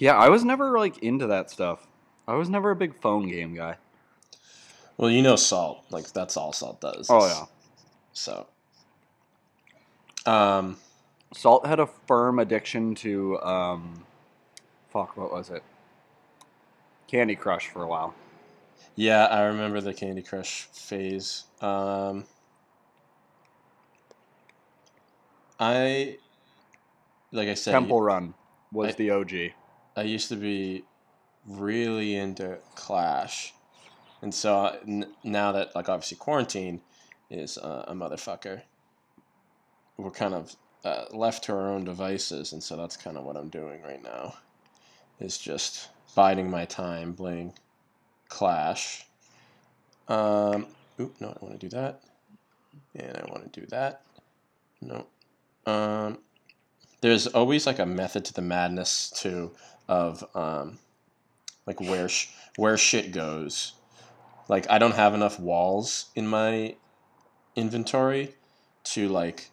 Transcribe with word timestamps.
Yeah, 0.00 0.16
I 0.16 0.30
was 0.30 0.44
never 0.44 0.78
like 0.78 0.98
into 0.98 1.26
that 1.26 1.50
stuff. 1.50 1.86
I 2.26 2.34
was 2.34 2.48
never 2.48 2.70
a 2.70 2.76
big 2.76 2.94
phone 2.94 3.28
game 3.28 3.54
guy. 3.54 3.76
Well, 4.96 5.10
you 5.10 5.20
know 5.22 5.36
Salt. 5.36 5.84
Like 5.90 6.10
that's 6.12 6.36
all 6.38 6.52
Salt 6.54 6.80
does. 6.80 7.06
Oh 7.10 7.26
yeah. 7.26 7.44
So. 8.14 8.46
Um. 10.26 10.78
Salt 11.34 11.66
had 11.66 11.78
a 11.80 11.86
firm 11.86 12.38
addiction 12.38 12.94
to 12.96 13.38
um 13.42 14.04
fuck, 14.90 15.16
what 15.16 15.30
was 15.30 15.50
it? 15.50 15.62
Candy 17.06 17.36
Crush 17.36 17.68
for 17.68 17.82
a 17.82 17.86
while. 17.86 18.14
Yeah, 18.96 19.26
I 19.26 19.42
remember 19.42 19.80
the 19.82 19.92
Candy 19.92 20.22
Crush 20.22 20.62
phase. 20.72 21.44
Um. 21.60 22.24
I. 25.58 26.16
Like 27.32 27.48
I 27.48 27.54
said, 27.54 27.72
Temple 27.72 28.00
Run 28.00 28.32
was 28.72 28.94
I- 28.94 28.96
the 28.96 29.10
OG. 29.10 29.52
I 30.00 30.04
used 30.04 30.30
to 30.30 30.36
be 30.36 30.82
really 31.46 32.16
into 32.16 32.56
Clash, 32.74 33.52
and 34.22 34.34
so 34.34 34.78
now 35.22 35.52
that 35.52 35.76
like 35.76 35.90
obviously 35.90 36.16
quarantine 36.16 36.80
is 37.28 37.58
uh, 37.58 37.84
a 37.86 37.92
motherfucker, 37.92 38.62
we're 39.98 40.10
kind 40.10 40.32
of 40.32 40.56
uh, 40.86 41.04
left 41.12 41.44
to 41.44 41.52
our 41.52 41.68
own 41.68 41.84
devices, 41.84 42.54
and 42.54 42.62
so 42.62 42.78
that's 42.78 42.96
kind 42.96 43.18
of 43.18 43.24
what 43.24 43.36
I'm 43.36 43.50
doing 43.50 43.82
right 43.82 44.02
now, 44.02 44.36
is 45.20 45.36
just 45.36 45.90
biding 46.14 46.50
my 46.50 46.64
time 46.64 47.12
playing 47.12 47.52
Clash. 48.30 49.04
Um, 50.08 50.68
oop, 50.98 51.20
no, 51.20 51.28
I 51.28 51.44
want 51.44 51.60
to 51.60 51.68
do 51.68 51.76
that, 51.76 52.00
and 52.94 53.18
I 53.18 53.30
want 53.30 53.52
to 53.52 53.60
do 53.60 53.66
that. 53.66 54.00
No, 54.80 55.06
um, 55.66 56.20
there's 57.02 57.26
always 57.26 57.66
like 57.66 57.78
a 57.78 57.84
method 57.84 58.24
to 58.24 58.32
the 58.32 58.40
madness 58.40 59.10
too 59.10 59.52
of 59.90 60.24
um, 60.36 60.78
like 61.66 61.80
where 61.80 62.08
sh- 62.08 62.28
where 62.56 62.78
shit 62.78 63.12
goes. 63.12 63.72
Like 64.48 64.70
I 64.70 64.78
don't 64.78 64.94
have 64.94 65.14
enough 65.14 65.38
walls 65.38 66.06
in 66.14 66.26
my 66.26 66.76
inventory 67.56 68.34
to 68.84 69.08
like 69.08 69.50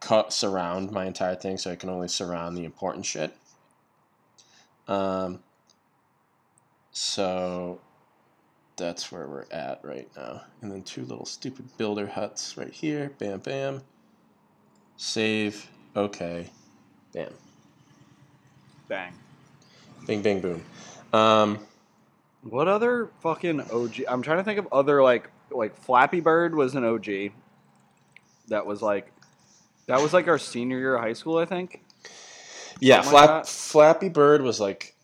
cut 0.00 0.32
surround 0.32 0.92
my 0.92 1.06
entire 1.06 1.34
thing, 1.34 1.56
so 1.56 1.72
I 1.72 1.76
can 1.76 1.88
only 1.88 2.08
surround 2.08 2.56
the 2.56 2.64
important 2.64 3.06
shit. 3.06 3.34
Um, 4.86 5.40
so 6.90 7.80
that's 8.76 9.10
where 9.10 9.26
we're 9.26 9.46
at 9.50 9.80
right 9.82 10.08
now. 10.14 10.42
And 10.60 10.70
then 10.70 10.82
two 10.82 11.04
little 11.06 11.24
stupid 11.24 11.76
builder 11.78 12.06
huts 12.06 12.58
right 12.58 12.72
here. 12.72 13.12
Bam, 13.18 13.38
bam. 13.38 13.82
Save. 14.98 15.70
Okay. 15.96 16.50
Bam. 17.14 17.32
Bang. 18.92 19.14
Bing, 20.06 20.20
bang, 20.20 20.40
boom. 20.42 20.62
Um, 21.14 21.66
What 22.42 22.68
other 22.68 23.08
fucking 23.22 23.62
OG? 23.72 24.02
I'm 24.06 24.20
trying 24.20 24.36
to 24.36 24.44
think 24.44 24.58
of 24.58 24.68
other 24.70 25.02
like 25.02 25.30
like 25.50 25.74
Flappy 25.74 26.20
Bird 26.20 26.54
was 26.54 26.74
an 26.74 26.84
OG. 26.84 27.32
That 28.48 28.66
was 28.66 28.82
like 28.82 29.10
that 29.86 30.02
was 30.02 30.12
like 30.12 30.28
our 30.28 30.36
senior 30.36 30.78
year 30.78 30.96
of 30.96 31.00
high 31.00 31.14
school, 31.14 31.38
I 31.38 31.46
think. 31.46 31.82
yeah, 32.80 33.00
Something 33.00 33.28
like 33.28 33.46
Flappy 33.46 34.10
Bird 34.10 34.42
was 34.42 34.60
like 34.60 34.94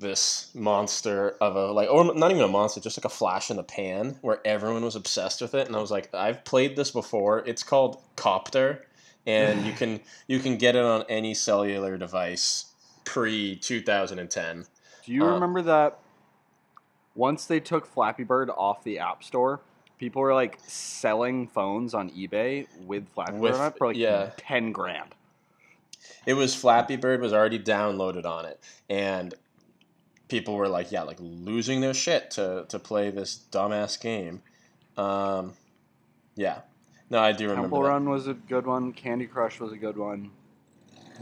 this 0.00 0.50
monster 0.52 1.36
of 1.40 1.54
a 1.54 1.70
like, 1.70 1.88
or 1.88 2.16
not 2.16 2.32
even 2.32 2.42
a 2.42 2.48
monster, 2.48 2.80
just 2.80 2.98
like 2.98 3.04
a 3.04 3.16
flash 3.16 3.48
in 3.48 3.58
the 3.58 3.62
pan, 3.62 4.18
where 4.22 4.40
everyone 4.44 4.82
was 4.82 4.96
obsessed 4.96 5.40
with 5.40 5.54
it. 5.54 5.68
And 5.68 5.76
I 5.76 5.80
was 5.80 5.92
like, 5.92 6.12
I've 6.12 6.44
played 6.44 6.74
this 6.74 6.90
before. 6.90 7.44
It's 7.46 7.62
called 7.62 8.02
Copter, 8.16 8.86
and 9.24 9.64
you 9.64 9.72
can 9.80 10.00
you 10.26 10.40
can 10.40 10.56
get 10.56 10.74
it 10.74 10.84
on 10.84 11.04
any 11.08 11.32
cellular 11.32 11.96
device 11.96 12.72
pre 13.06 13.56
two 13.56 13.80
thousand 13.80 14.18
and 14.18 14.30
ten. 14.30 14.66
Do 15.06 15.12
you 15.12 15.24
Uh, 15.24 15.32
remember 15.32 15.62
that 15.62 15.98
once 17.14 17.46
they 17.46 17.60
took 17.60 17.86
Flappy 17.86 18.24
Bird 18.24 18.50
off 18.50 18.84
the 18.84 18.98
App 18.98 19.24
Store, 19.24 19.60
people 19.98 20.20
were 20.20 20.34
like 20.34 20.58
selling 20.66 21.48
phones 21.48 21.94
on 21.94 22.10
eBay 22.10 22.66
with 22.84 23.08
Flappy 23.14 23.38
With- 23.38 23.52
Bird 23.52 23.60
on 23.60 23.66
it 23.72 23.78
for 23.78 23.86
like 23.88 23.96
yeah. 23.96 24.32
10 24.36 24.72
grand. 24.72 25.14
It 26.26 26.34
was 26.34 26.54
Flappy 26.54 26.96
Bird 26.96 27.20
was 27.22 27.32
already 27.32 27.58
downloaded 27.58 28.26
on 28.26 28.44
it, 28.44 28.60
and 28.90 29.32
people 30.28 30.56
were 30.56 30.68
like, 30.68 30.90
yeah, 30.92 31.02
like 31.02 31.18
losing 31.20 31.80
their 31.80 31.94
shit 31.94 32.30
to 32.32 32.66
to 32.68 32.78
play 32.78 33.10
this 33.10 33.44
dumbass 33.50 33.98
game. 34.00 34.42
Um, 34.96 35.54
yeah, 36.34 36.60
no, 37.10 37.18
I 37.20 37.32
do 37.32 37.44
remember. 37.44 37.62
Temple 37.62 37.82
that. 37.82 37.88
Run 37.88 38.08
was 38.10 38.26
a 38.26 38.34
good 38.34 38.66
one. 38.66 38.92
Candy 38.92 39.26
Crush 39.26 39.58
was 39.60 39.72
a 39.72 39.76
good 39.76 39.96
one. 39.96 40.30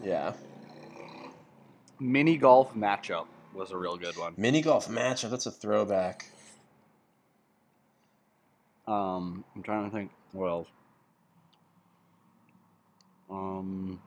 Yeah, 0.02 0.32
Mini 2.00 2.36
Golf 2.36 2.74
Matchup 2.74 3.26
was 3.54 3.70
a 3.70 3.76
real 3.76 3.96
good 3.96 4.16
one. 4.16 4.34
mini 4.36 4.60
golf 4.60 4.88
matchup. 4.88 5.30
That's 5.30 5.46
a 5.46 5.50
throwback. 5.50 6.26
Um, 8.86 9.44
I'm 9.54 9.62
trying 9.62 9.88
to 9.90 9.96
think 9.96 10.10
Well. 10.32 10.66
Um, 13.30 14.00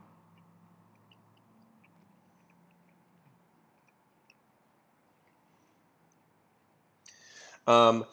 Um, 7.68 8.06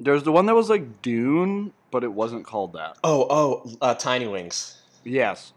there's 0.00 0.22
the 0.22 0.32
one 0.32 0.46
that 0.46 0.54
was 0.54 0.70
like 0.70 1.02
Dune, 1.02 1.72
but 1.90 2.02
it 2.04 2.12
wasn't 2.12 2.44
called 2.46 2.72
that. 2.74 2.96
oh, 3.04 3.26
oh, 3.30 3.70
uh, 3.80 3.94
Tiny 3.94 4.26
Wings. 4.26 4.80
Yes. 5.04 5.52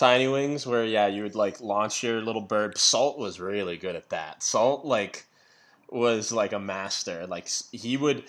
Tiny 0.00 0.28
Wings, 0.28 0.66
where 0.66 0.82
yeah, 0.82 1.08
you 1.08 1.22
would 1.24 1.34
like 1.34 1.60
launch 1.60 2.02
your 2.02 2.22
little 2.22 2.40
bird. 2.40 2.78
Salt 2.78 3.18
was 3.18 3.38
really 3.38 3.76
good 3.76 3.94
at 3.94 4.08
that. 4.08 4.42
Salt 4.42 4.86
like 4.86 5.26
was 5.90 6.32
like 6.32 6.54
a 6.54 6.58
master. 6.58 7.26
Like 7.26 7.50
he 7.70 7.98
would 7.98 8.24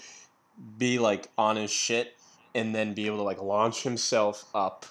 be 0.77 0.99
like 0.99 1.29
on 1.37 1.55
his 1.55 1.71
shit 1.71 2.17
and 2.53 2.75
then 2.75 2.93
be 2.93 3.05
able 3.05 3.15
to 3.19 3.23
like 3.23 3.41
launch 3.41 3.83
himself 3.83 4.43
up, 4.53 4.85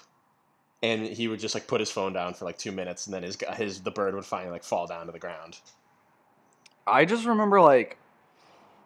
and 0.81 1.05
he 1.05 1.27
would 1.27 1.39
just 1.39 1.53
like 1.53 1.67
put 1.67 1.79
his 1.79 1.91
phone 1.91 2.13
down 2.13 2.33
for 2.33 2.45
like 2.45 2.57
two 2.57 2.71
minutes, 2.71 3.05
and 3.05 3.13
then 3.13 3.21
his 3.21 3.37
his 3.57 3.81
the 3.81 3.91
bird 3.91 4.15
would 4.15 4.25
finally 4.25 4.53
like 4.53 4.63
fall 4.63 4.87
down 4.87 5.05
to 5.05 5.11
the 5.11 5.19
ground. 5.19 5.59
I 6.87 7.05
just 7.05 7.27
remember 7.27 7.61
like 7.61 7.99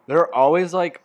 there 0.07 0.17
are 0.17 0.35
always 0.35 0.73
like 0.73 0.99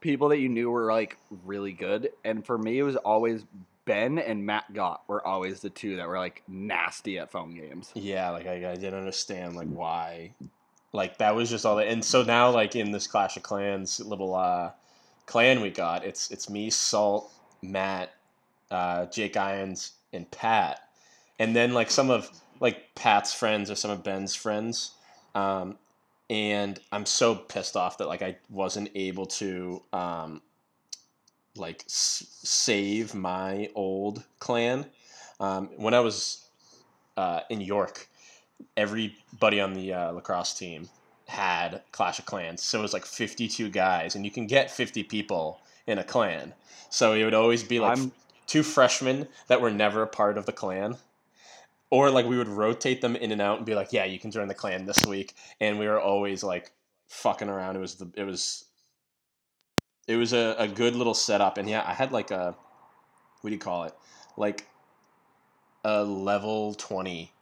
people 0.00 0.30
that 0.30 0.38
you 0.38 0.48
knew 0.48 0.70
were 0.70 0.90
like 0.90 1.18
really 1.44 1.72
good, 1.72 2.08
and 2.24 2.42
for 2.42 2.56
me 2.56 2.78
it 2.78 2.84
was 2.84 2.96
always 2.96 3.44
Ben 3.84 4.18
and 4.18 4.46
Matt 4.46 4.72
Gott 4.72 5.02
were 5.08 5.26
always 5.26 5.60
the 5.60 5.70
two 5.70 5.96
that 5.96 6.08
were 6.08 6.18
like 6.18 6.42
nasty 6.46 7.18
at 7.18 7.30
phone 7.30 7.54
games. 7.54 7.90
Yeah, 7.94 8.30
like 8.30 8.46
I, 8.46 8.72
I 8.72 8.74
didn't 8.76 8.98
understand 8.98 9.56
like 9.56 9.68
why, 9.68 10.34
like 10.92 11.18
that 11.18 11.34
was 11.34 11.50
just 11.50 11.66
all 11.66 11.76
that. 11.76 11.88
And 11.88 12.04
so 12.04 12.22
now 12.22 12.50
like 12.50 12.76
in 12.76 12.92
this 12.92 13.06
Clash 13.06 13.36
of 13.36 13.42
Clans 13.42 14.00
little 14.00 14.34
uh 14.34 14.70
clan 15.26 15.60
we 15.60 15.70
got, 15.70 16.04
it's 16.04 16.30
it's 16.30 16.48
me, 16.48 16.70
Salt, 16.70 17.32
Matt, 17.62 18.14
uh, 18.70 19.06
Jake 19.06 19.36
Irons, 19.36 19.92
and 20.12 20.30
Pat, 20.30 20.80
and 21.38 21.54
then 21.56 21.72
like 21.72 21.90
some 21.90 22.10
of 22.10 22.30
like 22.60 22.94
Pat's 22.94 23.34
friends 23.34 23.70
or 23.70 23.74
some 23.74 23.90
of 23.90 24.04
Ben's 24.04 24.34
friends. 24.34 24.92
Um, 25.34 25.78
and 26.30 26.78
I'm 26.92 27.04
so 27.04 27.34
pissed 27.34 27.76
off 27.76 27.98
that 27.98 28.08
like 28.08 28.22
I 28.22 28.36
wasn't 28.48 28.90
able 28.94 29.26
to 29.26 29.82
um, 29.92 30.40
like 31.56 31.82
s- 31.86 32.26
save 32.42 33.14
my 33.14 33.68
old 33.74 34.24
clan. 34.38 34.86
Um, 35.40 35.70
when 35.76 35.94
I 35.94 36.00
was 36.00 36.46
uh, 37.16 37.40
in 37.50 37.60
York, 37.60 38.08
everybody 38.76 39.60
on 39.60 39.74
the 39.74 39.92
uh, 39.92 40.12
lacrosse 40.12 40.54
team 40.54 40.88
had 41.26 41.82
Clash 41.92 42.18
of 42.18 42.26
Clans. 42.26 42.62
So 42.62 42.78
it 42.78 42.82
was 42.82 42.92
like 42.92 43.06
52 43.06 43.70
guys, 43.70 44.14
and 44.14 44.24
you 44.24 44.30
can 44.30 44.46
get 44.46 44.70
50 44.70 45.02
people 45.04 45.60
in 45.86 45.98
a 45.98 46.04
clan. 46.04 46.52
So 46.90 47.12
it 47.14 47.24
would 47.24 47.34
always 47.34 47.62
be 47.62 47.80
like 47.80 47.98
I'm 47.98 48.12
two 48.46 48.62
freshmen 48.62 49.28
that 49.48 49.60
were 49.60 49.70
never 49.70 50.02
a 50.02 50.06
part 50.06 50.36
of 50.36 50.46
the 50.46 50.52
clan. 50.52 50.96
Or 51.90 52.10
like 52.10 52.26
we 52.26 52.38
would 52.38 52.48
rotate 52.48 53.02
them 53.02 53.16
in 53.16 53.32
and 53.32 53.40
out 53.42 53.58
and 53.58 53.66
be 53.66 53.74
like, 53.74 53.92
yeah, 53.92 54.04
you 54.04 54.18
can 54.18 54.30
join 54.30 54.48
the 54.48 54.54
clan 54.54 54.86
this 54.86 55.04
week. 55.06 55.34
And 55.60 55.78
we 55.78 55.86
were 55.86 56.00
always 56.00 56.42
like 56.42 56.70
fucking 57.08 57.48
around. 57.48 57.76
It 57.76 57.80
was 57.80 57.96
the 57.96 58.10
it 58.14 58.24
was 58.24 58.64
it 60.08 60.16
was 60.16 60.32
a, 60.32 60.56
a 60.58 60.68
good 60.68 60.96
little 60.96 61.14
setup. 61.14 61.58
And 61.58 61.68
yeah, 61.68 61.84
I 61.86 61.94
had 61.94 62.12
like 62.12 62.30
a 62.30 62.56
what 63.40 63.50
do 63.50 63.54
you 63.54 63.60
call 63.60 63.84
it? 63.84 63.94
Like 64.36 64.68
a 65.84 66.04
level 66.04 66.74
twenty 66.74 67.32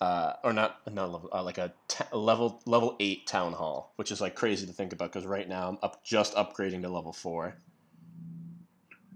uh, 0.00 0.34
or 0.44 0.52
not 0.52 0.80
not 0.92 1.10
level 1.12 1.30
uh, 1.32 1.42
like 1.42 1.58
a 1.58 1.72
t- 1.88 2.04
level 2.12 2.60
level 2.66 2.96
eight 3.00 3.26
town 3.26 3.52
hall, 3.52 3.92
which 3.96 4.10
is 4.12 4.20
like 4.20 4.34
crazy 4.34 4.66
to 4.66 4.72
think 4.72 4.92
about 4.92 5.12
because 5.12 5.26
right 5.26 5.48
now 5.48 5.68
I'm 5.68 5.78
up 5.82 6.04
just 6.04 6.34
upgrading 6.34 6.82
to 6.82 6.88
level 6.88 7.12
four. 7.12 7.56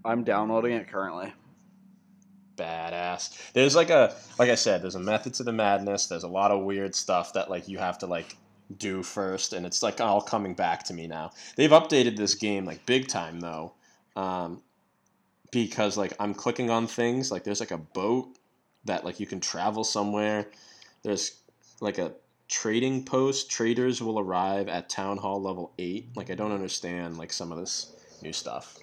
I'm 0.04 0.24
downloading 0.24 0.72
it 0.72 0.88
currently. 0.88 1.32
badass. 2.56 3.52
There's 3.52 3.76
like 3.76 3.90
a 3.90 4.14
like 4.38 4.50
I 4.50 4.54
said, 4.54 4.82
there's 4.82 4.94
a 4.94 5.00
method 5.00 5.34
to 5.34 5.42
the 5.42 5.52
madness. 5.52 6.06
There's 6.06 6.22
a 6.22 6.28
lot 6.28 6.50
of 6.50 6.64
weird 6.64 6.94
stuff 6.94 7.34
that 7.34 7.50
like 7.50 7.68
you 7.68 7.78
have 7.78 7.98
to 7.98 8.06
like 8.06 8.36
do 8.76 9.02
first, 9.02 9.52
and 9.52 9.66
it's 9.66 9.82
like 9.82 10.00
all 10.00 10.20
coming 10.20 10.54
back 10.54 10.84
to 10.84 10.94
me 10.94 11.06
now. 11.06 11.32
They've 11.56 11.70
updated 11.70 12.16
this 12.16 12.34
game 12.34 12.64
like 12.64 12.86
big 12.86 13.08
time 13.08 13.40
though, 13.40 13.74
um, 14.16 14.62
because 15.50 15.96
like 15.96 16.12
I'm 16.20 16.34
clicking 16.34 16.70
on 16.70 16.86
things 16.86 17.30
like 17.30 17.44
there's 17.44 17.60
like 17.60 17.70
a 17.70 17.78
boat 17.78 18.28
that 18.84 19.04
like 19.04 19.20
you 19.20 19.26
can 19.26 19.40
travel 19.40 19.84
somewhere. 19.84 20.48
There's 21.02 21.40
like 21.80 21.98
a 21.98 22.12
trading 22.48 23.04
post. 23.04 23.50
Traders 23.50 24.02
will 24.02 24.18
arrive 24.18 24.68
at 24.68 24.88
town 24.88 25.18
hall 25.18 25.40
level 25.40 25.72
eight. 25.78 26.08
Like 26.16 26.30
I 26.30 26.34
don't 26.34 26.52
understand 26.52 27.18
like 27.18 27.32
some 27.32 27.52
of 27.52 27.58
this 27.58 27.92
new 28.22 28.32
stuff. 28.32 28.78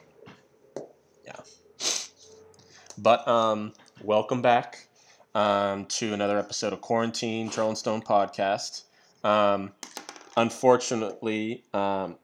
Yeah. 1.26 1.40
But 2.98 3.28
um, 3.28 3.74
welcome 4.04 4.42
back 4.42 4.88
um, 5.36 5.86
to 5.86 6.14
another 6.14 6.40
episode 6.40 6.74
of 6.74 6.82
Quarantine 6.82 7.50
Troll 7.50 7.70
and 7.70 7.78
Stone 7.78 8.02
podcast. 8.02 8.84
Um, 9.28 9.74
unfortunately, 10.38 11.64
um, 11.74 12.16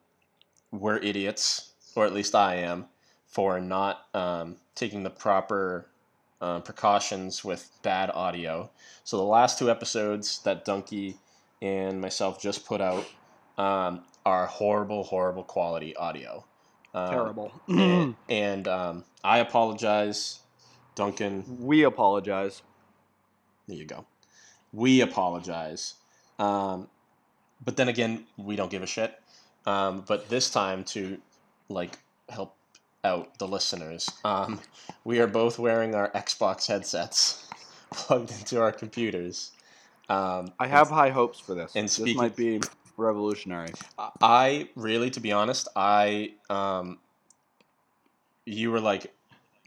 we're 0.71 0.97
idiots, 0.97 1.73
or 1.95 2.05
at 2.05 2.13
least 2.13 2.33
I 2.33 2.55
am, 2.55 2.85
for 3.27 3.59
not 3.59 4.05
um, 4.13 4.55
taking 4.73 5.03
the 5.03 5.09
proper 5.09 5.89
uh, 6.39 6.61
precautions 6.61 7.43
with 7.43 7.69
bad 7.81 8.09
audio. 8.09 8.69
So 9.03 9.17
the 9.17 9.23
last 9.23 9.59
two 9.59 9.69
episodes 9.69 10.39
that 10.43 10.63
Donkey 10.63 11.17
and 11.61 11.99
myself 11.99 12.41
just 12.41 12.65
put 12.65 12.79
out 12.79 13.05
um, 13.57 14.05
are 14.25 14.45
horrible, 14.45 15.03
horrible 15.03 15.43
quality 15.43 15.95
audio. 15.97 16.45
Um, 16.93 17.09
Terrible. 17.09 17.51
and, 17.67 18.15
and 18.29 18.67
um, 18.69 19.03
I 19.25 19.39
apologize, 19.39 20.39
Duncan. 20.95 21.43
we 21.59 21.83
apologize. 21.83 22.61
There 23.67 23.77
you 23.77 23.85
go. 23.85 24.05
We 24.71 25.01
apologize. 25.01 25.95
Um, 26.39 26.87
but 27.63 27.75
then 27.77 27.87
again, 27.89 28.25
we 28.37 28.55
don't 28.55 28.71
give 28.71 28.83
a 28.83 28.87
shit. 28.87 29.19
Um, 29.65 30.03
but 30.07 30.29
this 30.29 30.49
time 30.49 30.83
to 30.85 31.17
like 31.69 31.97
help 32.29 32.55
out 33.03 33.37
the 33.39 33.47
listeners, 33.47 34.09
um, 34.25 34.59
we 35.03 35.19
are 35.19 35.27
both 35.27 35.59
wearing 35.59 35.95
our 35.95 36.09
Xbox 36.11 36.67
headsets 36.67 37.47
plugged 37.91 38.31
into 38.31 38.61
our 38.61 38.71
computers. 38.71 39.51
Um, 40.09 40.51
I 40.59 40.67
have 40.67 40.89
high 40.89 41.09
hopes 41.09 41.39
for 41.39 41.55
this. 41.55 41.75
and 41.75 41.85
this 41.85 41.93
speaking- 41.93 42.17
might 42.17 42.35
be 42.35 42.59
revolutionary. 42.97 43.71
I 44.21 44.69
really, 44.75 45.09
to 45.11 45.19
be 45.19 45.31
honest, 45.31 45.67
I 45.75 46.33
um, 46.49 46.99
you 48.45 48.71
were 48.71 48.81
like, 48.81 49.13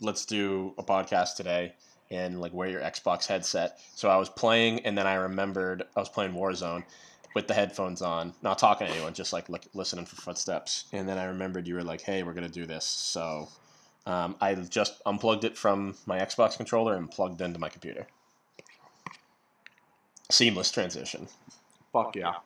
let's 0.00 0.24
do 0.26 0.74
a 0.78 0.82
podcast 0.82 1.36
today 1.36 1.74
and 2.10 2.40
like 2.40 2.52
wear 2.52 2.68
your 2.68 2.80
Xbox 2.82 3.26
headset. 3.26 3.80
So 3.94 4.08
I 4.08 4.16
was 4.16 4.28
playing, 4.28 4.80
and 4.80 4.96
then 4.96 5.06
I 5.06 5.14
remembered 5.14 5.84
I 5.96 6.00
was 6.00 6.08
playing 6.08 6.32
Warzone 6.32 6.84
with 7.36 7.46
the 7.48 7.52
headphones 7.52 8.00
on, 8.00 8.32
not 8.40 8.56
talking 8.56 8.86
to 8.86 8.92
anyone, 8.94 9.12
just 9.12 9.30
like 9.30 9.50
look, 9.50 9.60
listening 9.74 10.06
for 10.06 10.16
footsteps. 10.16 10.86
And 10.94 11.06
then 11.06 11.18
I 11.18 11.24
remembered 11.24 11.68
you 11.68 11.74
were 11.74 11.82
like, 11.84 12.00
hey, 12.00 12.22
we're 12.22 12.32
gonna 12.32 12.48
do 12.48 12.64
this. 12.64 12.86
So 12.86 13.50
um, 14.06 14.36
I 14.40 14.54
just 14.54 15.02
unplugged 15.04 15.44
it 15.44 15.54
from 15.54 15.96
my 16.06 16.18
Xbox 16.18 16.56
controller 16.56 16.94
and 16.96 17.10
plugged 17.10 17.42
into 17.42 17.58
my 17.58 17.68
computer. 17.68 18.06
Seamless 20.30 20.70
transition. 20.70 21.28
Fuck 21.92 22.16
yeah. 22.16 22.36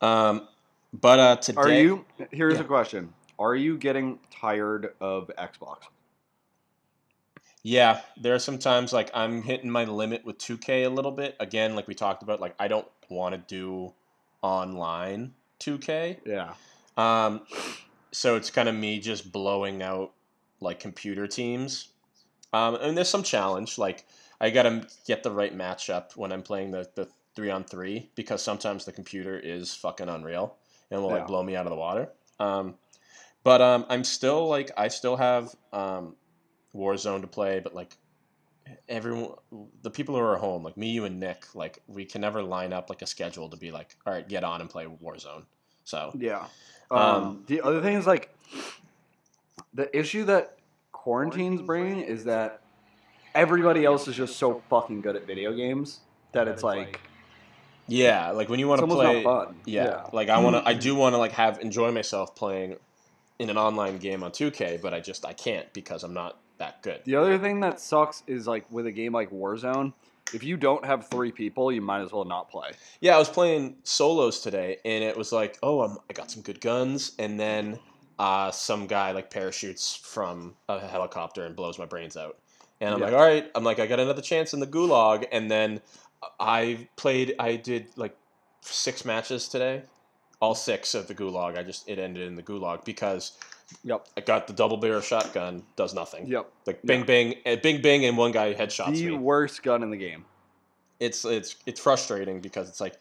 Um, 0.00 0.48
but 0.94 1.18
uh, 1.18 1.36
today, 1.36 1.60
Are 1.60 1.68
you? 1.70 2.06
Here's 2.30 2.54
Yeah. 2.54 2.60
a 2.60 2.64
question. 2.64 3.12
Are 3.38 3.54
you 3.54 3.76
getting 3.76 4.18
tired 4.30 4.94
of 4.98 5.30
Xbox? 5.38 5.80
Yeah, 7.62 8.00
there 8.16 8.34
are 8.34 8.38
some 8.38 8.58
times 8.58 8.94
like 8.94 9.10
I'm 9.12 9.42
hitting 9.42 9.68
my 9.70 9.84
limit 9.84 10.24
with 10.24 10.38
2K 10.38 10.86
a 10.86 10.88
little 10.88 11.12
bit. 11.12 11.36
Again, 11.38 11.76
like 11.76 11.86
we 11.86 11.94
talked 11.94 12.22
about, 12.22 12.40
like 12.40 12.54
I 12.58 12.66
don't 12.66 12.88
want 13.12 13.34
to 13.34 13.38
do 13.54 13.92
online 14.42 15.34
2K. 15.60 16.18
Yeah. 16.26 16.54
Um, 16.96 17.42
so 18.10 18.36
it's 18.36 18.50
kind 18.50 18.68
of 18.68 18.74
me 18.74 18.98
just 18.98 19.32
blowing 19.32 19.82
out 19.82 20.12
like 20.60 20.80
computer 20.80 21.26
teams. 21.26 21.88
Um, 22.52 22.74
and 22.76 22.96
there's 22.96 23.08
some 23.08 23.22
challenge. 23.22 23.78
Like 23.78 24.04
I 24.40 24.50
gotta 24.50 24.86
get 25.06 25.22
the 25.22 25.30
right 25.30 25.56
matchup 25.56 26.16
when 26.16 26.32
I'm 26.32 26.42
playing 26.42 26.70
the 26.72 26.88
the 26.94 27.08
three 27.34 27.50
on 27.50 27.64
three 27.64 28.10
because 28.14 28.42
sometimes 28.42 28.84
the 28.84 28.92
computer 28.92 29.38
is 29.38 29.74
fucking 29.74 30.08
unreal 30.08 30.56
and 30.90 31.00
will 31.00 31.08
Yeah. 31.08 31.16
like 31.16 31.26
blow 31.26 31.42
me 31.42 31.56
out 31.56 31.64
of 31.66 31.70
the 31.70 31.76
water. 31.76 32.10
Um, 32.38 32.74
but 33.44 33.62
um, 33.62 33.86
I'm 33.88 34.04
still 34.04 34.48
like 34.48 34.70
I 34.76 34.88
still 34.88 35.16
have 35.16 35.54
um, 35.72 36.16
Warzone 36.74 37.22
to 37.22 37.26
play, 37.26 37.60
but 37.60 37.74
like 37.74 37.96
everyone, 38.88 39.34
the 39.82 39.90
people 39.90 40.14
who 40.14 40.20
are 40.20 40.36
home, 40.36 40.62
like 40.62 40.76
me, 40.76 40.90
you, 40.90 41.04
and 41.04 41.20
Nick, 41.20 41.54
like 41.54 41.80
we 41.86 42.04
can 42.04 42.20
never 42.20 42.42
line 42.42 42.72
up 42.72 42.90
like 42.90 43.02
a 43.02 43.06
schedule 43.06 43.48
to 43.50 43.56
be 43.56 43.70
like, 43.70 43.96
all 44.06 44.12
right, 44.12 44.28
get 44.28 44.44
on 44.44 44.60
and 44.60 44.70
play 44.70 44.86
Warzone. 44.86 45.44
So 45.84 46.12
Yeah. 46.18 46.46
Um, 46.90 47.00
Um, 47.00 47.44
the 47.46 47.60
other 47.62 47.80
thing 47.80 47.96
is 47.96 48.06
like 48.06 48.36
the 49.74 49.96
issue 49.96 50.24
that 50.24 50.58
quarantine's 50.92 51.62
bringing 51.62 52.00
is 52.00 52.24
that 52.24 52.60
everybody 53.34 53.84
else 53.84 54.06
is 54.08 54.16
just 54.16 54.36
so 54.36 54.62
fucking 54.68 55.00
good 55.00 55.16
at 55.16 55.26
video 55.26 55.52
games 55.52 56.00
that 56.32 56.48
it's 56.48 56.62
like 56.62 57.00
yeah, 57.88 58.30
like 58.30 58.48
when 58.48 58.58
you 58.58 58.68
want 58.68 58.80
to 58.80 58.86
play, 58.86 59.22
not 59.22 59.46
fun. 59.46 59.56
yeah, 59.66 60.06
like 60.12 60.28
I 60.28 60.38
want 60.38 60.56
to, 60.56 60.66
I 60.66 60.74
do 60.86 60.94
want 60.94 61.14
to 61.14 61.18
like 61.18 61.32
have 61.32 61.58
enjoy 61.60 61.90
myself 61.90 62.34
playing 62.34 62.76
in 63.38 63.50
an 63.50 63.58
online 63.58 63.98
game 63.98 64.22
on 64.22 64.30
2K, 64.30 64.80
but 64.80 64.94
I 64.94 65.00
just 65.00 65.26
I 65.26 65.32
can't 65.32 65.70
because 65.72 66.04
I'm 66.04 66.14
not 66.14 66.38
that 66.62 66.82
good. 66.82 67.00
The 67.04 67.16
other 67.16 67.38
thing 67.38 67.60
that 67.60 67.80
sucks 67.80 68.22
is 68.26 68.46
like 68.46 68.70
with 68.70 68.86
a 68.86 68.92
game 68.92 69.12
like 69.12 69.30
Warzone, 69.30 69.92
if 70.32 70.44
you 70.44 70.56
don't 70.56 70.84
have 70.84 71.08
three 71.08 71.32
people, 71.32 71.72
you 71.72 71.80
might 71.80 72.00
as 72.00 72.12
well 72.12 72.24
not 72.24 72.48
play. 72.48 72.70
Yeah, 73.00 73.16
I 73.16 73.18
was 73.18 73.28
playing 73.28 73.76
solos 73.82 74.40
today, 74.40 74.78
and 74.84 75.02
it 75.02 75.16
was 75.16 75.32
like, 75.32 75.58
oh, 75.62 75.82
I'm, 75.82 75.98
I 76.08 76.12
got 76.12 76.30
some 76.30 76.42
good 76.42 76.60
guns, 76.60 77.12
and 77.18 77.38
then 77.38 77.78
uh, 78.18 78.50
some 78.50 78.86
guy 78.86 79.10
like 79.10 79.30
parachutes 79.30 79.94
from 79.96 80.54
a 80.68 80.78
helicopter 80.78 81.44
and 81.44 81.56
blows 81.56 81.78
my 81.78 81.86
brains 81.86 82.16
out, 82.16 82.38
and 82.80 82.94
I'm 82.94 83.00
Yeah. 83.00 83.06
like, 83.06 83.14
all 83.14 83.20
right, 83.26 83.50
I'm 83.54 83.64
like, 83.64 83.80
I 83.80 83.86
got 83.86 84.00
another 84.00 84.22
chance 84.22 84.54
in 84.54 84.60
the 84.60 84.66
gulag, 84.66 85.26
and 85.32 85.50
then 85.50 85.80
I 86.38 86.88
played, 86.96 87.34
I 87.38 87.56
did 87.56 87.88
like 87.96 88.16
six 88.62 89.04
matches 89.04 89.48
today, 89.48 89.82
all 90.40 90.54
six 90.54 90.94
of 90.94 91.08
the 91.08 91.14
gulag. 91.14 91.58
I 91.58 91.62
just 91.64 91.88
it 91.88 91.98
ended 91.98 92.26
in 92.26 92.36
the 92.36 92.42
gulag 92.42 92.84
because 92.84 93.36
Yep. 93.84 94.08
I 94.16 94.20
got 94.20 94.46
the 94.46 94.52
double 94.52 94.76
barrel 94.76 95.00
shotgun, 95.00 95.62
does 95.76 95.94
nothing. 95.94 96.26
Yep. 96.26 96.50
Like 96.66 96.82
bing 96.82 97.04
bing, 97.04 97.36
eh, 97.44 97.56
bing 97.56 97.82
bing, 97.82 98.04
and 98.04 98.16
one 98.16 98.32
guy 98.32 98.54
headshots 98.54 98.96
the 98.98 99.10
me. 99.10 99.16
worst 99.18 99.62
gun 99.62 99.82
in 99.82 99.90
the 99.90 99.96
game. 99.96 100.24
It's 101.00 101.24
it's 101.24 101.56
it's 101.66 101.80
frustrating 101.80 102.40
because 102.40 102.68
it's 102.68 102.80
like 102.80 102.94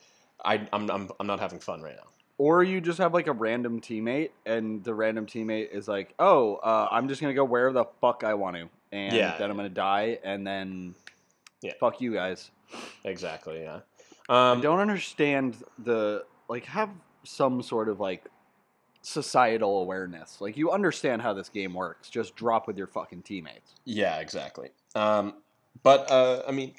I 0.44 0.68
I'm 0.74 0.90
I'm, 0.90 1.10
I'm 1.20 1.28
not 1.28 1.40
having 1.40 1.60
fun 1.60 1.82
right 1.82 1.96
now. 1.96 2.08
Or 2.38 2.64
you 2.64 2.82
just 2.82 2.98
have 2.98 3.14
like 3.14 3.28
a 3.28 3.34
random 3.34 3.82
teammate, 3.82 4.32
and 4.48 4.84
the 4.84 4.96
random 4.96 5.28
teammate 5.28 5.70
is 5.72 5.88
like, 5.88 6.16
"Oh, 6.18 6.56
uh, 6.56 6.88
I'm 6.90 7.08
just 7.08 7.22
gonna 7.22 7.36
go 7.36 7.46
wherever 7.46 7.72
the 7.72 7.86
fuck 8.02 8.24
I 8.24 8.34
want 8.34 8.56
to, 8.56 8.70
and 8.92 9.16
Yeah. 9.16 9.38
then 9.38 9.52
I'm 9.52 9.58
gonna 9.58 9.70
die, 9.70 10.18
and 10.24 10.46
then 10.48 10.96
Yeah. 11.62 11.74
fuck 11.80 12.02
you 12.02 12.14
guys." 12.14 12.50
Exactly. 13.06 13.62
Yeah. 13.62 13.82
I 14.30 14.52
Um, 14.54 14.62
don't 14.62 14.80
understand 14.80 15.58
the 15.78 16.26
like 16.48 16.66
have 16.66 16.90
some 17.24 17.62
sort 17.62 17.90
of 17.90 18.00
like 18.00 18.26
societal 19.02 19.82
awareness. 19.82 20.40
Like 20.42 20.58
you 20.58 20.72
understand 20.72 21.22
how 21.22 21.34
this 21.34 21.50
game 21.50 21.74
works. 21.74 22.10
Just 22.10 22.36
drop 22.36 22.68
with 22.68 22.78
your 22.78 22.88
fucking 22.88 23.24
teammates. 23.24 23.74
yeah. 23.86 24.20
Exactly. 24.20 24.70
Um, 24.96 25.34
but 25.84 26.12
uh, 26.12 26.44
I 26.48 26.52
mean, 26.52 26.74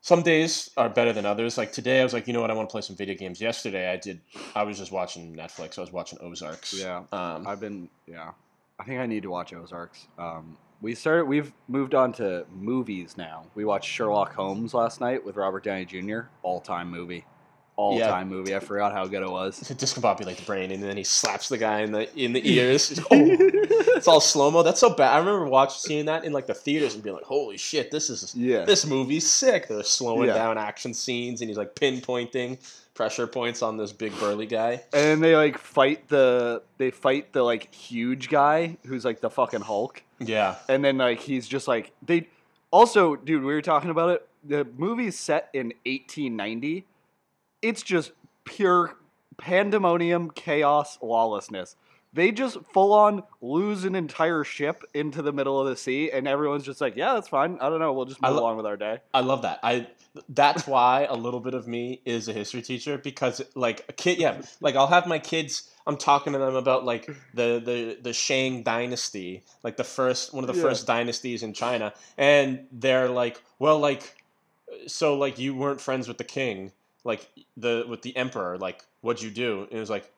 some 0.00 0.22
days 0.22 0.70
are 0.76 0.88
better 0.88 1.12
than 1.12 1.26
others. 1.26 1.58
Like 1.58 1.72
today, 1.72 2.00
I 2.00 2.04
was 2.04 2.12
like, 2.12 2.26
you 2.26 2.32
know 2.32 2.40
what? 2.40 2.50
I 2.50 2.54
want 2.54 2.68
to 2.68 2.72
play 2.72 2.82
some 2.82 2.94
video 2.96 3.14
games. 3.14 3.40
Yesterday, 3.40 3.90
I 3.90 3.96
did. 3.96 4.20
I 4.54 4.62
was 4.62 4.78
just 4.78 4.92
watching 4.92 5.34
Netflix. 5.34 5.78
I 5.78 5.80
was 5.80 5.92
watching 5.92 6.18
Ozarks. 6.20 6.74
Yeah. 6.78 7.02
Um, 7.12 7.46
I've 7.46 7.60
been 7.60 7.88
yeah. 8.06 8.32
I 8.78 8.84
think 8.84 9.00
I 9.00 9.06
need 9.06 9.24
to 9.24 9.30
watch 9.30 9.52
Ozarks. 9.52 10.06
Um, 10.18 10.56
we 10.80 10.94
started. 10.94 11.24
We've 11.24 11.52
moved 11.66 11.94
on 11.94 12.12
to 12.14 12.46
movies 12.54 13.16
now. 13.18 13.44
We 13.56 13.64
watched 13.64 13.90
Sherlock 13.90 14.34
Holmes 14.34 14.72
last 14.74 15.00
night 15.00 15.24
with 15.24 15.36
Robert 15.36 15.64
Downey 15.64 15.84
Jr. 15.84 16.20
All 16.42 16.60
time 16.60 16.88
movie. 16.90 17.24
All 17.78 17.96
time 18.00 18.28
movie. 18.28 18.56
I 18.56 18.58
forgot 18.58 18.92
how 18.92 19.06
good 19.06 19.22
it 19.22 19.30
was. 19.30 19.60
to 19.60 19.72
discombobulate 19.74 20.36
the 20.36 20.42
brain, 20.42 20.72
and 20.72 20.82
then 20.82 20.96
he 20.96 21.04
slaps 21.04 21.48
the 21.48 21.56
guy 21.58 21.82
in 21.82 21.92
the 21.92 22.12
in 22.18 22.32
the 22.32 22.42
ears. 22.52 22.98
Oh, 22.98 23.06
it's 23.12 24.08
all 24.08 24.20
slow 24.20 24.50
mo. 24.50 24.64
That's 24.64 24.80
so 24.80 24.90
bad. 24.90 25.14
I 25.14 25.18
remember 25.18 25.44
watching 25.46 25.78
seeing 25.78 26.06
that 26.06 26.24
in 26.24 26.32
like 26.32 26.48
the 26.48 26.54
theaters 26.54 26.94
and 26.94 27.04
being 27.04 27.14
like, 27.14 27.24
"Holy 27.24 27.56
shit, 27.56 27.92
this 27.92 28.10
is 28.10 28.34
yeah. 28.34 28.64
this 28.64 28.84
movie's 28.84 29.30
sick." 29.30 29.68
They're 29.68 29.84
slowing 29.84 30.26
Yeah. 30.26 30.34
down 30.34 30.58
action 30.58 30.92
scenes, 30.92 31.40
and 31.40 31.48
he's 31.48 31.56
like 31.56 31.76
pinpointing 31.76 32.58
pressure 32.94 33.28
points 33.28 33.62
on 33.62 33.76
this 33.76 33.92
big 33.92 34.12
burly 34.18 34.46
guy. 34.46 34.82
and 34.92 35.22
they 35.22 35.36
like 35.36 35.56
fight 35.56 36.08
the 36.08 36.60
they 36.78 36.90
fight 36.90 37.32
the 37.32 37.44
like 37.44 37.72
huge 37.72 38.28
guy 38.28 38.76
who's 38.86 39.04
like 39.04 39.20
the 39.20 39.30
fucking 39.30 39.60
Hulk. 39.60 40.02
Yeah, 40.18 40.56
and 40.68 40.84
then 40.84 40.98
like 40.98 41.20
he's 41.20 41.46
just 41.46 41.68
like 41.68 41.92
they 42.04 42.26
also 42.72 43.14
dude 43.14 43.44
we 43.44 43.54
were 43.54 43.62
talking 43.62 43.90
about 43.90 44.10
it 44.10 44.28
the 44.44 44.66
movie's 44.76 45.16
set 45.16 45.48
in 45.54 45.66
1890 45.86 46.84
it's 47.62 47.82
just 47.82 48.12
pure 48.44 48.96
pandemonium 49.36 50.30
chaos 50.30 50.98
lawlessness 51.00 51.76
they 52.12 52.32
just 52.32 52.56
full 52.72 52.92
on 52.92 53.22
lose 53.40 53.84
an 53.84 53.94
entire 53.94 54.42
ship 54.42 54.82
into 54.94 55.22
the 55.22 55.32
middle 55.32 55.60
of 55.60 55.68
the 55.68 55.76
sea 55.76 56.10
and 56.10 56.26
everyone's 56.26 56.64
just 56.64 56.80
like 56.80 56.96
yeah 56.96 57.14
that's 57.14 57.28
fine 57.28 57.56
i 57.60 57.68
don't 57.68 57.78
know 57.78 57.92
we'll 57.92 58.04
just 58.06 58.20
move 58.20 58.32
lo- 58.32 58.40
along 58.40 58.56
with 58.56 58.66
our 58.66 58.76
day 58.76 58.98
I 59.14 59.20
love 59.20 59.42
that. 59.42 59.60
I 59.62 59.86
that's 60.30 60.66
why 60.66 61.06
a 61.08 61.14
little 61.14 61.38
bit 61.38 61.54
of 61.54 61.68
me 61.68 62.00
is 62.04 62.26
a 62.28 62.32
history 62.32 62.62
teacher 62.62 62.98
because 62.98 63.40
like 63.54 63.84
a 63.88 63.92
kid, 63.92 64.18
yeah, 64.18 64.40
like 64.60 64.74
I'll 64.74 64.88
have 64.88 65.06
my 65.06 65.18
kids. 65.20 65.70
I'm 65.86 65.96
talking 65.96 66.32
to 66.32 66.38
them 66.40 66.56
about 66.56 66.84
like 66.84 67.06
the 67.34 67.60
the 67.64 67.98
the 68.02 68.12
Shang 68.12 68.62
dynasty, 68.64 69.44
like 69.62 69.76
the 69.76 69.84
first 69.84 70.34
one 70.34 70.42
of 70.42 70.48
the 70.52 70.56
Yeah. 70.56 70.68
first 70.68 70.86
dynasties 70.88 71.42
in 71.44 71.52
China, 71.52 71.92
and 72.16 72.66
they're 72.72 73.08
like, 73.08 73.40
well, 73.60 73.78
like 73.78 74.16
so 74.88 75.14
like 75.16 75.38
you 75.38 75.54
weren't 75.54 75.80
friends 75.80 76.08
with 76.08 76.18
the 76.18 76.24
king, 76.24 76.72
like 77.08 77.28
the 77.56 77.84
with 77.88 78.02
the 78.02 78.16
emperor. 78.16 78.56
Like 78.58 78.84
what'd 79.00 79.20
you 79.22 79.30
do? 79.30 79.62
And 79.70 79.72
it 79.72 79.80
was 79.80 79.90
like 79.90 80.12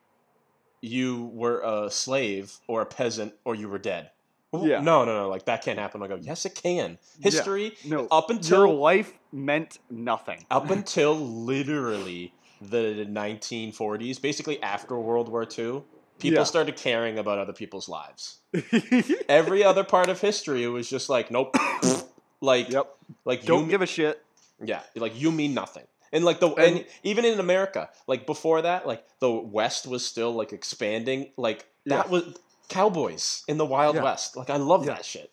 you 0.83 1.31
were 1.33 1.61
a 1.63 1.91
slave 1.91 2.53
or 2.67 2.83
a 2.83 2.87
peasant 2.87 3.33
or 3.45 3.55
you 3.55 3.69
were 3.69 3.79
dead. 3.79 4.11
Yeah. 4.53 4.81
No, 4.81 5.05
no, 5.05 5.15
no. 5.17 5.29
Like 5.29 5.45
that 5.45 5.63
can't 5.65 5.79
happen. 5.79 6.03
I 6.03 6.09
go, 6.09 6.17
yes, 6.21 6.45
it 6.45 6.55
can. 6.57 6.99
History 7.21 7.77
No, 7.85 8.09
up 8.11 8.31
until 8.31 8.67
your 8.67 8.75
life 8.75 9.13
meant 9.33 9.79
nothing. 9.91 10.45
up 10.51 10.71
until 10.71 11.15
literally 11.15 12.33
the 12.61 13.07
1940s, 13.09 14.21
basically 14.21 14.61
after 14.63 14.99
World 14.99 15.29
War 15.29 15.43
II, 15.45 15.83
people 16.19 16.39
Yeah. 16.41 16.45
started 16.45 16.77
caring 16.77 17.17
about 17.19 17.39
other 17.39 17.53
people's 17.53 17.89
lives. 17.89 18.41
Every 19.29 19.63
other 19.65 19.85
part 19.85 20.09
of 20.09 20.21
history, 20.21 20.65
it 20.65 20.69
was 20.69 20.91
just 20.91 21.09
like, 21.09 21.31
nope, 21.31 21.55
like, 22.41 22.69
yep. 22.71 22.89
like 23.25 23.45
Don't 23.45 23.67
you, 23.67 23.71
give 23.71 23.83
a 23.83 23.87
shit. 23.87 24.21
yeah, 24.65 24.81
like 24.97 25.19
you 25.19 25.31
mean 25.31 25.55
nothing. 25.55 25.85
And 26.13 26.25
like 26.25 26.41
the 26.41 26.49
And- 26.49 26.79
and 26.79 26.87
even 27.03 27.25
in 27.25 27.39
America, 27.39 27.89
like 28.07 28.27
before 28.27 28.63
that, 28.63 28.87
like 28.87 29.05
the 29.21 29.31
West 29.31 29.87
was 29.87 30.05
still 30.05 30.33
like 30.33 30.53
expanding. 30.53 31.33
Like 31.37 31.67
that 31.87 32.07
Yeah. 32.07 32.11
was 32.11 32.37
cowboys 32.69 33.45
in 33.49 33.59
the 33.59 33.67
Wild 33.67 33.97
Yeah. 33.97 34.03
West. 34.05 34.37
Like 34.37 34.51
I 34.51 34.57
love 34.57 34.85
Yeah. 34.87 34.95
that 34.95 35.05
shit. 35.05 35.31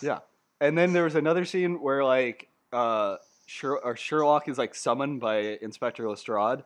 Yeah, 0.00 0.20
and 0.60 0.76
then 0.78 0.92
there 0.92 1.04
was 1.04 1.14
another 1.14 1.44
scene 1.44 1.80
where 1.80 2.04
like 2.04 2.48
uh 2.72 3.16
Sherlock 3.46 4.48
is 4.48 4.58
like 4.58 4.74
summoned 4.74 5.20
by 5.20 5.58
Inspector 5.60 6.06
Lestrade, 6.08 6.64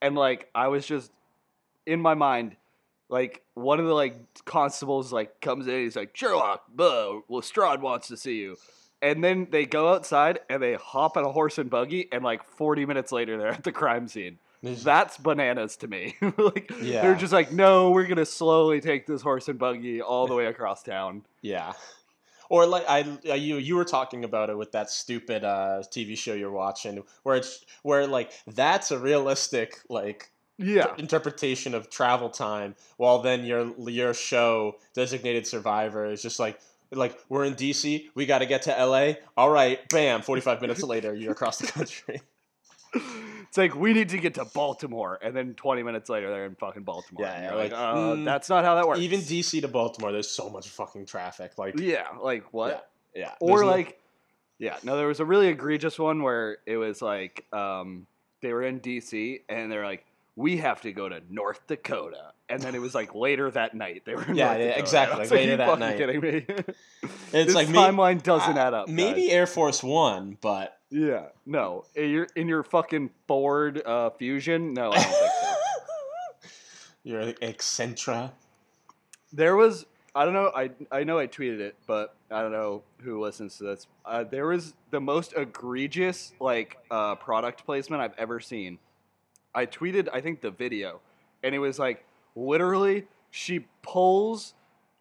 and 0.00 0.16
like 0.16 0.48
I 0.54 0.68
was 0.68 0.86
just 0.86 1.12
in 1.86 2.00
my 2.00 2.14
mind, 2.14 2.56
like 3.08 3.42
one 3.54 3.78
of 3.80 3.86
the 3.86 3.94
like 3.94 4.16
constables 4.44 5.12
like 5.12 5.40
comes 5.40 5.66
in, 5.66 5.80
he's 5.82 5.96
like 5.96 6.16
Sherlock, 6.16 6.64
buh, 6.74 7.20
Lestrade 7.28 7.80
wants 7.82 8.08
to 8.08 8.16
see 8.16 8.36
you, 8.36 8.56
and 9.02 9.22
then 9.22 9.48
they 9.50 9.66
go 9.66 9.88
outside 9.92 10.40
and 10.50 10.62
they 10.62 10.74
hop 10.74 11.16
on 11.16 11.24
a 11.24 11.32
horse 11.32 11.58
and 11.58 11.70
buggy, 11.70 12.08
and 12.12 12.24
like 12.24 12.44
forty 12.44 12.84
minutes 12.86 13.12
later 13.12 13.36
they're 13.38 13.48
at 13.48 13.64
the 13.64 13.72
crime 13.72 14.08
scene. 14.08 14.38
That's 14.62 15.16
bananas 15.18 15.76
to 15.76 15.86
me. 15.88 16.16
like 16.36 16.72
Yeah. 16.82 17.02
they're 17.02 17.14
just 17.14 17.32
like, 17.32 17.52
no, 17.52 17.90
we're 17.92 18.06
gonna 18.06 18.26
slowly 18.26 18.80
take 18.80 19.06
this 19.06 19.22
horse 19.22 19.48
and 19.48 19.58
buggy 19.58 20.02
all 20.02 20.26
the 20.26 20.34
way 20.34 20.46
across 20.46 20.82
town. 20.82 21.22
Yeah. 21.42 21.74
Or 22.50 22.66
like 22.66 22.84
I, 22.88 23.04
I 23.30 23.34
you 23.34 23.56
you 23.58 23.76
were 23.76 23.84
talking 23.84 24.24
about 24.24 24.50
it 24.50 24.56
with 24.58 24.72
that 24.72 24.90
stupid 24.90 25.44
uh, 25.44 25.82
TV 25.92 26.16
show 26.16 26.32
you're 26.34 26.50
watching 26.50 27.04
where 27.22 27.36
it's 27.36 27.64
where 27.82 28.06
like 28.06 28.32
that's 28.46 28.90
a 28.90 28.98
realistic 28.98 29.78
like 29.88 30.30
Yeah. 30.56 30.94
interpretation 30.96 31.74
of 31.74 31.90
travel 31.90 32.30
time 32.30 32.74
while 32.96 33.20
then 33.20 33.44
your 33.44 33.72
your 33.88 34.14
show 34.14 34.76
designated 34.94 35.46
survivor 35.46 36.06
is 36.06 36.22
just 36.22 36.40
like 36.40 36.58
like 36.92 37.18
we're 37.28 37.44
in 37.44 37.54
DC 37.54 38.06
we 38.14 38.26
got 38.26 38.38
to 38.38 38.46
get 38.46 38.62
to 38.62 38.70
LA 38.70 39.12
all 39.36 39.50
right 39.50 39.86
bam 39.90 40.22
45 40.22 40.60
minutes 40.60 40.82
later 40.82 41.14
you're 41.14 41.32
across 41.32 41.58
the 41.58 41.66
country 41.66 42.20
It's 43.48 43.56
like 43.56 43.74
we 43.74 43.94
need 43.94 44.10
to 44.10 44.18
get 44.18 44.34
to 44.34 44.44
Baltimore, 44.44 45.18
and 45.22 45.34
then 45.34 45.54
20 45.54 45.82
minutes 45.82 46.10
later 46.10 46.28
they're 46.30 46.44
in 46.44 46.54
fucking 46.54 46.82
Baltimore. 46.82 47.24
Yeah, 47.24 47.42
yeah, 47.42 47.54
like, 47.54 47.72
like, 47.72 47.80
uh, 47.80 47.94
mm, 47.94 48.24
that's 48.24 48.50
not 48.50 48.62
how 48.62 48.74
that 48.74 48.86
works. 48.86 49.00
even 49.00 49.20
DC 49.20 49.62
to 49.62 49.68
Baltimore 49.68 50.12
there's 50.12 50.28
so 50.30 50.50
much 50.50 50.68
fucking 50.68 51.06
traffic 51.06 51.56
like 51.56 51.78
yeah, 51.80 52.08
like 52.20 52.52
what? 52.52 52.90
yeah 53.14 53.32
Or 53.40 53.48
there's 53.48 53.60
no- 53.62 53.66
like, 53.68 53.98
yeah, 54.58 54.76
no, 54.82 54.96
there 54.98 55.06
was 55.06 55.20
a 55.20 55.24
really 55.24 55.48
egregious 55.48 55.98
one 55.98 56.22
where 56.22 56.58
it 56.66 56.76
was 56.76 57.00
like, 57.00 57.46
um, 57.52 58.06
they 58.42 58.52
were 58.52 58.62
in 58.62 58.80
DC 58.80 59.40
and 59.48 59.72
they're 59.72 59.84
like, 59.84 60.04
we 60.38 60.58
have 60.58 60.80
to 60.82 60.92
go 60.92 61.08
to 61.08 61.20
North 61.28 61.66
Dakota, 61.66 62.32
and 62.48 62.62
then 62.62 62.76
it 62.76 62.80
was 62.80 62.94
like 62.94 63.12
later 63.12 63.50
that 63.50 63.74
night 63.74 64.02
they 64.06 64.14
were. 64.14 64.22
In 64.22 64.36
Yeah, 64.36 64.46
North 64.46 64.58
Dakota. 64.58 64.78
exactly, 64.78 65.16
I 65.16 65.18
was 65.18 65.30
later 65.32 65.56
that 65.56 65.78
night." 65.80 65.96
Kidding 65.98 66.20
me? 66.20 66.46
it's 67.02 67.30
this 67.32 67.54
like 67.54 67.68
me- 67.68 67.76
timeline 67.76 68.22
doesn't 68.22 68.56
uh, 68.56 68.60
add 68.60 68.72
up. 68.72 68.88
maybe 68.88 69.22
guys. 69.22 69.32
Air 69.32 69.46
Force 69.48 69.82
1 69.82 70.38
but 70.40 70.78
Yeah, 70.90 71.26
no, 71.44 71.84
in 71.96 72.10
your 72.10 72.28
in 72.36 72.46
your 72.46 72.62
fucking 72.62 73.10
Ford 73.26 73.82
uh, 73.84 74.10
Fusion. 74.10 74.74
No, 74.74 74.92
I 74.92 74.94
don't 74.94 75.04
think 75.04 75.32
so. 75.32 75.54
You're 77.02 77.32
eccentra. 77.34 78.30
There 79.32 79.56
was 79.56 79.86
I 80.14 80.24
don't 80.24 80.34
know 80.34 80.52
I 80.54 80.70
I 80.92 81.02
know 81.02 81.18
I 81.18 81.26
tweeted 81.26 81.58
it, 81.58 81.74
but 81.88 82.14
I 82.30 82.42
don't 82.42 82.52
know 82.52 82.84
who 83.02 83.20
listens 83.20 83.58
to 83.58 83.64
this. 83.64 83.88
Uh, 84.04 84.22
there 84.22 84.46
was 84.46 84.74
the 84.90 85.00
most 85.00 85.34
egregious 85.36 86.32
like 86.40 86.76
uh, 86.92 87.16
product 87.16 87.64
placement 87.66 88.02
I've 88.02 88.14
ever 88.18 88.38
seen. 88.38 88.78
I 89.58 89.66
tweeted 89.66 90.08
I 90.12 90.20
think 90.20 90.40
the 90.40 90.52
video, 90.52 91.00
and 91.42 91.52
it 91.52 91.58
was 91.58 91.80
like 91.80 92.04
literally 92.36 93.08
she 93.28 93.66
pulls 93.82 94.54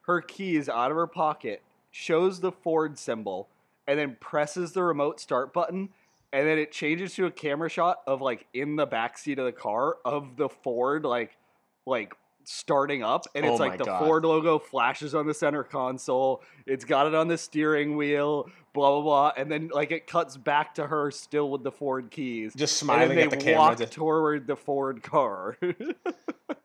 her 0.07 0.19
keys 0.19 0.67
out 0.67 0.89
of 0.89 0.97
her 0.97 1.05
pocket, 1.05 1.61
shows 1.91 2.39
the 2.39 2.51
Ford 2.51 2.97
symbol, 2.97 3.49
and 3.87 3.99
then 3.99 4.17
presses 4.19 4.71
the 4.71 4.81
remote 4.81 5.19
start 5.19 5.53
button. 5.53 5.89
And 6.33 6.47
then 6.47 6.57
it 6.57 6.71
changes 6.71 7.13
to 7.15 7.27
a 7.27 7.31
camera 7.31 7.69
shot 7.69 7.99
of 8.07 8.19
like 8.19 8.47
in 8.51 8.77
the 8.77 8.87
back 8.87 9.19
seat 9.19 9.37
of 9.37 9.45
the 9.45 9.51
car 9.51 9.97
of 10.03 10.37
the 10.37 10.49
Ford 10.49 11.05
like 11.05 11.37
like 11.85 12.15
starting 12.49 13.03
up 13.03 13.25
and 13.35 13.45
it's 13.45 13.59
Oh 13.59 13.63
like 13.63 13.77
the 13.77 13.83
God. 13.83 13.99
Ford 13.99 14.23
logo 14.23 14.57
flashes 14.57 15.13
on 15.13 15.27
the 15.27 15.33
center 15.33 15.63
console. 15.63 16.41
It's 16.65 16.85
got 16.85 17.05
it 17.05 17.13
on 17.13 17.27
the 17.27 17.37
steering 17.37 17.97
wheel, 17.97 18.49
blah 18.73 18.91
blah 18.91 19.01
blah, 19.01 19.31
and 19.35 19.51
then 19.51 19.69
like 19.73 19.91
it 19.91 20.07
cuts 20.07 20.37
back 20.37 20.75
to 20.75 20.87
her 20.87 21.11
still 21.11 21.49
with 21.51 21.63
the 21.63 21.71
Ford 21.71 22.09
keys. 22.09 22.53
Just 22.55 22.81
and 22.81 22.89
then 22.89 22.95
smiling 22.95 23.15
they 23.17 23.23
at 23.23 23.31
the 23.31 23.37
camera. 23.37 23.59
walk 23.59 23.89
toward 23.89 24.47
the 24.47 24.55
Ford 24.55 25.03
car. 25.03 25.57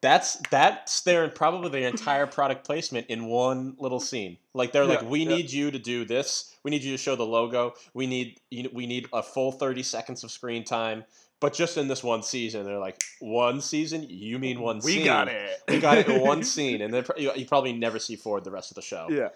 That's 0.01 0.37
that's 0.51 1.03
their 1.03 1.29
probably 1.29 1.71
their 1.71 1.89
entire 1.89 2.27
product 2.27 2.67
placement 2.67 3.07
in 3.07 3.27
one 3.27 3.77
little 3.79 4.01
scene. 4.01 4.37
Like 4.53 4.73
they're 4.73 4.85
like, 4.85 5.03
we 5.03 5.21
yeah. 5.21 5.29
need 5.29 5.53
you 5.53 5.71
to 5.71 5.79
do 5.79 6.05
this. 6.05 6.57
We 6.65 6.73
need 6.73 6.83
you 6.83 6.91
to 6.91 6.99
show 6.99 7.15
the 7.15 7.25
logo. 7.25 7.75
We 7.95 8.09
need 8.09 8.41
you 8.51 8.65
know, 8.65 8.71
we 8.73 8.87
need 8.87 9.09
a 9.13 9.23
full 9.23 9.53
thirty 9.53 9.85
seconds 9.85 10.25
of 10.25 10.33
screen 10.33 10.65
time. 10.65 11.05
But 11.43 11.55
just 11.55 11.77
in 11.77 11.89
this 11.89 12.05
one 12.05 12.23
season, 12.23 12.65
they're 12.65 12.79
like, 12.79 13.03
one 13.19 13.61
season? 13.61 14.07
You 14.09 14.39
mean 14.39 14.61
one 14.61 14.81
scene? 14.81 14.87
we 14.87 14.97
scene? 14.99 15.07
got 15.07 15.27
it. 15.27 15.61
We 15.69 15.81
got 15.81 15.99
it 15.99 16.09
in 16.09 16.21
one 16.21 16.43
scene, 16.45 16.81
and 16.81 16.95
then 16.95 17.05
you, 17.19 17.33
you 17.35 17.47
probably 17.47 17.73
never 17.73 17.99
see 17.99 18.15
Ford 18.15 18.45
the 18.45 18.53
rest 18.53 18.71
of 18.71 18.77
the 18.77 18.83
show. 18.83 19.09
Yeah. 19.11 19.31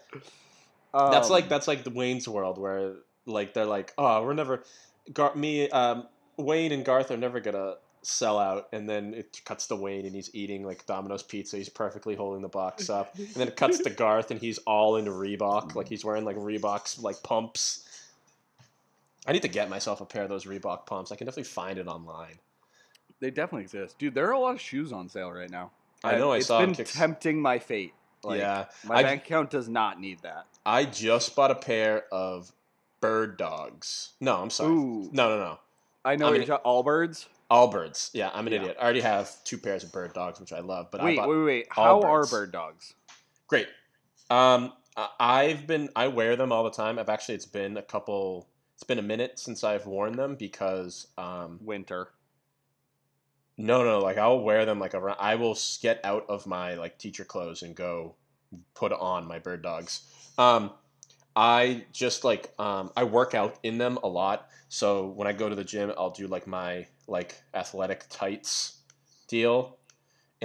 that's 0.92 1.30
like 1.30 1.44
Um, 1.44 1.48
that's 1.50 1.66
like 1.66 1.82
the 1.82 1.90
Wayne's 1.90 2.28
World 2.28 2.58
where 2.58 2.92
like 3.26 3.54
they're 3.54 3.66
like, 3.66 3.92
oh, 3.98 4.22
we're 4.22 4.34
never, 4.34 4.62
Gar- 5.12 5.34
me, 5.34 5.68
um, 5.70 6.06
Wayne 6.36 6.70
and 6.70 6.84
Garth 6.84 7.10
are 7.10 7.16
never 7.16 7.40
gonna 7.40 7.75
sell 8.02 8.38
out, 8.38 8.68
and 8.72 8.88
then 8.88 9.12
it 9.12 9.40
cuts 9.44 9.66
to 9.66 9.75
Wayne 9.75 10.06
and 10.06 10.14
he's 10.14 10.32
eating 10.32 10.64
like 10.64 10.86
Domino's 10.86 11.25
pizza. 11.25 11.56
He's 11.56 11.68
perfectly 11.68 12.14
holding 12.14 12.40
the 12.40 12.48
box 12.48 12.88
up, 12.88 13.16
and 13.18 13.34
then 13.34 13.48
it 13.48 13.56
cuts 13.56 13.78
to 13.80 13.90
Garth 14.04 14.30
and 14.30 14.40
he's 14.40 14.58
all 14.58 14.96
into 14.96 15.10
Reebok, 15.10 15.75
like 15.75 15.88
he's 15.88 16.04
wearing 16.04 16.25
like 16.25 16.36
Reebok's 16.36 17.00
like 17.00 17.20
pumps. 17.25 17.85
I 19.26 19.33
need 19.33 19.42
to 19.42 19.49
get 19.49 19.68
myself 19.68 20.00
a 20.00 20.04
pair 20.06 20.23
of 20.23 20.28
those 20.28 20.45
Reebok 20.45 20.87
pumps. 20.87 21.11
I 21.12 21.16
can 21.16 21.26
definitely 21.26 21.45
find 21.50 21.78
it 21.78 21.87
online. 21.87 22.38
They 23.21 23.30
definitely 23.30 23.62
exist, 23.62 23.99
dude. 23.99 24.14
There 24.14 24.28
are 24.28 24.33
a 24.33 24.38
lot 24.38 24.54
of 24.54 24.61
shoes 24.61 24.92
on 24.92 25.09
sale 25.09 25.33
right 25.33 25.50
now. 25.50 25.71
I 26.04 26.16
know. 26.16 26.33
I 26.33 26.38
it's 26.38 26.47
saw 26.47 26.61
been 26.61 26.75
Kicks- 26.75 26.92
tempting 26.95 27.40
my 27.40 27.59
fate. 27.59 27.95
Like, 28.23 28.40
yeah, 28.40 28.66
my 28.85 28.97
I- 28.97 29.02
bank 29.02 29.23
account 29.25 29.50
does 29.50 29.68
not 29.68 30.00
need 30.00 30.21
that. 30.21 30.47
I 30.64 30.85
just 30.85 31.35
bought 31.37 31.50
a 31.50 31.54
pair 31.54 32.04
of 32.12 32.52
bird 33.00 33.37
dogs. 33.37 34.11
No, 34.21 34.37
I'm 34.37 34.50
sorry. 34.50 34.73
Ooh, 34.73 35.11
No, 35.12 35.28
no, 35.28 35.38
no. 35.38 35.59
I 36.04 36.16
know 36.16 36.26
I 36.26 36.30
what 36.30 36.38
mean- 36.38 36.47
you're 36.47 36.59
talking. 36.59 36.71
Allbirds. 36.71 37.26
Allbirds. 37.50 38.11
Yeah, 38.12 38.30
I'm 38.35 38.47
an 38.47 38.52
Yeah. 38.52 38.61
idiot. 38.61 38.76
I 38.80 38.83
already 38.85 39.00
have 39.00 39.33
two 39.45 39.59
pairs 39.59 39.85
of 39.85 39.92
bird 39.92 40.12
dogs, 40.12 40.40
which 40.40 40.52
I 40.52 40.61
love. 40.61 40.90
But 40.90 41.00
I 41.00 41.04
Wait, 41.04 41.16
bought 41.16 41.28
wait, 41.28 41.45
wait. 41.45 41.66
How 41.71 42.00
are 42.02 42.26
bird 42.26 42.50
dogs? 42.52 42.95
great. 43.47 43.68
Um, 44.30 44.73
I've 45.21 45.66
been 45.66 45.88
I 45.95 46.09
wear 46.09 46.35
them 46.37 46.50
all 46.52 46.64
the 46.64 46.71
time. 46.71 46.99
I've 46.99 47.09
actually 47.09 47.37
it's 47.37 47.47
been 47.47 47.76
a 47.76 47.83
couple. 47.83 48.49
It's 48.76 48.85
been 48.85 48.99
a 48.99 49.02
minute 49.02 49.38
since 49.38 49.64
I've 49.64 49.87
worn 49.87 50.16
them 50.16 50.37
because 50.37 51.06
um, 51.16 51.59
Winter. 51.62 52.11
no, 53.56 53.83
no, 53.83 54.00
like 54.00 54.18
I'll 54.18 54.40
wear 54.40 54.66
them 54.66 54.78
like 54.78 54.95
around. 54.95 55.16
I 55.18 55.37
will 55.37 55.56
get 55.80 55.99
out 56.04 56.26
of 56.28 56.47
my 56.47 56.75
like 56.75 56.99
teacher 56.99 57.25
clothes 57.25 57.62
and 57.62 57.75
go 57.75 58.16
put 58.75 58.92
on 58.92 59.26
my 59.26 59.38
bird 59.38 59.62
dogs. 59.62 60.02
Um, 60.37 60.73
I 61.35 61.87
just 61.92 62.23
like 62.23 62.52
um, 62.59 62.90
I 62.95 63.04
work 63.04 63.35
out 63.35 63.59
in 63.62 63.78
them 63.78 63.99
a 64.02 64.09
lot. 64.09 64.50
So 64.68 65.06
when 65.06 65.26
I 65.26 65.33
go 65.33 65.49
to 65.49 65.54
the 65.54 65.64
gym, 65.64 65.90
I'll 65.97 66.11
do 66.11 66.26
like 66.26 66.47
my 66.47 66.87
like 67.09 67.42
athletic 67.54 68.04
tights 68.11 68.80
deal, 69.26 69.78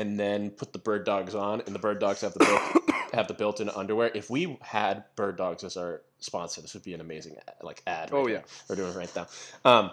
and 0.01 0.19
then 0.19 0.49
put 0.49 0.73
the 0.73 0.79
bird 0.79 1.05
dogs 1.05 1.35
on. 1.35 1.61
And 1.61 1.75
the 1.75 1.79
bird 1.79 1.99
dogs 1.99 2.21
have 2.21 2.33
the 2.33 2.39
built, 2.39 2.95
have 3.13 3.27
the 3.27 3.35
built-in 3.35 3.69
underwear. 3.69 4.11
If 4.15 4.31
we 4.31 4.57
had 4.61 5.03
bird 5.15 5.37
dogs 5.37 5.63
as 5.63 5.77
our 5.77 6.01
sponsor, 6.19 6.59
this 6.59 6.73
would 6.73 6.83
be 6.83 6.95
an 6.95 7.01
amazing 7.01 7.37
like 7.61 7.83
ad. 7.85 8.09
Oh, 8.11 8.27
yeah. 8.27 8.37
here. 8.37 8.43
we're 8.67 8.75
doing 8.75 8.91
it 8.91 8.95
right 8.97 9.15
now. 9.15 9.27
Um, 9.63 9.91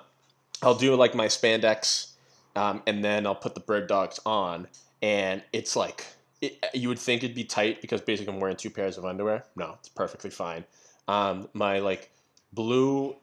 I'll 0.63 0.75
do 0.75 0.95
like 0.97 1.15
my 1.15 1.27
spandex, 1.27 2.13
um, 2.57 2.83
and 2.87 3.05
then 3.05 3.27
I'll 3.27 3.35
put 3.35 3.55
the 3.55 3.61
bird 3.61 3.87
dogs 3.87 4.19
on, 4.25 4.67
and 5.03 5.43
it's 5.53 5.77
like 5.77 6.07
it, 6.41 6.65
you 6.73 6.89
would 6.89 6.99
think 6.99 7.23
it'd 7.23 7.37
be 7.37 7.45
tight 7.45 7.81
because 7.83 8.01
basically 8.01 8.33
I'm 8.33 8.41
wearing 8.41 8.57
two 8.57 8.71
pairs 8.71 8.97
of 8.97 9.05
underwear. 9.05 9.45
No, 9.57 9.75
it's 9.79 9.91
perfectly 9.91 10.31
fine. 10.31 10.65
Um, 11.07 11.49
my 11.53 11.81
like 11.81 12.11
blue 12.53 13.15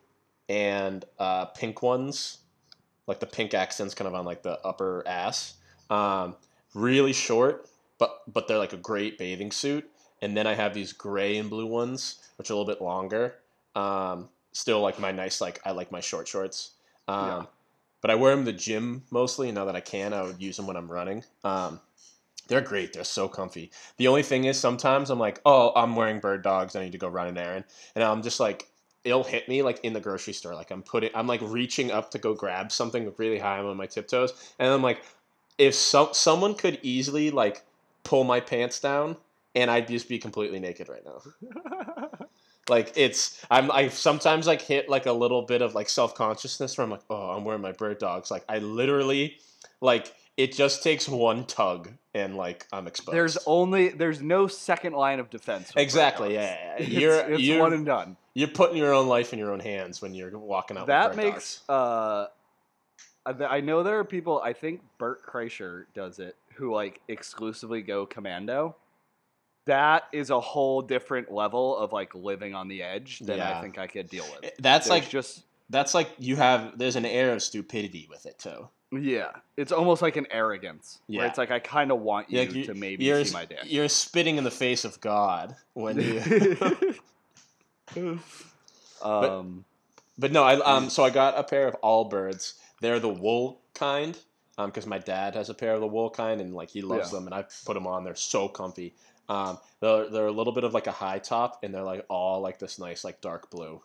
and 0.48 1.04
uh, 1.18 1.46
pink 1.46 1.82
ones, 1.82 2.38
like 3.08 3.20
the 3.20 3.25
pink 3.25 3.56
accents, 3.56 3.96
kind 3.96 4.08
of 4.08 4.13
on 4.13 4.24
like 4.24 4.44
the 4.44 4.60
upper 4.65 5.04
ass. 5.08 5.56
Um, 5.89 6.36
really 6.75 7.13
short, 7.13 7.67
but 7.98 8.22
but 8.27 8.48
they're 8.48 8.60
like 8.60 8.74
a 8.74 8.77
great 8.77 9.17
bathing 9.17 9.51
suit. 9.51 9.89
And 10.22 10.36
then 10.38 10.48
I 10.48 10.53
have 10.53 10.74
these 10.74 10.94
gray 10.94 11.38
and 11.38 11.50
blue 11.50 11.65
ones, 11.65 12.20
which 12.38 12.50
are 12.50 12.53
a 12.53 12.58
little 12.58 12.72
bit 12.72 12.82
longer. 12.82 13.36
Um, 13.75 14.29
still 14.53 14.82
like 14.82 15.00
my 15.00 15.12
nice 15.12 15.41
like 15.41 15.60
I 15.65 15.72
like 15.72 15.91
my 15.91 16.00
short 16.01 16.27
shorts. 16.27 16.72
Um, 17.08 17.27
Yeah. 17.27 17.46
But 18.01 18.12
I 18.12 18.15
wear 18.15 18.36
them 18.36 18.46
to 18.46 18.51
the 18.51 18.58
gym 18.58 19.03
mostly. 19.10 19.50
and 19.50 19.55
Now 19.55 19.65
that 19.65 19.75
I 19.75 19.79
can, 19.79 20.13
I 20.13 20.22
would 20.22 20.39
use 20.39 20.58
them 20.58 20.67
when 20.67 20.75
I'm 20.77 20.91
running. 20.91 21.24
Um, 21.44 21.79
they're 22.48 22.62
great. 22.62 22.94
They're 22.94 23.03
so 23.03 23.27
comfy. 23.27 23.72
The 23.98 24.08
only 24.08 24.22
thing 24.22 24.46
is 24.46 24.60
sometimes 24.60 25.10
I'm 25.10 25.17
like, 25.17 25.41
oh, 25.44 25.72
I'm 25.75 25.96
wearing 25.96 26.20
bird 26.20 26.44
dogs. 26.44 26.75
I 26.75 26.84
need 26.84 26.91
to 26.91 27.00
go 27.00 27.08
run 27.08 27.27
an 27.27 27.38
errand, 27.38 27.65
and 27.96 28.03
I'm 28.03 28.22
just 28.22 28.39
like, 28.39 28.67
it'll 29.03 29.24
hit 29.24 29.50
me 29.50 29.63
like 29.63 29.79
in 29.84 29.94
the 29.94 30.00
grocery 30.00 30.34
store. 30.34 30.53
Like 30.53 30.70
I'm 30.70 30.84
putting, 30.84 31.10
I'm 31.15 31.25
like 31.25 31.41
reaching 31.41 31.89
up 31.89 32.12
to 32.12 32.20
go 32.20 32.36
grab 32.36 32.72
something 32.72 33.12
really 33.17 33.39
high. 33.39 33.58
I'm 33.58 33.65
on 33.65 33.77
my 33.77 33.88
tiptoes, 33.88 34.53
and 34.60 34.70
I'm 34.72 34.84
like, 34.84 35.01
if 35.58 35.76
some 35.76 36.10
someone 36.14 36.56
could 36.56 36.80
easily 36.82 37.32
like 37.32 37.64
pull 38.04 38.24
my 38.24 38.40
pants 38.40 38.80
down, 38.80 39.18
and 39.54 39.72
I'd 39.72 39.88
just 39.88 40.10
be 40.10 40.20
completely 40.20 40.60
naked 40.60 40.90
right 40.90 41.04
now. 41.06 41.22
Like 42.70 42.94
it's 42.96 43.46
I'm 43.52 43.72
I 43.72 43.90
sometimes 43.90 44.48
like 44.48 44.62
hit 44.62 44.90
like 44.90 45.06
a 45.06 45.12
little 45.12 45.44
bit 45.44 45.62
of 45.62 45.76
like 45.76 45.88
self 45.88 46.16
consciousness 46.16 46.78
where 46.78 46.84
I'm 46.84 46.90
like, 46.90 47.04
oh, 47.10 47.30
I'm 47.30 47.46
wearing 47.46 47.62
my 47.62 47.74
bird 47.74 48.00
dogs. 48.00 48.32
Like 48.32 48.44
I 48.50 48.58
literally 48.58 49.38
like 49.82 50.12
it 50.36 50.54
just 50.54 50.82
takes 50.82 51.08
one 51.08 51.46
tug 51.46 51.90
and 52.16 52.36
like 52.36 52.66
I'm 52.74 52.88
exposed. 52.88 53.16
There's 53.16 53.38
only 53.46 53.90
there's 53.90 54.20
no 54.20 54.48
second 54.48 54.94
line 54.94 55.20
of 55.20 55.30
defense. 55.30 55.72
exactly 55.76 56.34
yeah. 56.34 56.80
yeah. 56.80 56.86
You're 57.00 57.20
it's, 57.20 57.30
it's 57.30 57.42
you're, 57.42 57.60
one 57.60 57.74
and 57.74 57.86
done. 57.86 58.18
you're 58.34 58.48
putting 58.48 58.78
your 58.78 58.94
own 58.94 59.08
life 59.08 59.32
in 59.32 59.38
your 59.38 59.52
own 59.52 59.60
hands 59.60 60.02
when 60.02 60.16
you're 60.16 60.36
walking 60.36 60.76
out. 60.76 60.88
That 60.88 61.16
makes 61.16 61.62
uh, 61.70 62.28
I 63.25 63.60
know 63.62 63.82
there 63.84 64.00
are 64.00 64.03
people. 64.03 64.39
I 64.44 64.53
think 64.53 64.82
Bert 64.98 65.25
Kreischer 65.25 65.86
does 65.94 66.20
it 66.20 66.36
who 66.55 66.74
like 66.74 67.01
exclusively 67.08 67.82
go 67.82 68.05
commando. 68.05 68.75
That 69.65 70.03
is 70.13 70.29
a 70.29 70.39
whole 70.39 70.82
different 70.84 71.32
level 71.32 71.75
of 71.75 71.91
like 71.91 72.13
living 72.13 72.53
on 72.53 72.67
the 72.67 72.84
edge 72.84 73.20
than 73.20 73.39
I 73.41 73.62
think 73.62 73.79
I 73.79 73.88
could 73.88 74.10
deal 74.10 74.25
with. 74.39 74.51
That's 74.60 74.88
There's 74.88 75.01
like 75.01 75.10
just 75.10 75.44
that's 75.72 75.94
like 75.96 76.10
you 76.20 76.36
have 76.36 76.77
there's 76.77 76.96
an 76.96 77.05
air 77.05 77.34
of 77.34 77.41
stupidity 77.41 78.08
with 78.10 78.27
it 78.27 78.38
too. 78.38 78.70
yeah, 78.91 79.32
it's 79.58 79.72
almost 79.72 80.03
like 80.03 80.17
an 80.17 80.27
arrogance. 80.29 81.00
Where 81.08 81.24
Yeah. 81.24 81.27
it's 81.27 81.39
like 81.39 81.50
I 81.50 81.58
kind 81.58 81.91
of 81.91 82.00
want 82.01 82.29
you 82.29 82.38
Like, 82.39 82.53
you- 82.53 82.65
to 82.65 82.75
maybe 82.75 83.24
see 83.24 83.34
my 83.34 83.46
dick. 83.46 83.60
You're 83.65 83.89
spitting 83.89 84.38
in 84.38 84.44
the 84.44 84.51
face 84.51 84.86
of 84.86 85.01
God 85.01 85.55
when 85.74 86.00
you 86.00 86.96
um, 89.01 89.65
But 90.17 90.32
no, 90.32 90.44
I 90.44 90.55
um 90.60 90.89
so 90.91 91.03
I 91.03 91.10
got 91.10 91.38
a 91.39 91.44
pair 91.44 91.67
of 91.67 91.75
Allbirds. 91.82 92.53
They're 92.86 93.00
the 93.00 93.10
wool 93.10 93.62
kind. 93.74 94.15
Um, 94.60 94.70
because 94.70 94.86
my 94.86 95.00
dad 95.00 95.34
has 95.36 95.50
a 95.50 95.54
pair 95.54 95.74
of 95.74 95.82
the 95.82 95.88
wool 95.88 96.10
kind, 96.12 96.39
and 96.39 96.54
like 96.54 96.70
he 96.70 96.82
loves 96.82 97.12
Yeah. 97.12 97.18
them, 97.18 97.25
and 97.27 97.34
I 97.34 97.44
put 97.65 97.74
them 97.74 97.88
on. 97.88 98.04
They're 98.06 98.15
so 98.15 98.48
comfy. 98.48 98.94
Um, 99.27 99.58
they're 99.82 100.08
they're 100.10 100.27
a 100.27 100.32
little 100.32 100.54
bit 100.54 100.63
of 100.63 100.74
like 100.74 100.88
a 100.88 100.92
high 100.92 101.18
top, 101.20 101.63
and 101.63 101.74
they're 101.74 101.84
like 101.84 102.06
all 102.10 102.39
like 102.42 102.60
this 102.60 102.77
nice 102.80 103.04
like 103.04 103.20
dark 103.22 103.50
blue. 103.50 103.82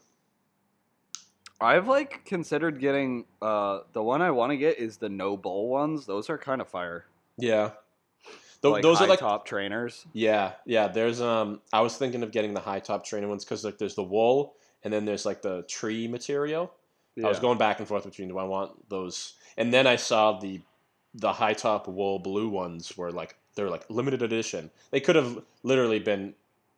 I've 1.60 1.88
like 1.88 2.24
considered 2.24 2.78
getting 2.78 3.24
uh 3.42 3.80
the 3.94 4.02
one 4.02 4.22
I 4.22 4.30
want 4.30 4.52
to 4.52 4.56
get 4.56 4.78
is 4.78 4.98
the 4.98 5.08
no 5.08 5.36
bull 5.36 5.68
ones. 5.68 6.06
Those 6.06 6.30
are 6.30 6.38
kind 6.38 6.60
of 6.60 6.68
fire. 6.68 7.06
Yeah, 7.36 7.70
like 8.62 8.82
those 8.82 8.98
are 8.98 9.04
high 9.04 9.10
like 9.10 9.18
top 9.20 9.46
trainers. 9.46 10.06
yeah 10.12 10.52
yeah. 10.66 10.88
There's 10.88 11.20
um 11.20 11.60
I 11.72 11.80
was 11.80 11.96
thinking 11.96 12.22
of 12.22 12.32
getting 12.32 12.54
the 12.54 12.60
high 12.60 12.80
top 12.80 13.04
trainer 13.04 13.28
ones 13.28 13.44
because 13.44 13.64
like 13.64 13.78
there's 13.78 13.94
the 13.96 14.04
wool, 14.04 14.54
and 14.84 14.92
then 14.92 15.04
there's 15.04 15.26
like 15.26 15.42
the 15.42 15.62
tree 15.64 16.06
material. 16.06 16.72
I 17.18 17.28
was 17.28 17.38
going 17.40 17.58
back 17.58 17.78
and 17.80 17.88
forth 17.88 18.04
between 18.04 18.28
do 18.28 18.38
I 18.38 18.44
want 18.44 18.88
those, 18.88 19.34
and 19.56 19.72
then 19.74 19.86
I 19.86 19.96
saw 19.96 20.38
the 20.38 20.60
the 21.14 21.32
high 21.32 21.54
top 21.54 21.88
wool 21.88 22.18
blue 22.20 22.48
ones 22.48 22.96
were 22.96 23.10
like 23.10 23.36
they're 23.56 23.68
like 23.70 23.84
limited 23.90 24.22
edition. 24.22 24.70
They 24.90 25.00
could 25.00 25.16
have 25.16 25.42
literally 25.64 25.98
been, 25.98 26.34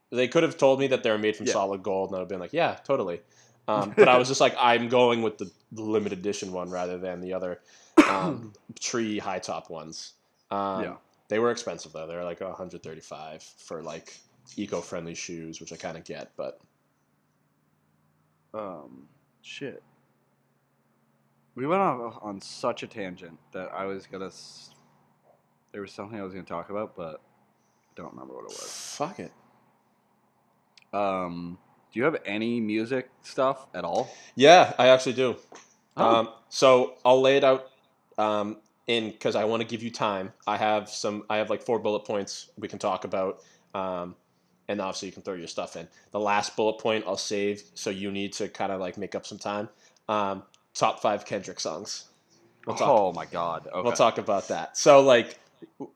they 0.09 0.27
could 0.27 0.41
have 0.43 0.57
told 0.57 0.79
me 0.79 0.87
that 0.87 1.03
they 1.03 1.11
were 1.11 1.19
made 1.19 1.35
from 1.35 1.45
Yeah. 1.45 1.53
solid 1.53 1.83
gold, 1.83 2.09
and 2.09 2.17
I'd 2.17 2.21
have 2.21 2.27
been 2.29 2.39
like, 2.39 2.51
yeah, 2.53 2.75
totally. 2.83 3.21
Um, 3.67 3.93
but 3.95 4.09
I 4.09 4.17
was 4.19 4.27
just 4.27 4.41
like, 4.41 4.55
I'm 4.59 4.89
going 4.89 5.21
with 5.21 5.37
the, 5.37 5.51
the 5.71 5.83
limited 5.83 6.17
edition 6.19 6.51
one 6.51 6.69
rather 6.71 6.97
than 6.97 7.21
the 7.21 7.33
other 7.33 7.61
um, 8.09 8.53
tree 8.79 9.19
high 9.19 9.39
top 9.39 9.69
ones. 9.69 10.13
Um, 10.49 10.81
Yeah. 10.81 10.95
They 11.29 11.39
were 11.39 11.51
expensive 11.51 11.93
though. 11.93 12.07
They 12.07 12.15
were 12.15 12.23
like 12.23 12.41
135 12.41 13.43
for 13.43 13.81
like 13.83 14.17
eco 14.57 14.81
friendly 14.81 15.15
shoes, 15.15 15.61
which 15.61 15.71
I 15.71 15.77
kind 15.77 15.95
of 15.95 16.03
get, 16.03 16.31
but 16.35 16.59
Um, 18.53 19.07
shit. 19.41 19.81
We 21.55 21.67
went 21.67 21.81
off 21.81 22.17
on 22.21 22.41
such 22.41 22.83
a 22.83 22.87
tangent 22.87 23.37
that 23.51 23.71
I 23.73 23.85
was 23.85 24.07
gonna. 24.07 24.27
S- 24.27 24.71
there 25.71 25.81
was 25.81 25.91
something 25.91 26.19
I 26.19 26.23
was 26.23 26.33
gonna 26.33 26.45
talk 26.45 26.69
about, 26.69 26.95
but 26.95 27.15
I 27.15 27.93
don't 27.95 28.11
remember 28.11 28.33
what 28.33 28.45
it 28.45 28.49
was. 28.49 28.95
fuck 28.97 29.19
it. 29.19 29.31
Um, 30.93 31.57
do 31.91 31.99
you 31.99 32.05
have 32.05 32.17
any 32.25 32.59
music 32.59 33.09
stuff 33.21 33.67
at 33.73 33.83
all? 33.83 34.09
Yeah, 34.35 34.73
I 34.77 34.87
actually 34.87 35.13
do. 35.13 35.35
Oh. 35.95 36.15
Um, 36.15 36.29
so 36.49 36.95
I'll 37.05 37.21
lay 37.21 37.37
it 37.37 37.43
out 37.43 37.69
um, 38.17 38.57
in 38.87 39.11
because 39.11 39.35
I 39.35 39.43
want 39.45 39.61
to 39.61 39.67
give 39.67 39.83
you 39.83 39.91
time. 39.91 40.33
I 40.47 40.57
have 40.57 40.89
some. 40.89 41.23
I 41.29 41.37
have 41.37 41.49
like 41.51 41.61
four 41.61 41.77
bullet 41.79 42.01
points 42.01 42.49
we 42.57 42.67
can 42.67 42.79
talk 42.79 43.05
about, 43.05 43.41
um, 43.75 44.15
and 44.67 44.81
obviously 44.81 45.09
you 45.09 45.11
can 45.11 45.21
throw 45.21 45.35
your 45.35 45.47
stuff 45.47 45.75
in. 45.75 45.87
The 46.11 46.19
last 46.19 46.55
bullet 46.55 46.79
point 46.79 47.05
I'll 47.07 47.15
save, 47.17 47.61
so 47.75 47.91
you 47.91 48.11
need 48.11 48.33
to 48.33 48.47
kind 48.47 48.71
of 48.71 48.79
like 48.79 48.97
make 48.97 49.13
up 49.13 49.27
some 49.27 49.37
time. 49.37 49.69
Um, 50.09 50.43
top 50.73 51.01
five 51.01 51.25
Kendrick 51.25 51.59
songs. 51.59 52.05
We'll 52.65 52.75
talk. 52.75 52.87
Oh 52.89 53.11
my 53.13 53.25
god. 53.25 53.67
Okay. 53.67 53.81
We'll 53.81 53.91
talk 53.93 54.17
about 54.17 54.47
that. 54.49 54.77
So 54.77 55.01
like. 55.01 55.39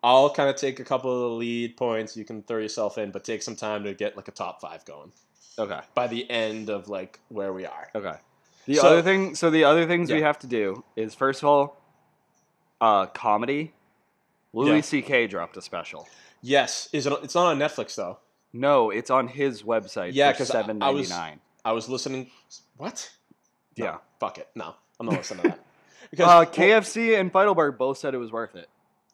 I'll 0.01 0.29
kind 0.29 0.49
of 0.49 0.55
take 0.55 0.79
a 0.79 0.83
couple 0.85 1.11
of 1.13 1.19
the 1.19 1.35
lead 1.35 1.75
points. 1.75 2.15
You 2.15 2.23
can 2.23 2.41
throw 2.41 2.59
yourself 2.59 2.97
in, 2.97 3.11
but 3.11 3.25
take 3.25 3.43
some 3.43 3.57
time 3.57 3.83
to 3.83 3.93
get 3.93 4.15
like 4.15 4.29
a 4.29 4.31
top 4.31 4.61
five 4.61 4.85
going 4.85 5.11
Okay. 5.59 5.81
by 5.93 6.07
the 6.07 6.29
end 6.31 6.69
of 6.69 6.87
like 6.87 7.19
where 7.27 7.51
we 7.51 7.65
are. 7.65 7.89
Okay. 7.93 8.13
The 8.65 8.75
So- 8.75 8.87
other 8.87 9.01
thing, 9.01 9.35
so 9.35 9.49
the 9.49 9.65
other 9.65 9.85
things 9.85 10.09
we 10.09 10.21
have 10.21 10.39
to 10.39 10.47
do 10.47 10.85
is 10.95 11.13
first 11.13 11.43
of 11.43 11.49
all, 11.49 11.81
uh, 12.79 13.07
comedy. 13.07 13.73
Louis 14.53 14.75
Yeah. 14.77 14.81
C.K. 14.81 15.27
dropped 15.27 15.57
a 15.57 15.61
special. 15.61 16.07
Yes, 16.41 16.87
is 16.93 17.05
it? 17.05 17.11
It's 17.21 17.35
not 17.35 17.47
on 17.47 17.59
Netflix 17.59 17.95
though. 17.95 18.19
No, 18.53 18.89
it's 18.89 19.09
on 19.09 19.27
his 19.27 19.63
website. 19.63 20.11
Yeah, 20.13 20.31
for 20.31 20.37
'cause 20.37 20.47
seven 20.47 20.77
ninety 20.77 21.09
nine. 21.09 21.41
I 21.65 21.73
was- 21.73 21.83
I 21.83 21.89
was 21.89 21.89
listening. 21.89 22.31
What? 22.77 23.11
No, 23.77 23.85
Yeah. 23.85 23.97
Fuck 24.19 24.37
it. 24.37 24.47
No, 24.55 24.75
I'm 24.99 25.05
not 25.05 25.17
listening 25.17 25.43
to 25.43 25.49
that. 25.49 25.59
Because 26.09 26.25
Uh, 26.25 26.29
well, 26.29 26.45
KFC 26.45 27.19
and 27.19 27.33
Feitelberg 27.33 27.77
both 27.77 27.97
said 27.97 28.13
it 28.13 28.17
was 28.17 28.31
worth 28.31 28.55
it. 28.55 28.69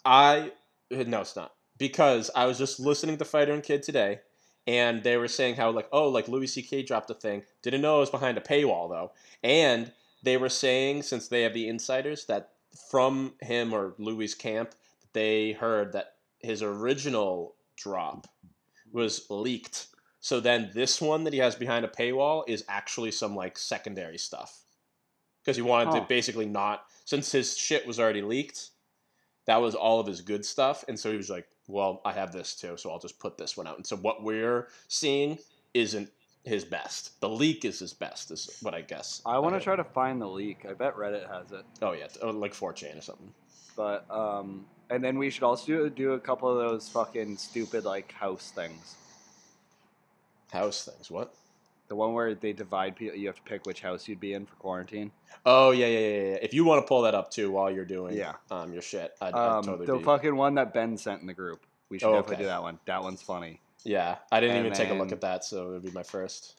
I 0.05 0.51
no, 0.91 1.21
it's 1.21 1.35
not 1.35 1.53
because 1.79 2.29
I 2.35 2.45
was 2.45 2.59
just 2.59 2.79
listening 2.79 3.17
to 3.17 3.25
Fighter 3.25 3.51
and 3.51 3.63
Kid 3.63 3.81
today, 3.81 4.19
and 4.67 5.01
they 5.01 5.17
were 5.17 5.27
saying 5.27 5.55
how 5.55 5.71
like 5.71 5.87
oh 5.91 6.09
like 6.09 6.27
Louis 6.27 6.45
C.K. 6.45 6.83
dropped 6.83 7.09
a 7.09 7.15
thing. 7.15 7.43
Didn't 7.63 7.81
know 7.81 7.97
it 7.97 8.01
was 8.01 8.09
behind 8.11 8.37
a 8.37 8.41
paywall 8.41 8.89
though, 8.89 9.11
and 9.43 9.91
they 10.21 10.37
were 10.37 10.49
saying 10.49 11.01
since 11.01 11.27
they 11.27 11.41
have 11.41 11.55
the 11.55 11.67
insiders 11.67 12.25
that 12.25 12.51
from 12.91 13.33
him 13.41 13.73
or 13.73 13.95
Louis' 13.97 14.35
camp 14.35 14.75
they 15.13 15.53
heard 15.53 15.93
that 15.93 16.15
his 16.39 16.61
original 16.61 17.55
drop 17.77 18.27
was 18.91 19.25
leaked. 19.29 19.87
So 20.19 20.39
then 20.39 20.71
this 20.73 21.01
one 21.01 21.23
that 21.23 21.33
he 21.33 21.39
has 21.39 21.55
behind 21.55 21.85
a 21.85 21.89
paywall 21.89 22.43
is 22.47 22.63
actually 22.67 23.11
some 23.11 23.35
like 23.35 23.57
secondary 23.57 24.17
stuff. 24.17 24.62
Because 25.43 25.56
he 25.58 25.62
wanted 25.62 25.89
Huh. 25.91 25.99
to 26.01 26.06
basically 26.08 26.45
not 26.45 26.86
since 27.06 27.32
his 27.32 27.58
shit 27.58 27.86
was 27.86 27.99
already 27.99 28.21
leaked, 28.21 28.69
that 29.45 29.58
was 29.58 29.75
all 29.75 29.99
of 29.99 30.08
his 30.08 30.21
good 30.21 30.45
stuff. 30.45 30.86
And 30.88 30.97
so 30.99 31.12
he 31.12 31.17
was 31.17 31.29
like, 31.29 31.47
Well, 31.67 32.01
I 32.06 32.13
have 32.13 32.32
this 32.32 32.56
too, 32.56 32.77
so 32.77 32.91
I'll 32.91 32.99
just 32.99 33.19
put 33.19 33.38
this 33.38 33.56
one 33.58 33.67
out. 33.67 33.77
And 33.77 33.86
so 33.86 33.95
what 33.97 34.23
we're 34.23 34.67
seeing 34.88 35.38
isn't 35.73 36.10
his 36.43 36.65
best. 36.65 37.19
The 37.21 37.29
leak 37.29 37.63
is 37.63 37.79
his 37.79 37.93
best, 37.93 38.32
is 38.32 38.58
what 38.62 38.73
I 38.73 38.82
guess. 38.82 39.21
I 39.25 39.39
want 39.39 39.56
to 39.56 39.62
try 39.62 39.75
to 39.77 39.84
find 39.84 40.21
the 40.21 40.27
leak. 40.27 40.65
I 40.69 40.73
bet 40.73 40.95
Reddit 40.95 41.29
has 41.29 41.51
it. 41.51 41.65
Oh 41.82 41.93
yeah, 41.93 42.08
oh, 42.21 42.32
like 42.32 42.53
4chan 42.53 42.97
or 42.97 43.01
something. 43.01 43.34
But 43.75 44.10
um, 44.12 44.65
and 44.89 45.03
then 45.03 45.17
we 45.17 45.29
should 45.29 45.43
also 45.43 45.65
do, 45.65 45.89
do 45.89 46.13
a 46.13 46.19
couple 46.19 46.49
of 46.49 46.58
those 46.58 46.89
fucking 46.89 47.38
stupid 47.38 47.86
like 47.86 48.12
house 48.12 48.51
things. 48.53 48.95
House 50.51 50.86
things. 50.86 51.10
What? 51.10 51.34
The 51.93 51.97
one 51.97 52.13
where 52.13 52.34
they 52.34 52.53
divide 52.53 52.95
people. 52.95 53.15
You 53.15 53.27
have 53.27 53.36
to 53.36 53.43
pick 53.43 53.67
which 53.67 53.79
house 53.84 54.08
you'd 54.08 54.19
be 54.19 54.34
in 54.34 54.47
for 54.47 54.56
quarantine. 54.56 55.12
Oh 55.45 55.69
yeah, 55.69 55.86
yeah, 55.86 55.99
yeah, 55.99 56.08
yeah. 56.32 56.38
If 56.41 56.51
you 56.51 56.65
want 56.65 56.82
to 56.82 56.88
pull 56.88 57.03
that 57.03 57.13
up 57.13 57.29
too 57.29 57.51
while 57.51 57.69
you're 57.69 57.86
doing 57.86 58.15
Yeah. 58.17 58.34
um 58.49 58.73
your 58.73 58.82
shit, 58.82 59.13
I'd, 59.21 59.36
I'd 59.36 59.58
Um, 59.58 59.63
totally 59.63 59.86
the 59.86 59.97
be. 59.97 60.03
fucking 60.03 60.36
one 60.36 60.56
that 60.56 60.73
Ben 60.73 60.97
sent 60.97 61.21
in 61.21 61.27
the 61.27 61.36
group. 61.36 61.63
We 61.89 61.99
should 61.99 62.08
Oh, 62.08 62.13
definitely 62.13 62.34
okay. 62.38 62.43
do 62.45 62.47
that 62.47 62.63
one. 62.63 62.79
That 62.86 63.03
one's 63.03 63.21
funny. 63.21 63.62
yeah, 63.84 64.15
I 64.32 64.39
didn't 64.39 64.56
and 64.58 64.65
even 64.65 64.75
take 64.75 64.89
a 64.89 64.93
look 64.95 65.10
then- 65.10 65.17
at 65.17 65.21
that, 65.21 65.43
so 65.45 65.67
it 65.67 65.73
would 65.73 65.84
be 65.84 65.91
my 65.91 66.01
first. 66.01 66.56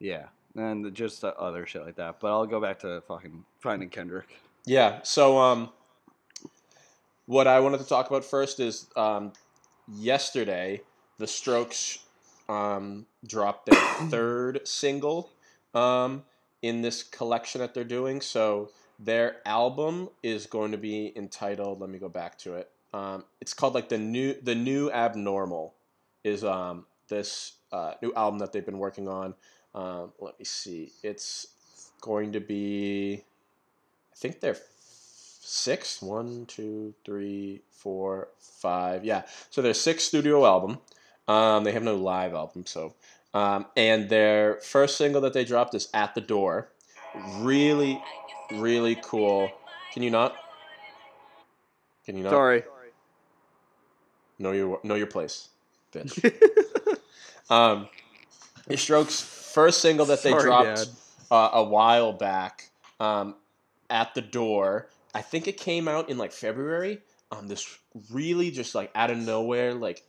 Yeah, 0.00 0.26
and 0.54 0.84
the- 0.84 0.90
just 0.90 1.24
uh, 1.24 1.28
other 1.38 1.64
shit 1.64 1.82
like 1.86 1.96
that. 1.96 2.20
But 2.20 2.28
I'll 2.30 2.44
go 2.44 2.60
back 2.60 2.80
to 2.80 3.00
fucking 3.08 3.42
finding 3.60 3.88
Kendrick. 3.88 4.28
Yeah. 4.66 5.00
So 5.02 5.38
um, 5.38 5.70
what 7.24 7.46
I 7.46 7.58
wanted 7.60 7.78
to 7.78 7.86
talk 7.86 8.10
about 8.10 8.26
first 8.26 8.60
is 8.60 8.86
um, 8.96 9.32
yesterday 9.88 10.82
the 11.16 11.26
Strokes 11.26 12.00
um 12.50 13.06
dropped 13.26 13.66
their 13.66 13.80
third 14.08 14.66
single 14.66 15.30
um 15.74 16.24
in 16.62 16.82
this 16.82 17.02
collection 17.02 17.60
that 17.60 17.74
they're 17.74 17.84
doing. 17.84 18.20
So 18.20 18.70
their 18.98 19.36
album 19.46 20.10
is 20.22 20.46
going 20.46 20.72
to 20.72 20.78
be 20.78 21.12
entitled. 21.16 21.80
Let 21.80 21.88
me 21.88 21.98
go 21.98 22.08
back 22.08 22.36
to 22.40 22.54
it. 22.54 22.70
Um, 22.92 23.24
it's 23.40 23.54
called 23.54 23.74
like 23.74 23.88
the 23.88 23.98
new 23.98 24.34
the 24.42 24.54
new 24.54 24.90
abnormal 24.90 25.74
is 26.24 26.44
um 26.44 26.86
this 27.08 27.52
uh, 27.72 27.94
new 28.02 28.12
album 28.14 28.38
that 28.38 28.52
they've 28.52 28.64
been 28.64 28.78
working 28.78 29.08
on. 29.08 29.34
Um, 29.74 30.12
let 30.18 30.38
me 30.38 30.44
see. 30.44 30.92
It's 31.02 31.46
going 32.00 32.32
to 32.32 32.40
be. 32.40 33.22
I 34.12 34.16
think 34.16 34.40
they're 34.40 34.56
six. 34.78 36.02
One, 36.02 36.46
two, 36.46 36.94
three, 37.04 37.62
four, 37.70 38.28
five. 38.38 39.04
Yeah. 39.04 39.22
So 39.50 39.62
their 39.62 39.74
sixth 39.74 40.06
studio 40.06 40.44
album. 40.46 40.78
Um, 41.30 41.62
they 41.62 41.70
have 41.70 41.84
no 41.84 41.94
live 41.94 42.34
album, 42.34 42.66
so. 42.66 42.92
Um, 43.32 43.66
and 43.76 44.08
their 44.08 44.56
first 44.56 44.96
single 44.96 45.20
that 45.20 45.32
they 45.32 45.44
dropped 45.44 45.76
is 45.76 45.88
"At 45.94 46.16
the 46.16 46.20
Door." 46.20 46.68
Really, 47.38 48.02
really 48.50 48.96
cool. 49.00 49.48
Can 49.92 50.02
you 50.02 50.10
not? 50.10 50.34
Can 52.04 52.16
you 52.16 52.24
not? 52.24 52.30
Sorry. 52.30 52.64
Know 54.40 54.50
your 54.50 54.80
know 54.82 54.96
your 54.96 55.06
place, 55.06 55.50
bitch. 55.92 56.18
um, 57.50 57.88
the 58.66 58.76
Strokes' 58.76 59.20
first 59.20 59.80
single 59.80 60.06
that 60.06 60.24
they 60.24 60.30
Sorry, 60.30 60.42
dropped 60.42 60.88
uh, 61.30 61.50
a 61.52 61.62
while 61.62 62.12
back, 62.12 62.70
um, 62.98 63.36
"At 63.88 64.16
the 64.16 64.22
Door." 64.22 64.88
I 65.14 65.22
think 65.22 65.46
it 65.46 65.56
came 65.58 65.86
out 65.86 66.10
in 66.10 66.18
like 66.18 66.32
February. 66.32 66.98
Um, 67.30 67.46
this 67.46 67.78
really 68.10 68.50
just 68.50 68.74
like 68.74 68.90
out 68.96 69.12
of 69.12 69.18
nowhere, 69.18 69.74
like 69.74 70.02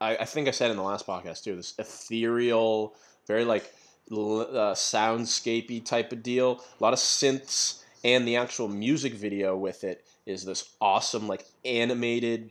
I, 0.00 0.16
I 0.16 0.24
think 0.24 0.48
I 0.48 0.52
said 0.52 0.70
in 0.70 0.76
the 0.76 0.82
last 0.82 1.06
podcast 1.06 1.44
too. 1.44 1.56
This 1.56 1.74
ethereal, 1.78 2.94
very 3.26 3.44
like 3.44 3.72
uh, 4.10 4.74
soundscapey 4.74 5.84
type 5.84 6.12
of 6.12 6.22
deal. 6.22 6.62
A 6.80 6.82
lot 6.82 6.92
of 6.92 6.98
synths, 6.98 7.82
and 8.04 8.26
the 8.26 8.36
actual 8.36 8.68
music 8.68 9.14
video 9.14 9.56
with 9.56 9.84
it 9.84 10.04
is 10.26 10.44
this 10.44 10.70
awesome 10.80 11.26
like 11.26 11.44
animated 11.64 12.50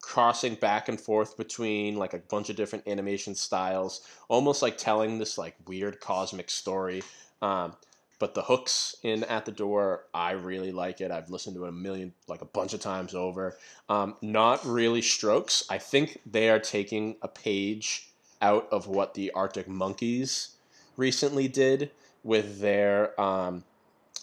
crossing 0.00 0.54
back 0.54 0.88
and 0.88 1.00
forth 1.00 1.36
between 1.36 1.96
like 1.96 2.14
a 2.14 2.18
bunch 2.18 2.48
of 2.48 2.56
different 2.56 2.86
animation 2.86 3.34
styles, 3.34 4.02
almost 4.28 4.62
like 4.62 4.78
telling 4.78 5.18
this 5.18 5.36
like 5.36 5.56
weird 5.66 6.00
cosmic 6.00 6.48
story. 6.48 7.02
Um, 7.42 7.74
but 8.18 8.34
the 8.34 8.42
hooks 8.42 8.96
in 9.02 9.24
At 9.24 9.44
the 9.44 9.52
Door, 9.52 10.04
I 10.14 10.32
really 10.32 10.72
like 10.72 11.00
it. 11.00 11.10
I've 11.10 11.30
listened 11.30 11.56
to 11.56 11.64
it 11.64 11.68
a 11.68 11.72
million, 11.72 12.14
like 12.28 12.40
a 12.40 12.46
bunch 12.46 12.72
of 12.72 12.80
times 12.80 13.14
over. 13.14 13.56
Um, 13.88 14.16
not 14.22 14.64
really 14.64 15.02
strokes. 15.02 15.64
I 15.68 15.78
think 15.78 16.20
they 16.24 16.48
are 16.48 16.58
taking 16.58 17.16
a 17.22 17.28
page 17.28 18.08
out 18.40 18.68
of 18.70 18.86
what 18.86 19.14
the 19.14 19.30
Arctic 19.32 19.68
Monkeys 19.68 20.56
recently 20.96 21.48
did 21.48 21.90
with 22.22 22.60
their 22.60 23.18
um, 23.20 23.64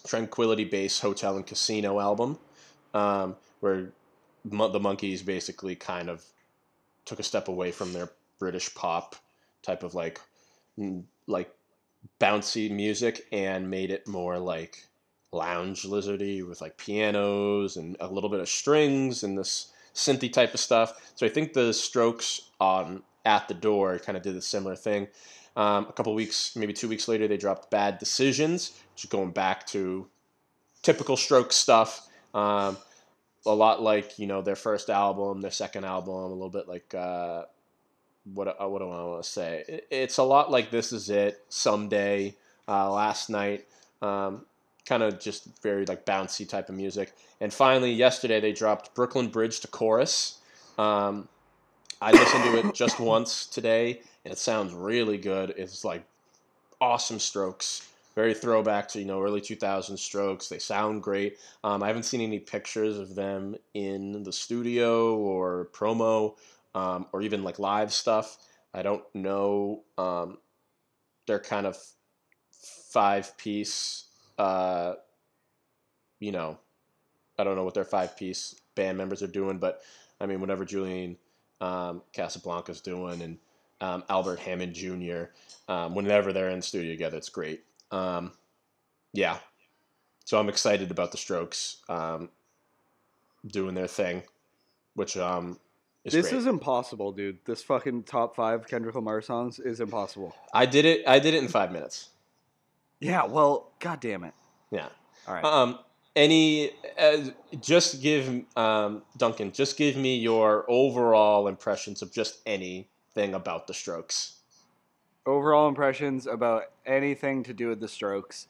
Tranquility 0.06 0.66
Base 0.66 1.00
Hotel 1.00 1.36
and 1.36 1.46
Casino 1.46 2.00
album, 2.00 2.40
um, 2.94 3.36
where 3.60 3.92
Mo- 4.44 4.70
the 4.70 4.80
Monkeys 4.80 5.22
basically 5.22 5.76
kind 5.76 6.10
of 6.10 6.24
took 7.06 7.20
a 7.20 7.24
step 7.24 7.48
away 7.48 7.72
from 7.72 7.94
their 7.94 8.10
British 8.40 8.74
pop 8.74 9.16
type 9.62 9.84
of 9.84 9.94
like 9.94 10.20
like 11.28 11.54
bouncy 12.20 12.70
music 12.70 13.28
and 13.32 13.70
made 13.70 13.92
it 13.92 14.08
more 14.08 14.40
like 14.40 14.88
lounge 15.32 15.84
lizardy 15.84 16.48
with 16.48 16.62
like 16.62 16.78
pianos 16.78 17.78
and 17.78 17.98
a 18.00 18.08
little 18.08 18.30
bit 18.30 18.40
of 18.40 18.48
strings 18.48 19.24
and 19.24 19.38
this 19.38 19.72
synthy 19.94 20.32
type 20.32 20.54
of 20.54 20.60
stuff. 20.60 21.12
So 21.16 21.26
I 21.26 21.30
think 21.30 21.54
the 21.54 21.74
Strokes 21.74 22.50
on 22.60 23.04
At 23.26 23.48
the 23.48 23.54
Door 23.54 24.00
kind 24.00 24.18
of 24.18 24.24
did 24.24 24.36
a 24.36 24.42
similar 24.42 24.76
thing. 24.76 25.08
Um, 25.56 25.86
a 25.88 25.94
couple 25.94 26.16
weeks, 26.16 26.56
maybe 26.56 26.74
two 26.74 26.88
weeks 26.88 27.08
later, 27.08 27.28
they 27.28 27.38
dropped 27.38 27.70
Bad 27.70 28.00
Decisions, 28.00 28.80
which 28.94 29.04
is 29.04 29.10
going 29.10 29.32
back 29.32 29.68
to 29.68 30.08
typical 30.82 31.16
Strokes 31.16 31.56
stuff. 31.56 32.08
Um, 32.34 32.78
a 33.46 33.54
lot 33.54 33.82
like 33.82 34.18
you 34.18 34.26
know 34.26 34.42
their 34.42 34.56
first 34.56 34.90
album, 34.90 35.42
their 35.42 35.52
second 35.52 35.86
album, 35.86 36.14
a 36.14 36.28
little 36.28 36.50
bit 36.50 36.68
like 36.68 36.94
uh, 36.96 37.44
what 38.26 38.48
what 38.70 38.80
do 38.80 38.90
I 38.90 39.04
want 39.04 39.24
to 39.24 39.30
say? 39.30 39.64
It, 39.68 39.88
it's 39.90 40.18
a 40.18 40.24
lot 40.24 40.52
like 40.52 40.72
This 40.72 40.94
Is 40.94 41.10
It, 41.10 41.44
Someday, 41.50 42.36
uh, 42.68 42.92
Last 42.92 43.30
Night, 43.30 43.66
um, 44.02 44.46
kind 44.86 45.04
of 45.04 45.20
just 45.20 45.62
very 45.62 45.86
like 45.86 46.06
bouncy 46.06 46.48
type 46.48 46.70
of 46.70 46.76
music. 46.76 47.14
And 47.42 47.54
finally, 47.54 47.92
yesterday 47.92 48.40
they 48.40 48.54
dropped 48.54 48.94
Brooklyn 48.96 49.28
Bridge 49.28 49.60
to 49.62 49.68
chorus. 49.68 50.40
Um, 50.78 51.28
I 52.02 52.12
listened 52.12 52.44
to 52.44 52.60
it 52.60 52.74
just 52.74 53.00
once 53.00 53.46
today, 53.46 54.02
and 54.24 54.32
it 54.32 54.38
sounds 54.38 54.74
really 54.74 55.18
good. 55.18 55.54
It's 55.58 55.84
like 55.84 56.04
awesome 56.80 57.20
strokes. 57.20 57.90
Very 58.16 58.36
throwback 58.36 58.88
to 58.90 59.00
you 59.00 59.06
know 59.06 59.22
early 59.22 59.42
2000 59.42 59.98
strokes. 59.98 60.48
They 60.48 60.60
sound 60.60 61.02
great. 61.02 61.38
Um, 61.64 61.82
I 61.82 61.88
haven't 61.88 62.04
seen 62.04 62.22
any 62.22 62.40
pictures 62.40 62.98
of 62.98 63.16
them 63.16 63.56
in 63.74 64.24
the 64.24 64.32
studio 64.32 65.16
or 65.18 65.70
promo 65.74 66.36
um, 66.76 67.08
or 67.14 67.22
even 67.22 67.44
like 67.44 67.60
live 67.60 67.94
stuff. 67.94 68.38
I 68.74 68.82
don't 68.82 69.04
know. 69.14 69.84
Um, 69.98 70.38
they're 71.28 71.40
kind 71.40 71.66
of 71.66 71.78
five 72.52 73.38
piece. 73.38 74.06
Uh, 74.38 74.94
you 76.20 76.32
know, 76.32 76.58
I 77.38 77.44
don't 77.44 77.56
know 77.56 77.64
what 77.64 77.74
their 77.74 77.84
five 77.84 78.18
piece 78.18 78.56
band 78.76 78.98
members 78.98 79.22
are 79.22 79.28
doing, 79.28 79.58
but 79.58 79.82
I 80.20 80.26
mean, 80.26 80.40
whatever 80.40 80.66
Julian 80.66 81.18
um, 81.62 82.02
Casablancas 82.14 82.82
doing 82.82 83.22
and 83.22 83.38
um, 83.82 84.04
Albert 84.10 84.40
Hammond 84.40 84.74
Jr. 84.74 85.26
Um, 85.68 85.96
whenever 85.96 86.34
they're 86.34 86.50
in 86.50 86.60
the 86.60 86.64
studio 86.64 86.92
together, 86.92 87.18
it's 87.18 87.30
great. 87.30 87.64
Um, 87.92 88.32
yeah, 89.12 89.38
so 90.26 90.40
I'm 90.40 90.50
excited 90.50 90.90
about 90.90 91.12
the 91.12 91.18
Strokes 91.18 91.78
um, 91.90 92.30
doing 93.46 93.76
their 93.76 93.88
thing, 93.88 94.24
which 94.96 95.18
um, 95.18 95.60
is 96.04 96.14
This 96.14 96.30
great. 96.30 96.38
is 96.40 96.48
impossible, 96.48 97.12
dude. 97.12 97.38
This 97.46 97.64
fucking 97.64 98.04
top 98.04 98.36
five 98.36 98.68
Kendrick 98.68 98.96
Lamar 98.96 99.22
songs 99.22 99.60
is 99.60 99.80
impossible. 99.80 100.36
I 100.54 100.66
did 100.66 100.86
it. 100.86 101.08
I 101.08 101.20
did 101.20 101.34
it 101.34 101.42
in 101.44 101.48
five 101.48 101.72
minutes. 101.72 102.10
Yeah, 103.00 103.26
well, 103.26 103.72
god 103.80 104.00
damn 104.00 104.24
it. 104.24 104.34
Yeah. 104.72 104.88
All 105.28 105.34
right. 105.34 105.44
Um, 105.44 105.80
any, 106.16 106.72
uh, 107.00 107.30
just 107.60 108.02
give 108.02 108.44
um, 108.56 109.02
Duncan. 109.18 109.52
Just 109.52 109.78
give 109.78 109.96
me 109.98 110.18
your 110.18 110.66
overall 110.70 111.48
impressions 111.48 112.02
of 112.02 112.12
just 112.12 112.40
anything 112.46 113.34
about 113.34 113.68
the 113.68 113.74
Strokes. 113.74 114.36
Overall 115.26 115.70
impressions 115.70 116.28
about 116.28 116.64
anything 116.86 117.44
to 117.44 117.54
do 117.54 117.70
with 117.70 117.80
the 117.80 117.88
Strokes. 117.88 118.48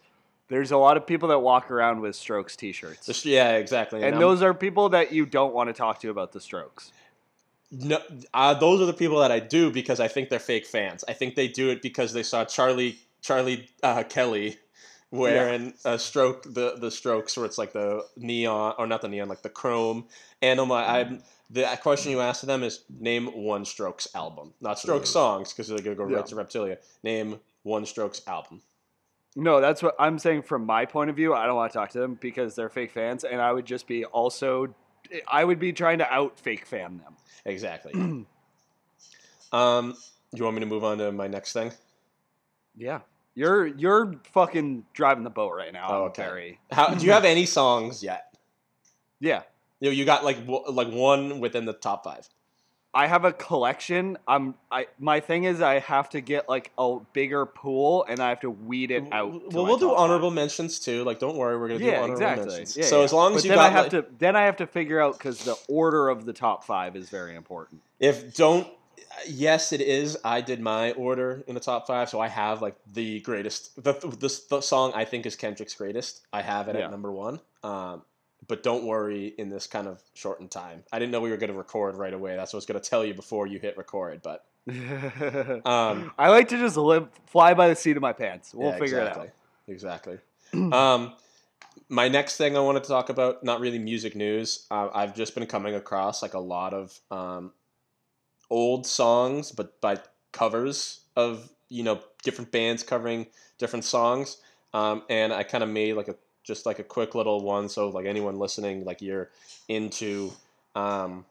There's 0.50 0.72
a 0.72 0.78
lot 0.78 0.98
of 0.98 1.08
people 1.08 1.30
that 1.30 1.40
walk 1.40 1.72
around 1.72 2.02
with 2.02 2.16
Strokes 2.16 2.56
t-shirts. 2.56 3.06
Just, 3.06 3.26
yeah, 3.26 3.52
exactly. 3.58 4.02
and 4.04 4.16
I'm- 4.16 4.20
those 4.20 4.42
are 4.42 4.54
people 4.54 4.90
that 4.90 5.12
you 5.12 5.26
don't 5.26 5.54
want 5.54 5.70
to 5.70 5.74
talk 5.74 6.00
to 6.02 6.10
about 6.10 6.32
the 6.32 6.42
Strokes. 6.42 6.92
No, 7.74 8.00
uh, 8.34 8.54
those 8.54 8.82
are 8.82 8.86
the 8.86 8.94
people 8.94 9.20
that 9.20 9.32
I 9.32 9.40
do 9.40 9.72
because 9.72 10.00
I 10.00 10.08
think 10.08 10.30
they're 10.30 10.40
fake 10.40 10.68
fans. 10.68 11.04
I 11.08 11.14
think 11.14 11.34
they 11.36 11.48
do 11.48 11.70
it 11.70 11.82
because 11.82 12.14
they 12.14 12.22
saw 12.24 12.46
Charlie 12.46 13.00
Charlie 13.22 13.68
uh, 13.82 14.04
Kelly 14.04 14.58
wearing 15.12 15.74
a 15.86 15.98
stroke 15.98 16.44
the 16.44 16.76
the 16.78 16.92
strokes 16.92 17.36
where 17.36 17.46
it's 17.46 17.58
like 17.58 17.74
the 17.74 18.06
neon 18.16 18.76
or 18.78 18.86
not 18.86 19.02
the 19.02 19.08
neon 19.08 19.28
like 19.28 19.42
the 19.42 19.50
chrome. 19.50 20.06
And 20.42 20.60
I'm 20.60 20.70
like, 20.70 20.88
I'm 20.88 21.24
the 21.50 21.64
question 21.82 22.12
you 22.12 22.20
asked 22.20 22.46
them 22.46 22.64
is 22.64 22.84
name 22.90 23.28
one 23.28 23.66
Strokes 23.66 24.08
album, 24.16 24.54
not 24.62 24.80
Strokes 24.80 25.10
songs 25.10 25.52
because 25.54 25.68
they're 25.68 25.80
gonna 25.80 25.96
go 25.96 26.08
Yeah. 26.08 26.18
right 26.18 26.26
to 26.28 26.36
Reptilia. 26.36 26.78
Name 27.04 27.40
one 27.64 27.86
Strokes 27.86 28.22
album. 28.28 28.62
No, 29.36 29.62
that's 29.62 29.82
what 29.82 29.96
I'm 29.98 30.20
saying 30.20 30.44
from 30.44 30.66
my 30.66 30.86
point 30.86 31.10
of 31.10 31.16
view. 31.16 31.34
I 31.34 31.48
don't 31.48 31.56
want 31.56 31.72
to 31.72 31.78
talk 31.78 31.90
to 31.92 32.00
them 32.00 32.16
because 32.22 32.56
they're 32.56 32.70
fake 32.70 32.92
fans, 32.92 33.24
and 33.24 33.42
I 33.42 33.52
would 33.52 33.66
just 33.66 33.88
be 33.88 34.06
also, 34.06 34.76
I 35.28 35.44
would 35.44 35.60
be 35.60 35.74
trying 35.74 36.00
to 36.00 36.12
out 36.12 36.38
fake 36.40 36.66
fan 36.66 36.98
them. 36.98 37.16
Exactly. 37.46 37.94
um, 39.52 39.92
do 39.92 40.38
you 40.38 40.44
want 40.44 40.56
me 40.56 40.60
to 40.62 40.66
move 40.66 40.84
on 40.84 40.98
to 41.00 41.12
my 41.12 41.28
next 41.28 41.54
thing? 41.54 41.72
Yeah, 42.76 43.02
you're 43.36 43.68
you're 43.68 44.16
fucking 44.34 44.86
driving 44.94 45.24
the 45.24 45.30
boat 45.30 45.54
right 45.56 45.72
now. 45.74 45.88
Oh, 45.90 46.04
okay. 46.06 46.24
very- 46.24 46.60
How 46.72 46.94
do 46.96 47.06
you 47.06 47.12
have 47.12 47.26
any 47.26 47.46
songs 47.46 48.02
yet? 48.04 48.36
yeah, 49.20 49.44
You 49.80 49.92
you 49.92 50.06
got 50.06 50.24
like 50.26 50.40
w- 50.48 50.66
like 50.70 50.90
one 50.90 51.40
within 51.40 51.66
the 51.66 51.74
top 51.74 52.04
five. 52.04 52.28
I 52.96 53.08
have 53.08 53.26
a 53.26 53.34
collection. 53.34 54.18
I'm 54.28 54.54
I 54.72 54.88
my 55.00 55.20
thing 55.20 55.46
is 55.46 55.62
I 55.62 55.80
have 55.80 56.10
to 56.12 56.22
get 56.22 56.48
like 56.48 56.72
a 56.78 57.00
bigger 57.14 57.46
pool 57.46 58.06
and 58.08 58.20
I 58.20 58.30
have 58.30 58.42
to 58.42 58.52
weed 58.52 58.92
it 58.92 59.12
out. 59.12 59.52
Well, 59.52 59.66
we'll 59.66 59.78
do 59.78 59.96
honorable 59.96 60.30
five. 60.30 60.36
mentions 60.36 60.80
too. 60.80 61.04
Like, 61.04 61.20
don't 61.20 61.36
worry, 61.36 61.58
we're 61.58 61.70
gonna 61.70 61.80
do 61.80 61.86
Yeah, 61.86 62.02
honorable 62.04 62.14
exactly. 62.14 62.46
mentions. 62.48 62.78
Yeah, 62.78 62.84
so 62.86 63.00
yeah. 63.00 63.04
as 63.06 63.14
long 63.14 63.32
as 63.32 63.38
but 63.38 63.44
you 63.46 63.50
then 63.50 63.58
got 63.58 63.66
I 63.66 63.70
have 63.72 63.94
like, 63.94 64.08
to 64.08 64.16
then 64.20 64.36
I 64.36 64.44
have 64.44 64.58
to 64.58 64.68
figure 64.68 65.02
out 65.02 65.18
because 65.18 65.44
the 65.44 65.56
order 65.68 66.10
of 66.10 66.26
the 66.26 66.34
top 66.34 66.64
five 66.64 66.96
is 66.96 67.10
very 67.10 67.36
important. 67.36 67.82
if 68.00 68.36
don't, 68.36 68.68
yes, 69.28 69.74
it 69.74 69.82
is. 69.82 70.18
I 70.24 70.42
did 70.42 70.60
my 70.60 70.92
order 70.92 71.44
in 71.48 71.56
the 71.56 71.62
top 71.62 71.88
five, 71.88 72.10
so 72.10 72.20
I 72.20 72.28
have 72.28 72.62
like 72.62 72.76
the 72.94 73.22
greatest. 73.22 73.76
The 73.84 73.94
the, 73.94 74.40
the 74.50 74.62
song 74.62 74.92
I 74.94 75.06
think 75.06 75.26
is 75.26 75.36
Kendrick's 75.36 75.74
greatest. 75.74 76.22
I 76.32 76.44
have 76.44 76.68
it 76.68 76.76
at 76.76 76.92
number 76.92 77.12
one. 77.12 77.40
Um, 77.64 78.04
but 78.48 78.64
don't 78.64 78.84
worry 78.86 79.34
in 79.38 79.50
this 79.50 79.68
kind 79.68 79.88
of 79.88 80.02
shortened 80.14 80.52
time. 80.52 80.84
I 80.92 81.00
didn't 81.00 81.12
know 81.12 81.22
we 81.22 81.30
were 81.30 81.38
going 81.38 81.52
to 81.52 81.58
record 81.58 81.96
right 81.96 82.14
away. 82.14 82.36
That's 82.36 82.54
what 82.54 82.58
I 82.58 82.60
was 82.60 82.66
going 82.66 82.82
to 82.82 82.90
tell 82.90 83.06
you 83.06 83.14
before 83.14 83.48
you 83.48 83.60
hit 83.60 83.78
record. 83.78 84.22
But 84.22 84.46
um, 84.70 86.12
I 86.18 86.30
like 86.30 86.50
to 86.50 86.58
just 86.58 86.78
live 86.78 87.10
fly 87.28 87.54
by 87.54 87.68
the 87.68 87.76
seat 87.76 87.96
of 87.96 88.02
my 88.02 88.14
pants. 88.14 88.54
We'll 88.54 88.72
Yeah, 88.72 88.80
figure 88.80 89.00
exactly. 89.00 89.24
It 89.24 89.28
out. 89.28 89.34
Exactly. 89.68 90.18
um, 90.74 91.14
my 91.90 92.08
next 92.08 92.38
thing 92.38 92.58
I 92.58 92.60
wanted 92.60 92.84
to 92.84 92.90
talk 92.90 93.10
about, 93.10 93.44
not 93.44 93.60
really 93.60 93.80
music 93.80 94.16
news. 94.16 94.66
Uh, 94.72 94.90
I've 94.94 95.16
just 95.16 95.36
been 95.36 95.46
coming 95.46 95.76
across 95.76 96.22
like 96.22 96.34
a 96.34 96.40
lot 96.40 96.74
of 96.74 97.00
um, 97.12 97.52
old 98.50 98.86
songs, 98.86 99.52
but 99.52 99.80
by 99.82 99.98
covers 100.32 101.02
of 101.16 101.50
you 101.70 101.84
know 101.84 102.02
different 102.24 102.52
bands 102.52 102.84
covering 102.84 103.28
different 103.58 103.86
songs, 103.86 104.38
um, 104.74 105.04
and 105.10 105.34
I 105.34 105.44
kind 105.44 105.64
of 105.64 105.70
made 105.70 105.94
like 105.94 106.08
a 106.08 106.16
just 106.44 106.66
like 106.66 106.80
a 106.80 106.84
quick 106.84 107.16
little 107.16 107.42
one. 107.42 107.70
So 107.70 107.90
like 107.90 108.06
anyone 108.06 108.38
listening, 108.38 108.84
like 108.84 109.02
you're 109.02 109.30
into 109.68 110.32
um, 110.76 111.26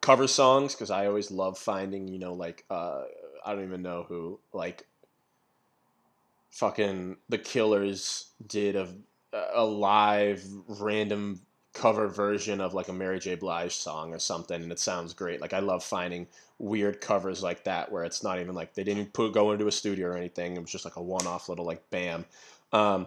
cover 0.00 0.26
songs 0.26 0.74
because 0.74 0.90
I 0.90 1.06
always 1.06 1.30
love 1.30 1.58
finding 1.58 2.08
you 2.08 2.18
know 2.18 2.34
like 2.34 2.64
uh, 2.70 3.04
I 3.44 3.54
don't 3.54 3.64
even 3.64 3.82
know 3.82 4.04
who 4.08 4.38
like 4.52 4.86
fucking 6.50 7.16
the 7.28 7.38
Killers 7.38 8.30
did 8.46 8.76
a 8.76 8.88
a 9.54 9.64
live 9.64 10.42
random 10.66 11.40
cover 11.74 12.08
version 12.08 12.60
of 12.60 12.74
like 12.74 12.88
a 12.88 12.92
Mary 12.92 13.18
J. 13.18 13.34
Blige 13.36 13.76
song 13.76 14.12
or 14.12 14.18
something, 14.18 14.62
and 14.62 14.72
it 14.72 14.80
sounds 14.80 15.12
great. 15.12 15.40
Like 15.40 15.52
I 15.52 15.60
love 15.60 15.84
finding 15.84 16.26
weird 16.58 17.00
covers 17.00 17.42
like 17.42 17.64
that 17.64 17.92
where 17.92 18.04
it's 18.04 18.22
not 18.22 18.40
even 18.40 18.54
like 18.54 18.74
they 18.74 18.84
didn't 18.84 19.12
put 19.12 19.32
go 19.32 19.52
into 19.52 19.68
a 19.68 19.72
studio 19.72 20.08
or 20.08 20.16
anything. 20.16 20.56
It 20.56 20.60
was 20.60 20.72
just 20.72 20.84
like 20.84 20.96
a 20.96 21.02
one 21.02 21.26
off 21.26 21.48
little 21.48 21.64
like 21.64 21.88
bam. 21.90 22.24
Um, 22.72 23.06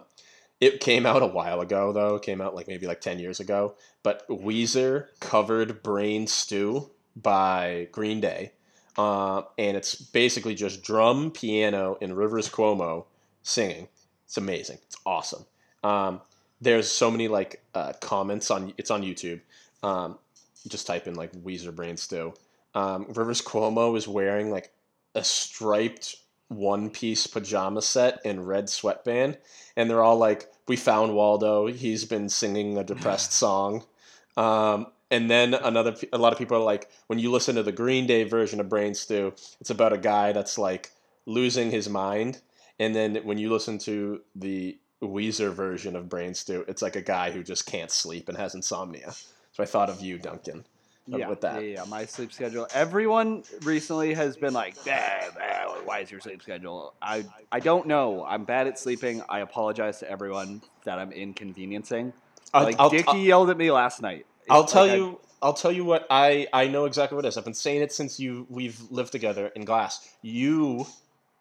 it 0.62 0.80
came 0.80 1.06
out 1.06 1.24
a 1.24 1.28
while 1.28 1.60
ago 1.60 1.92
though. 1.92 2.16
It 2.16 2.22
came 2.22 2.40
out 2.40 2.56
like 2.56 2.68
maybe 2.68 2.88
like 2.88 3.02
ten 3.02 3.20
years 3.20 3.40
ago. 3.40 3.74
But 4.04 4.26
Weezer 4.30 5.08
covered 5.20 5.84
"Brain 5.84 6.28
Stew" 6.28 6.92
by 7.16 7.90
Green 7.92 8.22
Day, 8.22 8.52
uh, 8.98 9.42
and 9.58 9.76
it's 9.76 9.96
basically 9.96 10.56
just 10.56 10.84
drum, 10.84 11.32
piano, 11.32 11.98
and 12.02 12.16
Rivers 12.16 12.48
Cuomo 12.48 13.06
singing. 13.44 13.88
It's 14.26 14.38
amazing. 14.38 14.78
It's 14.84 14.98
awesome. 15.06 15.46
Um, 15.84 16.22
there's 16.62 16.90
so 16.90 17.10
many 17.10 17.28
like 17.28 17.64
uh, 17.74 17.94
comments 18.00 18.52
on 18.52 18.74
it's 18.78 18.92
on 18.92 19.02
YouTube. 19.02 19.42
Um, 19.84 20.20
just 20.68 20.86
type 20.86 21.08
in 21.08 21.16
like 21.16 21.32
Weezer 21.34 21.76
Brain 21.76 21.98
Stew. 21.98 22.34
Um, 22.76 23.08
Rivers 23.10 23.42
Cuomo 23.42 23.98
is 23.98 24.08
wearing 24.08 24.52
like 24.52 24.72
a 25.16 25.24
striped 25.24 26.18
one 26.52 26.90
piece 26.90 27.28
pajama 27.28 27.82
set 27.82 28.20
and 28.26 28.48
red 28.48 28.70
sweatband, 28.70 29.38
and 29.76 29.90
they're 29.90 30.04
all 30.04 30.18
like, 30.18 30.52
"We 30.68 30.76
found 30.76 31.16
Waldo. 31.16 31.68
He's 31.68 32.06
been 32.06 32.30
singing 32.30 32.78
a 32.78 32.84
depressed 32.84 33.34
song." 33.44 33.84
Um, 34.38 34.88
and 35.12 35.30
then 35.30 35.54
another, 35.54 35.94
a 36.14 36.18
lot 36.18 36.32
of 36.32 36.40
people 36.40 36.56
are 36.56 36.64
like, 36.64 36.90
when 37.08 37.20
you 37.20 37.32
listen 37.32 37.56
to 37.56 37.64
the 37.64 37.74
Green 37.74 38.08
Day 38.08 38.24
version 38.24 38.62
of 38.62 38.70
Brain 38.70 38.94
Stew, 38.96 39.34
it's 39.60 39.70
about 39.70 39.92
a 39.92 39.98
guy 39.98 40.32
that's 40.32 40.58
like 40.58 40.92
losing 41.26 41.70
his 41.70 41.90
mind. 41.90 42.42
And 42.80 42.96
then 42.96 43.18
when 43.18 43.38
you 43.38 43.52
listen 43.52 43.78
to 43.80 44.22
the 44.36 44.80
Weezer 45.04 45.54
version 45.54 45.98
of 45.98 46.08
Brain 46.08 46.34
Stew, 46.34 46.64
it's 46.68 46.82
like 46.82 46.96
a 46.96 47.02
guy 47.02 47.32
who 47.32 47.44
just 47.44 47.66
can't 47.66 47.92
sleep 47.92 48.30
and 48.30 48.38
has 48.38 48.56
insomnia. 48.56 49.12
So 49.52 49.62
I 49.62 49.66
thought 49.66 49.90
of 49.90 50.00
you, 50.00 50.18
Duncan, 50.18 50.64
yeah, 51.08 51.28
with 51.30 51.42
that. 51.42 51.62
Yeah, 51.64 51.70
yeah, 51.80 51.84
my 51.86 52.06
sleep 52.06 52.32
schedule. 52.32 52.68
Everyone 52.74 53.44
recently 53.64 54.14
has 54.14 54.38
been 54.38 54.54
like, 54.54 54.76
"Bah, 54.86 55.00
bah, 55.36 55.76
"Why 55.84 56.00
is 56.00 56.12
your 56.12 56.20
sleep 56.22 56.42
schedule?" 56.42 56.94
I 57.02 57.26
I 57.52 57.60
don't 57.60 57.88
know. 57.88 58.24
I'm 58.26 58.46
bad 58.46 58.68
at 58.68 58.78
sleeping. 58.80 59.22
I 59.30 59.40
apologize 59.40 60.00
to 60.00 60.10
everyone 60.10 60.62
that 60.86 61.00
I'm 61.00 61.12
inconveniencing. 61.12 62.14
I'll, 62.54 62.64
like 62.64 62.76
I'll, 62.80 62.90
Dickie 62.90 63.08
I'll, 63.08 63.18
yelled 63.18 63.50
at 63.50 63.58
me 63.58 63.72
last 63.72 64.02
night. 64.02 64.26
I'll 64.50 64.64
It's 64.64 64.72
tell 64.74 64.84
like 64.84 64.92
I- 64.92 64.96
you. 64.96 65.20
I'll 65.44 65.54
tell 65.54 65.72
you 65.72 65.84
what 65.84 66.06
I 66.12 66.48
I 66.54 66.68
know 66.68 66.86
exactly 66.86 67.16
what 67.16 67.26
it 67.26 67.30
is. 67.30 67.38
I've 67.38 67.46
been 67.46 67.56
saying 67.56 67.82
it 67.82 67.92
since 67.92 68.20
you 68.20 68.46
we've 68.50 68.80
lived 68.92 69.12
together 69.12 69.48
in 69.56 69.66
glass. 69.66 70.08
You 70.22 70.86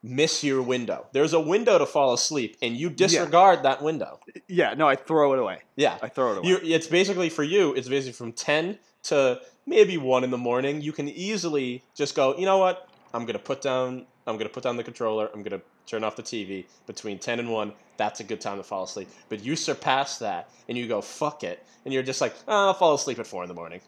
miss 0.02 0.42
your 0.42 0.62
window. 0.62 1.06
There's 1.12 1.34
a 1.34 1.40
window 1.40 1.76
to 1.76 1.84
fall 1.84 2.14
asleep, 2.14 2.56
and 2.62 2.74
you 2.74 2.88
disregard 2.88 3.64
that 3.64 3.82
window. 3.82 4.18
yeah, 4.48 4.72
no, 4.72 4.88
I 4.88 4.96
throw 4.96 5.34
it 5.34 5.38
away. 5.38 5.58
Yeah, 5.76 5.98
I 6.02 6.08
throw 6.08 6.32
it 6.32 6.38
away. 6.38 6.48
you, 6.48 6.58
it's 6.62 6.86
basically 6.86 7.28
for 7.28 7.42
you. 7.42 7.74
It's 7.74 7.88
basically 7.88 8.14
from 8.14 8.32
ten 8.32 8.78
to 9.02 9.40
maybe 9.66 9.96
one 9.98 10.24
in 10.24 10.30
the 10.30 10.38
morning. 10.38 10.80
You 10.80 10.92
can 10.92 11.08
easily 11.08 11.82
just 11.94 12.14
go. 12.14 12.36
You 12.36 12.46
know 12.46 12.58
what? 12.58 12.88
I'm 13.14 13.26
gonna 13.26 13.38
put 13.38 13.60
down. 13.62 14.06
I'm 14.26 14.36
gonna 14.36 14.50
put 14.50 14.62
down 14.62 14.76
the 14.76 14.84
controller. 14.84 15.30
I'm 15.34 15.42
gonna 15.42 15.62
turn 15.86 16.04
off 16.04 16.16
the 16.16 16.22
TV 16.22 16.66
between 16.86 17.18
ten 17.18 17.38
and 17.40 17.50
one. 17.50 17.72
That's 17.96 18.20
a 18.20 18.24
good 18.24 18.40
time 18.40 18.56
to 18.58 18.62
fall 18.62 18.84
asleep. 18.84 19.08
But 19.28 19.44
you 19.44 19.56
surpass 19.56 20.18
that, 20.18 20.48
and 20.68 20.78
you 20.78 20.86
go 20.88 21.00
fuck 21.00 21.42
it, 21.44 21.64
and 21.84 21.92
you're 21.92 22.02
just 22.02 22.20
like, 22.20 22.34
oh, 22.48 22.68
I'll 22.68 22.74
fall 22.74 22.94
asleep 22.94 23.18
at 23.18 23.26
four 23.26 23.42
in 23.42 23.48
the 23.48 23.54
morning. 23.54 23.80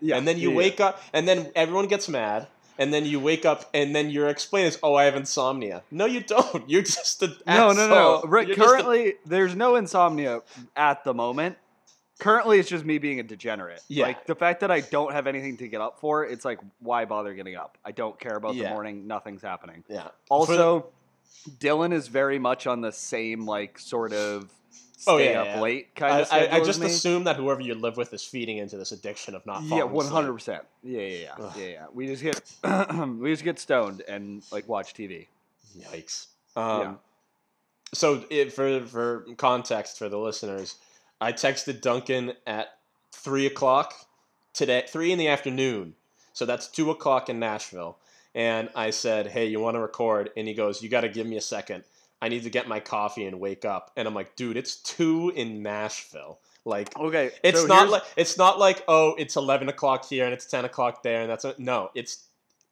yeah, 0.00 0.16
and 0.16 0.26
then 0.26 0.38
you 0.38 0.50
yeah, 0.50 0.56
wake 0.56 0.80
up, 0.80 1.02
and 1.12 1.28
then 1.28 1.50
everyone 1.54 1.86
gets 1.86 2.08
mad. 2.08 2.46
And 2.78 2.94
then 2.94 3.04
you 3.04 3.20
wake 3.20 3.44
up, 3.44 3.68
and 3.74 3.94
then 3.94 4.08
your 4.08 4.28
explain 4.28 4.64
is, 4.64 4.78
"Oh, 4.82 4.94
I 4.94 5.04
have 5.04 5.14
insomnia." 5.14 5.82
No, 5.90 6.06
you 6.06 6.20
don't. 6.22 6.64
You're 6.70 6.80
just 6.80 7.22
an 7.22 7.36
yeah. 7.46 7.56
No, 7.58 7.72
no, 7.72 7.88
no. 7.88 8.14
asshole. 8.14 8.30
Right, 8.30 8.48
You're 8.48 8.56
a- 8.56 8.66
currently, 8.66 9.14
there's 9.26 9.54
no 9.54 9.76
insomnia 9.76 10.40
at 10.74 11.04
the 11.04 11.12
moment. 11.12 11.58
Currently, 12.20 12.58
it's 12.60 12.68
just 12.68 12.84
me 12.84 12.98
being 12.98 13.18
a 13.18 13.22
degenerate. 13.22 13.82
Yeah. 13.88 14.06
Like 14.06 14.26
the 14.26 14.34
fact 14.34 14.60
that 14.60 14.70
I 14.70 14.80
don't 14.80 15.12
have 15.12 15.26
anything 15.26 15.56
to 15.58 15.68
get 15.68 15.80
up 15.80 15.98
for, 16.00 16.24
it's 16.24 16.44
like, 16.44 16.60
why 16.78 17.04
bother 17.04 17.34
getting 17.34 17.56
up? 17.56 17.78
I 17.84 17.90
don't 17.92 18.18
care 18.20 18.36
about 18.36 18.54
Yeah. 18.54 18.68
the 18.68 18.74
morning. 18.74 19.06
Nothing's 19.06 19.42
happening. 19.42 19.82
yeah. 19.88 20.08
Also, 20.28 20.86
Dylan 21.58 21.92
is 21.92 22.08
very 22.08 22.38
much 22.38 22.66
on 22.66 22.80
the 22.82 22.92
same 22.92 23.46
like 23.46 23.78
sort 23.78 24.12
of 24.12 24.50
Oh, 25.06 25.16
stay 25.16 25.32
yeah, 25.32 25.40
up 25.40 25.46
yeah. 25.46 25.60
late 25.62 25.94
kind 25.94 26.12
I, 26.12 26.18
of 26.20 26.26
schedule 26.26 26.48
I, 26.52 26.56
I 26.56 26.60
as 26.60 26.66
just 26.66 26.80
me. 26.80 26.86
assume 26.86 27.24
that 27.24 27.36
whoever 27.36 27.62
you 27.62 27.74
live 27.74 27.96
with 27.96 28.12
is 28.12 28.22
feeding 28.22 28.58
into 28.58 28.76
this 28.76 28.92
addiction 28.92 29.34
of 29.34 29.46
not. 29.46 29.62
yeah, 29.62 29.78
falling 29.78 29.92
one 29.94 30.04
asleep. 30.04 30.14
hundred 30.14 30.32
percent. 30.34 30.62
Yeah, 30.82 31.00
yeah, 31.00 31.18
yeah, 31.38 31.44
Ugh. 31.46 31.52
yeah, 31.56 31.66
yeah. 31.66 31.86
We 31.94 32.06
just 32.06 32.22
get 32.22 32.42
we 33.18 33.30
just 33.32 33.42
get 33.42 33.58
stoned 33.58 34.02
and 34.06 34.42
like 34.52 34.68
watch 34.68 34.92
TV. 34.92 35.28
Yikes. 35.78 36.26
Um, 36.54 36.80
Yeah. 36.82 36.94
So, 37.94 38.24
it, 38.30 38.52
for 38.52 38.80
for 38.86 39.26
context 39.38 39.98
for 39.98 40.08
the 40.10 40.18
listeners, 40.18 40.76
I 41.20 41.32
texted 41.32 41.80
Duncan 41.80 42.32
at 42.46 42.68
three 43.12 43.46
o'clock 43.46 43.94
today, 44.54 44.84
three 44.88 45.12
in 45.12 45.18
the 45.18 45.28
afternoon. 45.28 45.94
So 46.32 46.46
that's 46.46 46.68
two 46.68 46.90
o'clock 46.90 47.28
in 47.28 47.38
Nashville, 47.38 47.98
and 48.34 48.70
I 48.74 48.90
said, 48.90 49.26
"Hey, 49.26 49.46
you 49.46 49.60
want 49.60 49.74
to 49.74 49.80
record?" 49.80 50.30
And 50.36 50.48
he 50.48 50.54
goes, 50.54 50.82
"You 50.82 50.88
got 50.88 51.02
to 51.02 51.08
give 51.08 51.26
me 51.26 51.36
a 51.36 51.40
second. 51.42 51.84
I 52.22 52.28
need 52.28 52.44
to 52.44 52.50
get 52.50 52.68
my 52.68 52.80
coffee 52.80 53.26
and 53.26 53.40
wake 53.40 53.64
up." 53.64 53.90
And 53.96 54.06
I'm 54.08 54.14
like, 54.14 54.36
"Dude, 54.36 54.56
it's 54.56 54.76
two 54.76 55.30
in 55.34 55.62
Nashville. 55.62 56.38
Like, 56.64 56.96
Okay, 56.98 57.30
It's 57.42 57.62
so 57.62 57.66
not 57.66 57.88
like 57.88 58.02
it's 58.16 58.36
not 58.36 58.58
like 58.58 58.84
oh 58.86 59.14
it's 59.18 59.36
eleven 59.36 59.68
o'clock 59.70 60.06
here 60.06 60.26
and 60.26 60.34
it's 60.34 60.44
ten 60.44 60.66
o'clock 60.66 61.02
there 61.02 61.22
and 61.22 61.30
that's 61.30 61.46
a, 61.46 61.54
no 61.56 61.90
it's 61.94 62.26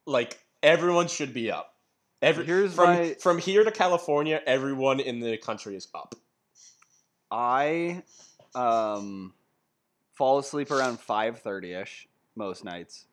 like 0.05 0.39
everyone 0.61 1.07
should 1.07 1.33
be 1.33 1.49
up. 1.51 1.73
Every 2.21 2.45
Here's 2.45 2.73
from 2.75 2.85
my- 2.89 3.15
from 3.19 3.39
here 3.39 3.63
to 3.63 3.71
California, 3.71 4.41
everyone 4.45 4.99
in 4.99 5.19
the 5.21 5.37
country 5.37 5.75
is 5.75 5.87
up. 5.95 6.13
I 7.31 8.03
um 8.55 9.33
fall 10.15 10.39
asleep 10.39 10.71
around 10.71 10.99
five 10.99 11.39
thirty 11.39 11.73
ish 11.73 12.07
most 12.35 12.63
nights, 12.63 13.05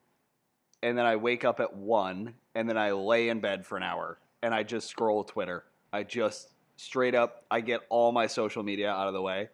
and 0.82 0.96
then 0.96 1.06
I 1.06 1.16
wake 1.16 1.44
up 1.44 1.60
at 1.60 1.74
one, 1.74 2.34
and 2.54 2.68
then 2.68 2.78
I 2.78 2.92
lay 2.92 3.28
in 3.28 3.40
bed 3.40 3.66
for 3.66 3.76
an 3.76 3.82
hour, 3.82 4.18
and 4.42 4.54
I 4.54 4.62
just 4.62 4.88
scroll 4.88 5.24
Twitter. 5.24 5.64
I 5.92 6.02
just 6.02 6.50
straight 6.76 7.14
up, 7.14 7.44
I 7.50 7.60
get 7.60 7.80
all 7.88 8.12
my 8.12 8.26
social 8.26 8.62
media 8.62 8.90
out 8.90 9.08
of 9.08 9.14
the 9.14 9.22
way, 9.22 9.48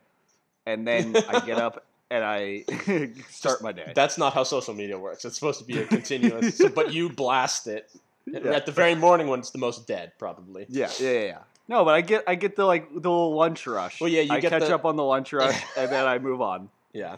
and 0.66 0.86
then 0.86 1.16
I 1.28 1.40
get 1.40 1.58
up 1.58 1.84
and 2.10 2.24
I 2.24 2.64
start 3.30 3.62
my 3.62 3.72
day. 3.72 3.92
That's 3.94 4.18
not 4.18 4.34
how 4.34 4.42
social 4.42 4.74
media 4.74 4.98
works. 4.98 5.24
It's 5.24 5.36
supposed 5.36 5.58
to 5.60 5.64
be 5.64 5.78
a 5.78 5.86
continuous, 5.86 6.58
so- 6.58 6.68
but 6.68 6.92
you 6.92 7.08
blast 7.08 7.66
it 7.66 7.90
Yeah. 8.26 8.40
at 8.52 8.66
the 8.66 8.72
very 8.72 8.94
morning 8.94 9.28
when 9.28 9.38
it's 9.40 9.50
the 9.50 9.58
most 9.58 9.86
dead, 9.86 10.12
probably. 10.18 10.66
Yeah, 10.68 10.90
yeah, 10.98 11.10
yeah, 11.10 11.20
yeah. 11.20 11.38
No, 11.72 11.86
but 11.86 11.94
I 11.94 12.02
get 12.02 12.24
I 12.26 12.34
get 12.34 12.54
the 12.54 12.66
like 12.66 12.90
the 12.90 12.96
little 13.10 13.34
lunch 13.34 13.66
rush. 13.66 13.98
Well, 13.98 14.10
yeah, 14.10 14.20
you 14.20 14.32
I 14.34 14.40
get 14.40 14.50
catch 14.50 14.64
the- 14.68 14.74
up 14.74 14.84
on 14.84 14.96
the 14.96 15.02
lunch 15.02 15.32
rush, 15.32 15.58
and 15.78 15.90
then 15.90 16.06
I 16.06 16.18
move 16.18 16.42
on. 16.42 16.68
Yeah. 16.92 17.16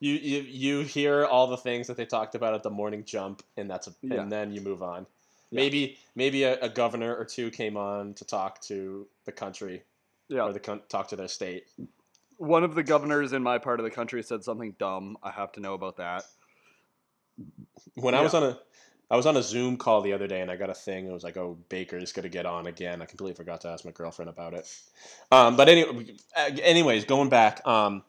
You, 0.00 0.14
you 0.14 0.40
you 0.40 0.80
hear 0.84 1.26
all 1.26 1.46
the 1.48 1.58
things 1.58 1.86
that 1.88 1.96
they 1.98 2.06
talked 2.06 2.34
about 2.34 2.54
at 2.54 2.62
the 2.62 2.70
morning 2.70 3.04
jump, 3.04 3.42
and 3.58 3.68
that's 3.70 3.86
a, 3.86 3.92
Yeah. 4.00 4.22
and 4.22 4.32
then 4.32 4.52
you 4.52 4.62
move 4.62 4.82
on. 4.82 5.06
Yeah. 5.50 5.56
Maybe 5.60 5.98
maybe 6.14 6.44
a, 6.44 6.58
a 6.60 6.68
governor 6.70 7.14
or 7.14 7.26
two 7.26 7.50
came 7.50 7.76
on 7.76 8.14
to 8.14 8.24
talk 8.24 8.62
to 8.62 9.06
the 9.26 9.32
country 9.32 9.82
Yeah. 10.28 10.44
or 10.44 10.52
the 10.54 10.60
con- 10.60 10.80
talk 10.88 11.08
to 11.08 11.16
their 11.16 11.28
state. 11.28 11.66
One 12.38 12.64
of 12.64 12.74
the 12.74 12.82
governors 12.82 13.34
in 13.34 13.42
my 13.42 13.58
part 13.58 13.80
of 13.80 13.84
the 13.84 13.90
country 13.90 14.22
said 14.22 14.42
something 14.44 14.74
dumb. 14.78 15.18
I 15.22 15.30
have 15.30 15.52
to 15.52 15.60
know 15.60 15.74
about 15.74 15.98
that. 15.98 16.24
When 17.96 18.14
I 18.14 18.22
was 18.22 18.32
on 18.32 18.44
a 18.44 18.58
I 19.10 19.16
was 19.16 19.26
on 19.26 19.36
a 19.36 19.42
Zoom 19.42 19.76
call 19.76 20.00
the 20.00 20.12
other 20.12 20.26
day, 20.26 20.40
and 20.40 20.50
I 20.50 20.56
got 20.56 20.70
a 20.70 20.74
thing. 20.74 21.06
It 21.06 21.12
was 21.12 21.24
like, 21.24 21.36
"Oh, 21.36 21.58
Baker's 21.68 22.12
gonna 22.12 22.28
get 22.28 22.46
on 22.46 22.66
again." 22.66 23.02
I 23.02 23.04
completely 23.04 23.34
forgot 23.34 23.60
to 23.62 23.68
ask 23.68 23.84
my 23.84 23.90
girlfriend 23.90 24.28
about 24.28 24.54
it. 24.54 24.72
Um, 25.30 25.56
but 25.56 25.68
anyway, 25.68 26.14
anyways, 26.36 27.04
going 27.04 27.28
back, 27.28 27.66
um, 27.66 28.02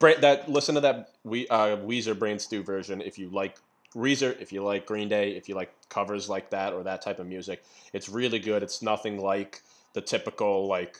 that 0.00 0.48
listen 0.48 0.74
to 0.74 0.80
that 0.80 1.10
we 1.24 1.48
uh, 1.48 1.76
Weezer 1.76 2.18
Brain 2.18 2.38
Stew 2.38 2.62
version 2.62 3.00
if 3.00 3.18
you 3.18 3.28
like 3.28 3.56
Weezer, 3.94 4.40
if 4.40 4.52
you 4.52 4.62
like 4.62 4.86
Green 4.86 5.08
Day, 5.08 5.32
if 5.32 5.48
you 5.48 5.54
like 5.54 5.72
covers 5.88 6.28
like 6.28 6.50
that 6.50 6.72
or 6.72 6.82
that 6.82 7.02
type 7.02 7.18
of 7.18 7.26
music. 7.26 7.62
It's 7.92 8.08
really 8.08 8.38
good. 8.38 8.62
It's 8.62 8.82
nothing 8.82 9.18
like 9.18 9.62
the 9.92 10.00
typical 10.00 10.66
like 10.66 10.98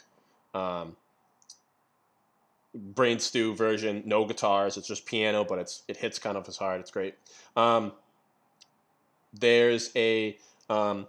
um, 0.55 0.97
Brain 2.75 3.19
Stew 3.19 3.55
version. 3.55 4.03
No 4.07 4.25
guitars. 4.25 4.77
It's 4.77 4.89
just 4.89 5.07
piano, 5.07 5.45
but 5.45 5.59
it's 5.59 5.83
it 5.89 5.97
hits 5.97 6.19
kind 6.19 6.37
of 6.37 6.47
as 6.49 6.57
hard. 6.57 6.81
It's 6.81 6.91
great. 6.91 7.15
Um, 7.57 7.93
there's 9.33 9.91
a 9.97 10.37
um, 10.69 11.07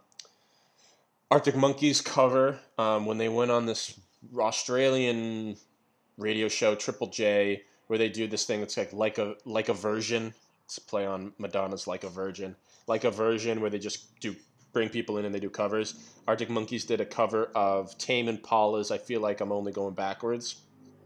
Arctic 1.30 1.56
Monkeys 1.56 2.02
cover 2.02 2.60
um, 2.78 3.06
when 3.06 3.18
they 3.18 3.30
went 3.30 3.52
on 3.52 3.66
this 3.66 4.00
Australian 4.38 5.58
radio 6.18 6.48
show 6.48 6.76
Triple 6.76 7.08
J 7.08 7.64
where 7.88 7.98
they 8.00 8.10
do 8.10 8.28
this 8.28 8.46
thing 8.46 8.60
that's 8.60 8.78
like 8.78 8.94
like 8.94 9.18
a 9.18 9.36
like 9.46 9.70
a 9.70 9.74
version. 9.74 10.34
It's 10.66 10.78
a 10.78 10.82
play 10.82 11.06
on 11.06 11.34
Madonna's 11.38 11.88
Like 11.88 12.04
a 12.04 12.10
Virgin. 12.10 12.56
Like 12.88 13.04
a 13.04 13.12
version 13.12 13.62
where 13.62 13.70
they 13.70 13.80
just 13.80 14.20
do 14.20 14.36
bring 14.72 14.90
people 14.90 15.18
in 15.18 15.26
and 15.26 15.36
they 15.36 15.40
do 15.40 15.50
covers. 15.50 15.96
Arctic 16.28 16.50
Monkeys 16.50 16.86
did 16.86 17.02
a 17.02 17.06
cover 17.06 17.52
of 17.54 17.98
Tame 17.98 18.28
Impala's 18.28 18.92
"I 18.92 18.98
Feel 18.98 19.22
Like 19.22 19.42
I'm 19.42 19.52
Only 19.52 19.72
Going 19.72 19.94
Backwards." 19.94 20.62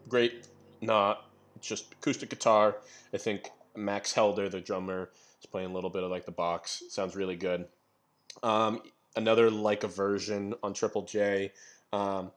Great, 0.08 0.48
not 0.82 1.26
just 1.60 1.92
acoustic 1.94 2.30
guitar. 2.30 2.78
I 3.14 3.18
think 3.18 3.50
Matt 3.76 4.10
Helders, 4.10 4.52
the 4.52 4.62
drummer, 4.62 5.10
playing 5.46 5.70
a 5.70 5.74
little 5.74 5.90
bit 5.90 6.04
of 6.04 6.12
like 6.12 6.26
the 6.26 6.32
box. 6.32 6.84
Sounds 6.90 7.16
really 7.16 7.36
good. 7.36 7.66
Um, 8.44 8.82
another 9.16 9.50
like 9.50 9.84
a 9.84 9.88
version 9.88 10.54
on 10.64 10.74
Triple 10.74 11.04
J. 11.04 11.52
Um, 11.94 12.32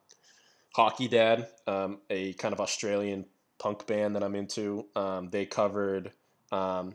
Hockey 0.75 1.09
Dad, 1.09 1.49
um, 1.67 1.99
a 2.11 2.33
kind 2.35 2.53
of 2.55 2.61
Australian 2.61 3.27
punk 3.59 3.87
band 3.87 4.15
that 4.17 4.23
I'm 4.23 4.35
into. 4.35 4.87
Um, 4.95 5.29
they 5.31 5.45
covered, 5.45 6.13
um, 6.53 6.95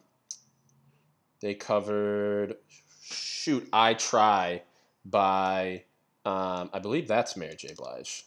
they 1.42 1.54
covered, 1.54 2.56
shoot, 3.04 3.68
I 3.74 3.94
Try 3.96 4.64
by, 5.04 5.84
um, 6.24 6.70
I 6.74 6.80
believe 6.82 7.08
that's 7.08 7.36
Mary 7.36 7.56
J. 7.58 7.74
Blige. 7.76 8.24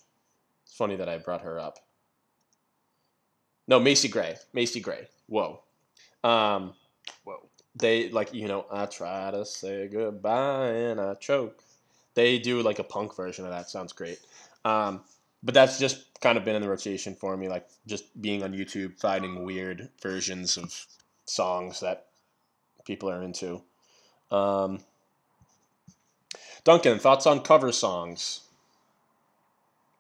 It's 0.64 0.75
funny 0.75 0.97
that 0.97 1.09
I 1.09 1.19
brought 1.19 1.41
her 1.41 1.59
up. 1.59 1.79
No, 3.67 3.81
Macy 3.81 4.09
Gray. 4.09 4.37
Macy 4.53 4.81
Gray. 4.81 5.09
Whoa. 5.27 5.62
Um. 6.25 6.75
They 7.79 8.11
like 8.11 8.35
you 8.35 8.49
know 8.49 8.67
I 8.71 8.87
try 8.87 9.31
to 9.31 9.45
say 9.45 9.88
goodbye 9.88 10.69
and 10.69 11.01
I 11.01 11.14
choke. 11.14 11.62
They 12.14 12.38
do 12.38 12.62
like 12.62 12.79
a 12.79 12.85
punk 12.85 13.14
version 13.14 13.45
of 13.45 13.51
that. 13.53 13.71
Sounds 13.71 13.93
great. 13.93 14.19
Um, 14.64 15.03
but 15.43 15.55
that's 15.55 15.79
just 15.79 16.21
kind 16.21 16.37
of 16.37 16.45
been 16.45 16.57
in 16.57 16.62
the 16.62 16.69
rotation 16.69 17.14
for 17.14 17.37
me, 17.37 17.49
like 17.49 17.69
just 17.87 18.21
being 18.21 18.43
on 18.43 18.53
YouTube, 18.53 18.99
finding 18.99 19.45
weird 19.45 19.88
versions 20.03 20.57
of 20.57 20.87
songs 21.27 21.81
that 21.81 22.07
people 22.85 23.09
are 23.09 23.23
into. 23.23 23.62
Um, 24.31 24.81
Duncan, 26.64 26.99
thoughts 26.99 27.27
on 27.27 27.41
cover 27.41 27.71
songs? 27.71 28.41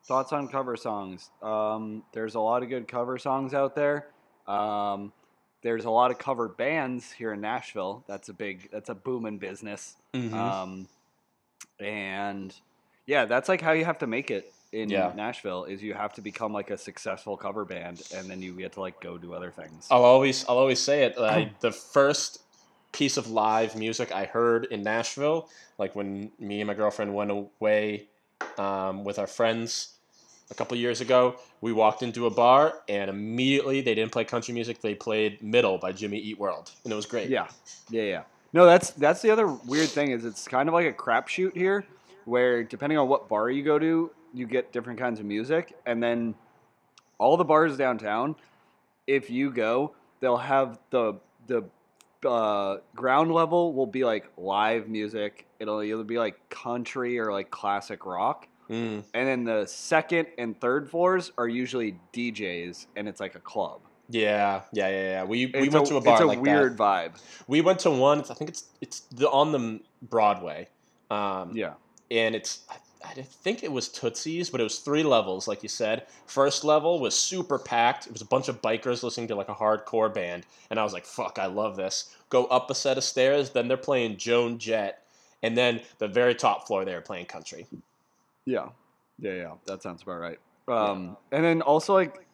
Thoughts 0.04 0.32
on 0.32 0.48
cover 0.48 0.76
songs? 0.76 1.30
Um, 1.42 2.02
there's 2.12 2.34
a 2.34 2.40
lot 2.40 2.62
of 2.62 2.68
good 2.68 2.88
cover 2.88 3.18
songs 3.18 3.54
out 3.54 3.74
there. 3.74 4.08
Um, 4.46 5.12
there's 5.62 5.84
a 5.84 5.90
lot 5.90 6.10
of 6.10 6.18
cover 6.18 6.48
bands 6.48 7.10
here 7.10 7.32
in 7.32 7.40
Nashville. 7.40 8.04
That's 8.06 8.28
a 8.28 8.32
big, 8.32 8.70
that's 8.70 8.88
a 8.88 8.94
booming 8.94 9.38
business. 9.38 9.96
Mm-hmm. 10.14 10.34
Um, 10.34 10.88
and 11.80 12.54
yeah, 13.06 13.24
that's 13.24 13.48
like 13.48 13.60
how 13.60 13.72
you 13.72 13.84
have 13.84 13.98
to 13.98 14.06
make 14.06 14.30
it 14.30 14.52
in 14.72 14.88
Yeah. 14.90 15.12
Nashville 15.16 15.64
is 15.64 15.82
you 15.82 15.94
have 15.94 16.14
to 16.14 16.20
become 16.20 16.52
like 16.52 16.70
a 16.70 16.78
successful 16.78 17.36
cover 17.36 17.64
band, 17.64 18.02
and 18.14 18.28
then 18.28 18.42
you 18.42 18.52
get 18.52 18.72
to 18.72 18.80
like 18.80 19.00
go 19.00 19.18
do 19.18 19.32
other 19.32 19.50
things. 19.50 19.86
I'll 19.90 20.04
always 20.04 20.44
I'll 20.48 20.58
always 20.58 20.80
say 20.80 21.04
it. 21.04 21.18
Like 21.18 21.60
the 21.60 21.72
first 21.72 22.42
piece 22.92 23.16
of 23.16 23.30
live 23.30 23.76
music 23.76 24.12
I 24.12 24.24
heard 24.24 24.66
in 24.66 24.82
Nashville, 24.82 25.48
like 25.78 25.94
when 25.94 26.30
me 26.38 26.60
and 26.60 26.66
my 26.66 26.74
girlfriend 26.74 27.14
went 27.14 27.30
away 27.30 28.08
um, 28.56 29.04
with 29.04 29.18
our 29.18 29.26
friends 29.26 29.97
a 30.50 30.54
couple 30.54 30.76
years 30.76 31.00
ago, 31.00 31.36
we 31.60 31.72
walked 31.72 32.02
into 32.02 32.26
a 32.26 32.30
bar 32.30 32.74
and 32.88 33.10
immediately 33.10 33.80
they 33.80 33.94
didn't 33.94 34.12
play 34.12 34.24
country 34.24 34.54
music. 34.54 34.80
They 34.80 34.94
played 34.94 35.42
Middle 35.42 35.78
by 35.78 35.92
Jimmy 35.92 36.18
Eat 36.18 36.38
World, 36.38 36.70
and 36.84 36.92
it 36.92 36.96
was 36.96 37.06
great. 37.06 37.28
Yeah, 37.28 37.48
yeah, 37.90 38.02
yeah. 38.02 38.22
No, 38.52 38.64
that's 38.64 38.90
that's 38.90 39.20
the 39.20 39.30
other 39.30 39.46
weird 39.46 39.88
thing 39.88 40.10
is 40.10 40.24
it's 40.24 40.48
kind 40.48 40.68
of 40.68 40.72
like 40.72 40.86
a 40.86 40.92
crapshoot 40.92 41.54
here, 41.54 41.84
where 42.24 42.64
depending 42.64 42.98
on 42.98 43.08
what 43.08 43.28
bar 43.28 43.50
you 43.50 43.62
go 43.62 43.78
to, 43.78 44.10
you 44.32 44.46
get 44.46 44.72
different 44.72 44.98
kinds 44.98 45.20
of 45.20 45.26
music, 45.26 45.76
and 45.84 46.02
then 46.02 46.34
all 47.18 47.36
the 47.36 47.44
bars 47.44 47.76
downtown, 47.76 48.36
if 49.06 49.28
you 49.28 49.50
go, 49.50 49.94
they'll 50.20 50.36
have 50.38 50.78
the 50.90 51.14
the 51.46 51.64
uh, 52.26 52.78
ground 52.96 53.32
level 53.32 53.74
will 53.74 53.86
be 53.86 54.04
like 54.04 54.30
live 54.36 54.88
music. 54.88 55.46
It'll 55.58 55.82
either 55.82 56.04
be 56.04 56.18
like 56.18 56.48
country 56.48 57.18
or 57.18 57.32
like 57.32 57.50
classic 57.50 58.06
rock. 58.06 58.48
Mm, 58.70 59.04
And 59.14 59.28
then 59.28 59.44
the 59.44 59.66
second 59.66 60.28
and 60.36 60.60
third 60.60 60.90
floors 60.90 61.32
are 61.38 61.48
usually 61.48 61.98
DJs, 62.12 62.86
and 62.96 63.08
it's 63.08 63.20
like 63.20 63.34
a 63.34 63.40
club. 63.40 63.80
yeah, 64.10 64.62
yeah, 64.72 64.88
yeah, 64.88 65.02
yeah. 65.02 65.24
We 65.24 65.46
we 65.46 65.68
went 65.68 65.86
to 65.86 65.96
a 65.96 66.00
bar 66.00 66.14
It's 66.14 66.22
a 66.22 66.26
like 66.26 66.40
weird 66.40 66.76
that. 66.78 67.12
vibe. 67.14 67.22
We 67.46 67.60
went 67.62 67.78
to 67.80 67.90
one. 67.90 68.20
I 68.20 68.34
think 68.34 68.50
it's 68.50 68.64
it's 68.80 69.00
the, 69.00 69.28
on 69.30 69.52
the 69.52 69.80
Broadway. 70.02 70.68
Um, 71.10 71.56
Yeah. 71.56 71.74
and 72.10 72.34
it's 72.34 72.60
I, 72.70 72.76
I 73.10 73.12
think 73.22 73.62
it 73.62 73.70
was 73.72 73.88
Tootsie's, 73.88 74.50
but 74.50 74.60
it 74.60 74.64
was 74.64 74.80
three 74.80 75.02
levels, 75.04 75.46
like 75.48 75.62
you 75.62 75.68
said. 75.68 76.06
First 76.26 76.64
level 76.64 77.00
was 77.00 77.14
super 77.18 77.58
packed. 77.58 78.06
It 78.06 78.12
was 78.12 78.22
a 78.22 78.26
bunch 78.26 78.48
of 78.48 78.60
bikers 78.60 79.02
listening 79.02 79.28
to 79.28 79.34
like 79.34 79.48
a 79.48 79.54
hardcore 79.54 80.12
band, 80.12 80.44
and 80.70 80.78
I 80.80 80.82
was 80.84 80.92
like, 80.92 81.06
"Fuck, 81.06 81.38
I 81.38 81.46
love 81.46 81.76
this." 81.76 82.14
Go 82.28 82.44
up 82.46 82.70
a 82.70 82.74
set 82.74 82.98
of 82.98 83.04
stairs, 83.04 83.50
then 83.50 83.68
they're 83.68 83.76
playing 83.78 84.16
Joan 84.18 84.58
Jett, 84.58 85.04
and 85.42 85.56
then 85.56 85.80
the 85.98 86.08
very 86.08 86.34
top 86.34 86.66
floor 86.66 86.84
they 86.84 86.94
were 86.94 87.00
playing 87.00 87.26
country. 87.26 87.66
Yeah, 88.48 88.68
yeah, 89.18 89.32
yeah. 89.34 89.52
That 89.66 89.82
sounds 89.82 90.02
about 90.02 90.20
right. 90.20 90.38
Um, 90.68 91.16
and 91.32 91.44
then 91.44 91.62
also 91.62 91.94
like 91.94 92.26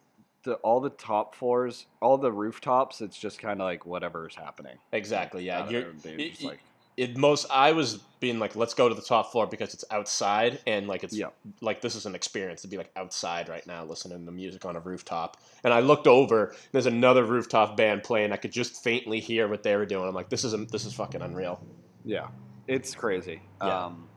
the 0.44 0.54
all 0.56 0.80
the 0.80 0.90
top 0.90 1.34
floors, 1.34 1.86
all 2.00 2.18
the 2.18 2.30
rooftops. 2.32 3.00
It's 3.00 3.18
just 3.18 3.38
kind 3.38 3.60
of 3.60 3.64
like 3.64 3.86
whatever 3.86 4.28
is 4.28 4.34
happening. 4.34 4.76
Exactly. 4.92 5.44
Yeah. 5.44 5.60
Out 5.62 5.70
You're, 5.70 5.80
it- 5.82 5.94
just, 6.02 6.42
it- 6.42 6.44
like 6.46 6.60
it 6.96 7.16
most 7.16 7.46
I 7.50 7.72
was 7.72 7.96
being 8.20 8.38
like, 8.38 8.54
let's 8.54 8.72
go 8.74 8.88
to 8.88 8.94
the 8.94 9.02
top 9.02 9.32
floor 9.32 9.48
because 9.48 9.74
it's 9.74 9.84
outside 9.90 10.60
and 10.64 10.86
like 10.86 11.02
it's 11.02 11.12
Yeah. 11.16 11.30
like 11.60 11.80
this 11.80 11.96
is 11.96 12.06
an 12.06 12.14
experience 12.14 12.62
to 12.62 12.68
be 12.68 12.76
like 12.76 12.92
outside 12.94 13.48
right 13.48 13.66
now 13.66 13.84
listening 13.84 14.24
to 14.24 14.30
music 14.30 14.64
on 14.64 14.76
a 14.76 14.80
rooftop. 14.80 15.36
And 15.64 15.74
I 15.74 15.80
looked 15.80 16.06
over, 16.06 16.44
and 16.50 16.56
there's 16.70 16.86
another 16.86 17.24
rooftop 17.24 17.76
band 17.76 18.04
playing. 18.04 18.30
I 18.30 18.36
could 18.36 18.52
just 18.52 18.84
faintly 18.84 19.18
hear 19.18 19.48
what 19.48 19.64
they 19.64 19.74
were 19.74 19.86
doing. 19.86 20.06
I'm 20.08 20.14
like, 20.14 20.28
this 20.28 20.44
is 20.44 20.52
this 20.70 20.84
is 20.84 20.92
fucking 20.94 21.20
unreal. 21.20 21.60
yeah, 22.04 22.28
it's 22.68 22.94
crazy. 22.94 23.40
Yeah. 23.60 23.86
Um, 23.86 24.08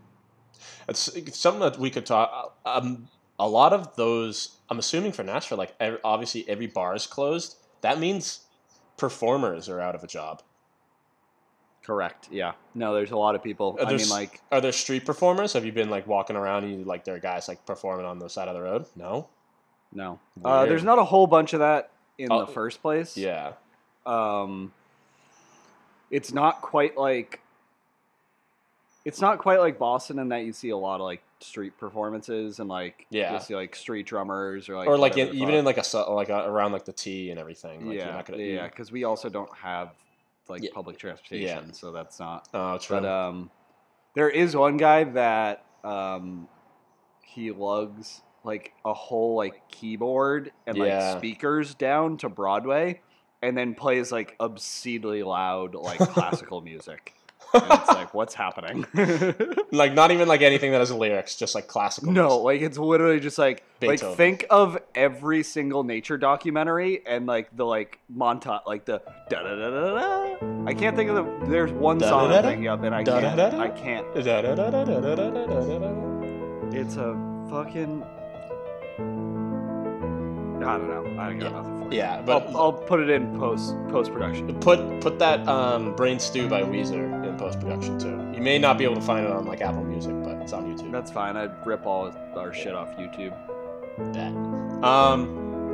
It's, 0.88 1.08
it's 1.10 1.38
something 1.38 1.62
that 1.62 1.78
we 1.80 1.90
could 1.90 2.06
talk. 2.06 2.58
Um, 2.66 3.08
a 3.40 3.48
lot 3.48 3.74
of 3.74 3.96
those, 3.96 4.58
I'm 4.70 4.80
assuming 4.80 5.12
for 5.12 5.24
Nashville, 5.24 5.58
like 5.58 5.76
ev 5.80 6.00
obviously 6.04 6.48
every 6.50 6.68
bar 6.68 6.96
is 6.96 7.06
closed. 7.08 7.56
That 7.82 8.00
means 8.00 8.42
performers 8.98 9.70
are 9.70 9.80
out 9.80 9.94
of 9.96 10.04
a 10.04 10.08
job. 10.08 10.42
correct. 11.84 12.28
Yeah. 12.32 12.54
No, 12.76 12.94
there's 12.94 13.12
a 13.12 13.18
lot 13.18 13.36
of 13.36 13.44
people. 13.44 13.78
Are 13.80 13.86
I 13.86 13.90
there 13.90 13.98
mean, 13.98 14.10
like 14.10 14.42
Are 14.52 14.60
there 14.60 14.72
street 14.72 15.06
performers? 15.06 15.54
Have 15.54 15.66
you 15.66 15.72
been 15.72 15.90
like 15.90 16.06
walking 16.08 16.36
around 16.36 16.64
and 16.66 16.80
you 16.80 16.84
like 16.84 17.06
there 17.06 17.16
are 17.16 17.20
guys 17.20 17.48
like 17.48 17.66
performing 17.66 18.06
on 18.06 18.20
the 18.20 18.30
side 18.30 18.48
of 18.48 18.56
the 18.56 18.62
road? 18.62 18.86
No. 18.96 19.28
no. 19.94 20.20
Uh, 20.44 20.66
there's 20.66 20.84
not 20.84 21.00
a 21.00 21.04
whole 21.06 21.28
bunch 21.28 21.54
of 21.54 21.60
that 21.60 21.92
in 22.18 22.30
Oh, 22.32 22.46
the 22.46 22.52
first 22.52 22.82
place. 22.82 23.16
Yeah. 23.16 23.54
um, 24.06 24.74
it's 26.10 26.34
not 26.34 26.62
quite 26.62 26.98
like 26.98 27.40
it's 29.08 29.22
not 29.22 29.40
quite 29.40 29.60
like 29.60 29.80
Boston 29.80 30.20
in 30.20 30.28
that 30.30 30.44
you 30.44 30.52
see 30.52 30.70
a 30.70 30.76
lot 30.78 30.96
of 31.00 31.06
like 31.06 31.24
street 31.40 31.78
performances 31.78 32.60
and 32.60 32.68
like 32.68 33.08
Yeah. 33.10 33.32
you'll 33.32 33.40
see 33.40 33.56
like 33.56 33.74
street 33.74 34.06
drummers 34.06 34.68
or 34.68 34.76
like 34.76 34.90
or 34.90 34.98
like 34.98 35.18
in, 35.18 35.30
even 35.34 35.56
in 35.56 35.64
like 35.64 35.78
a 35.78 35.98
like 36.12 36.28
a, 36.28 36.40
around 36.46 36.74
like 36.74 36.84
the 36.84 36.92
T 36.92 37.30
and 37.32 37.40
everything. 37.40 37.88
Like 37.88 37.98
yeah 37.98 38.06
You're 38.06 38.14
not 38.14 38.26
gonna, 38.26 38.44
yeah 38.44 38.68
because 38.68 38.92
we 38.92 39.06
also 39.06 39.30
don't 39.30 39.56
have 39.56 39.92
like 40.50 40.62
Yeah. 40.62 40.72
public 40.74 40.98
transportation 40.98 41.74
so 41.74 41.94
that's 41.94 42.20
not 42.20 42.50
Oh, 42.54 42.78
true. 42.78 43.00
but 43.00 43.08
um 43.08 43.50
there 44.14 44.30
is 44.30 44.58
one 44.58 44.76
guy 44.76 45.06
that 45.06 45.64
um 45.86 46.50
he 47.24 47.52
lugs 47.52 48.22
like 48.44 48.74
a 48.84 48.94
whole 48.94 49.36
like 49.38 49.62
keyboard 49.70 50.52
and 50.66 50.78
like 50.78 51.18
speakers 51.18 51.76
down 51.76 52.18
to 52.18 52.28
Broadway 52.30 53.00
and 53.42 53.58
then 53.58 53.74
plays 53.74 54.12
like 54.12 54.36
obscenely 54.40 55.24
loud 55.24 55.76
like 55.76 56.00
classical 56.00 56.60
music 56.72 57.14
it's 57.54 57.88
like, 57.90 58.14
what's 58.14 58.34
happening? 58.34 58.86
like 59.72 59.94
not 59.94 60.12
even 60.12 60.28
like 60.28 60.42
anything 60.42 60.72
that 60.72 60.80
has 60.80 60.92
lyrics, 60.92 61.36
just 61.36 61.56
like 61.56 61.68
classical. 61.68 62.12
No, 62.12 62.28
music. 62.28 62.44
like 62.44 62.62
it's 62.62 62.78
literally 62.78 63.20
just 63.20 63.38
like 63.38 63.64
Beethoven. 63.80 64.10
like 64.10 64.18
think 64.18 64.46
of 64.50 64.78
every 64.96 65.44
single 65.44 65.84
nature 65.84 66.18
documentary 66.18 67.06
and 67.06 67.26
like 67.26 67.56
the 67.56 67.66
like 67.66 68.00
montage, 68.14 68.66
like 68.66 68.86
the 68.86 69.02
da 69.30 69.44
da 69.44 69.56
da 69.56 69.70
da 69.70 69.94
da. 69.94 70.66
I 70.66 70.74
can't 70.74 70.96
think 70.96 71.10
of 71.10 71.16
the. 71.16 71.48
There's 71.50 71.72
one 71.72 71.98
da, 71.98 72.10
song 72.10 72.30
da, 72.30 72.42
da, 72.42 72.50
I'm 72.50 72.84
and 72.84 72.96
I 72.96 73.04
can't. 73.04 73.40
I 73.40 73.70
can't. 73.70 74.06
It's 76.74 76.96
a 76.96 77.14
fucking. 77.50 78.04
I 80.68 80.78
don't 80.78 80.90
know. 80.90 81.22
I 81.22 81.34
got 81.34 81.44
yeah. 81.44 81.50
nothing 81.50 81.80
for 81.80 81.92
you. 81.92 81.98
Yeah, 81.98 82.22
but 82.22 82.48
I'll, 82.48 82.58
I'll 82.58 82.74
put 82.74 83.00
it 83.00 83.10
in 83.10 83.38
post 83.40 83.76
post 83.90 84.12
production. 84.12 84.54
Put 84.60 85.02
put 85.02 85.18
that 85.20 85.48
um, 85.48 85.96
"Brain 85.96 86.20
Stew" 86.20 86.50
by 86.50 86.64
Weezer 86.64 87.17
in 87.38 87.46
post 87.46 87.60
production 87.60 88.00
too. 88.00 88.32
You 88.36 88.42
may 88.42 88.58
not 88.58 88.78
be 88.78 88.84
able 88.84 88.96
to 88.96 89.02
find 89.02 89.26
it 89.26 89.32
on 89.32 89.46
like 89.46 89.62
Apple 89.62 89.84
Music, 89.84 90.14
but 90.24 90.38
it's 90.38 90.54
on 90.54 90.66
YouTube. 90.66 90.92
That's 90.92 91.12
fine. 91.12 91.38
I'd 91.38 91.66
rip 91.66 91.86
all 91.86 92.12
our 92.36 92.54
shit 92.54 92.74
off 92.74 92.90
YouTube. 92.98 93.36
Bet. 94.14 94.34
Um, 94.84 95.74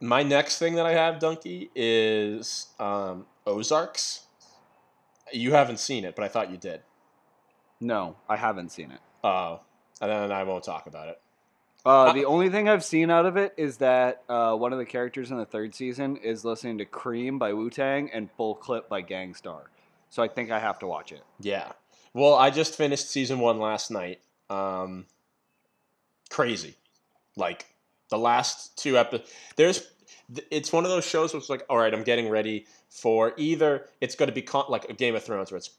my 0.00 0.22
next 0.22 0.58
thing 0.58 0.74
that 0.74 0.86
I 0.86 0.92
have, 0.92 1.18
Donkey, 1.18 1.70
is 1.74 2.68
um, 2.78 3.26
Ozarks. 3.46 4.26
You 5.32 5.52
haven't 5.52 5.80
seen 5.80 6.04
it, 6.04 6.14
but 6.14 6.24
I 6.24 6.28
thought 6.28 6.50
you 6.50 6.56
did. 6.56 6.82
No, 7.80 8.16
I 8.28 8.36
haven't 8.36 8.70
seen 8.70 8.90
it. 8.90 9.00
Oh, 9.24 9.60
and 10.00 10.10
then 10.10 10.32
I 10.32 10.44
won't 10.44 10.64
talk 10.64 10.86
about 10.86 11.08
it. 11.08 11.20
Uh, 11.84 11.88
Uh, 11.88 12.12
the 12.12 12.24
only 12.24 12.48
thing 12.48 12.68
I've 12.68 12.84
seen 12.84 13.10
out 13.10 13.26
of 13.26 13.36
it 13.36 13.54
is 13.56 13.76
that 13.78 14.22
uh, 14.28 14.54
one 14.56 14.72
of 14.72 14.78
the 14.78 14.84
characters 14.84 15.30
in 15.30 15.36
the 15.36 15.44
third 15.44 15.74
season 15.74 16.16
is 16.16 16.44
listening 16.44 16.78
to 16.78 16.84
"Cream" 16.84 17.38
by 17.38 17.52
Wu 17.52 17.70
Tang 17.70 18.10
and 18.12 18.30
"Full 18.36 18.54
Clip" 18.54 18.88
by 18.88 19.02
Gang 19.02 19.34
Starr. 19.34 19.70
So 20.10 20.22
I 20.22 20.28
think 20.28 20.50
I 20.50 20.58
have 20.58 20.78
to 20.80 20.86
watch 20.86 21.12
it. 21.12 21.22
Yeah. 21.40 21.72
Well, 22.14 22.34
I 22.34 22.50
just 22.50 22.74
finished 22.74 23.10
season 23.10 23.38
one 23.40 23.58
last 23.58 23.90
night. 23.90 24.20
Um, 24.48 25.06
crazy, 26.30 26.74
like 27.36 27.66
the 28.08 28.18
last 28.18 28.78
two 28.78 28.96
episodes. 28.96 29.30
There's, 29.56 29.90
it's 30.50 30.72
one 30.72 30.84
of 30.84 30.90
those 30.90 31.04
shows 31.06 31.32
where 31.32 31.38
it's 31.40 31.50
like, 31.50 31.64
all 31.68 31.78
right, 31.78 31.92
I'm 31.92 32.04
getting 32.04 32.28
ready 32.28 32.66
for 32.88 33.32
either 33.36 33.86
it's 34.00 34.14
going 34.14 34.28
to 34.28 34.34
be 34.34 34.42
con- 34.42 34.66
like 34.68 34.88
a 34.88 34.92
Game 34.92 35.14
of 35.14 35.24
Thrones 35.24 35.50
where 35.50 35.58
it's 35.58 35.70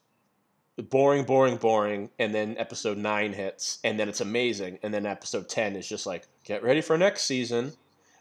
boring, 0.89 1.23
boring, 1.23 1.57
boring, 1.57 2.09
and 2.19 2.35
then 2.35 2.55
episode 2.57 2.97
nine 2.97 3.33
hits, 3.33 3.79
and 3.83 3.99
then 3.99 4.07
it's 4.09 4.21
amazing, 4.21 4.77
and 4.83 4.93
then 4.93 5.05
episode 5.05 5.49
ten 5.49 5.75
is 5.75 5.87
just 5.87 6.05
like, 6.05 6.27
get 6.43 6.61
ready 6.61 6.81
for 6.81 6.97
next 6.97 7.23
season. 7.23 7.73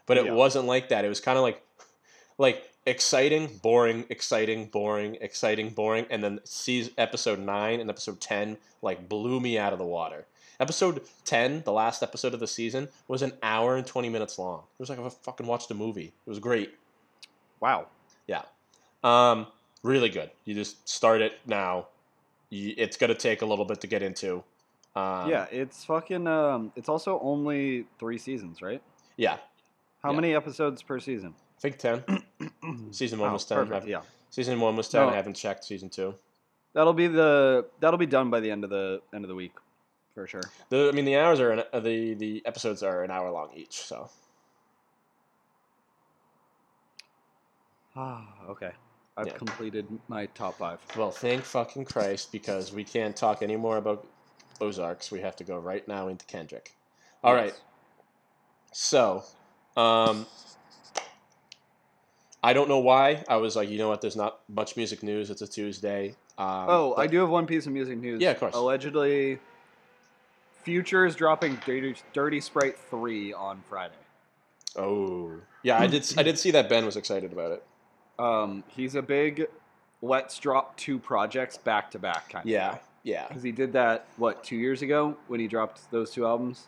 But 0.05 0.17
it 0.17 0.25
Yeah. 0.25 0.31
wasn't 0.33 0.65
like 0.65 0.89
that. 0.89 1.05
It 1.05 1.09
was 1.09 1.19
kind 1.19 1.37
of 1.37 1.43
like, 1.43 1.61
like 2.37 2.63
exciting, 2.87 3.59
boring, 3.61 4.05
exciting, 4.09 4.65
boring, 4.65 5.17
exciting, 5.21 5.69
boring, 5.69 6.07
and 6.09 6.23
then 6.23 6.39
season 6.45 6.93
episode 6.97 7.37
nine 7.37 7.79
and 7.79 7.89
episode 7.89 8.19
ten 8.19 8.57
like 8.81 9.07
blew 9.07 9.39
me 9.39 9.57
out 9.59 9.73
of 9.73 9.79
the 9.79 9.85
water. 9.85 10.25
Episode 10.59 11.01
ten, 11.23 11.61
the 11.65 11.71
last 11.71 12.01
episode 12.01 12.33
of 12.33 12.39
the 12.39 12.47
season, 12.47 12.87
was 13.07 13.21
an 13.21 13.33
hour 13.43 13.75
and 13.75 13.85
twenty 13.85 14.09
minutes 14.09 14.39
long. 14.39 14.59
It 14.79 14.81
was 14.81 14.89
like 14.89 14.97
I 14.99 15.07
fucking 15.09 15.45
watched 15.45 15.69
a 15.69 15.75
movie. 15.75 16.13
It 16.25 16.29
was 16.29 16.39
great. 16.39 16.73
Wow. 17.59 17.87
Yeah. 18.25 18.43
Um, 19.03 19.47
really 19.83 20.09
good. 20.09 20.31
You 20.45 20.55
just 20.55 20.87
start 20.89 21.21
it 21.21 21.33
now. 21.45 21.87
You, 22.49 22.73
it's 22.77 22.97
gonna 22.97 23.13
take 23.15 23.41
a 23.43 23.45
little 23.45 23.65
bit 23.65 23.81
to 23.81 23.87
get 23.87 24.01
into. 24.01 24.43
Um, 24.95 25.29
yeah, 25.29 25.45
it's 25.51 25.83
fucking. 25.85 26.25
Um, 26.25 26.71
it's 26.75 26.89
also 26.89 27.19
only 27.21 27.85
three 27.99 28.17
seasons, 28.17 28.61
right? 28.63 28.81
yeah. 29.17 29.37
How 30.03 30.11
Yeah. 30.11 30.15
many 30.15 30.33
episodes 30.35 30.81
per 30.81 30.99
season? 30.99 31.33
I 31.57 31.59
think 31.61 31.77
ten. 31.77 32.03
season 32.91 33.19
one 33.19 33.29
Oh, 33.29 33.33
was 33.33 33.45
ten. 33.45 33.65
perfect, 33.67 33.87
Yeah, 33.87 34.01
Season 34.29 34.59
one 34.59 34.75
was 34.75 34.89
ten. 34.89 35.01
No. 35.03 35.09
I 35.09 35.15
haven't 35.15 35.35
checked 35.35 35.63
season 35.65 35.89
two. 35.89 36.15
that'll 36.73 36.93
be 36.93 37.07
the 37.07 37.69
that'll 37.79 37.97
be 37.97 38.05
done 38.05 38.29
by 38.29 38.39
the 38.39 38.51
end 38.51 38.63
of 38.63 38.69
the 38.69 39.01
end 39.13 39.23
of 39.23 39.29
the 39.29 39.35
week, 39.35 39.53
for 40.13 40.27
sure. 40.27 40.41
The 40.69 40.89
I 40.89 40.91
mean 40.91 41.05
the 41.05 41.15
hours 41.17 41.39
are 41.39 41.51
an, 41.51 41.63
uh, 41.73 41.79
the 41.79 42.13
the 42.15 42.41
episodes 42.45 42.83
are 42.83 43.03
an 43.03 43.11
hour 43.11 43.31
long 43.31 43.51
each. 43.55 43.77
So 43.77 44.09
Ah, 47.95 48.27
okay. 48.49 48.71
I've 49.15 49.27
Yeah. 49.27 49.33
completed 49.33 49.87
my 50.07 50.27
top 50.27 50.59
five. 50.59 50.79
well, 50.95 51.09
thank 51.11 51.43
fucking 51.43 51.85
Christ 51.85 52.31
because 52.31 52.71
we 52.71 52.83
can't 52.83 53.15
talk 53.15 53.41
anymore 53.41 53.77
about 53.77 54.07
Ozarks. 54.61 55.09
We 55.11 55.21
have 55.21 55.35
to 55.37 55.43
go 55.43 55.57
right 55.57 55.87
now 55.87 56.07
into 56.07 56.25
Kendrick. 56.25 56.75
All 57.23 57.33
right. 57.33 57.53
Yes. 57.55 57.61
So, 58.73 59.23
um, 59.75 60.27
I 62.43 62.53
don't 62.53 62.69
know 62.69 62.79
why. 62.79 63.23
I 63.27 63.37
was 63.37 63.55
like, 63.55 63.69
you 63.69 63.77
know 63.77 63.89
what? 63.89 64.01
There's 64.01 64.15
not 64.15 64.39
much 64.47 64.77
music 64.77 65.03
news. 65.03 65.29
It's 65.29 65.41
a 65.41 65.47
Tuesday. 65.47 66.09
Um, 66.37 66.65
Oh, 66.69 66.95
I 66.97 67.07
do 67.07 67.19
have 67.19 67.29
one 67.29 67.45
piece 67.47 67.65
of 67.65 67.73
music 67.73 67.97
news. 67.97 68.21
Yeah, 68.21 68.31
of 68.31 68.39
course. 68.39 68.55
Allegedly, 68.55 69.39
Future 70.63 71.05
is 71.05 71.15
dropping 71.15 71.55
Dirty, 71.65 71.95
Dirty 72.13 72.41
Sprite 72.41 72.77
three 72.89 73.33
on 73.33 73.63
Friday. 73.69 73.93
Oh, 74.75 75.31
yeah. 75.63 75.79
I 75.79 75.87
did. 75.87 76.13
I 76.17 76.23
did 76.23 76.37
see 76.37 76.51
that 76.51 76.69
Ben 76.69 76.85
was 76.85 76.95
excited 76.97 77.31
about 77.33 77.51
it. 77.53 77.63
Um, 78.19 78.63
he's 78.67 78.95
a 78.95 79.01
big 79.01 79.47
let's 80.01 80.37
drop 80.37 80.75
two 80.77 80.99
projects 80.99 81.57
back 81.57 81.89
to 81.91 81.99
back 81.99 82.29
kind 82.29 82.45
of 82.45 82.49
Yeah, 82.49 82.77
yeah, 83.03 83.27
Because 83.27 83.41
he 83.43 83.51
did 83.51 83.73
that 83.73 84.05
what 84.17 84.43
two 84.43 84.55
years 84.55 84.81
ago 84.83 85.17
when 85.27 85.39
he 85.39 85.47
dropped 85.47 85.89
those 85.89 86.11
two 86.11 86.25
albums. 86.27 86.67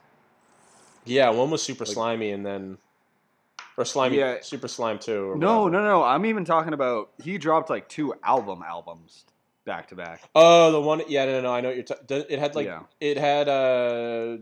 yeah. 1.05 1.29
One 1.29 1.51
was 1.51 1.61
super 1.61 1.85
Like- 1.85 1.93
slimy, 1.93 2.31
and 2.31 2.43
then 2.45 2.77
or 3.77 3.85
slimy, 3.85 4.17
Yeah. 4.17 4.37
super 4.41 4.67
slime 4.67 4.99
too. 4.99 5.31
Or 5.31 5.35
No, 5.37 5.63
whatever. 5.63 5.83
no, 5.83 5.89
no. 5.99 6.03
I'm 6.03 6.25
even 6.25 6.45
talking 6.45 6.73
about 6.73 7.11
he 7.23 7.37
dropped 7.37 7.69
like 7.69 7.87
two 7.89 8.13
album 8.23 8.63
albums 8.67 9.25
back 9.65 9.87
to 9.89 9.95
back. 9.95 10.21
Oh, 10.35 10.71
the 10.71 10.81
one. 10.81 11.01
Yeah, 11.07 11.25
no, 11.25 11.31
no, 11.33 11.41
no. 11.41 11.53
I 11.53 11.61
know 11.61 11.69
what 11.69 11.75
you're. 11.75 11.83
Ta- 11.85 11.95
it 12.29 12.39
had 12.39 12.55
like 12.55 12.65
Yeah. 12.67 12.81
it 12.99 13.17
had 13.17 13.47
uh 13.47 14.37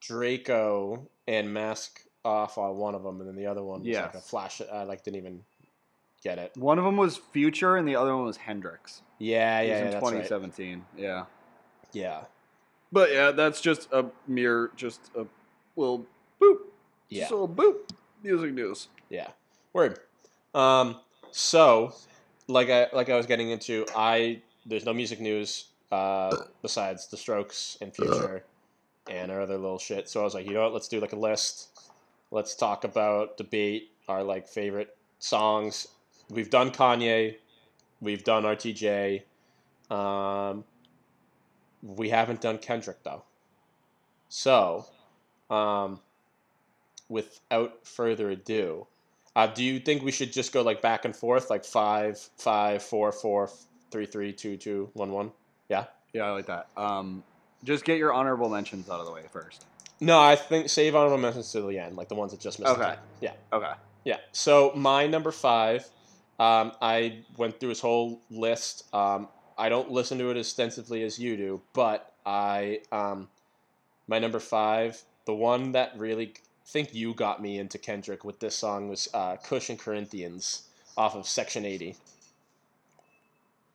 Draco 0.00 1.08
and 1.26 1.52
Mask 1.52 2.02
off 2.24 2.58
on 2.58 2.76
one 2.76 2.94
of 2.94 3.02
them, 3.02 3.20
and 3.20 3.28
then 3.28 3.36
the 3.36 3.46
other 3.46 3.62
one 3.62 3.82
was 3.82 3.96
like 3.96 4.14
a 4.14 4.20
flash. 4.20 4.60
I 4.72 4.84
like 4.84 5.02
didn't 5.04 5.16
even 5.16 5.44
get 6.22 6.38
it. 6.38 6.56
One 6.56 6.78
of 6.78 6.84
them 6.84 6.96
was 6.96 7.16
Future 7.16 7.76
and 7.76 7.86
the 7.86 7.96
other 7.96 8.14
one 8.14 8.24
was 8.24 8.36
Hendrix. 8.36 9.02
Yeah, 9.18 9.60
yeah, 9.60 9.68
yeah 9.68 9.78
in 9.78 9.84
that's 9.90 9.94
right. 10.02 10.10
2017. 10.28 10.84
Yeah. 10.96 11.24
Yeah, 11.92 12.24
But 12.92 13.12
yeah, 13.12 13.30
that's 13.30 13.62
just 13.62 13.88
a 13.92 14.04
mere, 14.26 14.70
just 14.76 15.10
a 15.16 15.24
little 15.74 16.00
boop. 16.00 16.06
Yeah. 17.08 17.28
Little 17.30 17.48
boop. 17.48 17.90
Music 18.22 18.52
news. 18.52 18.88
Yeah. 19.08 19.28
Word. 19.72 20.00
Um, 20.54 20.96
so, 21.30 21.94
like 22.46 22.70
I 22.70 22.88
like 22.92 23.10
I 23.10 23.16
was 23.16 23.26
getting 23.26 23.50
into, 23.50 23.86
I 23.96 24.42
there's 24.66 24.84
no 24.84 24.92
music 24.92 25.20
news 25.20 25.66
uh, 25.92 26.34
besides 26.62 27.08
the 27.08 27.16
Strokes 27.16 27.78
and 27.80 27.94
Future 27.94 28.44
and 29.08 29.30
our 29.30 29.42
other 29.42 29.56
little 29.56 29.78
shit. 29.78 30.08
So 30.08 30.20
I 30.20 30.24
was 30.24 30.34
like, 30.34 30.46
you 30.46 30.54
know 30.54 30.62
what? 30.62 30.72
Let's 30.72 30.88
do 30.88 31.00
like 31.00 31.12
a 31.12 31.18
list. 31.18 31.68
Let's 32.30 32.54
talk 32.54 32.84
about 32.84 33.36
debate 33.36 33.90
our 34.08 34.22
like 34.22 34.48
favorite 34.48 34.96
songs. 35.18 35.88
We've 36.30 36.50
done 36.50 36.70
Kanye. 36.70 37.36
We've 38.00 38.22
done 38.22 38.44
RTJ. 38.44 39.22
Um, 39.90 40.64
we 41.82 42.10
haven't 42.10 42.40
done 42.40 42.58
Kendrick 42.58 43.02
though. 43.02 43.22
So, 44.28 44.86
um, 45.48 46.00
without 47.08 47.86
further 47.86 48.30
ado, 48.30 48.86
uh, 49.36 49.46
do 49.46 49.62
you 49.64 49.78
think 49.80 50.02
we 50.02 50.12
should 50.12 50.32
just 50.32 50.52
go 50.52 50.62
like 50.62 50.82
back 50.82 51.04
and 51.04 51.14
forth, 51.14 51.50
like 51.50 51.64
five, 51.64 52.18
five, 52.38 52.82
four, 52.82 53.12
four, 53.12 53.50
three, 53.90 54.06
three, 54.06 54.32
two, 54.32 54.56
two, 54.56 54.90
one, 54.94 55.12
one? 55.12 55.30
Yeah, 55.68 55.84
Yeah, 56.12 56.24
I 56.24 56.30
like 56.30 56.46
that. 56.46 56.68
Um, 56.76 57.22
just 57.64 57.84
get 57.84 57.98
your 57.98 58.12
honorable 58.12 58.48
mentions 58.48 58.88
out 58.88 59.00
of 59.00 59.06
the 59.06 59.12
way 59.12 59.22
first. 59.30 59.66
No, 60.00 60.20
I 60.20 60.36
think 60.36 60.68
save 60.68 60.94
honorable 60.94 61.18
mentions 61.18 61.50
to 61.52 61.60
the 61.62 61.78
end, 61.78 61.96
like 61.96 62.08
the 62.08 62.14
ones 62.14 62.30
that 62.32 62.40
just 62.40 62.58
missed. 62.60 62.72
Okay. 62.72 62.94
Yeah, 63.20 63.32
Okay. 63.52 63.72
yeah. 64.04 64.18
So 64.32 64.72
my 64.76 65.06
number 65.06 65.32
five, 65.32 65.88
um, 66.38 66.72
I 66.80 67.24
went 67.36 67.58
through 67.58 67.70
his 67.70 67.80
whole 67.80 68.20
list. 68.30 68.92
Um, 68.94 69.28
I 69.56 69.68
don't 69.68 69.90
listen 69.90 70.18
to 70.18 70.30
it 70.30 70.36
extensively 70.36 71.02
as 71.02 71.18
you 71.18 71.36
do, 71.36 71.60
but 71.72 72.12
I, 72.24 72.80
um, 72.92 73.28
my 74.06 74.20
number 74.20 74.38
five, 74.38 75.02
the 75.26 75.34
one 75.34 75.72
that 75.72 75.98
really 75.98 76.34
think 76.68 76.94
you 76.94 77.14
got 77.14 77.40
me 77.40 77.58
into 77.58 77.78
Kendrick 77.78 78.24
with 78.24 78.40
this 78.40 78.54
song 78.54 78.88
was 78.88 79.08
uh, 79.14 79.36
"Kush 79.36 79.70
and 79.70 79.78
Corinthians" 79.78 80.68
off 80.96 81.14
of 81.14 81.26
Section 81.26 81.64
Eighty. 81.64 81.96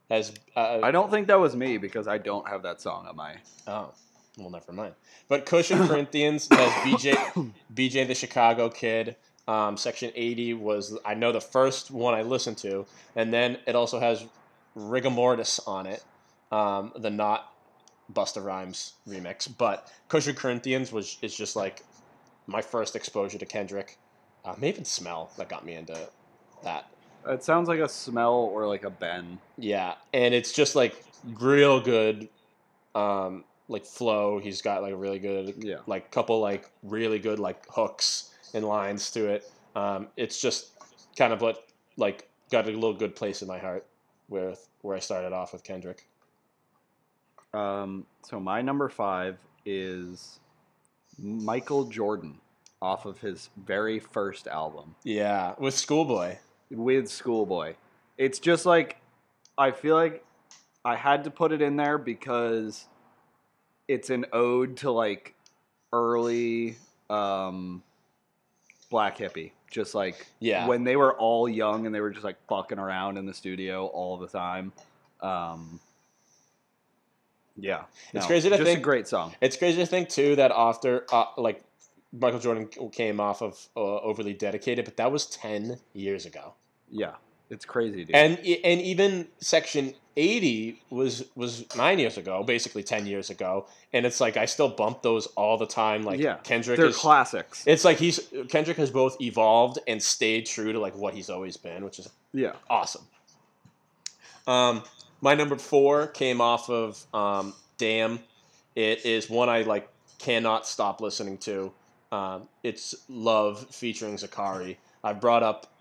Has 0.10 0.34
uh, 0.56 0.80
I 0.84 0.92
don't 0.92 1.10
think 1.10 1.28
that 1.28 1.40
was 1.40 1.56
me 1.56 1.78
because 1.78 2.08
I 2.08 2.18
don't 2.18 2.48
have 2.48 2.64
that 2.64 2.82
song 2.82 3.08
on 3.08 3.16
my. 3.16 3.36
Oh, 3.68 3.94
well, 4.38 4.50
never 4.50 4.72
mind. 4.72 4.94
But 5.28 5.46
Kush 5.46 5.72
and 5.72 5.88
Corinthians 5.88 6.48
has 6.52 6.70
BJ, 6.86 7.52
BJ 7.74 8.08
the 8.08 8.16
Chicago 8.16 8.70
Kid. 8.70 9.16
Um, 9.48 9.76
Section 9.76 10.12
80 10.16 10.54
was, 10.54 10.98
I 11.04 11.16
know, 11.16 11.34
the 11.34 11.42
first 11.42 11.92
one 11.92 12.14
I 12.14 12.22
listened 12.22 12.58
to. 12.60 12.86
And 13.16 13.34
then 13.34 13.58
it 13.68 13.76
also 13.76 14.00
has 14.00 14.26
Rigor 14.74 15.10
Mortis 15.10 15.60
on 15.68 15.86
it, 15.86 16.02
um, 16.50 16.94
the 16.96 17.10
not 17.10 17.54
Busta 18.12 18.44
Rhymes 18.44 18.94
remix. 19.08 19.50
But 19.56 19.92
Kush 20.08 20.28
and 20.28 20.38
Corinthians 20.38 20.92
was 20.92 21.18
is 21.22 21.36
just 21.36 21.56
like 21.56 21.84
my 22.48 22.62
first 22.62 22.96
exposure 22.96 23.38
to 23.38 23.46
Kendrick. 23.46 23.98
Uh, 24.46 24.54
maybe 24.58 24.70
even 24.76 24.86
Smell 24.86 25.32
that 25.38 25.48
got 25.50 25.66
me 25.66 25.74
into 25.76 25.98
that. 26.64 26.88
It 27.28 27.44
sounds 27.44 27.70
like 27.70 27.80
a 27.80 27.88
smell 27.88 28.34
or 28.34 28.68
like 28.68 28.84
a 28.84 28.90
Ben. 28.90 29.40
Yeah, 29.58 29.94
and 30.14 30.34
it's 30.34 30.52
just 30.52 30.76
like 30.76 31.02
real 31.40 31.80
good, 31.80 32.28
um, 32.96 33.46
like 33.70 33.86
flow. 33.86 34.40
He's 34.40 34.62
got 34.62 34.82
like 34.82 34.92
a 34.92 34.98
really 34.98 35.20
good, 35.20 35.56
Yeah. 35.64 35.78
like 35.88 36.12
couple 36.12 36.42
like 36.42 36.70
really 36.84 37.20
good 37.20 37.40
like 37.40 37.66
hooks 37.70 38.32
and 38.54 38.66
lines 38.66 39.10
to 39.12 39.28
it. 39.30 39.50
Um, 39.76 40.08
it's 40.18 40.42
just 40.42 40.72
kind 41.18 41.32
of 41.32 41.40
what 41.42 41.66
like 41.96 42.28
got 42.52 42.66
a 42.68 42.72
little 42.72 42.94
good 42.94 43.16
place 43.16 43.42
in 43.42 43.48
my 43.48 43.58
heart 43.58 43.86
with 44.28 44.68
where 44.82 44.98
I 44.98 45.00
started 45.00 45.32
off 45.32 45.54
with 45.54 45.64
Kendrick. 45.64 46.06
Um, 47.54 48.06
so 48.24 48.40
my 48.40 48.62
number 48.62 48.90
five 48.90 49.38
is 49.66 50.40
Michael 51.18 51.86
Jordan 51.86 52.40
off 52.82 53.06
of 53.06 53.20
his 53.20 53.50
very 53.66 54.00
first 54.00 54.48
album 54.48 54.96
Yeah, 55.04 55.56
with 55.58 55.74
Schoolboy. 55.74 56.38
with 56.70 57.08
Schoolboy. 57.10 57.76
It's 58.18 58.40
just 58.40 58.66
like 58.66 58.98
I 59.58 59.72
feel 59.72 59.96
like 59.96 60.26
I 60.84 60.96
had 60.96 61.24
to 61.26 61.32
put 61.32 61.52
it 61.52 61.62
in 61.62 61.76
there 61.78 61.98
because 61.98 62.86
it's 63.88 64.10
an 64.10 64.26
ode 64.34 64.78
to 64.78 64.92
like 64.92 65.34
early 65.94 66.76
um, 67.10 67.84
Black 68.90 69.18
Hippy. 69.18 69.54
Just 69.72 69.96
like 69.96 70.28
Yeah. 70.40 70.68
when 70.68 70.84
they 70.84 70.96
were 70.96 71.14
all 71.18 71.48
young 71.50 71.86
and 71.86 71.96
they 71.96 72.02
were 72.02 72.12
just 72.12 72.24
like 72.26 72.38
fucking 72.48 72.78
around 72.80 73.18
in 73.18 73.26
the 73.26 73.34
studio 73.34 73.88
all 73.88 74.18
the 74.18 74.28
time. 74.28 74.72
Um, 75.22 75.80
yeah, 77.58 77.84
It's 78.14 78.26
crazy 78.26 78.50
to 78.50 78.58
just 78.58 78.66
think- 78.68 78.80
a 78.80 78.82
great 78.82 79.08
song. 79.08 79.34
It's 79.42 79.56
crazy 79.58 79.78
to 79.82 79.86
think 79.86 80.10
too 80.10 80.36
that 80.38 80.52
after 80.56 81.06
uh, 81.12 81.26
like 81.38 81.64
Michael 82.12 82.40
Jordan 82.40 82.68
came 82.92 83.20
off 83.20 83.42
of 83.42 83.58
uh, 83.76 83.80
overly 83.80 84.34
dedicated, 84.34 84.86
but 84.86 84.98
that 84.98 85.12
was 85.12 85.26
ten 85.26 85.80
years 85.94 86.26
ago. 86.26 86.54
Yeah, 86.92 87.14
It's 87.50 87.66
crazy, 87.66 88.06
dude. 88.06 88.16
and 88.16 88.38
and 88.40 88.82
even 88.82 89.28
section 89.40 89.94
80 90.16 90.80
was 90.92 91.26
was 91.36 91.66
nine 91.76 91.98
years 91.98 92.18
ago 92.20 92.44
basically 92.44 92.84
10 92.84 93.08
years 93.08 93.32
ago 93.32 93.66
and 93.94 94.06
it's 94.06 94.22
like 94.22 94.38
i 94.38 94.46
still 94.46 94.70
bump 94.70 95.02
those 95.02 95.26
all 95.36 95.58
the 95.58 95.66
time 95.66 96.04
like 96.04 96.20
yeah, 96.20 96.36
kendrick 96.44 96.78
they're 96.78 96.86
is 96.90 96.96
classics. 96.98 97.64
it's 97.66 97.84
like 97.84 97.98
he's 97.98 98.20
kendrick 98.48 98.78
has 98.78 98.92
both 98.92 99.20
evolved 99.20 99.80
and 99.88 100.04
stayed 100.04 100.46
true 100.46 100.72
to 100.72 100.80
like 100.80 100.96
what 100.96 101.16
he's 101.16 101.32
always 101.32 101.58
been 101.58 101.84
which 101.84 101.98
is 101.98 102.08
yeah, 102.32 102.52
awesome 102.70 103.02
um 104.46 104.84
my 105.24 105.34
number 105.34 105.58
four 105.58 106.08
came 106.08 106.42
off 106.42 106.70
of 106.70 107.04
um 107.14 107.54
damn 107.78 108.20
it 108.76 109.06
is 109.06 109.30
one 109.30 109.50
i 109.50 109.62
like 109.64 109.90
cannot 110.20 110.68
stop 110.68 111.02
listening 111.02 111.38
to 111.38 111.72
um 112.12 112.48
it's 112.62 112.94
love 113.10 113.66
featuring 113.72 114.16
Zacari 114.16 114.78
i've 115.04 115.20
brought 115.20 115.42
up 115.42 115.74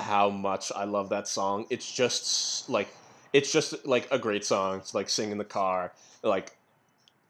how 0.00 0.30
much 0.30 0.72
I 0.74 0.84
love 0.84 1.10
that 1.10 1.28
song. 1.28 1.66
It's 1.70 1.90
just 1.90 2.68
like 2.68 2.88
it's 3.32 3.52
just 3.52 3.86
like 3.86 4.08
a 4.10 4.18
great 4.18 4.44
song. 4.44 4.78
It's 4.78 4.94
like 4.94 5.08
sing 5.08 5.30
in 5.30 5.38
the 5.38 5.44
car. 5.44 5.92
Like 6.22 6.56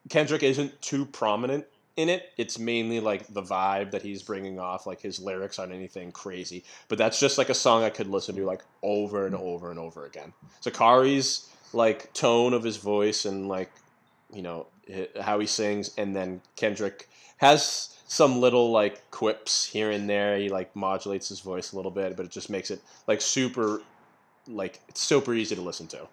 Kendrick 0.08 0.42
isn't 0.42 0.80
too 0.80 1.04
prominent 1.04 1.66
in 2.00 2.08
it. 2.08 2.32
It's 2.36 2.58
mainly 2.58 3.00
like 3.00 3.26
the 3.32 3.42
vibe 3.42 3.92
that 3.92 4.02
he's 4.02 4.22
bringing 4.22 4.58
off. 4.58 4.86
Like 4.86 5.00
his 5.00 5.20
lyrics 5.20 5.58
aren't 5.58 5.72
anything 5.72 6.12
crazy, 6.12 6.64
but 6.88 6.98
that's 6.98 7.20
just 7.20 7.38
like 7.38 7.48
a 7.48 7.54
song 7.54 7.82
I 7.82 7.90
could 7.90 8.08
listen 8.08 8.34
to 8.36 8.44
like 8.44 8.62
over 8.82 9.26
and 9.26 9.34
over 9.34 9.70
and 9.70 9.78
over 9.78 10.06
again. 10.06 10.32
Zacari's 10.62 11.48
like 11.72 12.12
tone 12.12 12.52
of 12.52 12.64
his 12.64 12.76
voice 12.76 13.24
and 13.24 13.48
like 13.48 13.70
you 14.32 14.42
know 14.42 14.66
how 15.20 15.38
he 15.38 15.46
sings, 15.46 15.92
and 15.98 16.14
then 16.14 16.40
Kendrick 16.56 17.08
has 17.36 17.96
some 18.06 18.40
little 18.40 18.70
like 18.70 19.10
quips 19.10 19.64
here 19.64 19.90
and 19.90 20.08
there. 20.08 20.36
He 20.36 20.48
like 20.48 20.74
modulates 20.74 21.28
his 21.28 21.40
voice 21.40 21.72
a 21.72 21.76
little 21.76 21.90
bit, 21.90 22.16
but 22.16 22.26
it 22.26 22.32
just 22.32 22.50
makes 22.50 22.70
it 22.70 22.80
like 23.06 23.20
super, 23.20 23.82
like 24.48 24.80
it's 24.88 25.00
super 25.00 25.32
easy 25.32 25.54
to 25.54 25.62
listen 25.62 25.86
to. 25.88 26.08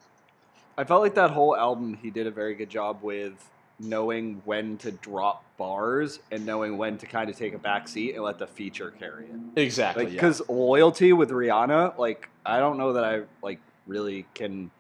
I 0.77 0.83
felt 0.83 1.01
like 1.01 1.15
that 1.15 1.31
whole 1.31 1.57
album 1.57 1.95
he 1.95 2.11
did 2.11 2.27
a 2.27 2.31
very 2.31 2.53
good 2.53 2.69
job 2.69 3.01
with 3.01 3.33
knowing 3.79 4.41
when 4.45 4.77
to 4.79 4.91
drop 4.91 5.43
bars 5.57 6.19
and 6.31 6.45
knowing 6.45 6.77
when 6.77 6.97
to 6.97 7.05
kind 7.05 7.29
of 7.29 7.37
take 7.37 7.53
a 7.53 7.57
back 7.57 7.87
seat 7.87 8.15
and 8.15 8.23
let 8.23 8.39
the 8.39 8.47
feature 8.47 8.91
carry 8.91 9.25
it. 9.25 9.61
Exactly. 9.61 10.05
Like 10.05 10.13
yeah. 10.13 10.19
because 10.19 10.41
loyalty 10.49 11.13
with 11.13 11.29
Rihanna, 11.29 11.97
like 11.97 12.29
I 12.45 12.59
don't 12.59 12.77
know 12.77 12.93
that 12.93 13.03
I 13.03 13.21
like 13.43 13.59
really 13.85 14.25
can. 14.33 14.71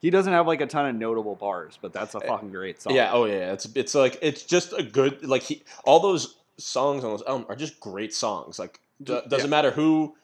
He 0.00 0.10
doesn't 0.10 0.32
have 0.32 0.46
like 0.46 0.60
a 0.60 0.66
ton 0.66 0.86
of 0.86 0.96
notable 0.96 1.36
bars, 1.36 1.78
but 1.80 1.92
that's 1.92 2.14
a 2.14 2.20
fucking 2.20 2.50
great 2.50 2.80
song. 2.80 2.94
Yeah. 2.94 3.12
Oh 3.12 3.26
yeah. 3.26 3.52
It's 3.52 3.66
it's 3.74 3.94
like 3.94 4.18
it's 4.22 4.44
just 4.44 4.72
a 4.72 4.82
good 4.82 5.24
like 5.26 5.42
he 5.42 5.62
all 5.84 6.00
those 6.00 6.36
songs 6.56 7.04
on 7.04 7.10
those 7.10 7.22
album 7.22 7.46
are 7.48 7.56
just 7.56 7.78
great 7.80 8.14
songs. 8.14 8.58
Like 8.58 8.80
d- 9.02 9.20
doesn't 9.28 9.50
matter 9.50 9.70
who 9.70 10.16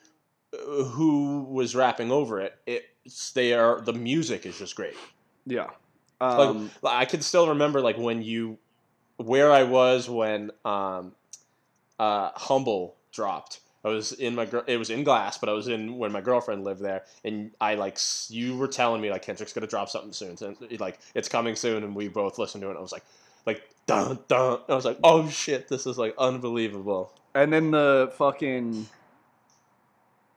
uh, 0.53 0.85
who 0.85 1.45
was 1.45 1.77
rapping 1.77 2.11
over 2.11 2.41
it. 2.41 2.55
It's 2.67 3.33
they 3.33 3.53
are 3.53 3.81
the 3.81 3.93
music 3.93 4.47
is 4.47 4.59
just 4.59 4.75
great. 4.75 4.97
yeah. 5.47 5.69
Um, 6.21 6.71
Like, 6.83 6.95
I 6.97 7.05
can 7.05 7.21
still 7.21 7.49
remember 7.49 7.81
like 7.81 7.99
when 7.99 8.23
you 8.23 8.59
where 9.17 9.51
I 9.53 9.63
was 9.65 10.09
when 10.09 10.51
um 10.65 11.13
uh 11.99 12.31
Humble 12.35 12.97
dropped. 13.13 13.61
I 13.85 13.89
was 13.89 14.13
in 14.13 14.35
my 14.35 14.49
it 14.67 14.79
was 14.79 14.91
in 14.91 15.05
glass, 15.05 15.39
but 15.39 15.49
I 15.49 15.53
was 15.53 15.69
in 15.69 15.97
when 15.97 16.11
my 16.11 16.21
girlfriend 16.21 16.65
lived 16.65 16.83
there, 16.83 17.05
and 17.25 17.53
I 17.61 17.77
like 17.77 17.99
you 18.29 18.57
were 18.57 18.67
telling 18.67 19.01
me 19.01 19.11
like 19.11 19.23
Kendrick's 19.23 19.53
gonna 19.53 19.69
drop 19.69 19.89
something 19.89 20.13
soon, 20.13 20.37
so, 20.37 20.57
like 20.81 20.99
it's 21.15 21.29
coming 21.29 21.55
soon, 21.55 21.85
and 21.85 21.95
we 21.95 22.09
both 22.09 22.37
listened 22.39 22.63
to 22.63 22.69
it. 22.69 22.71
and 22.71 22.79
I 22.79 22.83
was 22.83 22.93
like, 22.93 23.05
like 23.47 23.63
dun 23.87 24.19
dun. 24.27 24.59
I 24.69 24.75
was 24.75 24.85
like, 24.85 24.99
oh 25.05 25.29
shit, 25.29 25.69
this 25.69 25.87
is 25.87 25.99
like 25.99 26.15
unbelievable. 26.19 27.13
and 27.35 27.53
then 27.53 27.71
the 27.71 28.13
fucking 28.19 28.89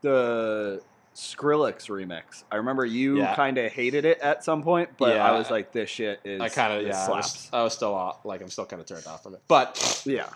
the 0.02 0.82
Skrillex 1.20 1.88
remix. 1.90 2.44
I 2.52 2.56
remember 2.56 2.86
you 2.86 3.18
Yeah. 3.18 3.36
kind 3.36 3.58
of 3.58 3.72
hated 3.72 4.06
it 4.06 4.20
at 4.20 4.44
some 4.44 4.64
point, 4.64 4.90
but 4.98 5.16
Yeah. 5.16 5.28
I 5.30 5.38
was 5.38 5.52
like, 5.52 5.72
this 5.74 5.90
shit 5.90 6.22
is. 6.24 6.40
I 6.40 6.48
kind 6.50 6.72
of 6.74 6.84
yeah, 6.88 7.02
I 7.02 7.06
slaps. 7.06 7.34
was, 7.34 7.50
I 7.52 7.64
was 7.64 7.74
still 7.74 7.94
off, 7.94 8.24
like 8.24 8.42
I'm 8.42 8.50
still 8.50 8.66
kind 8.66 8.80
of 8.82 8.88
turned 8.88 9.06
off 9.06 9.24
from 9.24 9.34
it, 9.36 9.42
but 9.50 10.02
Yeah, 10.06 10.28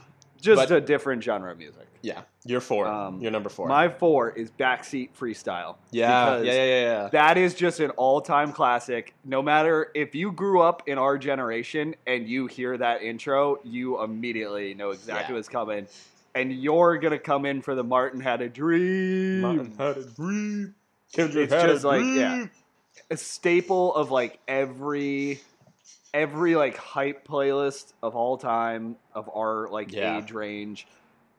just 0.42 0.68
But- 0.70 0.72
a 0.76 0.82
different 0.82 1.24
genre 1.24 1.52
of 1.54 1.58
music. 1.58 1.88
yeah, 2.02 2.24
you're 2.44 2.60
four, 2.60 2.86
Um, 2.86 3.22
you're 3.22 3.32
number 3.32 3.50
four. 3.50 3.68
My 3.70 3.88
four 3.88 4.32
is 4.32 4.52
backseat 4.52 5.12
freestyle. 5.18 5.78
yeah, 5.92 6.36
yeah, 6.40 6.42
yeah, 6.44 6.54
yeah, 6.54 6.82
yeah. 7.04 7.10
That 7.14 7.38
is 7.38 7.54
just 7.56 7.80
an 7.80 7.92
all-time 7.92 8.52
classic. 8.52 9.14
No 9.24 9.42
matter 9.42 9.90
if 9.96 10.14
you 10.14 10.34
grew 10.34 10.62
up 10.62 10.84
in 10.88 10.98
our 10.98 11.18
generation 11.18 11.96
and 12.06 12.28
you 12.28 12.48
hear 12.48 12.78
that 12.78 13.02
intro, 13.04 13.60
you 13.64 14.04
immediately 14.04 14.74
know 14.74 14.90
exactly 14.90 15.32
Yeah. 15.34 15.38
what's 15.38 15.48
coming, 15.48 15.88
and 16.36 16.52
you're 16.52 16.98
gonna 16.98 17.20
come 17.20 17.46
in 17.46 17.62
for 17.62 17.76
the 17.76 17.84
Martin 17.84 18.20
had 18.22 18.42
a 18.42 18.50
dream. 18.50 19.42
Martin 19.42 19.74
had 19.78 19.98
a 19.98 20.04
dream. 20.06 20.76
Kendrick 21.14 21.46
It's 21.46 21.54
had 21.54 21.68
just 21.70 21.84
a 21.84 21.88
like, 21.88 22.00
dream. 22.02 22.18
yeah. 22.18 22.46
a 23.12 23.18
staple 23.18 23.94
of 23.96 24.10
like 24.12 24.40
every 24.48 25.40
every 26.14 26.56
like 26.56 26.78
hype 26.78 27.28
playlist 27.28 27.94
of 28.04 28.16
all 28.16 28.38
time 28.38 28.96
of 29.14 29.30
our 29.36 29.68
like 29.70 29.92
Yeah. 29.92 30.18
age 30.20 30.32
range 30.32 30.88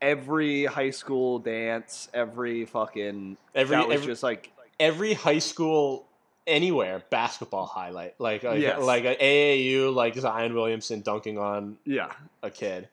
every 0.02 0.64
high 0.64 0.90
school 0.90 1.38
dance 1.38 2.08
every 2.12 2.64
fucking 2.66 3.36
Every 3.54 3.76
that 3.76 3.86
was 3.88 3.94
every, 3.96 4.06
just 4.06 4.22
like 4.24 4.52
every 4.80 5.14
high 5.14 5.38
school 5.38 6.06
anywhere 6.46 7.02
basketball 7.08 7.66
highlight 7.66 8.14
like 8.20 8.42
like, 8.42 8.60
Yes. 8.60 8.80
like 8.82 9.04
a 9.04 9.14
AAU 9.16 9.94
like 9.94 10.14
Zion 10.16 10.54
Williamson 10.54 11.00
dunking 11.00 11.38
on 11.38 11.78
yeah 11.84 12.12
a 12.42 12.50
kid. 12.50 12.88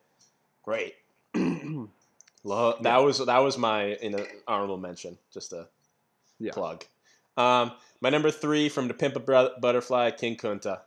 Great. 0.64 0.94
Love, 2.44 2.82
that 2.84 2.98
was 2.98 3.20
that 3.26 3.38
was 3.40 3.58
my 3.58 3.94
in 3.96 4.16
a 4.20 4.26
honorable 4.48 4.78
mention 4.78 5.18
just 5.34 5.54
a 5.54 5.68
Yeah. 6.40 6.52
plug. 6.54 6.86
Um, 7.38 7.72
my 8.02 8.10
number 8.10 8.32
three 8.32 8.68
from 8.70 8.88
the 8.88 8.94
Pimp 8.94 9.16
a 9.16 9.20
Butterfly, 9.60 10.12
King 10.12 10.36
Kunta. 10.38 10.80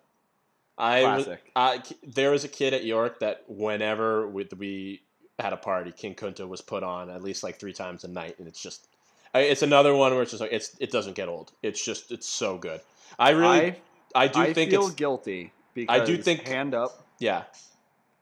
I 0.76 1.00
classic 1.02 1.52
I, 1.55 1.82
there 2.02 2.32
was 2.32 2.42
a 2.44 2.48
kid 2.48 2.74
at 2.74 2.84
York 2.84 3.20
that 3.20 3.44
whenever 3.46 4.26
we, 4.28 4.48
we 4.59 5.02
had 5.38 5.52
a 5.52 5.57
party, 5.57 5.92
King 5.92 6.16
Kunta 6.16 6.48
was 6.48 6.61
put 6.61 6.82
on 6.82 7.09
at 7.11 7.22
least 7.22 7.44
like 7.44 7.61
three 7.61 7.72
times 7.72 8.02
a 8.02 8.09
night, 8.09 8.40
and 8.40 8.48
it's 8.48 8.61
just, 8.61 8.88
it's 9.34 9.62
another 9.62 9.94
one 9.94 10.12
where 10.12 10.22
it's 10.22 10.32
just 10.32 10.40
like 10.40 10.52
it's 10.52 10.74
it 10.80 10.90
doesn't 10.90 11.14
get 11.14 11.28
old. 11.28 11.52
It's 11.62 11.82
just 11.84 12.11
it's 12.11 12.26
so 12.28 12.59
good. 12.59 12.80
I 13.16 13.30
really, 13.30 13.76
I, 14.16 14.24
I, 14.24 14.26
do 14.28 14.40
I 14.40 14.52
think 14.52 14.72
feel 14.72 14.86
it's 14.86 14.94
guilty 14.96 15.52
because 15.74 16.00
I 16.00 16.05
do 16.05 16.16
think- 16.16 16.48
hand 16.48 16.74
up 16.74 17.07
yeah. 17.20 17.44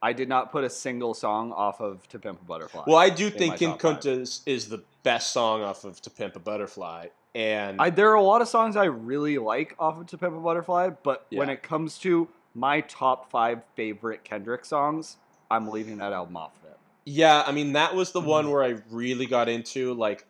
I 0.02 0.12
did 0.12 0.28
not 0.28 0.50
put 0.50 0.64
a 0.64 0.70
single 0.70 1.14
song 1.14 1.52
off 1.52 1.80
of 1.80 2.06
To 2.08 2.18
Pimp 2.18 2.40
a 2.42 2.44
Butterfly. 2.44 2.84
Well, 2.86 2.96
I 2.96 3.08
do 3.08 3.30
think 3.30 3.56
King. 3.56 3.78
Kunta 3.78 4.20
is, 4.20 4.42
is 4.46 4.68
the 4.68 4.82
best 5.04 5.32
song 5.32 5.62
off 5.62 5.84
of 5.84 6.00
To 6.02 6.10
Pimp 6.10 6.34
a 6.36 6.40
Butterfly, 6.40 7.06
and 7.34 7.80
I, 7.80 7.90
there 7.90 8.10
are 8.10 8.16
a 8.16 8.22
lot 8.22 8.42
of 8.42 8.48
songs 8.48 8.76
I 8.76 8.84
really 8.84 9.38
like 9.38 9.74
off 9.78 9.98
of 9.98 10.06
To 10.08 10.18
Pimp 10.18 10.34
a 10.36 10.40
Butterfly, 10.40 10.90
but 11.02 11.26
when 11.30 11.48
it 11.48 11.62
comes 11.62 11.98
to 11.98 12.28
my 12.54 12.80
top 12.82 13.30
five 13.30 13.62
favorite 13.76 14.24
Kendrick 14.24 14.64
songs, 14.64 15.16
I'm 15.50 15.68
leaving 15.68 15.98
that 15.98 16.12
album 16.12 16.36
off 16.36 16.52
of 16.62 16.70
it. 16.70 16.76
Yeah, 17.04 17.42
I 17.46 17.52
mean 17.52 17.72
that 17.72 17.94
was 17.94 18.12
the 18.12 18.20
one 18.20 18.44
Mm-hmm. 18.44 18.52
where 18.52 18.64
I 18.64 18.76
really 18.90 19.26
got 19.26 19.48
into 19.48 19.94
like 19.94 20.24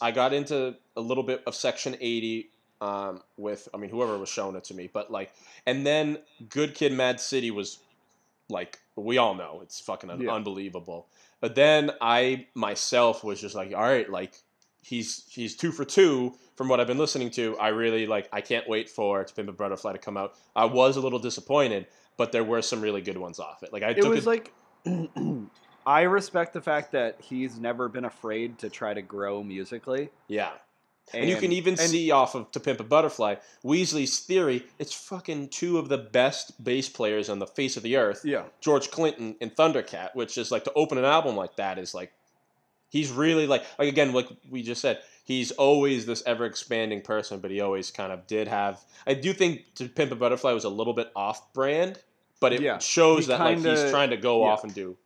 I 0.00 0.10
got 0.10 0.32
into 0.32 0.74
a 0.96 1.00
little 1.00 1.24
bit 1.24 1.42
of 1.46 1.54
Section 1.54 1.96
80 2.00 2.50
um, 2.80 3.22
with 3.36 3.68
I 3.74 3.78
mean 3.78 3.90
whoever 3.90 4.16
was 4.18 4.28
showing 4.28 4.54
it 4.56 4.64
to 4.64 4.74
me, 4.74 4.88
but 4.92 5.10
like 5.10 5.32
and 5.66 5.86
then 5.86 6.18
Good 6.48 6.74
Kid, 6.74 6.92
Mad 6.92 7.20
City 7.20 7.50
was 7.50 7.78
like 8.48 8.78
we 8.96 9.18
all 9.18 9.34
know 9.34 9.60
it's 9.62 9.80
fucking 9.80 10.10
un- 10.10 10.20
Yeah. 10.20 10.32
unbelievable. 10.32 11.08
But 11.40 11.54
then 11.54 11.90
I 12.00 12.46
myself 12.54 13.24
was 13.24 13.40
just 13.40 13.54
like, 13.54 13.72
all 13.74 13.82
right, 13.82 14.08
like 14.08 14.34
he's 14.82 15.24
he's 15.28 15.56
two 15.56 15.72
for 15.72 15.84
two 15.84 16.34
from 16.56 16.68
what 16.68 16.78
I've 16.80 16.86
been 16.86 16.98
listening 16.98 17.30
to. 17.32 17.56
I 17.58 17.68
really 17.68 18.06
like 18.06 18.28
I 18.32 18.40
can't 18.40 18.68
wait 18.68 18.88
for 18.88 19.24
To 19.24 19.34
Pimp 19.34 19.48
a 19.48 19.52
Butterfly 19.52 19.92
to 19.92 19.98
come 19.98 20.16
out. 20.16 20.34
I 20.54 20.64
was 20.66 20.96
a 20.96 21.00
little 21.00 21.18
disappointed, 21.18 21.86
but 22.16 22.32
there 22.32 22.44
were 22.44 22.62
some 22.62 22.80
really 22.80 23.00
good 23.02 23.18
ones 23.18 23.38
off 23.40 23.62
it. 23.62 23.72
Like 23.72 23.82
I 23.82 23.90
It 23.90 23.96
took 23.96 24.10
was 24.14 24.26
a- 24.26 24.28
like, 24.28 24.52
I 25.86 26.02
respect 26.02 26.54
the 26.54 26.62
fact 26.62 26.92
that 26.92 27.20
he's 27.20 27.58
never 27.58 27.88
been 27.88 28.04
afraid 28.06 28.58
to 28.60 28.70
try 28.70 28.94
to 28.94 29.02
grow 29.02 29.42
musically. 29.42 30.08
yeah. 30.28 30.52
And, 31.12 31.28
you 31.28 31.36
can 31.36 31.52
even 31.52 31.74
and- 31.74 31.80
see 31.90 32.10
off 32.10 32.34
of 32.34 32.50
To 32.52 32.60
Pimp 32.60 32.80
a 32.80 32.84
Butterfly, 32.84 33.36
Wesley's 33.62 34.18
Theory, 34.20 34.64
it's 34.78 34.92
fucking 34.94 35.48
two 35.48 35.78
of 35.78 35.88
the 35.88 35.98
best 35.98 36.62
bass 36.64 36.88
players 36.88 37.28
on 37.28 37.38
the 37.38 37.46
face 37.46 37.76
of 37.76 37.82
the 37.82 37.96
earth, 37.96 38.22
Yeah. 38.24 38.44
George 38.60 38.90
Clinton 38.90 39.36
and 39.40 39.54
Thundercat, 39.54 40.14
which 40.14 40.38
is 40.38 40.50
like 40.50 40.64
to 40.64 40.72
open 40.74 40.98
an 40.98 41.04
album 41.04 41.36
like 41.36 41.56
that 41.56 41.78
is 41.78 41.94
like 41.94 42.12
he's 42.88 43.10
really 43.10 43.46
like 43.46 43.64
like 43.78 43.88
again, 43.88 44.12
like 44.12 44.28
we 44.50 44.62
just 44.62 44.80
said, 44.80 45.00
he's 45.24 45.50
always 45.52 46.06
this 46.06 46.22
ever 46.26 46.46
expanding 46.46 47.02
person, 47.02 47.38
but 47.40 47.50
he 47.50 47.60
always 47.60 47.90
kind 47.90 48.10
of 48.12 48.26
did 48.26 48.48
have 48.48 48.80
I 49.06 49.14
do 49.14 49.32
think 49.34 49.74
To 49.76 49.88
Pimp 49.88 50.10
a 50.10 50.16
Butterfly 50.16 50.52
was 50.52 50.64
a 50.64 50.68
little 50.70 50.94
bit 50.94 51.12
off 51.14 51.52
brand, 51.52 52.00
but 52.40 52.52
it 52.54 52.62
Yeah. 52.62 52.78
shows 52.78 53.26
He 53.26 53.28
that 53.32 53.40
like 53.40 53.58
he's 53.58 53.90
trying 53.90 54.10
to 54.10 54.16
go 54.16 54.44
yeah. 54.44 54.50
off 54.52 54.64
and 54.64 54.74
do 54.74 54.96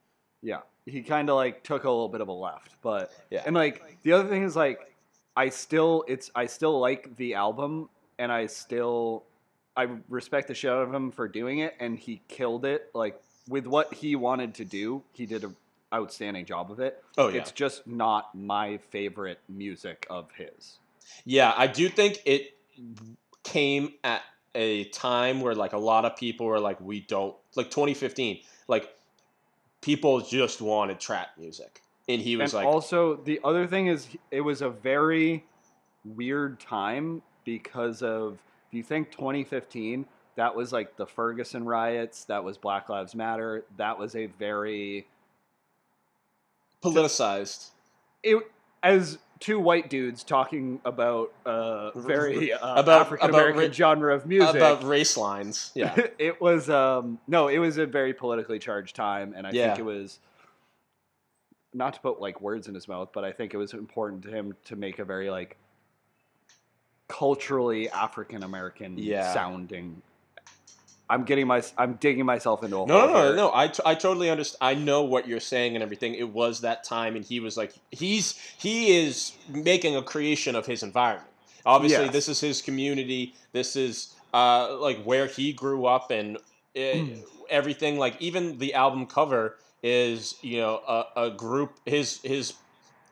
Yeah. 0.42 0.60
He 0.86 1.02
kind 1.02 1.28
of 1.28 1.36
like 1.36 1.64
took 1.64 1.84
a 1.84 1.90
little 1.90 2.08
bit 2.08 2.20
of 2.22 2.28
a 2.28 2.32
left, 2.32 2.76
but 2.82 3.12
Yeah. 3.30 3.42
and 3.44 3.54
like 3.56 3.82
the 4.04 4.12
other 4.12 4.28
thing 4.28 4.44
is 4.44 4.54
like 4.56 4.80
I 5.38 5.50
still 5.50 6.04
it's 6.08 6.32
I 6.34 6.46
still 6.46 6.80
like 6.80 7.16
the 7.16 7.34
album 7.34 7.88
and 8.18 8.32
I 8.32 8.46
still 8.46 9.22
I 9.76 9.86
respect 10.08 10.48
the 10.48 10.54
shit 10.54 10.72
out 10.72 10.82
of 10.82 10.92
him 10.92 11.12
for 11.12 11.28
doing 11.28 11.60
it 11.60 11.76
and 11.78 11.96
he 11.96 12.20
killed 12.26 12.64
it 12.64 12.90
like 12.92 13.22
with 13.48 13.68
what 13.68 13.94
he 13.94 14.16
wanted 14.16 14.54
to 14.56 14.64
do. 14.64 15.04
He 15.12 15.26
did 15.26 15.44
an 15.44 15.54
outstanding 15.94 16.44
job 16.44 16.72
of 16.72 16.80
it. 16.80 17.04
Oh 17.16 17.28
yeah. 17.28 17.40
It's 17.40 17.52
just 17.52 17.86
not 17.86 18.34
my 18.34 18.78
favorite 18.90 19.38
music 19.48 20.08
of 20.10 20.28
his. 20.32 20.78
Yeah, 21.24 21.54
I 21.56 21.68
do 21.68 21.88
think 21.88 22.20
it 22.24 22.56
came 23.44 23.92
at 24.02 24.22
a 24.56 24.86
time 24.86 25.40
where 25.40 25.54
like 25.54 25.72
a 25.72 25.78
lot 25.78 26.04
of 26.04 26.16
people 26.16 26.46
were 26.46 26.58
like, 26.58 26.80
we 26.80 27.00
don't 27.00 27.36
like 27.54 27.70
2015, 27.70 28.40
like 28.66 28.92
people 29.82 30.20
just 30.20 30.60
wanted 30.60 30.98
trap 30.98 31.28
music, 31.38 31.80
and 32.08 32.22
he 32.22 32.36
was 32.36 32.54
and 32.54 32.64
like, 32.64 32.72
also 32.74 33.16
the 33.16 33.40
other 33.44 33.66
thing 33.66 33.86
is 33.88 34.08
it 34.30 34.40
was 34.40 34.62
a 34.62 34.70
very 34.70 35.44
weird 36.04 36.58
time 36.60 37.22
because 37.44 38.02
of 38.02 38.38
if 38.68 38.74
you 38.74 38.82
think 38.82 39.10
2015 39.10 40.06
that 40.36 40.54
was 40.54 40.72
like 40.72 40.96
the 40.96 41.06
ferguson 41.06 41.64
riots 41.64 42.24
that 42.24 42.42
was 42.44 42.56
black 42.56 42.88
lives 42.88 43.14
matter 43.14 43.64
that 43.76 43.98
was 43.98 44.14
a 44.16 44.26
very 44.26 45.06
politicized. 46.82 47.70
it 48.22 48.36
as 48.82 49.18
two 49.40 49.58
white 49.58 49.90
dudes 49.90 50.22
talking 50.24 50.80
about 50.84 51.32
a 51.46 51.90
very 51.96 52.52
uh, 52.52 52.80
About- 52.80 53.02
african 53.02 53.30
american 53.30 53.62
ra- 53.62 53.72
genre 53.72 54.14
of 54.14 54.26
music 54.26 54.54
About 54.56 54.84
race 54.84 55.16
lines, 55.16 55.72
yeah, 55.74 55.94
it 56.18 56.40
was 56.40 56.70
um 56.70 57.18
no 57.26 57.48
it 57.48 57.58
was 57.58 57.78
a 57.78 57.86
very 57.86 58.14
politically 58.14 58.58
charged 58.58 58.94
time 58.96 59.34
and 59.36 59.46
i 59.46 59.50
Yeah. 59.50 59.68
think 59.68 59.80
it 59.80 59.84
was 59.84 60.18
not 61.74 61.94
to 61.94 62.00
put 62.00 62.20
like 62.20 62.40
words 62.40 62.66
in 62.68 62.74
his 62.74 62.88
mouth 62.88 63.10
but 63.12 63.24
i 63.24 63.32
think 63.32 63.52
it 63.54 63.56
was 63.56 63.72
important 63.74 64.22
to 64.22 64.30
him 64.30 64.54
to 64.64 64.74
make 64.76 64.98
a 64.98 65.04
very 65.04 65.30
like 65.30 65.56
culturally 67.08 67.88
african 67.90 68.42
american 68.42 68.98
Yeah. 68.98 69.32
sounding 69.32 70.02
i'm 71.08 71.24
getting 71.24 71.46
my 71.46 71.62
i'm 71.78 71.94
digging 71.94 72.26
myself 72.26 72.62
into 72.62 72.76
a 72.82 72.86
No, 72.86 73.06
no, 73.06 73.12
no, 73.30 73.34
no. 73.34 73.50
I, 73.54 73.68
t- 73.68 73.82
I 73.84 73.94
totally 73.94 74.28
understand. 74.30 74.58
I 74.60 74.74
know 74.74 75.02
what 75.02 75.26
you're 75.26 75.40
saying 75.40 75.74
and 75.74 75.82
everything. 75.82 76.14
It 76.14 76.28
was 76.30 76.60
that 76.60 76.84
time, 76.84 77.16
and 77.16 77.24
he 77.24 77.40
was 77.40 77.56
like, 77.56 77.72
he's 77.90 78.38
he 78.58 78.98
is 79.06 79.32
making 79.48 79.96
a 79.96 80.02
creation 80.02 80.54
of 80.54 80.66
his 80.66 80.82
environment. 80.82 81.30
Obviously, 81.64 82.04
Yes. 82.04 82.12
this 82.12 82.28
is 82.28 82.40
his 82.40 82.60
community. 82.60 83.34
This 83.52 83.74
is 83.74 84.14
uh, 84.34 84.76
like 84.78 85.02
where 85.04 85.26
he 85.26 85.54
grew 85.54 85.86
up, 85.86 86.10
and 86.10 86.36
uh, 86.76 87.04
everything. 87.48 87.96
Like 87.98 88.20
even 88.20 88.58
the 88.58 88.74
album 88.74 89.06
cover 89.06 89.56
is 89.82 90.34
you 90.42 90.58
know 90.60 90.80
a, 90.86 91.04
a 91.26 91.30
group 91.30 91.78
his 91.86 92.20
his 92.22 92.54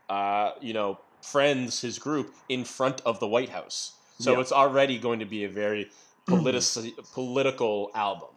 uh, 0.09 0.53
you 0.61 0.73
know 0.73 0.99
friends 1.23 1.81
his 1.81 1.99
group 1.99 2.35
in 2.49 2.65
front 2.65 3.01
of 3.05 3.19
the 3.21 3.27
White 3.27 3.49
House. 3.51 3.93
So 4.19 4.33
Yeah. 4.35 4.41
it's 4.41 4.53
already 4.53 4.99
going 4.99 5.19
to 5.21 5.27
be 5.27 5.45
a 5.45 5.49
very 5.49 5.91
politi- 6.29 6.93
political 7.13 7.91
album. 7.95 8.29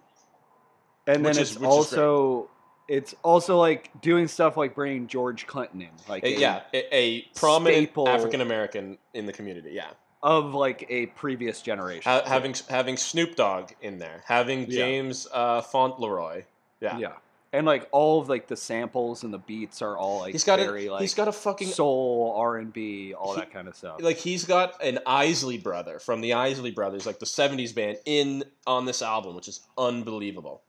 and 1.08 1.26
then 1.26 1.32
it's 1.38 1.52
is- 1.52 1.58
great. 1.58 1.68
also 1.68 2.50
it's 2.88 3.14
also 3.24 3.58
like 3.58 3.90
doing 4.02 4.28
stuff 4.28 4.58
like 4.58 4.74
bringing 4.74 5.06
george 5.06 5.46
clinton 5.46 5.82
in 5.82 5.90
like 6.08 6.24
A- 6.24 6.36
a- 6.36 6.40
yeah, 6.40 6.62
a, 6.74 6.96
a 6.96 7.22
prominent 7.36 7.92
African 8.08 8.42
American 8.42 8.98
in 9.14 9.26
the 9.28 9.34
community. 9.34 9.72
Yeah, 9.74 9.90
of 10.24 10.54
like 10.56 10.86
a 10.90 11.06
previous 11.08 11.62
generation 11.62 12.12
ha- 12.12 12.24
having 12.26 12.56
having 12.70 12.98
Snoop 12.98 13.36
Dogg 13.36 13.72
in 13.82 14.00
there, 14.00 14.24
having 14.26 14.62
Yeah. 14.62 14.68
James 14.80 15.28
uh, 15.32 15.62
Fauntleroy. 15.62 16.44
Yeah. 16.82 16.98
yeah 16.98 17.12
and 17.52 17.66
like 17.66 17.88
all 17.91 18.22
of 18.22 18.30
like 18.30 18.47
the 18.47 18.56
samples 18.56 19.24
and 19.24 19.34
the 19.34 19.38
beats 19.39 19.82
are 19.82 19.97
all 19.97 20.20
like 20.20 20.34
he's 20.34 20.43
got 20.43 20.60
very 20.60 20.88
a 20.88 20.91
like 20.91 21.02
he's 21.02 21.14
got 21.16 21.28
a 21.28 21.32
fucking 21.32 21.68
soul 21.70 22.34
R 22.38 22.58
and 22.58 22.72
B, 22.72 23.14
all 23.14 23.34
He- 23.34 23.39
that 23.39 23.52
kind 23.52 23.68
of 23.68 23.76
stuff. 23.76 24.02
like 24.02 24.18
he's 24.18 24.45
got 24.45 24.84
an 24.84 25.00
Isley 25.06 25.58
brother 25.58 26.00
from 26.00 26.22
the 26.22 26.34
Isley 26.34 26.72
Brothers, 26.72 27.06
like 27.06 27.20
the 27.20 27.26
'70s 27.26 27.74
band, 27.74 27.97
in 28.06 28.43
on 28.68 28.86
this 28.86 29.02
album, 29.02 29.36
which 29.36 29.47
is 29.47 29.62
unbelievable. 29.78 30.62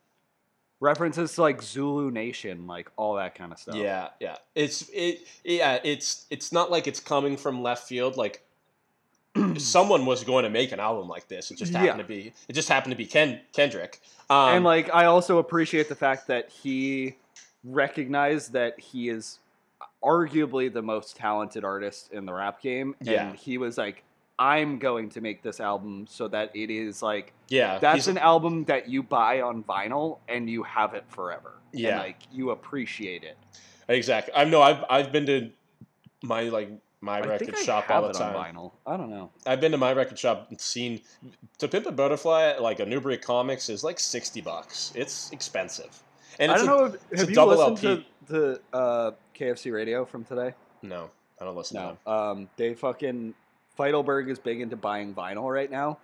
References 0.82 1.34
to 1.34 1.42
like 1.42 1.60
Zulu 1.60 2.10
Nation, 2.10 2.66
like 2.66 2.90
all 2.96 3.16
that 3.16 3.34
kind 3.34 3.52
of 3.52 3.58
stuff. 3.58 3.74
Yeah, 3.74 4.08
yeah. 4.18 4.36
It's 4.54 4.88
it 4.94 5.26
yeah, 5.44 5.78
it's 5.84 6.24
it's 6.30 6.52
not 6.52 6.70
like 6.70 6.86
it's 6.86 7.00
coming 7.00 7.36
from 7.36 7.62
left 7.62 7.86
field. 7.86 8.16
Like 8.16 8.42
someone 9.58 10.06
was 10.06 10.24
going 10.24 10.44
to 10.44 10.50
make 10.50 10.72
an 10.72 10.80
album 10.80 11.08
like 11.08 11.28
this. 11.28 11.50
It 11.50 11.58
just 11.58 11.72
happened 11.72 11.98
Yeah. 11.98 12.02
to 12.02 12.08
be 12.08 12.32
it 12.48 12.52
just 12.52 12.68
happened 12.68 12.92
to 12.92 12.96
be 12.96 13.06
Ken 13.06 13.40
Kendrick. 13.52 14.00
Um, 14.28 14.56
and 14.56 14.64
like 14.64 14.92
I 14.94 15.06
also 15.06 15.38
appreciate 15.38 15.88
the 15.88 15.94
fact 15.94 16.26
that 16.28 16.50
he 16.50 17.16
recognized 17.64 18.52
that 18.52 18.78
he 18.80 19.08
is 19.08 19.38
arguably 20.02 20.72
the 20.72 20.82
most 20.82 21.16
talented 21.16 21.64
artist 21.64 22.10
in 22.12 22.24
the 22.26 22.32
rap 22.32 22.62
game, 22.62 22.94
Yeah. 23.02 23.28
and 23.28 23.36
he 23.36 23.58
was 23.58 23.76
like, 23.76 24.02
"I'm 24.38 24.78
going 24.78 25.10
to 25.10 25.20
make 25.20 25.42
this 25.42 25.60
album 25.60 26.06
so 26.08 26.26
that 26.28 26.50
it 26.56 26.70
is 26.70 27.02
like 27.02 27.32
yeah, 27.48 27.78
that's 27.78 28.06
an 28.06 28.16
album 28.18 28.64
that 28.64 28.88
you 28.88 29.02
buy 29.02 29.40
on 29.42 29.62
vinyl 29.64 30.18
and 30.28 30.48
you 30.48 30.62
have 30.62 30.94
it 30.94 31.04
forever. 31.08 31.52
Yeah. 31.72 31.90
and, 31.90 31.98
like 31.98 32.16
you 32.32 32.50
appreciate 32.50 33.22
it. 33.24 33.36
Exactly. 33.88 34.32
I 34.34 34.44
know. 34.44 34.62
I've 34.62 34.84
I've 34.88 35.12
been 35.12 35.26
to 35.26 35.50
my 36.22 36.42
like 36.44 36.70
my 37.00 37.16
I 37.16 37.20
record 37.20 37.38
think 37.40 37.56
I 37.56 37.62
shop 37.62 37.84
have 37.84 38.04
all 38.04 38.12
the 38.12 38.18
it 38.18 38.20
on 38.22 38.32
time. 38.34 38.54
vinyl. 38.56 38.72
I 38.86 38.96
don't 38.96 39.10
know. 39.10 39.30
I've 39.46 39.60
been 39.60 39.72
to 39.72 39.78
my 39.78 39.92
record 39.92 40.18
shop 40.18 40.46
and 40.50 40.60
seen 40.60 41.00
To 41.58 41.68
Pimp 41.68 41.86
a 41.86 41.92
Butterfly 41.92 42.58
like 42.58 42.80
a 42.80 42.86
Newbury 42.86 43.16
Comics 43.18 43.68
is 43.68 43.82
like 43.84 43.98
sixty 43.98 44.40
bucks. 44.40 44.92
It's 44.94 45.30
expensive. 45.32 46.02
And 46.38 46.52
I 46.52 46.56
don't 46.56 46.64
a- 46.64 46.66
know. 46.70 46.84
If, 46.86 46.94
it's 47.10 47.20
have 47.22 47.30
you 47.30 47.34
double 47.36 47.56
listened 47.56 47.88
LP. 47.88 48.04
to 48.28 48.32
the 48.32 48.60
uh, 48.76 49.10
KFC 49.34 49.72
radio 49.72 50.04
from 50.04 50.24
today? 50.24 50.54
No, 50.82 51.10
I 51.40 51.44
don't 51.44 51.56
listen 51.56 51.76
to 51.78 51.82
them. 51.88 51.98
No. 52.06 52.12
Um, 52.12 52.48
they 52.56 52.74
fucking 52.74 53.34
Feitelberg 53.78 54.28
is 54.30 54.38
big 54.38 54.60
into 54.60 54.76
buying 54.76 55.14
vinyl 55.14 55.52
right 55.52 55.70
now, 55.70 55.98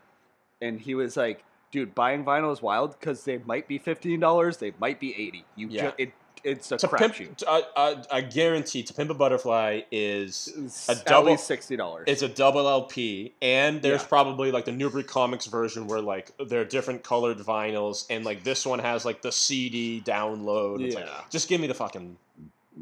and 0.63 0.81
he 0.81 0.95
was 0.95 1.17
like, 1.17 1.45
"Dude, 1.73 1.95
buying 1.95 2.25
vinyl 2.25 2.53
is 2.53 2.63
wild 2.63 2.99
because 2.99 3.25
they 3.25 3.39
might 3.39 3.69
be 3.69 3.77
fifteen 3.79 4.19
dollars, 4.21 4.57
they 4.57 4.73
might 4.81 4.99
be 4.99 5.13
eighty. 5.15 5.45
You 5.57 5.69
Yeah. 5.69 5.89
ju- 5.91 5.95
it 5.99 6.13
it's 6.45 6.71
a 6.73 6.77
To 6.79 6.89
pimp. 6.89 7.15
I, 7.49 7.63
I, 7.77 8.03
I 8.11 8.21
guarantee 8.21 8.83
To 8.85 8.95
Pimp 8.95 9.11
a 9.11 9.15
Butterfly 9.15 9.83
is 9.91 10.53
It's 10.57 10.89
a 10.89 10.93
at 10.93 11.05
double- 11.05 11.31
least 11.33 11.47
sixty 11.47 11.77
dollars. 11.77 12.05
it's 12.07 12.23
a 12.23 12.29
double 12.29 12.69
LP, 12.69 13.35
and 13.43 13.83
there's 13.83 14.03
Yeah. 14.03 14.09
probably 14.09 14.51
like 14.53 14.65
the 14.65 14.73
Newbury 14.73 15.05
Comics 15.05 15.47
version 15.47 15.87
where 15.87 16.01
like 16.01 16.31
there 16.39 16.61
are 16.61 16.65
different 16.65 17.03
colored 17.03 17.39
vinyls, 17.39 18.07
and 18.11 18.25
like 18.25 18.43
this 18.45 18.65
one 18.67 18.79
has 18.79 19.05
like 19.05 19.23
the 19.23 19.33
CD 19.33 20.03
download. 20.05 20.83
It's 20.85 20.95
like, 20.95 21.07
Yeah. 21.07 21.21
just 21.31 21.49
give 21.49 21.61
me 21.61 21.67
the 21.67 21.75
fucking 21.75 22.17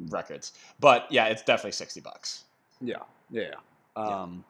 records. 0.08 0.52
But 0.80 1.06
yeah, 1.10 1.26
it's 1.26 1.42
definitely 1.42 1.72
sixty 1.72 2.00
bucks. 2.00 2.44
yeah, 2.80 2.96
yeah. 3.30 3.42
Yeah. 3.96 4.02
Um, 4.02 4.44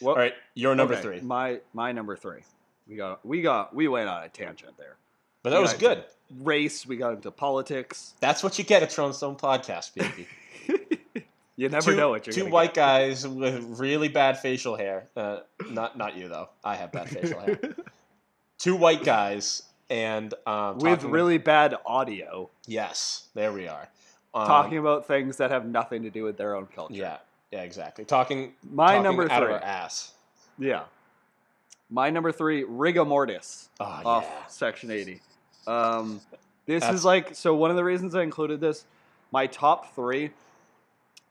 well, 0.00 0.14
All 0.14 0.20
right, 0.20 0.34
your 0.54 0.74
number 0.74 0.94
okay, 0.94 1.02
three. 1.02 1.20
My 1.20 1.60
my 1.74 1.92
number 1.92 2.16
three. 2.16 2.40
We 2.88 2.96
got 2.96 3.24
we 3.24 3.42
got 3.42 3.74
we 3.74 3.88
went 3.88 4.08
on 4.08 4.22
a 4.22 4.28
tangent 4.28 4.76
there. 4.78 4.96
But 5.42 5.50
that 5.50 5.60
was 5.60 5.74
good. 5.74 6.04
Race. 6.40 6.86
We 6.86 6.96
got 6.96 7.14
into 7.14 7.30
politics. 7.30 8.14
That's 8.20 8.42
what 8.42 8.58
you 8.58 8.64
get 8.64 8.82
at 8.82 8.92
Throne 8.92 9.12
Stone 9.12 9.36
Podcast, 9.36 9.94
baby. 9.94 10.28
you 11.56 11.68
never 11.68 11.90
two, 11.90 11.96
know 11.96 12.10
what 12.10 12.26
you're 12.26 12.34
two 12.34 12.46
white 12.46 12.74
get. 12.74 12.82
guys 12.82 13.26
with 13.26 13.64
really 13.80 14.08
bad 14.08 14.38
facial 14.38 14.76
hair. 14.76 15.08
Uh, 15.16 15.40
not 15.70 15.96
not 15.96 16.16
you 16.16 16.28
though. 16.28 16.50
I 16.62 16.76
have 16.76 16.92
bad 16.92 17.08
facial 17.08 17.40
hair. 17.40 17.58
Two 18.58 18.76
white 18.76 19.02
guys 19.02 19.62
and 19.90 20.32
um, 20.46 20.78
with 20.78 21.02
really 21.02 21.38
bad 21.38 21.76
audio, 21.84 22.48
yes, 22.66 23.28
there 23.34 23.52
we 23.52 23.66
are. 23.66 23.88
Um, 24.32 24.46
talking 24.46 24.78
about 24.78 25.08
things 25.08 25.38
that 25.38 25.50
have 25.50 25.66
nothing 25.66 26.04
to 26.04 26.10
do 26.10 26.22
with 26.22 26.36
their 26.36 26.54
own 26.54 26.66
culture. 26.66 26.94
Yeah, 26.94 27.16
yeah, 27.50 27.62
exactly. 27.62 28.04
Talking 28.04 28.52
My 28.70 28.88
talking 28.88 29.02
number 29.02 29.22
out 29.24 29.42
three. 29.42 29.54
of 29.54 29.60
our 29.60 29.64
ass. 29.64 30.12
Yeah. 30.58 30.82
My 31.90 32.10
number 32.10 32.30
three, 32.30 32.62
rigor 32.62 33.04
mortis 33.04 33.68
Oh 33.80 33.84
off 33.84 34.24
yeah. 34.24 34.46
Section 34.46 34.92
80. 34.92 35.20
Um, 35.66 36.20
this 36.66 36.80
That's- 36.82 37.00
is 37.00 37.04
like, 37.04 37.34
so 37.34 37.54
one 37.54 37.70
of 37.70 37.76
the 37.76 37.84
reasons 37.84 38.14
I 38.14 38.22
included 38.22 38.60
this, 38.60 38.84
my 39.32 39.46
top 39.46 39.94
three, 39.94 40.30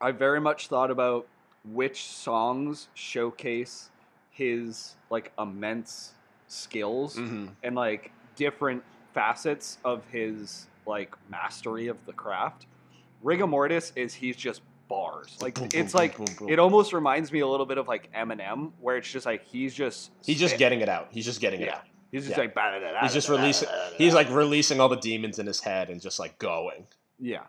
I 0.00 0.12
very 0.12 0.40
much 0.40 0.68
thought 0.68 0.90
about 0.90 1.26
which 1.72 2.04
songs 2.06 2.88
showcase 2.94 3.90
his 4.30 4.94
like 5.10 5.32
immense 5.38 6.14
skills 6.48 7.16
hmm 7.16 7.46
and 7.62 7.76
like 7.76 8.10
different 8.34 8.82
facets 9.12 9.76
of 9.84 10.02
his 10.10 10.66
like 10.86 11.14
mastery 11.30 11.88
of 11.88 12.04
the 12.06 12.12
craft. 12.12 12.66
Rigor 13.22 13.46
mortis 13.46 13.92
is 13.96 14.14
he's 14.14 14.36
just 14.36 14.62
bars. 14.88 15.36
Like 15.42 15.54
Boom, 15.56 15.68
boom, 15.68 15.80
it's 15.80 15.92
boom, 15.92 15.98
like 16.00 16.16
boom, 16.16 16.26
boom. 16.38 16.48
it 16.48 16.58
almost 16.58 16.92
reminds 16.94 17.30
me 17.30 17.40
a 17.40 17.46
little 17.46 17.66
bit 17.66 17.76
of 17.76 17.86
like 17.86 18.10
Eminem, 18.14 18.72
where 18.80 18.96
it's 18.96 19.10
just 19.10 19.26
like 19.26 19.44
he's 19.46 19.74
just 19.74 20.10
He's 20.24 20.38
just 20.38 20.52
spit- 20.52 20.58
getting 20.58 20.80
it 20.80 20.88
out. 20.88 21.08
He's 21.10 21.26
just 21.26 21.40
getting 21.42 21.60
it 21.60 21.66
yeah. 21.66 21.76
out. 21.76 21.82
He's 22.10 22.24
just 22.24 22.36
yeah. 22.36 22.44
like 22.44 22.54
bah, 22.54 22.72
da, 22.72 22.80
da, 22.80 23.00
he's 23.02 23.12
just 23.12 23.28
releasing. 23.28 23.68
He's 23.96 24.14
like 24.14 24.30
releasing 24.30 24.80
all 24.80 24.88
the 24.88 24.96
demons 24.96 25.38
in 25.38 25.46
his 25.46 25.60
head 25.60 25.90
and 25.90 26.00
just 26.00 26.18
like 26.18 26.38
going. 26.38 26.86
Yeah. 27.18 27.42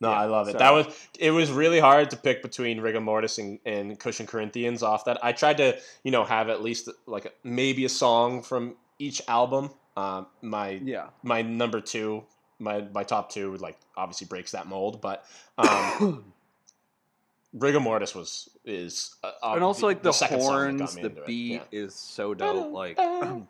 No, 0.00 0.10
yeah, 0.10 0.20
I 0.20 0.24
love 0.26 0.48
it. 0.48 0.52
So. 0.52 0.58
That 0.58 0.72
was 0.72 1.08
it 1.18 1.30
was 1.30 1.50
really 1.50 1.80
hard 1.80 2.10
to 2.10 2.16
pick 2.16 2.42
between 2.42 2.80
rigor 2.80 3.00
mortis 3.00 3.38
and, 3.38 3.58
and 3.66 3.98
Kush 3.98 4.20
and 4.20 4.28
Corinthians 4.28 4.82
off 4.82 5.04
that. 5.04 5.22
I 5.24 5.32
tried 5.32 5.58
to 5.58 5.78
you 6.04 6.10
know 6.10 6.24
have 6.24 6.48
at 6.48 6.62
least 6.62 6.88
like 7.06 7.34
maybe 7.44 7.84
a 7.84 7.88
song 7.88 8.42
from 8.42 8.76
each 8.98 9.22
album. 9.28 9.70
Um, 9.96 10.26
my 10.40 10.80
yeah 10.82 11.08
my 11.22 11.42
number 11.42 11.80
two 11.80 12.24
my 12.58 12.84
my 12.94 13.02
top 13.02 13.30
two 13.30 13.56
like 13.56 13.78
obviously 13.96 14.26
breaks 14.26 14.52
that 14.52 14.66
mold, 14.66 15.00
but 15.00 15.24
um, 15.58 16.24
rigor 17.52 17.80
mortis 17.80 18.14
was 18.14 18.48
is 18.64 19.16
uh, 19.24 19.32
and 19.42 19.64
also 19.64 19.86
like 19.86 20.02
the, 20.02 20.12
the 20.12 20.26
horns 20.26 20.94
the 20.94 21.10
beat 21.10 21.62
yeah. 21.70 21.80
is 21.84 21.94
so 21.94 22.34
dope 22.34 22.72
like. 22.72 22.98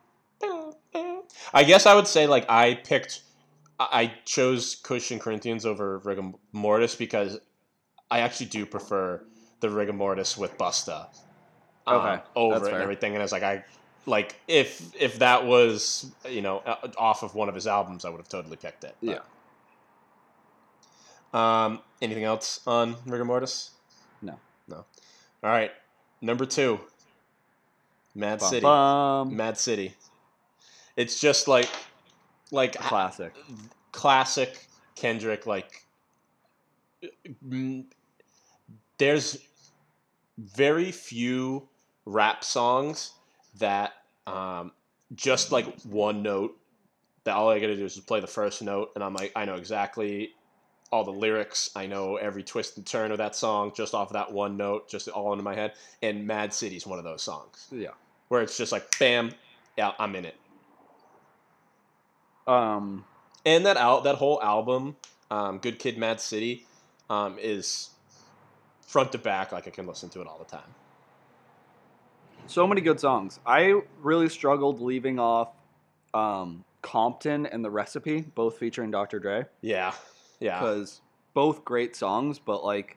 I 1.52 1.64
guess 1.64 1.86
I 1.86 1.94
would 1.94 2.06
say 2.06 2.26
like 2.26 2.46
I 2.48 2.74
picked, 2.74 3.22
I 3.78 4.12
chose 4.24 4.74
Kush 4.76 5.10
and 5.10 5.20
Corinthians 5.20 5.64
over 5.66 5.98
rigor 5.98 6.32
mortis 6.52 6.94
because 6.94 7.38
I 8.10 8.20
actually 8.20 8.46
do 8.46 8.66
prefer 8.66 9.22
the 9.60 9.70
rigor 9.70 9.92
mortis 9.92 10.36
with 10.36 10.56
Busta. 10.58 11.06
um, 11.86 11.96
Okay, 12.00 12.22
over 12.36 12.56
it 12.68 12.72
and 12.72 12.82
everything. 12.82 13.14
And 13.14 13.22
it's 13.22 13.32
like 13.32 13.42
I 13.42 13.64
like 14.06 14.36
if 14.48 14.94
if 14.98 15.18
that 15.18 15.44
was 15.46 16.10
you 16.28 16.42
know 16.42 16.62
off 16.98 17.22
of 17.22 17.34
one 17.34 17.48
of 17.48 17.54
his 17.54 17.66
albums, 17.66 18.04
I 18.04 18.10
would 18.10 18.18
have 18.18 18.28
totally 18.28 18.56
picked 18.56 18.84
it. 18.84 18.96
Yeah. 19.00 19.18
Um, 21.32 21.80
anything 22.02 22.24
else 22.24 22.60
on 22.66 22.96
Rigor 23.06 23.24
Mortis? 23.24 23.70
No. 24.20 24.36
No. 24.66 24.84
All 25.44 25.50
right. 25.50 25.70
Number 26.20 26.44
two. 26.44 26.80
Mad 28.14 28.40
Bum, 28.40 28.48
City. 28.50 28.62
bum. 28.62 29.36
Mad 29.36 29.56
City. 29.56 29.94
It's 31.00 31.18
just 31.18 31.48
like 31.48 31.68
like 32.50 32.74
Classic. 32.74 33.32
classic 33.90 34.66
Kendrick. 34.96 35.46
Like 35.46 35.86
there's 38.98 39.38
very 40.38 40.92
few 40.92 41.68
rap 42.04 42.44
songs 42.44 43.12
that 43.58 43.92
um, 44.26 44.72
just 45.14 45.52
like 45.52 45.80
one 45.82 46.22
note 46.22 46.56
that 47.24 47.34
all 47.34 47.48
I 47.48 47.60
gotta 47.60 47.76
do 47.76 47.84
is 47.84 47.94
just 47.94 48.06
play 48.06 48.20
the 48.20 48.26
first 48.26 48.60
note 48.62 48.90
and 48.94 49.02
I'm 49.02 49.14
like 49.14 49.32
I 49.34 49.44
know 49.46 49.54
exactly 49.54 50.32
all 50.92 51.04
the 51.04 51.10
lyrics 51.12 51.70
I 51.76 51.86
know 51.86 52.16
every 52.16 52.42
twist 52.42 52.76
and 52.76 52.86
turn 52.86 53.10
of 53.10 53.18
that 53.18 53.34
song 53.36 53.72
just 53.74 53.94
off 53.94 54.08
of 54.08 54.12
that 54.14 54.32
one 54.32 54.56
note 54.56 54.88
just 54.88 55.08
all 55.08 55.32
into 55.32 55.44
my 55.44 55.54
head 55.54 55.72
and 56.02 56.26
Mad 56.26 56.52
City's 56.52 56.86
one 56.86 56.98
of 56.98 57.04
those 57.04 57.22
songs 57.22 57.68
Yeah. 57.70 57.90
where 58.28 58.42
it's 58.42 58.56
just 58.56 58.72
like 58.72 58.98
bam 58.98 59.30
yeah 59.78 59.92
I'm 59.98 60.14
in 60.16 60.24
it 60.24 60.36
Um. 62.50 63.04
and 63.44 63.64
that 63.66 63.76
out 63.76 64.04
that 64.04 64.16
whole 64.16 64.42
album 64.42 64.96
um, 65.30 65.58
Good 65.58 65.78
Kid 65.78 65.96
Mad 65.96 66.20
City 66.20 66.66
um, 67.08 67.38
is 67.40 67.90
front 68.86 69.12
to 69.12 69.18
back 69.18 69.52
like 69.52 69.66
I 69.66 69.70
can 69.70 69.86
listen 69.86 70.08
to 70.10 70.20
it 70.20 70.26
all 70.26 70.38
the 70.38 70.44
time 70.44 70.74
So 72.46 72.66
many 72.66 72.80
good 72.80 72.98
songs. 72.98 73.38
I 73.46 73.80
really 74.02 74.28
struggled 74.28 74.80
leaving 74.80 75.20
off 75.20 75.50
um, 76.12 76.64
Compton 76.82 77.46
and 77.46 77.64
the 77.64 77.70
Recipe, 77.70 78.22
both 78.22 78.58
featuring 78.58 78.90
Dr. 78.90 79.18
Dre, 79.20 79.46
yeah 79.62 79.92
yeah 80.40 80.58
because 80.58 81.00
both 81.34 81.64
great 81.64 81.94
songs, 81.94 82.38
but 82.38 82.64
like 82.64 82.96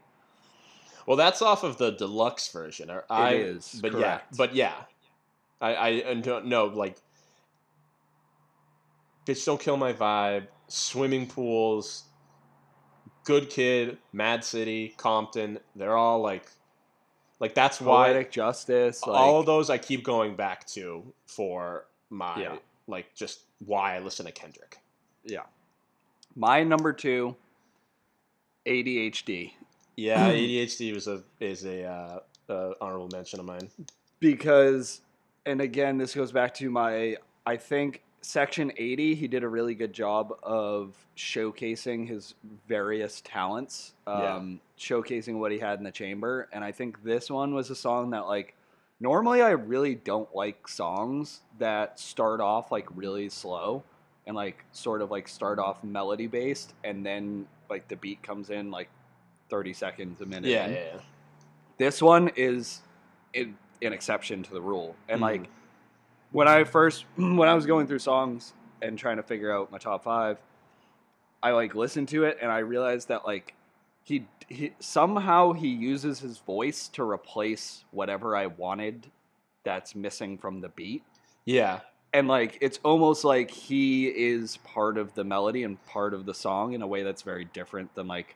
Well, 1.06 1.18
that's 1.18 1.42
off 1.42 1.64
of 1.64 1.78
the 1.78 1.92
deluxe 1.92 2.48
version. 2.52 2.90
Or 2.90 3.04
I, 3.10 3.34
is, 3.36 3.80
but 3.82 3.92
correct. 3.92 4.26
yeah, 4.32 4.38
but 4.38 4.56
yeah, 4.56 4.74
I 5.62 6.04
I 6.04 6.14
don't 6.16 6.48
know. 6.48 6.66
Like, 6.66 6.98
bitch, 9.26 9.46
don't 9.46 9.60
kill 9.60 9.78
my 9.78 9.94
vibe. 9.94 10.48
Swimming 10.68 11.28
pools, 11.28 12.04
good 13.26 13.50
kid, 13.50 13.98
Mad 14.12 14.44
City, 14.44 14.94
Compton. 14.98 15.60
They're 15.76 15.96
all 15.98 16.22
like, 16.22 16.46
like 17.40 17.54
that's 17.54 17.80
why 17.82 18.08
Poetic 18.08 18.32
Justice, 18.32 19.06
like, 19.06 19.16
all 19.20 19.40
of 19.40 19.46
those 19.46 19.70
I 19.70 19.78
keep 19.78 20.04
going 20.04 20.36
back 20.36 20.66
to 20.68 21.04
for 21.28 21.86
my 22.10 22.42
Yeah. 22.42 22.56
like 22.88 23.14
just 23.14 23.42
why 23.66 23.96
I 23.96 24.00
listen 24.00 24.26
to 24.26 24.32
Kendrick. 24.32 24.80
yeah. 25.24 25.44
My 26.36 26.64
number 26.64 26.94
two, 26.94 27.36
ADHD, 28.66 29.52
Yeah, 29.96 30.30
ADHD 30.32 30.94
was 30.94 31.08
a 31.08 31.22
is 31.40 31.66
a 31.66 31.84
uh, 31.86 32.20
uh, 32.50 32.74
honorable 32.82 33.10
mention 33.12 33.40
of 33.40 33.46
mine. 33.46 33.70
because, 34.20 35.02
and 35.46 35.62
again, 35.62 35.98
this 35.98 36.16
goes 36.16 36.32
back 36.32 36.54
to 36.56 36.70
my, 36.72 37.18
I 37.46 37.58
think 37.58 38.02
Section 38.24 38.72
80, 38.78 39.16
he 39.16 39.28
did 39.28 39.44
a 39.44 39.48
really 39.48 39.76
good 39.76 39.94
job 39.94 40.34
of 40.42 40.96
showcasing 41.16 42.08
his 42.08 42.34
various 42.68 43.22
talents, 43.22 43.94
Yeah. 44.08 44.36
um, 44.36 44.62
showcasing 44.80 45.40
what 45.40 45.52
he 45.52 45.60
had 45.60 45.78
in 45.78 45.84
the 45.84 45.92
chamber. 45.92 46.48
And 46.52 46.64
I 46.64 46.72
think 46.72 47.04
this 47.04 47.30
one 47.30 47.54
was 47.54 47.70
a 47.70 47.76
song 47.76 48.12
that, 48.12 48.26
like, 48.26 48.56
normally 49.00 49.42
I 49.42 49.52
really 49.52 49.96
don't 49.96 50.34
like 50.34 50.68
songs 50.68 51.42
that 51.60 52.00
start 52.00 52.40
off 52.40 52.72
like 52.72 52.88
really 52.96 53.28
slow 53.28 53.84
and 54.26 54.36
like 54.36 54.64
sort 54.72 55.02
of 55.02 55.12
like 55.12 55.28
start 55.28 55.60
off 55.60 55.84
melody 55.84 56.28
based 56.28 56.74
and 56.86 57.06
then 57.06 57.46
like 57.70 57.88
the 57.90 57.98
beat 57.98 58.24
comes 58.24 58.50
in 58.50 58.72
like 58.72 58.88
30 59.50 59.74
seconds 59.74 60.22
a 60.22 60.26
minute. 60.26 60.50
Yeah, 60.50 60.68
yeah, 60.68 60.74
yeah. 60.94 61.00
This 61.78 62.02
one 62.02 62.30
is 62.38 62.82
an, 63.36 63.58
exception 63.82 64.42
to 64.44 64.54
the 64.54 64.62
rule. 64.62 64.96
And 65.10 65.20
Mhm. 65.20 65.24
like 65.24 65.50
when 66.34 66.48
I 66.50 66.66
first 66.66 67.06
when 67.16 67.48
I 67.48 67.54
was 67.54 67.66
going 67.66 67.88
through 67.88 68.00
songs 68.00 68.54
and 68.82 69.00
trying 69.00 69.16
to 69.18 69.24
figure 69.24 69.52
out 69.52 69.72
my 69.72 69.78
top 69.78 70.04
5, 70.04 70.38
I 71.42 71.52
like 71.52 71.74
listened 71.74 72.10
to 72.10 72.26
it 72.26 72.38
and 72.42 72.52
I 72.52 72.60
realized 72.60 73.08
that 73.08 73.26
like 73.26 73.54
he, 74.04 74.26
he 74.50 74.74
somehow 74.80 75.54
he 75.54 75.70
uses 75.70 76.20
his 76.20 76.40
voice 76.40 76.90
to 76.90 77.10
replace 77.10 77.86
whatever 77.92 78.36
I 78.36 78.48
wanted 78.48 79.08
that's 79.64 79.96
missing 79.96 80.38
from 80.38 80.60
the 80.60 80.70
beat. 80.70 81.04
yeah. 81.46 81.80
And 82.16 82.28
like 82.28 82.60
it's 82.62 82.80
almost 82.84 83.24
like 83.24 83.50
he 83.50 84.06
is 84.06 84.58
part 84.58 85.00
of 85.00 85.16
the 85.16 85.24
melody 85.24 85.64
and 85.64 85.84
part 85.86 86.14
of 86.14 86.28
the 86.28 86.34
song 86.36 86.74
in 86.74 86.84
a 86.84 86.88
way 86.88 87.02
that's 87.02 87.24
very 87.24 87.46
different 87.46 87.96
than 87.96 88.08
like 88.08 88.36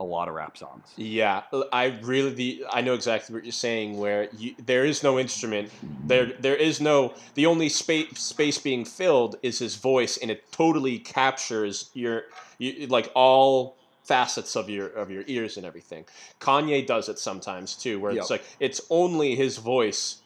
a 0.00 0.04
lot 0.04 0.28
of 0.28 0.34
rap 0.34 0.56
songs. 0.56 0.82
Yeah, 0.96 1.42
I 1.72 1.98
really 2.02 2.32
the 2.32 2.64
I 2.72 2.80
know 2.80 2.94
exactly 2.94 3.34
what 3.34 3.44
you're 3.44 3.52
saying. 3.52 3.98
Where 3.98 4.28
you, 4.36 4.54
there 4.64 4.84
is 4.86 5.02
no 5.02 5.18
instrument, 5.18 5.70
there 6.06 6.32
there 6.40 6.56
is 6.56 6.80
no 6.80 7.14
the 7.34 7.46
only 7.46 7.68
space 7.68 8.18
space 8.18 8.58
being 8.58 8.84
filled 8.86 9.36
is 9.42 9.58
his 9.58 9.76
voice, 9.76 10.16
and 10.16 10.30
it 10.30 10.50
totally 10.50 10.98
captures 10.98 11.90
your 11.92 12.22
you, 12.58 12.86
like 12.86 13.12
all 13.14 13.76
facets 14.04 14.56
of 14.56 14.68
your 14.70 14.88
of 14.88 15.10
your 15.10 15.22
ears 15.26 15.56
and 15.58 15.66
everything. 15.66 16.06
Kanye 16.40 16.84
does 16.86 17.08
it 17.10 17.18
sometimes 17.18 17.76
too, 17.76 18.00
where 18.00 18.12
it's 18.12 18.30
like 18.30 18.42
it's 18.58 18.80
only 18.90 19.36
his 19.36 19.58
voice 19.58 20.22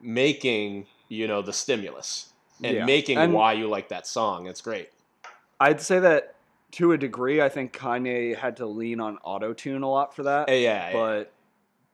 making 0.00 0.86
you 1.08 1.28
know 1.28 1.42
the 1.42 1.52
stimulus 1.52 2.32
and 2.62 2.74
Yeah. 2.76 2.84
making 2.86 3.18
And- 3.18 3.34
why 3.34 3.52
you 3.52 3.68
like 3.68 3.88
that 3.90 4.06
song. 4.06 4.46
It's 4.46 4.60
great. 4.62 4.88
I'd 5.60 5.80
say 5.82 5.98
that 5.98 6.34
to 6.72 6.92
a 6.92 6.98
degree, 6.98 7.40
I 7.40 7.48
think 7.48 7.72
Kanye 7.76 8.36
had 8.36 8.56
to 8.58 8.66
lean 8.66 9.00
on 9.00 9.18
auto 9.18 9.52
tune 9.52 9.82
a 9.82 9.88
lot 9.90 10.14
for 10.14 10.22
that. 10.24 10.48
Yeah, 10.48 10.54
yeah, 10.54 10.90
yeah. 10.90 10.92
but 10.92 11.32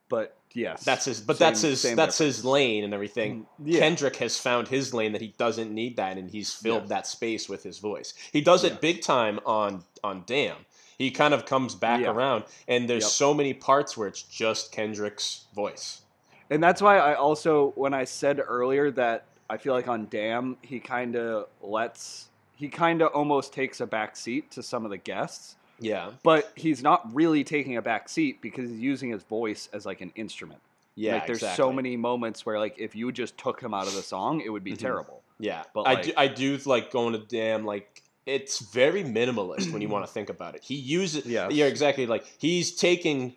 but 0.09 0.37
yes, 0.53 0.85
that's 0.85 1.05
his. 1.07 1.21
But 1.21 1.37
Same- 1.39 1.47
that's 1.47 1.61
his. 1.63 1.83
That's 1.97 2.19
his 2.19 2.45
lane 2.45 2.85
and 2.85 2.95
everything. 2.95 3.41
Mm, 3.43 3.47
yeah. 3.65 3.81
Kendrick 3.81 4.17
has 4.17 4.39
found 4.39 4.69
his 4.69 4.95
lane 4.95 5.13
that 5.13 5.21
he 5.21 5.35
doesn't 5.39 5.73
need 5.73 5.97
that, 5.97 6.17
and 6.19 6.31
he's 6.31 6.53
filled 6.53 6.83
Yeah. 6.85 6.89
that 6.89 7.07
space 7.07 7.49
with 7.49 7.63
his 7.63 7.79
voice. 7.79 8.15
He 8.33 8.41
does 8.41 8.65
it 8.65 8.73
Yeah. 8.75 8.79
big 8.81 9.03
time 9.03 9.41
on 9.47 9.85
on 10.05 10.25
Damn. 10.27 10.57
He 10.99 11.11
kind 11.11 11.35
of 11.35 11.45
comes 11.45 11.75
back 11.75 12.01
Yeah. 12.03 12.11
around, 12.11 12.45
and 12.69 12.89
there's 12.89 13.05
Yep. 13.05 13.11
so 13.13 13.35
many 13.35 13.53
parts 13.53 13.97
where 13.97 14.09
it's 14.09 14.23
just 14.23 14.73
Kendrick's 14.73 15.45
voice. 15.55 16.03
and 16.49 16.63
that's 16.63 16.81
why 16.81 16.97
I 16.99 17.15
also 17.15 17.73
when 17.75 17.93
I 17.93 18.05
said 18.05 18.41
earlier 18.47 18.93
that 18.93 19.25
I 19.51 19.57
feel 19.57 19.73
like 19.75 19.89
on 19.89 20.07
Damn 20.09 20.57
he 20.63 20.79
kind 20.79 21.17
of 21.17 21.49
lets 21.61 22.29
he 22.57 22.69
kind 22.69 23.01
of 23.03 23.13
almost 23.13 23.53
takes 23.53 23.81
a 23.81 23.87
back 23.87 24.17
seat 24.17 24.51
to 24.53 24.63
some 24.63 24.85
of 24.85 24.91
the 24.91 24.97
guests, 24.99 25.57
Yeah, 25.79 26.11
but 26.23 26.51
he's 26.57 26.83
not 26.83 27.15
really 27.15 27.45
taking 27.45 27.77
a 27.77 27.83
back 27.83 28.09
seat 28.09 28.41
because 28.43 28.69
he's 28.71 28.81
using 28.81 29.11
his 29.11 29.23
voice 29.23 29.69
as 29.73 29.87
like 29.87 30.01
an 30.01 30.11
instrument. 30.17 30.61
yeah. 30.95 31.15
like 31.15 31.27
there's 31.27 31.39
exactly. 31.39 31.63
so 31.63 31.73
many 31.73 31.97
moments 31.97 32.45
where 32.47 32.59
like 32.59 32.75
if 32.79 32.97
you 32.97 33.13
just 33.13 33.37
took 33.37 33.61
him 33.61 33.73
out 33.75 33.87
of 33.87 33.95
the 33.95 34.03
song, 34.03 34.41
it 34.41 34.49
would 34.49 34.65
be 34.65 34.73
Mhm. 34.73 34.79
terrible. 34.79 35.23
Yeah, 35.39 35.63
but, 35.75 35.87
I 35.87 36.01
do. 36.01 36.13
I 36.17 36.29
do 36.29 36.57
like 36.65 36.91
going 36.91 37.13
to 37.13 37.19
Damn. 37.19 37.67
Like 37.67 38.03
it's 38.25 38.59
very 38.61 39.05
minimalist 39.05 39.71
when 39.73 39.83
you 39.83 39.89
want 39.89 40.07
to 40.07 40.11
think 40.11 40.31
about 40.31 40.55
it. 40.57 40.65
He 40.65 40.75
uses. 40.75 41.27
Yeah, 41.27 41.49
exactly. 41.67 42.07
Like 42.07 42.25
he's 42.39 42.75
taking 42.75 43.35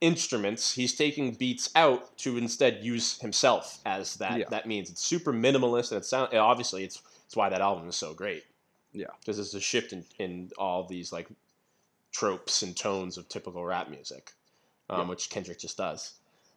instruments, 0.00 0.72
he's 0.74 0.94
taking 0.96 1.32
beats 1.32 1.70
out 1.76 2.16
to 2.18 2.36
instead 2.38 2.82
use 2.82 3.18
himself 3.20 3.78
as 3.86 4.16
that. 4.16 4.38
Yeah. 4.38 4.44
That 4.50 4.66
means 4.66 4.90
it's 4.90 5.02
super 5.02 5.32
minimalist, 5.32 5.92
and 5.92 6.00
it 6.00 6.04
sound 6.04 6.30
and 6.32 6.40
obviously 6.40 6.82
it's 6.84 7.02
it's 7.26 7.36
why 7.36 7.48
that 7.50 7.60
album 7.60 7.88
is 7.88 7.96
so 7.96 8.12
great. 8.14 8.44
Yeah. 8.92 9.06
because 9.20 9.38
it's 9.38 9.54
a 9.54 9.60
shift 9.60 9.92
in 9.92 10.04
in 10.18 10.50
all 10.58 10.84
these 10.84 11.12
like 11.12 11.28
tropes 12.12 12.62
and 12.62 12.76
tones 12.76 13.16
of 13.16 13.28
typical 13.28 13.64
rap 13.64 13.88
music, 13.88 14.32
um, 14.90 15.00
Yeah. 15.00 15.08
which 15.08 15.30
Kendrick 15.30 15.58
just 15.58 15.76
does. 15.78 16.14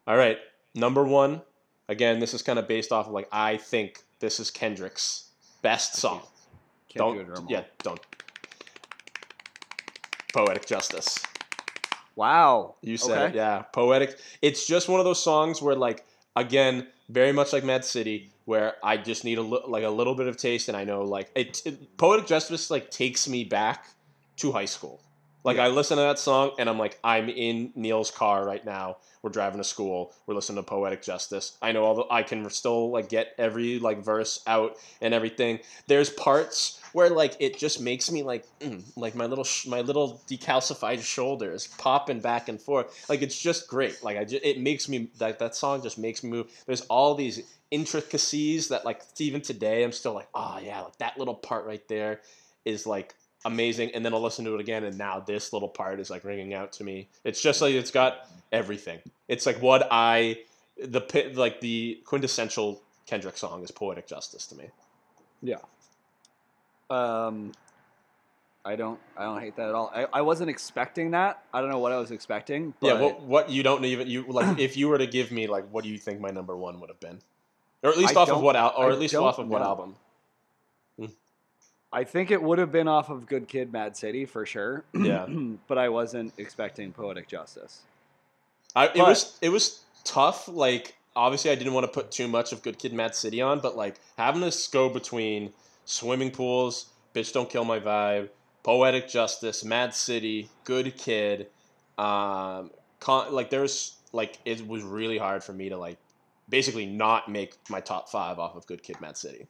All 0.07 0.17
right, 0.17 0.37
number 0.73 1.03
one. 1.03 1.41
Again, 1.87 2.19
this 2.19 2.33
is 2.33 2.41
kind 2.41 2.57
of 2.59 2.67
based 2.67 2.91
off 2.91 3.07
of 3.07 3.13
like 3.13 3.27
I 3.31 3.57
think 3.57 4.03
this 4.19 4.39
is 4.39 4.49
Kendrick's 4.51 5.29
best 5.61 5.95
song. 5.95 6.21
Can't 6.89 7.15
don't 7.27 7.35
do 7.35 7.53
yeah, 7.53 7.63
don't. 7.83 7.99
Poetic 10.33 10.65
Justice. 10.65 11.17
Wow. 12.15 12.75
You 12.81 12.97
said 12.97 13.17
Okay. 13.17 13.25
it, 13.29 13.35
yeah. 13.35 13.63
Poetic. 13.73 14.17
It's 14.41 14.65
just 14.67 14.87
one 14.89 14.99
of 14.99 15.05
those 15.05 15.21
songs 15.21 15.61
where, 15.61 15.75
like, 15.75 16.05
again, 16.35 16.87
very 17.09 17.31
much 17.31 17.53
like 17.53 17.63
Mad 17.63 17.85
City, 17.85 18.31
where 18.45 18.75
I 18.83 18.97
just 18.97 19.23
need 19.23 19.37
a 19.37 19.41
li- 19.41 19.63
like 19.67 19.83
a 19.83 19.89
little 19.89 20.15
bit 20.15 20.27
of 20.27 20.37
taste, 20.37 20.67
and 20.67 20.77
I 20.77 20.83
know 20.83 21.01
like 21.03 21.29
it, 21.35 21.61
it- 21.65 21.97
Poetic 21.97 22.27
Justice 22.27 22.69
like 22.71 22.89
takes 22.91 23.27
me 23.27 23.43
back 23.43 23.87
to 24.37 24.51
high 24.51 24.65
school, 24.65 25.01
Like 25.43 25.57
Yeah. 25.57 25.65
I 25.65 25.67
listen 25.69 25.97
to 25.97 26.03
that 26.03 26.19
song 26.19 26.51
and 26.59 26.67
I'm 26.69 26.77
like, 26.79 26.97
I'm 27.03 27.29
in 27.29 27.71
Neil's 27.75 28.11
car 28.11 28.45
right 28.45 28.65
now. 28.65 28.97
We're 29.21 29.29
driving 29.31 29.57
to 29.59 29.63
school. 29.63 30.13
We're 30.27 30.35
listening 30.35 30.57
to 30.57 30.63
Poetic 30.69 31.01
Justice. 31.01 31.57
I 31.61 31.71
know 31.71 31.83
all 31.83 31.95
the 31.95 32.05
I 32.11 32.21
can 32.23 32.47
still 32.49 32.91
like 32.91 33.09
get 33.09 33.33
every 33.39 33.79
like 33.79 34.03
verse 34.03 34.41
out 34.45 34.75
and 35.01 35.13
everything. 35.13 35.59
There's 35.87 36.09
parts 36.11 36.79
where 36.93 37.09
like 37.09 37.35
it 37.39 37.57
just 37.57 37.79
makes 37.81 38.11
me 38.11 38.21
like 38.23 38.45
mm, 38.59 38.83
like 38.95 39.15
my 39.15 39.25
little 39.25 39.43
sh- 39.43 39.65
my 39.67 39.81
little 39.81 40.21
decalcified 40.29 41.01
shoulders 41.01 41.67
popping 41.79 42.19
back 42.19 42.49
and 42.49 42.61
forth. 42.61 43.05
Like 43.09 43.21
it's 43.23 43.39
just 43.39 43.67
great. 43.67 44.03
Like 44.03 44.17
I 44.17 44.25
just, 44.25 44.43
it 44.45 44.59
makes 44.59 44.87
me 44.89 45.09
like 45.19 45.39
that 45.39 45.55
song 45.55 45.81
just 45.81 45.97
makes 45.97 46.23
me 46.23 46.29
move. 46.29 46.51
There's 46.67 46.81
all 46.81 47.15
these 47.15 47.41
intricacies 47.75 48.69
that 48.69 48.85
like 48.85 49.01
even 49.19 49.41
today 49.41 49.83
I'm 49.83 49.91
still 49.91 50.13
like, 50.13 50.29
oh 50.33 50.59
yeah, 50.63 50.81
like 50.81 50.97
that 50.99 51.17
little 51.17 51.35
part 51.35 51.65
right 51.65 51.85
there 51.89 52.21
is 52.63 52.87
like 52.87 53.13
amazing 53.43 53.91
and 53.93 54.03
then 54.03 54.13
I'll 54.13 54.21
listen 54.21 54.45
to 54.45 54.55
it 54.55 54.61
again 54.61 54.85
and 54.85 54.97
now 54.97 55.19
this 55.19 55.51
little 55.51 55.67
part 55.67 55.99
is 55.99 56.09
like 56.09 56.23
ringing 56.23 56.53
out 56.53 56.71
to 56.73 56.85
me. 56.85 57.09
It's 57.25 57.41
just 57.41 57.61
like 57.61 57.73
it's 57.73 57.91
got 57.91 58.29
everything. 58.53 58.99
It's 59.27 59.45
like 59.45 59.61
what 59.61 59.87
I 59.91 60.39
the 60.77 61.33
like 61.35 61.59
the 61.59 61.99
quintessential 62.05 62.81
Kendrick 63.05 63.37
song 63.37 63.61
is 63.61 63.71
poetic 63.71 64.07
justice 64.07 64.47
to 64.47 64.55
me. 64.55 64.65
Yeah. 65.43 65.57
Um, 66.89 67.51
I 68.63 68.75
don't. 68.75 68.99
I 69.15 69.23
don't 69.25 69.39
hate 69.39 69.55
that 69.57 69.69
at 69.69 69.75
all. 69.75 69.91
I, 69.93 70.07
I 70.11 70.21
wasn't 70.21 70.49
expecting 70.49 71.11
that. 71.11 71.43
I 71.53 71.61
don't 71.61 71.69
know 71.69 71.79
what 71.79 71.91
I 71.91 71.97
was 71.97 72.11
expecting. 72.11 72.73
But 72.79 72.87
yeah, 72.87 73.01
what 73.01 73.21
what 73.21 73.49
you 73.49 73.61
don't 73.61 73.85
even 73.85 74.07
you 74.07 74.25
like 74.27 74.59
if 74.59 74.75
you 74.75 74.87
were 74.87 74.97
to 74.97 75.07
give 75.07 75.31
me 75.31 75.45
like 75.45 75.69
what 75.69 75.83
do 75.83 75.89
you 75.89 75.99
think 75.99 76.19
my 76.19 76.31
number 76.31 76.57
1 76.57 76.79
would 76.79 76.89
have 76.89 76.99
been? 76.99 77.19
Or 77.85 77.89
at 77.91 77.97
least 77.97 78.15
I 78.17 78.21
off 78.21 78.29
of 78.29 78.41
what 78.41 78.55
al- 78.55 78.73
or 78.77 78.89
I 78.89 78.93
at 78.93 78.99
least 78.99 79.15
off 79.15 79.37
of 79.39 79.47
what 79.47 79.59
know. 79.61 79.65
album? 79.67 79.95
I 81.93 82.03
think 82.03 82.29
it 82.29 82.41
would 82.41 82.59
have 82.59 82.71
been 82.73 82.89
off 82.89 83.09
of 83.09 83.25
Good 83.25 83.47
Kid, 83.47 83.71
Mad 83.71 83.95
City 83.95 84.25
for 84.25 84.45
sure. 84.45 84.83
Yeah. 84.93 85.27
but 85.67 85.77
I 85.77 85.87
wasn't 85.89 86.33
expecting 86.37 86.91
Poetic 86.91 87.27
Justice. 87.27 87.81
I, 88.75 88.87
it 88.87 88.95
But- 88.95 89.07
was 89.07 89.37
it 89.41 89.49
was 89.49 89.81
tough. 90.03 90.47
Like 90.49 90.95
obviously, 91.15 91.51
I 91.51 91.55
didn't 91.55 91.73
want 91.73 91.85
to 91.85 91.91
put 91.91 92.11
too 92.11 92.27
much 92.27 92.51
of 92.51 92.61
Good 92.63 92.79
Kid, 92.79 92.91
Mad 92.93 93.15
City 93.15 93.41
on, 93.41 93.59
but 93.61 93.77
like 93.77 93.95
having 94.17 94.41
this 94.41 94.67
go 94.67 94.89
between 94.89 95.53
swimming 95.85 96.31
pools, 96.31 96.87
bitch, 97.13 97.31
don't 97.31 97.49
kill 97.49 97.63
my 97.63 97.79
vibe, 97.79 98.29
poetic 98.63 99.07
justice, 99.07 99.63
Mad 99.63 99.93
City, 99.95 100.49
Good 100.65 100.97
Kid, 100.97 101.47
um, 101.97 102.71
con- 102.99 103.31
like 103.33 103.49
there's 103.49 103.95
like 104.11 104.37
it 104.43 104.67
was 104.67 104.83
really 104.83 105.17
hard 105.17 105.43
for 105.45 105.53
me 105.53 105.69
to 105.69 105.77
like 105.77 105.97
basically 106.49 106.85
not 106.85 107.29
make 107.29 107.55
my 107.69 107.79
top 107.79 108.09
five 108.09 108.39
off 108.39 108.55
of 108.55 108.65
Good 108.67 108.83
Kid, 108.83 108.99
Mad 109.01 109.17
City. 109.17 109.47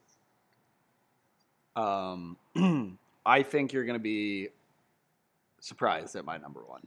Um, 1.76 2.38
I 3.26 3.44
think 3.44 3.74
you're 3.74 3.86
going 3.86 4.00
to 4.00 4.04
be 4.04 4.50
surprised 5.60 6.16
at 6.16 6.26
my 6.26 6.38
number 6.38 6.62
one. 6.62 6.82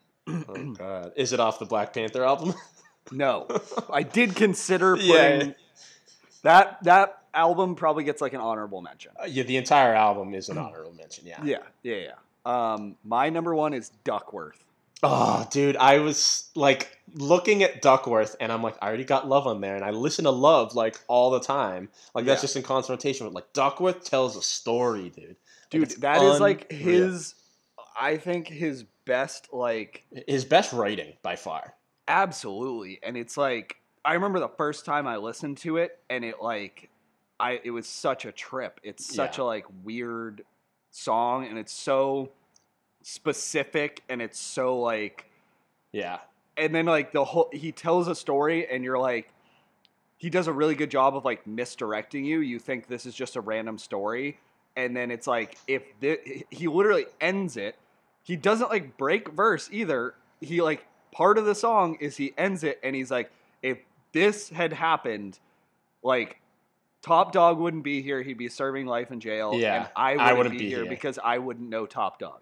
Oh 0.49 0.73
God, 0.79 1.13
is 1.17 1.33
it 1.33 1.41
off 1.41 1.59
the 1.59 1.67
Black 1.67 1.93
Panther 1.93 2.25
album? 2.25 2.55
No, 3.11 3.47
I 3.91 4.03
did 4.03 4.37
consider 4.37 4.95
putting 4.97 5.09
Yeah. 5.49 5.53
that 6.43 6.85
that 6.85 7.23
album 7.33 7.75
probably 7.75 8.05
gets 8.05 8.21
like 8.21 8.35
an 8.35 8.41
honorable 8.43 8.83
mention. 8.83 9.13
Uh, 9.19 9.25
yeah, 9.25 9.45
the 9.45 9.57
entire 9.57 9.95
album 9.95 10.35
is 10.35 10.51
an 10.51 10.59
honorable 10.59 10.93
mention. 10.93 11.25
Yeah. 11.27 11.43
Yeah, 11.43 11.57
yeah, 11.83 11.97
yeah. 11.97 12.15
Um, 12.75 12.97
my 13.05 13.31
number 13.31 13.55
one 13.55 13.73
is 13.73 13.93
Duckworth. 14.05 14.63
Oh, 15.03 15.47
dude, 15.51 15.77
I 15.77 15.99
was 16.01 16.51
like 16.57 16.99
looking 17.15 17.63
at 17.63 17.83
Duckworth, 17.83 18.35
and 18.41 18.51
I'm 18.51 18.63
like, 18.63 18.77
I 18.83 18.89
already 18.89 19.05
got 19.05 19.29
Love 19.29 19.47
on 19.47 19.61
there, 19.61 19.77
and 19.77 19.85
I 19.85 19.91
listen 19.91 20.25
to 20.25 20.31
Love 20.31 20.75
like 20.75 20.99
all 21.07 21.31
the 21.31 21.41
time. 21.41 21.89
Like 22.15 22.25
that's 22.25 22.41
Yeah. 22.41 22.45
just 22.45 22.57
in 22.57 22.63
confrontation 22.65 23.25
with 23.27 23.35
like 23.35 23.53
Duckworth 23.53 24.05
tells 24.05 24.37
a 24.37 24.43
story, 24.43 25.11
dude. 25.11 25.29
Like, 25.29 25.37
Dude, 25.71 25.83
it's 25.85 25.95
that 25.97 26.23
is 26.23 26.41
like 26.41 26.71
his. 26.73 27.35
I 28.01 28.17
think 28.17 28.49
his 28.49 28.85
best 29.05 29.53
like 29.53 30.05
his 30.27 30.45
best 30.45 30.73
writing 30.73 31.15
by 31.23 31.37
far. 31.37 31.75
Absolutely. 32.07 32.99
And 33.03 33.17
it's 33.17 33.37
like 33.37 33.77
I 34.05 34.15
remember 34.15 34.41
the 34.41 34.49
first 34.49 34.85
time 34.85 35.07
I 35.07 35.17
listened 35.17 35.59
to 35.59 35.77
it 35.79 35.99
and 36.11 36.25
it 36.25 36.41
like 36.43 36.91
I 37.41 37.61
it 37.65 37.71
was 37.71 37.87
such 37.87 38.25
a 38.25 38.33
trip. 38.33 38.81
It's 38.83 39.15
such 39.15 39.39
Yeah. 39.39 39.45
a 39.45 39.47
like 39.47 39.67
weird 39.85 40.43
song 40.91 41.47
and 41.47 41.59
it's 41.59 41.73
so 41.73 42.31
specific 43.09 44.03
and 44.11 44.21
it's 44.21 44.39
so 44.39 44.79
like 44.79 45.25
Yeah, 45.93 46.19
and 46.59 46.75
then 46.75 46.85
like 46.85 47.13
the 47.13 47.25
whole 47.25 47.49
he 47.53 47.73
tells 47.73 48.07
a 48.07 48.15
story 48.15 48.69
and 48.71 48.85
you're 48.85 48.99
like 48.99 49.33
he 50.19 50.29
does 50.29 50.47
a 50.47 50.53
really 50.53 50.75
good 50.75 50.91
job 50.91 51.17
of 51.17 51.25
like 51.25 51.47
misdirecting 51.47 52.27
you. 52.27 52.41
You 52.41 52.59
think 52.59 52.87
this 52.87 53.07
is 53.07 53.15
just 53.15 53.37
a 53.37 53.41
random 53.41 53.79
story 53.79 54.39
and 54.77 54.95
then 54.95 55.11
it's 55.11 55.27
like 55.27 55.57
if 55.67 55.83
thi- 56.03 56.45
he 56.51 56.69
literally 56.69 57.07
ends 57.19 57.57
it. 57.57 57.77
He 58.25 58.37
doesn't 58.37 58.69
like 58.69 58.99
break 58.99 59.33
verse 59.33 59.71
either. 59.73 60.15
He 60.43 60.61
like 60.61 60.87
part 61.11 61.39
of 61.39 61.47
the 61.47 61.55
song 61.55 61.97
is 62.01 62.19
he 62.19 62.35
ends 62.37 62.63
it 62.63 62.79
and 62.83 62.95
he's 62.95 63.11
like 63.11 63.31
if 63.63 63.79
this 64.13 64.51
had 64.51 64.75
happened 64.75 65.39
like 66.03 66.41
Top 67.01 67.33
Dog 67.33 67.59
wouldn't 67.59 67.85
be 67.85 68.03
here. 68.03 68.21
He'd 68.23 68.37
be 68.37 68.49
serving 68.49 68.85
life 68.85 69.11
in 69.11 69.21
jail. 69.21 69.55
Yeah, 69.55 69.77
and 69.77 69.89
I 69.97 70.13
wouldn't, 70.13 70.39
wouldn't 70.39 70.59
be, 70.59 70.65
be 70.65 70.69
here, 70.69 70.83
here. 70.83 70.91
because 70.91 71.19
I 71.23 71.39
wouldn't 71.39 71.71
know 71.71 71.87
Top 71.87 72.19
Dog. 72.19 72.41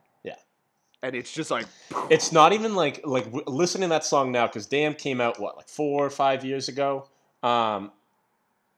Yeah. 1.03 1.09
and 1.09 1.17
it's 1.17 1.33
just 1.33 1.51
like 1.51 1.67
it's 2.11 2.33
not 2.33 2.53
even 2.53 2.75
like 2.75 3.01
like 3.05 3.27
listening 3.47 3.89
to 3.89 3.95
that 3.95 4.05
song 4.05 4.33
now 4.33 4.47
because 4.47 4.67
Damn 4.67 4.95
came 4.95 5.21
out 5.21 5.39
what 5.41 5.57
like 5.57 5.69
four 5.69 6.05
or 6.05 6.11
five 6.11 6.45
years 6.45 6.69
ago. 6.69 7.07
Um, 7.43 7.93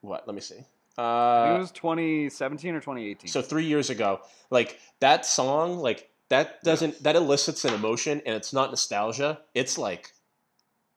what? 0.00 0.26
Let 0.26 0.34
me 0.34 0.40
see. 0.40 0.64
Uh, 0.96 1.54
it 1.54 1.58
was 1.60 1.70
2017 1.72 2.74
or 2.74 2.80
2018. 2.80 3.28
So 3.30 3.40
three 3.40 3.64
years 3.64 3.88
ago, 3.88 4.20
like 4.50 4.80
that 5.00 5.24
song, 5.24 5.78
like 5.78 6.10
that 6.28 6.62
doesn't 6.64 7.02
that 7.04 7.14
elicits 7.16 7.64
an 7.64 7.72
emotion, 7.74 8.20
and 8.26 8.34
it's 8.34 8.52
not 8.52 8.70
nostalgia. 8.70 9.38
It's 9.54 9.78
like, 9.78 10.12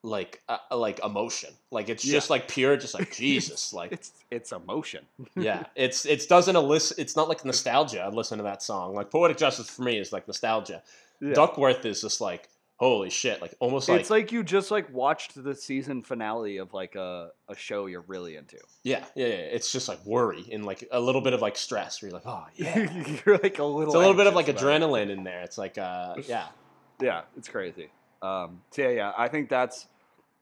like, 0.03 0.41
uh, 0.49 0.57
like 0.75 0.99
emotion. 1.05 1.51
Like 1.69 1.87
it's 1.87 2.03
just 2.03 2.29
like 2.31 2.47
pure, 2.47 2.77
just 2.77 2.95
like 2.95 3.11
Jesus. 3.15 3.73
Like 3.73 3.91
it's 3.91 4.11
it's 4.31 4.51
emotion. 4.51 5.05
yeah, 5.35 5.65
it's 5.75 6.05
it's 6.05 6.25
doesn't 6.25 6.55
elicit. 6.55 6.97
It's 6.97 7.15
not 7.15 7.29
like 7.29 7.45
nostalgia. 7.45 8.01
I 8.01 8.09
listen 8.09 8.39
to 8.39 8.43
that 8.45 8.63
song. 8.63 8.95
Like 8.95 9.11
poetic 9.11 9.37
justice 9.37 9.69
for 9.69 9.83
me 9.83 9.99
is 9.99 10.11
like 10.11 10.27
nostalgia. 10.27 10.81
Yeah. 11.21 11.33
Duckworth 11.33 11.85
is 11.85 12.01
just 12.01 12.19
like 12.19 12.49
holy 12.77 13.11
shit. 13.11 13.41
Like 13.41 13.53
almost 13.59 13.87
like, 13.87 13.99
it's 14.01 14.09
like 14.09 14.31
you 14.31 14.43
just 14.43 14.71
like 14.71 14.91
watched 14.91 15.41
the 15.41 15.53
season 15.55 16.01
finale 16.01 16.57
of 16.57 16.73
like 16.73 16.95
a, 16.95 17.29
a 17.47 17.55
show 17.55 17.85
you're 17.85 18.03
really 18.07 18.35
into. 18.35 18.57
yeah, 18.83 19.05
yeah, 19.15 19.27
yeah. 19.27 19.33
It's 19.33 19.71
just 19.71 19.87
like 19.87 20.03
worry 20.05 20.45
and 20.51 20.65
like 20.65 20.87
a 20.91 20.99
little 20.99 21.21
bit 21.21 21.33
of 21.33 21.41
like 21.41 21.57
stress. 21.57 22.01
Where 22.01 22.09
you're 22.09 22.19
like, 22.19 22.27
oh 22.27 22.45
yeah. 22.55 23.15
you're 23.25 23.37
like 23.37 23.59
a 23.59 23.63
little. 23.63 23.83
It's 23.83 23.95
a 23.95 23.99
little 23.99 24.15
bit 24.15 24.27
of 24.27 24.33
like 24.33 24.49
about 24.49 24.63
it. 24.63 24.65
adrenaline 24.65 25.09
in 25.11 25.23
there. 25.23 25.41
It's 25.41 25.57
like, 25.57 25.77
uh, 25.77 26.15
yeah, 26.27 26.47
Yeah, 27.01 27.21
it's 27.35 27.49
crazy. 27.49 27.89
Um, 28.21 28.61
so 28.71 28.83
yeah, 28.83 28.89
yeah, 28.89 29.11
I 29.17 29.27
think 29.27 29.49
that's, 29.49 29.87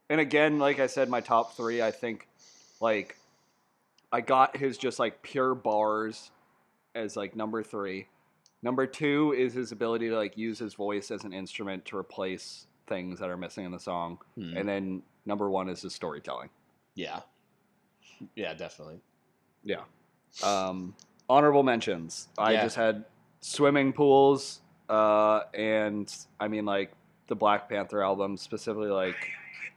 and 0.10 0.20
again, 0.20 0.60
like 0.60 0.80
I 0.80 0.88
said, 0.88 1.10
my 1.10 1.22
top 1.22 1.56
three. 1.56 1.82
I 1.82 1.92
think, 1.92 2.28
like, 2.82 3.16
I 4.12 4.22
got 4.22 4.58
his 4.58 4.78
just 4.78 5.00
like 5.00 5.22
pure 5.22 5.56
bars 5.56 6.32
as 6.94 7.16
like 7.16 7.36
number 7.36 7.64
three. 7.64 8.08
Number 8.62 8.86
two 8.86 9.34
is 9.38 9.54
his 9.54 9.72
ability 9.72 10.10
to 10.10 10.16
like 10.18 10.38
use 10.38 10.60
his 10.60 10.74
voice 10.74 11.12
as 11.12 11.24
an 11.24 11.32
instrument 11.34 11.86
to 11.86 11.98
replace 11.98 12.68
things 12.88 13.20
that 13.20 13.30
are 13.30 13.38
missing 13.38 13.66
in 13.66 13.72
the 13.72 13.80
song. 13.80 14.18
Hmm. 14.36 14.58
And 14.58 14.68
then 14.68 15.02
number 15.26 15.50
one 15.50 15.70
is 15.70 15.82
his 15.82 15.94
storytelling. 15.96 16.50
yeah, 16.96 17.22
yeah, 18.36 18.54
definitely. 18.54 19.00
Yeah. 19.64 19.84
Um, 20.44 20.94
honorable 21.30 21.64
mentions. 21.64 22.28
I 22.38 22.54
Yeah. 22.54 22.64
just 22.64 22.76
had 22.76 23.06
swimming 23.40 23.94
pools, 23.94 24.60
uh, 24.90 25.42
and 25.54 26.14
I 26.40 26.48
mean 26.50 26.66
like 26.66 26.92
the 27.28 27.36
Black 27.36 27.70
Panther 27.70 28.04
album, 28.04 28.36
specifically 28.36 28.90
like 28.90 29.16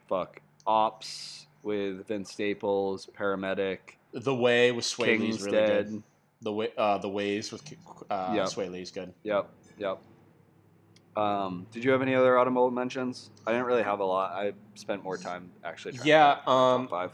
fuck 0.09 0.41
Opps 0.67 1.45
with 1.61 2.07
Vince 2.07 2.31
Staples, 2.31 3.07
Paramedic, 3.17 3.77
The 4.11 4.35
way 4.35 4.71
with 4.73 4.83
Swae 4.85 5.17
Lee's 5.19 5.43
really 5.45 5.57
Dead. 5.57 5.85
good. 5.89 6.03
The 6.43 6.51
way, 6.53 6.69
uh, 6.77 6.97
the 6.97 7.09
ways 7.09 7.51
with 7.51 7.63
uh, 8.09 8.33
Yep. 8.35 8.45
Swae 8.47 8.69
Lee's 8.71 8.91
good. 8.91 9.13
Yep, 9.23 9.49
yep. 9.77 9.99
Um, 11.15 11.67
did 11.71 11.83
you 11.83 11.91
have 11.91 12.01
any 12.01 12.15
other 12.15 12.37
honorable 12.37 12.69
mentions? 12.71 13.29
I 13.45 13.51
didn't 13.51 13.65
really 13.67 13.83
have 13.83 13.99
a 13.99 14.03
lot. 14.05 14.31
I 14.33 14.53
spent 14.75 15.03
more 15.03 15.17
time 15.17 15.51
actually. 15.63 15.93
trying 15.93 16.07
Yeah, 16.07 16.35
find 16.35 16.45
my 16.45 16.51
top 16.51 16.57
um, 16.81 16.87
five. 16.87 17.11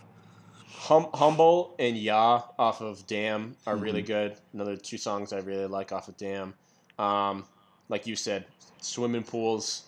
Hum- 0.68 1.10
Humble 1.14 1.76
and 1.80 1.98
Ya 1.98 2.44
off 2.58 2.82
of 2.82 3.06
Damn 3.08 3.56
are 3.68 3.76
really 3.76 4.02
Mhm. 4.02 4.08
good. 4.08 4.38
Another 4.54 4.78
two 4.78 4.98
songs 4.98 5.34
I 5.34 5.40
really 5.40 5.66
like 5.68 5.92
off 5.92 6.08
of 6.08 6.16
Damn. 6.18 6.54
Um, 6.98 7.46
like 7.90 8.08
you 8.08 8.16
said, 8.16 8.46
swimming 8.82 9.24
pools. 9.24 9.84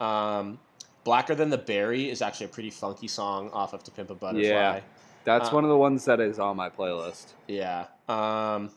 Um, 0.00 0.58
Blacker 1.04 1.34
Than 1.34 1.48
the 1.50 1.58
Berry 1.58 2.10
is 2.10 2.20
actually 2.20 2.46
a 2.46 2.50
pretty 2.50 2.70
funky 2.70 3.08
song 3.08 3.48
off 3.50 3.72
of 3.72 3.82
To 3.84 3.90
Pimp 3.90 4.10
a 4.10 4.14
Butterfly. 4.14 4.42
Yeah. 4.48 4.80
That's 5.26 5.50
uh, 5.50 5.52
one 5.52 5.64
of 5.64 5.70
the 5.70 5.76
ones 5.76 6.06
that 6.06 6.20
is 6.20 6.38
on 6.38 6.56
my 6.56 6.70
playlist. 6.70 7.34
Yeah. 7.48 7.86
Um, 8.08 8.70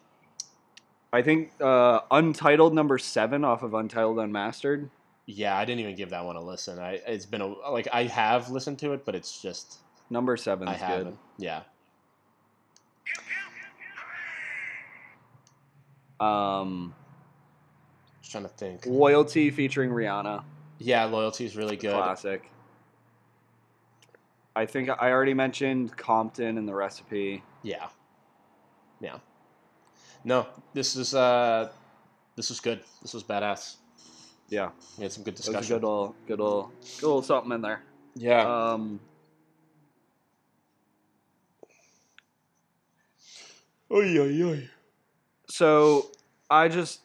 I 1.13 1.21
think 1.21 1.51
uh, 1.61 2.01
Untitled 2.11 2.73
number 2.73 2.97
seven 2.97 3.45
off 3.45 3.63
of 3.63 3.73
Untitled 3.73 4.19
Unmastered. 4.19 4.89
yeah, 5.27 5.57
I 5.57 5.63
didn't 5.63 5.79
even 5.79 5.95
give 5.95 6.09
that 6.09 6.25
one 6.25 6.35
a 6.35 6.41
listen. 6.41 6.79
I 6.79 6.99
it's 7.07 7.25
been 7.25 7.41
a 7.41 7.47
like 7.47 7.87
I 7.93 8.03
have 8.03 8.49
listened 8.49 8.79
to 8.79 8.93
it, 8.93 9.05
but 9.05 9.15
it's 9.15 9.41
just 9.41 9.77
Number 10.09 10.35
seven 10.37 10.67
I 10.67 10.73
haven't. 10.73 11.17
Yeah. 11.37 11.61
Um, 16.19 16.93
was 18.19 18.29
trying 18.29 18.43
to 18.43 18.49
think. 18.49 18.85
Loyalty 18.85 19.51
featuring 19.51 19.91
Rihanna. 19.91 20.43
Yeah, 20.79 21.05
loyalty 21.05 21.45
is 21.45 21.55
really 21.55 21.77
good. 21.77 21.93
Classic. 21.93 22.49
I 24.55 24.65
think 24.65 24.89
I 24.89 25.11
already 25.11 25.33
mentioned 25.33 25.95
Compton 25.95 26.57
and 26.57 26.67
the 26.67 26.73
recipe. 26.73 27.43
Yeah. 27.63 27.87
Yeah. 28.99 29.17
No, 30.23 30.47
this 30.73 30.95
is 30.95 31.13
uh 31.13 31.69
this 32.35 32.49
was 32.49 32.59
good. 32.59 32.81
This 33.01 33.13
was 33.13 33.23
badass. 33.23 33.75
Yeah, 34.49 34.71
We 34.97 35.03
had 35.03 35.11
some 35.11 35.23
good 35.23 35.35
it 35.35 35.39
was 35.39 35.47
a 35.47 35.51
discussion. 35.51 35.75
good 35.75 35.83
little, 35.83 36.15
good 36.27 36.39
little, 36.39 36.71
good 36.99 37.05
little 37.05 37.21
something 37.21 37.51
in 37.51 37.61
there. 37.61 37.83
yeah. 38.15 38.71
Um, 38.73 38.99
Oy, 43.91 44.17
oy, 44.19 44.43
oy. 44.43 44.69
so 45.49 46.11
I 46.49 46.67
just 46.67 47.01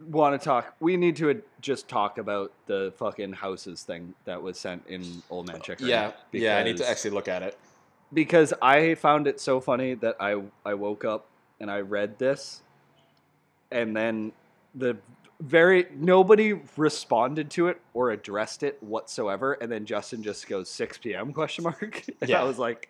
want 0.00 0.40
to 0.40 0.44
talk. 0.44 0.74
We 0.80 0.96
need 0.96 1.16
to 1.16 1.42
just 1.60 1.88
talk 1.88 2.18
about 2.18 2.52
the 2.66 2.92
fucking 2.96 3.32
houses 3.32 3.82
thing 3.82 4.14
that 4.24 4.42
was 4.42 4.58
sent 4.58 4.86
in 4.86 5.22
Old 5.30 5.48
Man 5.48 5.60
Chicken. 5.60 5.86
Yeah, 5.88 6.12
yeah, 6.32 6.58
I 6.58 6.62
need 6.62 6.76
to 6.78 6.88
actually 6.88 7.10
look 7.10 7.28
at 7.28 7.42
it. 7.42 7.58
because 8.12 8.52
I 8.62 8.94
found 8.94 9.26
it 9.26 9.40
so 9.40 9.60
funny 9.60 9.94
that 9.94 10.16
I 10.20 10.42
I 10.64 10.74
woke 10.74 11.04
up 11.04 11.26
and 11.60 11.70
I 11.70 11.80
read 11.80 12.18
this, 12.18 12.62
and 13.70 13.96
then 13.96 14.32
the 14.74 14.96
very 15.40 15.86
nobody 15.94 16.52
responded 16.76 17.50
to 17.50 17.66
it 17.68 17.80
or 17.92 18.10
addressed 18.12 18.62
it 18.62 18.80
whatsoever, 18.82 19.54
and 19.54 19.70
then 19.70 19.84
Justin 19.86 20.22
just 20.22 20.48
goes 20.48 20.68
six 20.68 20.98
p.m. 20.98 21.32
question 21.32 21.64
mark. 21.64 22.04
and 22.20 22.30
Yeah. 22.30 22.40
I 22.40 22.44
was 22.44 22.58
like, 22.58 22.88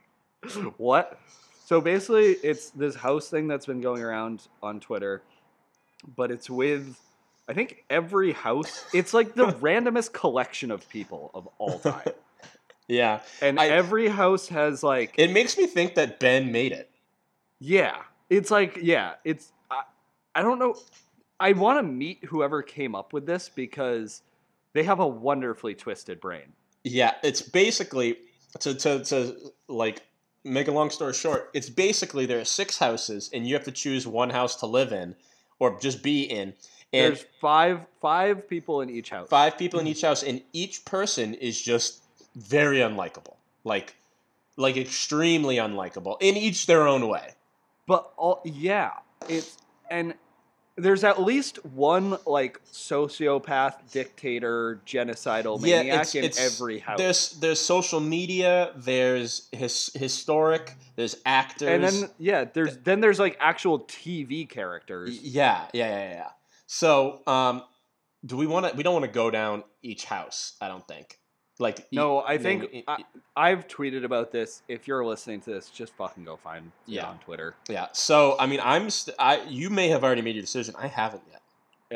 what? 0.76 1.18
So 1.64 1.80
basically, 1.80 2.32
it's 2.43 2.68
this 2.70 2.95
house 2.95 3.30
thing 3.30 3.49
that's 3.49 3.64
been 3.64 3.80
going 3.80 4.03
around 4.03 4.47
on 4.62 4.80
Twitter, 4.80 5.22
but 6.17 6.31
it's 6.31 6.49
with. 6.51 7.01
I 7.47 7.53
think 7.53 7.85
every 7.91 8.33
house, 8.33 8.85
it's 8.95 9.13
like 9.13 9.35
the 9.35 9.47
randomest 9.61 10.13
collection 10.13 10.71
of 10.71 10.89
people 10.89 11.31
of 11.35 11.49
all 11.59 11.79
time. 11.79 12.09
Yeah. 12.87 13.21
And 13.41 13.59
I- 13.59 13.69
every 13.69 14.09
house 14.09 14.49
has 14.49 14.83
like 14.83 15.15
It 15.17 15.31
makes 15.31 15.57
me 15.57 15.67
think 15.67 15.95
that 15.95 16.21
Ben 16.21 16.53
made 16.53 16.73
it. 16.73 16.91
Yeah, 17.59 17.97
it's 18.29 18.51
like 18.51 18.79
yeah, 18.83 19.15
it's 19.25 19.53
I, 19.71 19.85
I 20.35 20.43
don't 20.43 20.59
know. 20.59 20.77
I 21.41 21.53
want 21.53 21.79
to 21.79 21.83
meet 21.83 22.25
whoever 22.27 22.63
came 22.63 22.95
up 22.95 23.15
with 23.15 23.25
this 23.25 23.49
because 23.49 24.21
they 24.75 24.83
have 24.83 25.01
a 25.01 25.07
wonderfully 25.07 25.75
twisted 25.75 26.21
brain. 26.21 26.53
Yeah, 26.83 27.15
it's 27.23 27.41
basically 27.41 28.19
to 28.61 28.75
to 28.75 29.03
to 29.05 29.37
like 29.67 30.03
make 30.45 30.69
a 30.69 30.73
long 30.73 30.91
story 30.91 31.15
short, 31.15 31.49
it's 31.55 31.71
basically 31.71 32.27
there 32.27 32.41
are 32.41 32.45
six 32.45 32.79
houses 32.79 33.31
and 33.33 33.47
you 33.47 33.55
have 33.55 33.65
to 33.65 33.73
choose 33.73 34.07
one 34.07 34.29
house 34.29 34.57
to 34.57 34.67
live 34.67 34.93
in 34.93 35.17
or 35.59 35.79
just 35.81 36.03
be 36.03 36.23
in. 36.23 36.55
And 36.93 37.15
There's 37.17 37.25
five 37.41 37.81
five 38.01 38.49
people 38.49 38.81
in 38.81 38.91
each 38.91 39.11
house. 39.11 39.29
five 39.29 39.59
people 39.59 39.81
in 39.81 39.87
each 39.87 40.03
house 40.09 40.23
and 40.23 40.43
each 40.53 40.85
person 40.85 41.35
is 41.35 41.61
just 41.61 42.03
very 42.37 42.79
unlikable. 42.79 43.37
Like 43.65 43.97
like 44.57 44.77
extremely 44.77 45.57
unlikable 45.57 46.17
in 46.21 46.37
each 46.37 46.67
their 46.67 46.87
own 46.87 47.09
way. 47.09 47.33
But 47.87 48.13
all 48.17 48.41
yeah, 48.45 48.93
it's 49.29 49.59
and 49.91 50.15
there's 50.77 51.05
at 51.05 51.22
least 51.22 51.64
one 51.64 52.18
like 52.27 52.61
sociopath, 52.72 53.75
dictator, 53.93 54.81
genocidal 54.87 55.59
Yeah, 55.64 55.79
maniac 55.79 55.95
it's- 55.95 56.14
in 56.14 56.25
it's- 56.25 56.55
every 56.61 56.79
house. 56.81 56.99
There's 56.99 57.31
there's 57.41 57.61
social 57.61 58.01
media, 58.01 58.72
there's 58.77 59.49
his, 59.53 59.91
historic, 59.95 60.75
there's 60.97 61.16
actors. 61.25 61.68
and 61.68 61.83
then 61.85 62.11
yeah, 62.18 62.45
there's 62.45 62.77
then 62.79 63.01
there's 63.01 63.18
like 63.20 63.37
actual 63.41 63.81
TV 63.81 64.49
characters. 64.49 65.20
Yeah, 65.22 65.66
yeah, 65.72 65.89
yeah, 65.89 66.11
yeah. 66.11 66.29
So, 66.66 67.22
um, 67.27 67.62
do 68.27 68.37
we 68.37 68.47
want 68.47 68.66
to? 68.68 68.75
We 68.77 68.83
don't 68.83 68.95
want 68.95 69.05
to 69.05 69.11
go 69.12 69.31
down 69.31 69.64
each 69.83 70.07
house. 70.07 70.55
I 70.61 70.68
don't 70.68 70.87
think. 70.89 71.18
Like, 71.61 71.87
No, 71.93 72.21
I 72.21 72.37
think 72.39 72.73
know, 72.75 72.83
I, 72.89 73.05
I've 73.37 73.69
tweeted 73.69 74.05
about 74.05 74.33
this. 74.33 74.63
If 74.69 74.89
you're 74.89 75.05
listening 75.05 75.41
to 75.43 75.51
this, 75.51 75.71
just 75.71 75.95
fucking 75.95 76.25
go 76.25 76.37
find 76.37 76.67
it 76.67 76.93
Yeah. 76.95 77.07
on 77.09 77.19
Twitter. 77.21 77.55
yeah. 77.69 77.87
So, 77.93 78.37
I 78.41 78.47
mean, 78.47 78.61
I'm. 78.63 78.91
St- 78.91 79.15
I 79.19 79.43
you 79.49 79.71
may 79.71 79.89
have 79.89 80.03
already 80.03 80.23
made 80.23 80.35
your 80.35 80.43
decision. 80.43 80.75
I 80.79 80.89
haven't 80.89 81.23
yet. 81.31 81.41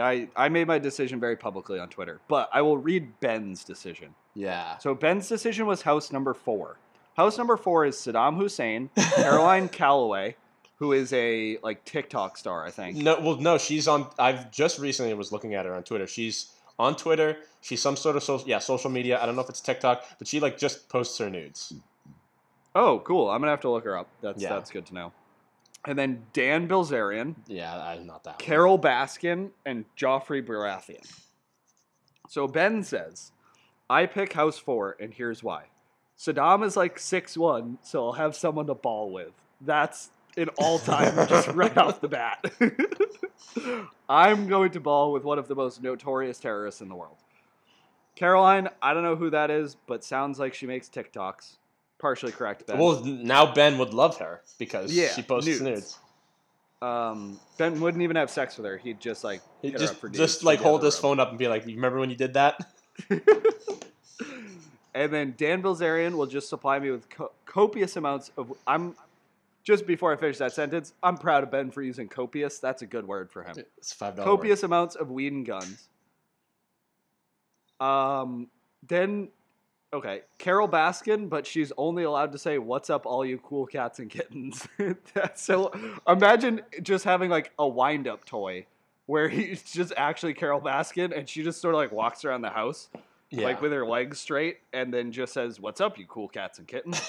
I, 0.01 0.29
I 0.37 0.49
made 0.49 0.69
my 0.69 0.79
decision 0.79 1.19
very 1.19 1.35
publicly 1.37 1.81
on 1.81 1.89
Twitter, 1.89 2.21
but 2.29 2.49
I 2.53 2.63
will 2.63 2.79
read 2.79 3.19
Ben's 3.19 3.65
decision. 3.65 4.15
Yeah. 4.35 4.79
So 4.79 4.95
Ben's 4.95 5.29
decision 5.29 5.67
was 5.67 5.83
house 5.83 6.13
number 6.13 6.35
four. 6.35 6.77
House 7.17 7.37
number 7.37 7.57
four 7.57 7.85
is 7.85 7.97
Saddam 7.97 8.37
Hussein, 8.37 8.91
Caroline 9.17 9.69
Calloway, 9.69 10.37
who 10.77 10.93
is 10.93 11.13
a 11.13 11.59
like 11.65 11.85
TikTok 11.85 12.37
star, 12.37 12.65
I 12.65 12.71
think. 12.71 12.97
No, 12.99 13.19
well, 13.19 13.37
no. 13.41 13.59
She's 13.59 13.89
on. 13.89 14.07
I've 14.21 14.53
just 14.53 14.79
recently 14.79 15.13
was 15.15 15.33
looking 15.33 15.55
at 15.55 15.67
her 15.67 15.75
on 15.75 15.83
Twitter. 15.83 16.07
She's 16.07 16.53
on 16.79 16.95
Twitter. 16.95 17.39
She's 17.61 17.83
some 17.83 17.97
sort 17.97 18.17
of 18.17 18.23
social. 18.23 18.49
Yeah, 18.49 18.59
social 18.61 18.91
media. 18.91 19.21
I 19.21 19.27
don't 19.27 19.35
know 19.37 19.43
if 19.43 19.49
it's 19.49 19.61
TikTok, 19.61 20.05
but 20.19 20.27
she 20.29 20.41
like 20.41 20.59
just 20.59 20.89
posts 20.89 21.19
her 21.19 21.29
nudes. 21.29 21.73
Oh, 22.75 23.01
cool. 23.01 23.29
I'm 23.31 23.41
gonna 23.41 23.51
have 23.51 23.61
to 23.63 23.71
look 23.71 23.85
her 23.85 23.97
up. 23.97 24.09
That's 24.21 24.43
Yeah. 24.43 24.51
that's 24.51 24.71
good 24.71 24.87
to 24.87 24.95
know. 24.95 25.13
And 25.85 25.99
then 25.99 26.25
Dan 26.33 26.69
Bilzerian, 26.69 27.37
Yeah, 27.47 27.77
I'm 27.81 28.07
not 28.07 28.25
that. 28.25 28.31
one. 28.35 28.39
Carole 28.39 28.79
Baskin, 28.79 29.51
and 29.65 29.85
Joffrey 29.97 30.45
Baratheon. 30.47 31.07
So 32.29 32.47
Ben 32.47 32.83
says, 32.83 33.33
I 33.89 34.07
pick 34.07 34.35
house 34.35 34.59
four, 34.59 34.97
and 35.01 35.15
here's 35.15 35.43
why. 35.43 35.65
Saddam 36.19 36.65
is 36.65 36.77
like 36.77 36.99
six 36.99 37.37
one, 37.37 37.79
so 37.83 38.07
I'll 38.07 38.13
have 38.13 38.37
someone 38.37 38.67
to 38.67 38.75
ball 38.75 39.11
with. 39.13 39.33
That's 39.61 40.11
an 40.37 40.49
all 40.59 40.79
time 40.79 41.15
just 41.29 41.49
right 41.49 41.77
off 41.79 42.01
the 42.01 42.09
bat. 42.09 42.45
I'm 44.09 44.47
going 44.47 44.71
to 44.73 44.81
ball 44.81 45.13
with 45.13 45.25
one 45.25 45.39
of 45.39 45.49
the 45.49 45.55
most 45.55 45.83
notorious 45.83 46.39
terrorists 46.39 46.81
in 46.81 46.89
the 46.89 46.95
world. 46.95 47.17
Caroline, 48.19 48.69
I 48.83 48.95
don't 48.95 49.05
know 49.05 49.15
who 49.15 49.31
that 49.31 49.49
is, 49.49 49.77
but 49.87 50.03
sounds 50.03 50.41
like 50.41 50.53
she 50.53 50.67
makes 50.67 50.89
TikToks. 50.89 51.57
Partially 52.01 52.33
correct, 52.33 52.67
Ben. 52.67 52.77
Well, 52.77 53.05
now 53.05 53.53
Ben 53.55 53.79
would 53.79 53.95
love 53.95 54.19
her 54.19 54.43
because 54.59 54.93
Yeah, 54.93 55.09
she 55.13 55.23
posts 55.23 55.47
nudes. 55.49 55.63
nudes. 55.63 55.99
um, 56.83 57.39
ben 57.59 57.81
wouldn't 57.81 58.03
even 58.03 58.17
have 58.17 58.29
sex 58.29 58.57
with 58.57 58.67
her. 58.67 58.77
He'd 58.77 58.99
just 59.01 59.23
like 59.23 59.41
He 59.63 59.71
hit 59.71 59.81
her 59.81 59.87
just 59.87 60.13
just 60.15 60.43
like 60.45 60.59
hold 60.61 60.83
his 60.83 60.99
phone 60.99 61.21
up 61.21 61.29
and 61.31 61.39
be 61.39 61.47
like, 61.47 61.65
"You 61.67 61.77
remember 61.77 61.99
when 62.01 62.11
you 62.11 62.17
did 62.17 62.35
that?" 62.35 62.59
and 64.95 65.13
then 65.13 65.35
Dan 65.37 65.63
Bilzerian 65.63 66.15
will 66.17 66.27
just 66.27 66.49
supply 66.49 66.79
me 66.79 66.91
with 66.91 67.09
co- 67.09 67.33
copious 67.47 67.97
amounts 67.97 68.31
of. 68.37 68.53
I'm 68.67 68.97
just 69.65 69.87
before 69.87 70.13
I 70.13 70.17
finish 70.17 70.39
that 70.39 70.53
sentence. 70.53 70.93
I'm 71.03 71.17
proud 71.17 71.43
of 71.45 71.51
Ben 71.51 71.71
for 71.71 71.83
using 71.83 72.09
copious. 72.09 72.59
That's 72.59 72.83
a 72.83 72.87
good 72.87 73.07
word 73.07 73.31
for 73.31 73.43
him. 73.45 73.55
It's 73.77 73.93
five 73.93 74.17
dollars. 74.17 74.29
Copious 74.29 74.63
amounts 74.63 74.95
of 74.97 75.11
weed 75.11 75.33
and 75.33 75.47
guns. 75.47 75.89
Um, 77.81 78.49
then, 78.87 79.29
okay, 79.93 80.23
Carole 80.39 80.69
Baskin, 80.69 81.29
but 81.29 81.47
she's 81.47 81.73
only 81.77 82.05
allowed 82.05 82.33
to 82.33 82.39
say 82.39 82.59
"What's 82.59 82.91
up, 82.91 83.07
all 83.07 83.25
you 83.25 83.39
cool 83.39 83.67
cats 83.67 83.99
and 83.99 84.11
kittens." 84.11 84.67
So. 85.35 85.73
Imagine 86.07 86.63
just 86.83 87.05
having 87.05 87.31
like 87.31 87.53
a 87.59 87.67
wind-up 87.69 88.25
toy 88.25 88.67
where 89.07 89.29
he's 89.37 89.63
just 89.63 89.93
actually 89.97 90.35
Carole 90.35 90.61
Baskin, 90.61 91.17
and 91.17 91.29
she 91.29 91.43
just 91.43 91.61
sort 91.61 91.75
of 91.75 91.79
like 91.81 91.93
walks 91.93 92.25
around 92.25 92.43
the 92.43 92.51
house 92.51 92.89
Yeah. 93.31 93.45
like 93.45 93.61
with 93.63 93.73
her 93.73 93.87
legs 93.87 94.21
straight, 94.21 94.59
and 94.73 94.93
then 94.93 95.13
just 95.13 95.33
says, 95.33 95.61
"What's 95.61 95.81
up, 95.81 95.99
you 95.99 96.07
cool 96.07 96.29
cats 96.29 96.59
and 96.59 96.67
kittens?" 96.69 97.01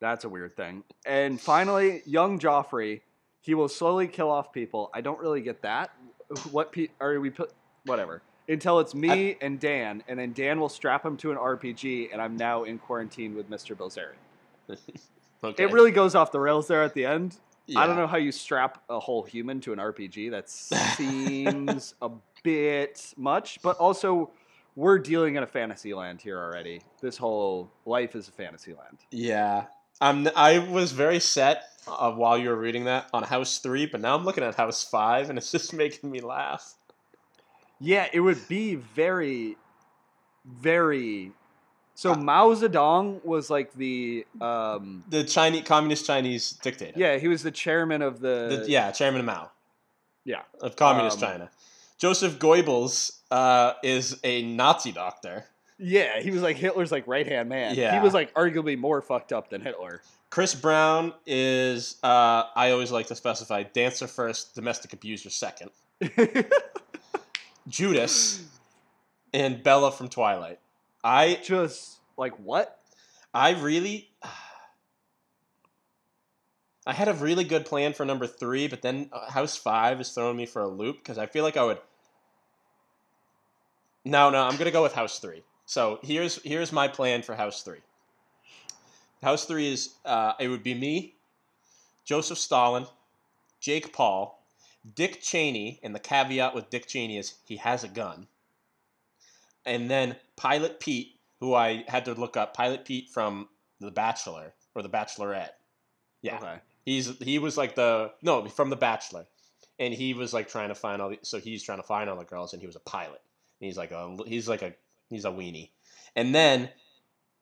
That's 0.00 0.24
a 0.24 0.28
weird 0.30 0.56
thing. 0.56 0.82
And 1.04 1.38
finally, 1.38 2.02
young 2.06 2.38
Joffrey, 2.38 3.02
he 3.42 3.54
will 3.54 3.68
slowly 3.68 4.08
kill 4.08 4.30
off 4.30 4.50
people. 4.52 4.90
I 4.94 5.02
don't 5.02 5.20
really 5.20 5.42
get 5.42 5.60
that. 5.62 5.90
What 6.50 6.72
pe- 6.72 6.88
are 7.00 7.20
we 7.20 7.28
put? 7.30 7.52
Whatever. 7.84 8.22
Until 8.50 8.80
it's 8.80 8.94
me 8.94 9.36
and 9.40 9.60
Dan, 9.60 10.02
and 10.08 10.18
then 10.18 10.32
Dan 10.32 10.58
will 10.58 10.68
strap 10.68 11.04
him 11.04 11.16
to 11.18 11.30
an 11.30 11.36
RPG, 11.36 12.10
and 12.12 12.20
I'm 12.20 12.36
now 12.36 12.64
in 12.64 12.78
quarantine 12.78 13.36
with 13.36 13.48
Mr. 13.48 13.76
Bilzeri. 13.76 14.16
okay. 15.44 15.62
It 15.62 15.72
really 15.72 15.92
goes 15.92 16.14
off 16.14 16.32
the 16.32 16.40
rails 16.40 16.66
there 16.66 16.82
at 16.82 16.92
the 16.94 17.06
end. 17.06 17.36
I 17.76 17.86
don't 17.86 17.96
know 17.96 18.08
how 18.08 18.16
you 18.16 18.32
strap 18.32 18.82
a 18.88 18.98
whole 18.98 19.22
human 19.22 19.60
to 19.60 19.72
an 19.72 19.78
RPG. 19.78 20.30
That 20.32 20.50
seems 20.50 21.94
a 22.02 22.10
bit 22.42 23.14
much, 23.16 23.62
but 23.62 23.76
also 23.76 24.30
we're 24.74 24.98
dealing 24.98 25.36
in 25.36 25.42
a 25.42 25.46
fantasy 25.46 25.94
land 25.94 26.20
here 26.20 26.38
already. 26.38 26.82
This 27.00 27.16
whole 27.16 27.70
life 27.86 28.16
is 28.16 28.28
a 28.28 28.32
fantasy 28.32 28.72
land. 28.72 28.98
Yeah. 29.10 29.66
I'm. 30.00 30.28
I 30.34 30.58
was 30.58 30.92
very 30.92 31.20
set 31.20 31.64
uh, 31.86 32.10
while 32.12 32.38
you 32.38 32.48
were 32.48 32.56
reading 32.56 32.84
that 32.84 33.10
on 33.12 33.22
House 33.22 33.58
Three, 33.58 33.84
but 33.86 34.00
now 34.00 34.16
I'm 34.16 34.24
looking 34.24 34.42
at 34.42 34.54
House 34.54 34.82
Five, 34.82 35.28
and 35.28 35.38
it's 35.38 35.52
just 35.52 35.74
making 35.74 36.10
me 36.10 36.20
laugh. 36.20 36.74
Yeah, 37.80 38.06
it 38.12 38.20
would 38.20 38.46
be 38.48 38.74
very, 38.74 39.56
very. 40.44 41.32
So 41.94 42.14
Mao 42.14 42.54
Zedong 42.54 43.24
was 43.24 43.50
like 43.50 43.72
the, 43.74 44.24
um, 44.40 45.04
The 45.08 45.24
Chinese 45.24 45.64
communist 45.64 46.06
Chinese 46.06 46.52
dictator. 46.52 46.98
yeah, 46.98 47.18
he 47.18 47.28
was 47.28 47.42
the 47.42 47.50
chairman 47.50 48.00
of 48.02 48.20
the, 48.20 48.62
The, 48.64 48.70
yeah, 48.70 48.90
Chairman 48.90 49.20
of 49.20 49.26
Mao. 49.26 49.50
Yeah. 50.24 50.42
Of 50.62 50.76
communist 50.76 51.22
Um, 51.22 51.28
China. 51.30 51.50
Joseph 51.98 52.38
Goebbels 52.38 53.18
uh, 53.30 53.74
is 53.82 54.18
a 54.24 54.42
Nazi 54.42 54.92
doctor. 54.92 55.44
yeah, 55.78 56.20
he 56.20 56.30
was 56.30 56.40
like 56.42 56.56
Hitler's 56.56 56.90
like 56.90 57.06
right 57.06 57.26
hand 57.26 57.48
man. 57.50 57.74
Yeah, 57.74 57.92
he 57.94 58.00
was 58.02 58.14
like 58.14 58.32
arguably 58.34 58.78
more 58.78 59.02
fucked 59.02 59.32
up 59.32 59.50
than 59.50 59.60
Hitler. 59.60 60.00
Chris 60.30 60.54
Brown 60.54 61.12
is, 61.26 61.96
uh, 62.02 62.44
I 62.54 62.70
always 62.70 62.90
like 62.92 63.08
to 63.08 63.16
specify, 63.16 63.64
dancer 63.64 64.06
first, 64.06 64.54
domestic 64.54 64.92
abuser 64.94 65.28
second. 65.28 65.70
Judas, 67.70 68.44
and 69.32 69.62
Bella 69.62 69.92
from 69.92 70.08
Twilight. 70.08 70.58
I 71.02 71.38
Just 71.42 72.00
like 72.16 72.34
what? 72.34 72.78
I 73.32 73.52
really 73.52 74.10
I 76.86 76.92
had 76.92 77.08
a 77.08 77.14
really 77.14 77.44
good 77.44 77.66
plan 77.66 77.92
for 77.92 78.04
number 78.04 78.26
3, 78.26 78.66
but 78.68 78.82
then 78.82 79.10
uh, 79.12 79.30
House 79.30 79.56
5 79.56 80.00
is 80.00 80.10
throwing 80.10 80.36
me 80.36 80.46
for 80.46 80.62
a 80.62 80.68
loop 80.68 80.98
because 80.98 81.18
I 81.18 81.26
feel 81.26 81.44
like 81.44 81.56
I 81.56 81.64
would 81.64 81.78
No, 84.04 84.30
no, 84.30 84.42
I'm 84.42 84.54
going 84.54 84.64
to 84.64 84.70
go 84.72 84.82
with 84.82 84.94
House 84.94 85.18
3. 85.20 85.42
So, 85.66 86.00
here's 86.02 86.42
here's 86.42 86.72
my 86.72 86.88
plan 86.88 87.22
for 87.22 87.36
House 87.36 87.62
3. 87.62 87.78
House 89.22 89.44
3 89.44 89.72
is 89.72 89.94
uh, 90.04 90.32
it 90.40 90.48
would 90.48 90.64
be 90.64 90.74
me, 90.74 91.14
Joseph 92.04 92.38
Stalin, 92.38 92.86
Jake 93.60 93.92
Paul, 93.92 94.39
Dick 94.94 95.20
Cheney, 95.20 95.78
and 95.82 95.94
the 95.94 95.98
caveat 96.00 96.54
with 96.54 96.70
Dick 96.70 96.86
Cheney 96.86 97.18
is 97.18 97.34
he 97.44 97.56
has 97.56 97.84
a 97.84 97.88
gun. 97.88 98.26
And 99.66 99.90
then 99.90 100.16
Pilot 100.36 100.80
Pete, 100.80 101.16
who 101.38 101.54
I 101.54 101.84
had 101.86 102.06
to 102.06 102.14
look 102.14 102.36
up, 102.36 102.54
Pilot 102.54 102.84
Pete 102.84 103.10
from 103.10 103.48
The 103.78 103.90
Bachelor 103.90 104.54
or 104.74 104.82
The 104.82 104.88
Bachelorette. 104.88 105.50
Yeah, 106.22 106.36
Okay. 106.38 106.58
he's 106.84 107.18
he 107.18 107.38
was 107.38 107.56
like 107.56 107.74
the 107.74 108.12
no 108.22 108.46
from 108.46 108.70
The 108.70 108.76
Bachelor, 108.76 109.26
and 109.78 109.92
he 109.94 110.14
was 110.14 110.32
like 110.34 110.48
trying 110.48 110.68
to 110.68 110.74
find 110.74 111.00
all 111.00 111.10
the 111.10 111.18
so 111.22 111.38
he's 111.38 111.62
trying 111.62 111.78
to 111.78 111.86
find 111.86 112.08
all 112.10 112.16
the 112.16 112.24
girls, 112.24 112.52
and 112.52 112.60
he 112.60 112.66
was 112.66 112.76
a 112.76 112.80
pilot. 112.80 113.20
And 113.60 113.66
he's 113.66 113.76
like 113.78 113.90
a 113.90 114.16
he's 114.26 114.48
like 114.48 114.62
a 114.62 114.74
he's 115.08 115.24
a 115.24 115.30
weenie, 115.30 115.70
and 116.16 116.34
then 116.34 116.70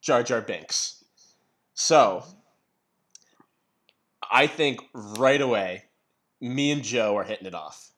Jar 0.00 0.22
Jar 0.22 0.40
Binks. 0.40 1.04
So 1.74 2.24
I 4.30 4.46
think 4.46 4.80
right 4.92 5.40
away, 5.40 5.84
me 6.40 6.70
and 6.70 6.82
Joe 6.82 7.16
are 7.16 7.24
hitting 7.24 7.46
it 7.46 7.54
off. 7.54 7.90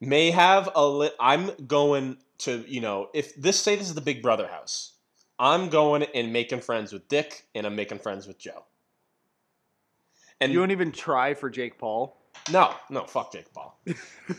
May 0.00 0.30
have 0.30 0.68
a 0.74 0.86
lit. 0.86 1.14
I'm 1.20 1.50
going 1.66 2.18
to 2.38 2.64
you 2.68 2.80
know 2.80 3.08
if 3.14 3.34
this 3.36 3.58
say 3.58 3.76
this 3.76 3.88
is 3.88 3.94
the 3.94 4.00
Big 4.00 4.22
Brother 4.22 4.46
house, 4.46 4.94
I'm 5.38 5.68
going 5.68 6.02
and 6.02 6.32
making 6.32 6.60
friends 6.60 6.92
with 6.92 7.08
Dick, 7.08 7.46
and 7.54 7.66
I'm 7.66 7.76
making 7.76 7.98
friends 8.00 8.26
with 8.26 8.38
Joe. 8.38 8.64
And 10.40 10.52
You 10.52 10.58
don't 10.58 10.72
even 10.72 10.92
try 10.92 11.34
for 11.34 11.48
Jake 11.48 11.78
Paul. 11.78 12.16
no, 12.50 12.74
no, 12.90 13.04
fuck 13.04 13.32
Jake 13.32 13.52
Paul. 13.54 13.78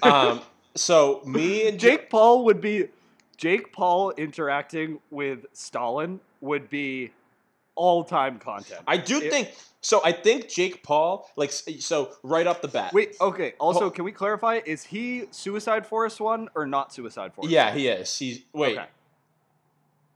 um, 0.04 0.42
so 0.76 1.22
me 1.26 1.68
and 1.68 1.80
Jake 1.80 2.10
Paul 2.10 2.44
would 2.46 2.62
be 2.62 2.90
Jake 3.38 3.72
Paul 3.72 4.12
interacting 4.12 5.00
with 5.10 5.46
Stalin 5.54 6.20
would 6.42 6.70
be 6.70 7.12
all 7.76 8.04
time 8.04 8.40
content. 8.40 8.82
I 8.88 8.98
do 8.98 9.22
It- 9.22 9.32
think 9.32 9.54
so. 9.82 10.02
I 10.04 10.12
think 10.12 10.50
Jake 10.50 10.82
Paul, 10.84 11.30
like, 11.36 11.52
so 11.52 12.12
right 12.24 12.48
off 12.48 12.62
the 12.62 12.68
bat. 12.68 12.94
Wait, 12.94 13.16
okay. 13.22 13.54
Also, 13.60 13.82
Hol- 13.82 13.90
can 13.92 14.06
we 14.06 14.12
clarify? 14.12 14.62
Is 14.66 14.84
he 14.86 15.26
Suicide 15.32 15.86
Forest 15.86 16.20
one 16.20 16.50
or 16.56 16.66
not 16.66 16.92
Suicide 16.94 17.34
Forest? 17.34 17.52
Yeah, 17.52 17.72
he 17.74 17.88
is. 17.88 18.18
He's 18.18 18.42
wait. 18.54 18.78
Okay. 18.78 18.88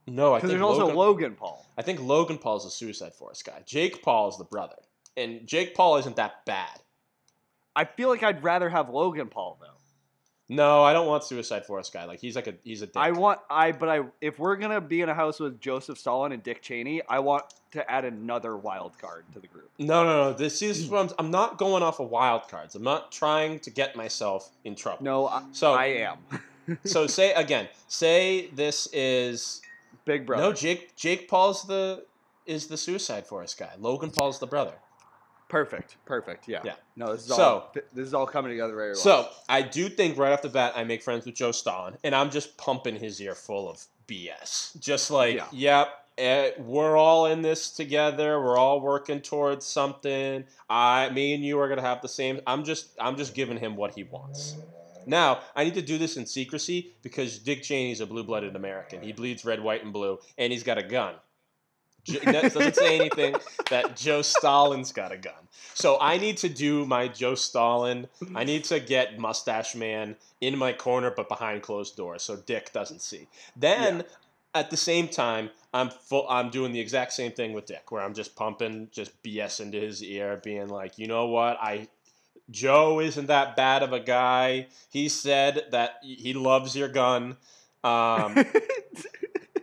No, 0.07 0.33
I 0.33 0.37
Because 0.37 0.49
think 0.49 0.59
there's 0.59 0.67
also 0.69 0.81
Logan, 0.87 0.95
Logan 0.95 1.35
Paul. 1.35 1.65
I 1.77 1.83
think 1.83 2.01
Logan 2.01 2.39
Paul's 2.39 2.65
a 2.65 2.71
Suicide 2.71 3.13
Forest 3.13 3.45
guy. 3.45 3.61
Jake 3.65 4.01
Paul 4.01 4.29
is 4.29 4.37
the 4.37 4.43
brother, 4.43 4.77
and 5.15 5.45
Jake 5.45 5.75
Paul 5.75 5.97
isn't 5.97 6.15
that 6.15 6.45
bad. 6.45 6.79
I 7.75 7.85
feel 7.85 8.09
like 8.09 8.23
I'd 8.23 8.43
rather 8.43 8.69
have 8.69 8.89
Logan 8.89 9.27
Paul 9.27 9.57
though. 9.61 9.67
No, 10.51 10.83
I 10.83 10.93
don't 10.93 11.05
want 11.07 11.23
Suicide 11.23 11.63
Forest 11.65 11.93
guy. 11.93 12.05
Like 12.05 12.19
he's 12.19 12.35
like 12.35 12.47
a 12.47 12.55
he's 12.63 12.81
a 12.81 12.87
dick. 12.87 12.97
I 12.97 13.11
want 13.11 13.39
I 13.49 13.71
but 13.71 13.87
I 13.87 14.01
if 14.19 14.39
we're 14.39 14.55
gonna 14.55 14.81
be 14.81 15.01
in 15.01 15.09
a 15.09 15.13
house 15.13 15.39
with 15.39 15.61
Joseph 15.61 15.97
Stalin 15.99 16.31
and 16.31 16.41
Dick 16.41 16.61
Cheney, 16.63 17.01
I 17.07 17.19
want 17.19 17.43
to 17.71 17.89
add 17.89 18.03
another 18.03 18.57
wild 18.57 18.97
card 18.97 19.25
to 19.33 19.39
the 19.39 19.45
group. 19.47 19.69
no, 19.77 20.03
no, 20.03 20.31
no. 20.31 20.33
This 20.33 20.61
is 20.63 20.91
I'm, 20.91 21.09
I'm 21.19 21.29
not 21.29 21.59
going 21.59 21.83
off 21.83 21.99
of 21.99 22.09
wild 22.09 22.47
cards. 22.47 22.73
I'm 22.73 22.81
not 22.83 23.11
trying 23.11 23.59
to 23.59 23.69
get 23.69 23.95
myself 23.95 24.49
in 24.63 24.73
trouble. 24.75 25.03
No, 25.03 25.27
I, 25.27 25.43
So- 25.51 25.73
I 25.73 25.85
am. 25.85 26.17
So 26.83 27.07
say 27.07 27.33
again. 27.33 27.67
Say 27.87 28.47
this 28.53 28.87
is 28.93 29.61
Big 30.05 30.25
brother. 30.27 30.43
no 30.43 30.53
Jake. 30.53 30.95
Jake 30.95 31.27
Paul's 31.27 31.63
the 31.65 32.05
is 32.45 32.67
the 32.67 32.77
Suicide 32.77 33.25
Forest 33.25 33.57
guy. 33.57 33.71
Logan 33.79 34.11
Paul's 34.11 34.37
the 34.39 34.45
brother. 34.47 34.73
Perfect. 35.49 35.97
Perfect. 36.05 36.47
Yeah. 36.47 36.61
Yeah. 36.63 36.75
No, 36.95 37.11
this 37.11 37.21
is 37.21 37.27
So- 37.35 37.43
all 37.43 37.73
this 37.73 38.07
is 38.07 38.13
all 38.13 38.25
coming 38.27 38.51
together 38.51 38.75
very 38.75 38.89
well. 38.91 38.95
So 38.95 39.27
I 39.49 39.61
do 39.63 39.89
think 39.89 40.17
right 40.17 40.31
off 40.31 40.41
the 40.43 40.49
bat 40.49 40.73
I 40.75 40.83
make 40.83 41.01
friends 41.01 41.25
with 41.25 41.35
Joe 41.35 41.51
Stalin, 41.51 41.97
and 42.03 42.15
I'm 42.15 42.29
just 42.29 42.55
pumping 42.57 42.95
his 42.95 43.19
ear 43.19 43.35
full 43.35 43.67
of 43.69 43.83
BS. 44.07 44.77
Just 44.79 45.09
like, 45.11 45.41
yep, 45.51 45.89
eh, 46.19 46.51
we're 46.59 46.95
all 46.95 47.25
in 47.25 47.41
this 47.41 47.71
together. 47.71 48.39
We're 48.39 48.57
all 48.57 48.79
working 48.79 49.21
towards 49.21 49.65
something. 49.65 50.45
I, 50.69 51.09
me, 51.09 51.33
and 51.33 51.43
you 51.43 51.59
are 51.59 51.67
gonna 51.67 51.81
have 51.81 52.01
the 52.03 52.09
same. 52.09 52.41
I'm 52.45 52.63
just, 52.63 52.89
I'm 52.99 53.17
just 53.17 53.33
giving 53.33 53.57
him 53.57 53.75
what 53.75 53.95
he 53.95 54.03
wants. 54.03 54.55
Now 55.07 55.39
I 55.55 55.63
need 55.63 55.73
to 55.73 55.81
do 55.81 55.97
this 55.97 56.15
in 56.17 56.27
secrecy 56.27 56.93
because 57.01 57.39
Dick 57.39 57.63
Cheney's 57.63 58.01
a 58.01 58.05
blue-blooded 58.05 58.55
American. 58.55 59.01
He 59.01 59.13
bleeds 59.13 59.43
red, 59.45 59.61
white, 59.63 59.83
and 59.83 59.91
blue, 59.91 60.19
and 60.37 60.53
he's 60.53 60.61
got 60.63 60.77
a 60.77 60.83
gun. 60.83 61.15
Doesn't 62.05 62.75
say 62.75 62.99
anything 62.99 63.35
that 63.69 63.95
Joe 63.95 64.21
Stalin's 64.21 64.91
got 64.91 65.11
a 65.11 65.17
gun. 65.17 65.33
So 65.73 65.97
I 66.01 66.17
need 66.17 66.37
to 66.37 66.49
do 66.49 66.85
my 66.85 67.07
Joe 67.07 67.35
Stalin. 67.35 68.07
I 68.35 68.43
need 68.43 68.65
to 68.65 68.79
get 68.79 69.17
Mustache 69.17 69.75
Man 69.75 70.17
in 70.41 70.57
my 70.57 70.73
corner, 70.73 71.09
but 71.09 71.29
behind 71.29 71.61
closed 71.61 71.95
doors, 71.95 72.23
so 72.23 72.35
Dick 72.35 72.73
doesn't 72.73 73.01
see. 73.01 73.27
Then, 73.55 74.03
at 74.53 74.71
the 74.71 74.77
same 74.77 75.07
time, 75.07 75.49
I'm 75.73 75.89
full. 75.89 76.27
I'm 76.29 76.49
doing 76.49 76.73
the 76.73 76.79
exact 76.79 77.13
same 77.13 77.31
thing 77.31 77.53
with 77.53 77.65
Dick, 77.65 77.91
where 77.91 78.01
I'm 78.01 78.13
just 78.13 78.35
pumping 78.35 78.89
just 78.91 79.21
BS 79.23 79.61
into 79.61 79.79
his 79.79 80.03
ear, 80.03 80.41
being 80.43 80.67
like, 80.67 80.97
you 80.97 81.07
know 81.07 81.27
what, 81.27 81.57
I. 81.61 81.87
Joe 82.51 82.99
isn't 82.99 83.27
that 83.27 83.55
bad 83.55 83.83
of 83.83 83.93
a 83.93 83.99
guy. 83.99 84.67
He 84.89 85.07
said 85.07 85.67
that 85.69 85.97
he 86.01 86.33
loves 86.33 86.75
your 86.75 86.87
gun. 86.87 87.37
Um, 87.83 88.35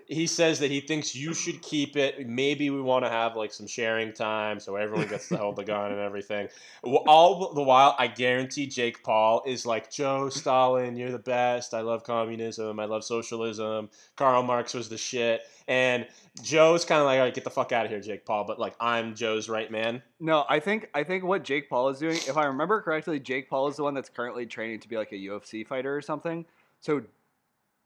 he 0.09 0.27
says 0.27 0.61
that 0.61 0.71
he 0.71 0.81
thinks 0.81 1.15
you 1.17 1.35
should 1.35 1.61
keep 1.63 1.97
it. 1.97 2.29
Maybe 2.29 2.71
we 2.71 2.81
want 2.81 3.05
to 3.05 3.11
have 3.11 3.35
like 3.35 3.53
some 3.53 3.67
sharing 3.67 4.13
time 4.13 4.61
so 4.61 4.77
everyone 4.77 5.09
gets 5.09 5.29
to 5.29 5.37
hold 5.37 5.57
the 5.57 5.65
gun 5.65 5.91
and 5.91 6.01
everything. 6.01 6.49
All 6.85 7.53
the 7.55 7.63
while, 7.63 7.97
I 7.99 8.07
guarantee 8.07 8.67
Jake 8.69 9.03
Paul 9.03 9.43
is 9.45 9.67
like, 9.67 9.91
Joe 9.91 10.29
Stalin, 10.29 10.97
you're 10.97 11.11
the 11.11 11.19
best. 11.19 11.75
I 11.75 11.81
love 11.81 12.05
communism. 12.05 12.79
I 12.79 12.85
love 12.85 13.05
socialism. 13.05 13.91
Karl 14.15 14.43
Marx 14.45 14.75
was 14.75 14.89
the 14.89 14.99
shit. 14.99 15.43
And 15.69 16.07
Joe's 16.41 16.85
kind 16.85 17.01
of 17.01 17.07
like, 17.07 17.19
all 17.19 17.25
right, 17.25 17.35
get 17.35 17.43
the 17.43 17.51
fuck 17.51 17.73
out 17.73 17.85
of 17.85 17.91
here, 17.91 18.01
Jake 18.01 18.25
Paul. 18.25 18.45
But 18.45 18.61
like, 18.61 18.77
I'm 18.79 19.17
Joe's 19.17 19.49
right 19.49 19.71
man. 19.71 20.03
no, 20.21 20.45
I 20.49 20.61
think 20.61 20.89
I 20.95 21.03
think 21.03 21.25
what 21.25 21.43
Jake 21.43 21.69
Paul 21.69 21.89
is 21.89 21.99
doing, 21.99 22.17
if 22.29 22.37
I 22.37 22.45
remember 22.45 22.81
correctly, 22.81 23.19
Jake 23.19 23.51
Paul 23.51 23.67
is 23.67 23.77
the 23.77 23.83
one 23.83 23.95
that's 23.95 24.09
currently 24.09 24.47
training 24.47 24.81
to 24.81 24.89
be 24.89 24.97
like 24.97 25.11
a 25.11 25.17
UFC 25.17 25.67
fighter 25.67 25.97
or 25.97 26.03
something. 26.03 26.47
So 26.81 27.03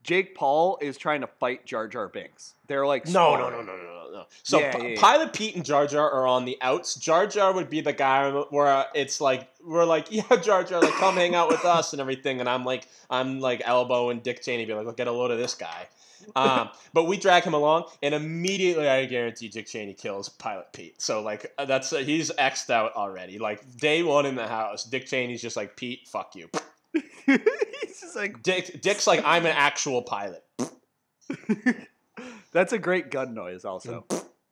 Jake 0.02 0.34
Paul 0.34 0.78
is 0.80 0.96
trying 0.96 1.20
to 1.20 1.26
fight 1.26 1.66
Jar 1.66 1.86
Jar 1.86 2.08
Binks. 2.08 2.54
They're 2.66 2.86
like 2.86 3.06
No, 3.06 3.36
no, 3.36 3.50
no, 3.50 3.60
no, 3.62 3.76
no, 3.76 3.82
no, 3.82 4.10
no. 4.12 4.24
So 4.42 4.58
Yeah, 4.58 4.76
P- 4.76 4.82
yeah, 4.82 4.88
yeah. 4.90 5.00
Pilot 5.00 5.32
Pete 5.32 5.56
and 5.56 5.64
Jar 5.64 5.86
Jar 5.86 6.10
are 6.10 6.26
on 6.26 6.44
the 6.44 6.56
outs. 6.62 6.94
Jar 6.94 7.26
Jar 7.26 7.52
would 7.52 7.68
be 7.68 7.80
the 7.80 7.92
guy 7.92 8.30
where 8.30 8.86
it's 8.94 9.20
like 9.20 9.48
we're 9.64 9.84
like, 9.84 10.06
yeah, 10.10 10.36
Jar 10.42 10.64
Jar, 10.64 10.80
like 10.80 10.94
come 10.94 11.16
hang 11.16 11.34
out 11.34 11.48
with 11.48 11.64
us 11.64 11.92
and 11.92 12.00
everything, 12.00 12.40
and 12.40 12.48
I'm 12.48 12.64
like, 12.64 12.86
I'm 13.10 13.40
like 13.40 13.62
elbow 13.64 14.10
and 14.10 14.22
Dick 14.22 14.42
Cheney, 14.42 14.64
be 14.64 14.74
like, 14.74 14.86
look, 14.86 14.96
get 14.96 15.08
a 15.08 15.12
load 15.12 15.30
of 15.30 15.38
this 15.38 15.54
guy. 15.54 15.88
Um, 16.36 16.70
but 16.92 17.04
we 17.04 17.16
drag 17.16 17.44
him 17.44 17.54
along, 17.54 17.84
and 18.02 18.14
immediately 18.14 18.88
I 18.88 19.04
guarantee 19.04 19.48
Dick 19.48 19.66
Cheney 19.66 19.94
kills 19.94 20.28
Pilot 20.28 20.72
Pete. 20.72 21.00
So 21.00 21.22
like 21.22 21.52
that's 21.66 21.92
uh, 21.92 21.98
he's 21.98 22.30
xed 22.30 22.70
out 22.70 22.94
already. 22.94 23.38
Like 23.38 23.76
day 23.76 24.02
one 24.02 24.26
in 24.26 24.34
the 24.34 24.46
house, 24.46 24.84
Dick 24.84 25.06
Cheney's 25.06 25.42
just 25.42 25.56
like 25.56 25.76
Pete, 25.76 26.08
fuck 26.08 26.34
you. 26.34 26.48
He's 27.26 28.00
just 28.00 28.16
like 28.16 28.42
Dick 28.42 28.80
Dick's 28.82 29.06
like 29.06 29.22
I'm 29.24 29.46
an 29.46 29.52
actual 29.56 30.02
pilot. 30.02 30.44
that's 32.52 32.72
a 32.72 32.78
great 32.78 33.10
gun 33.10 33.34
noise. 33.34 33.64
Also, 33.64 34.04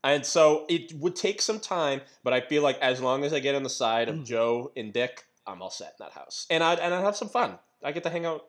And 0.05 0.24
so 0.24 0.65
it 0.69 0.93
would 0.94 1.16
take 1.16 1.43
some 1.43 1.59
time, 1.60 2.01
but 2.23 2.32
I 2.32 2.40
feel 2.40 2.62
like 2.62 2.78
as 2.81 3.01
long 3.01 3.24
as 3.24 3.32
I 3.32 3.40
get 3.40 3.55
on 3.55 3.62
the 3.62 3.70
side 3.70 4.09
Mm. 4.09 4.20
of 4.20 4.24
Joe 4.24 4.73
and 4.77 4.93
Dick, 4.93 5.24
I'm 5.47 5.60
all 5.62 5.70
set 5.70 5.94
in 5.98 6.06
that 6.06 6.12
house. 6.12 6.47
And 6.51 6.62
I 6.62 6.74
and 6.74 6.94
I 6.94 7.01
have 7.01 7.16
some 7.16 7.28
fun. 7.28 7.59
I 7.82 7.93
get 7.93 8.02
to 8.05 8.10
hang 8.10 8.24
out 8.27 8.47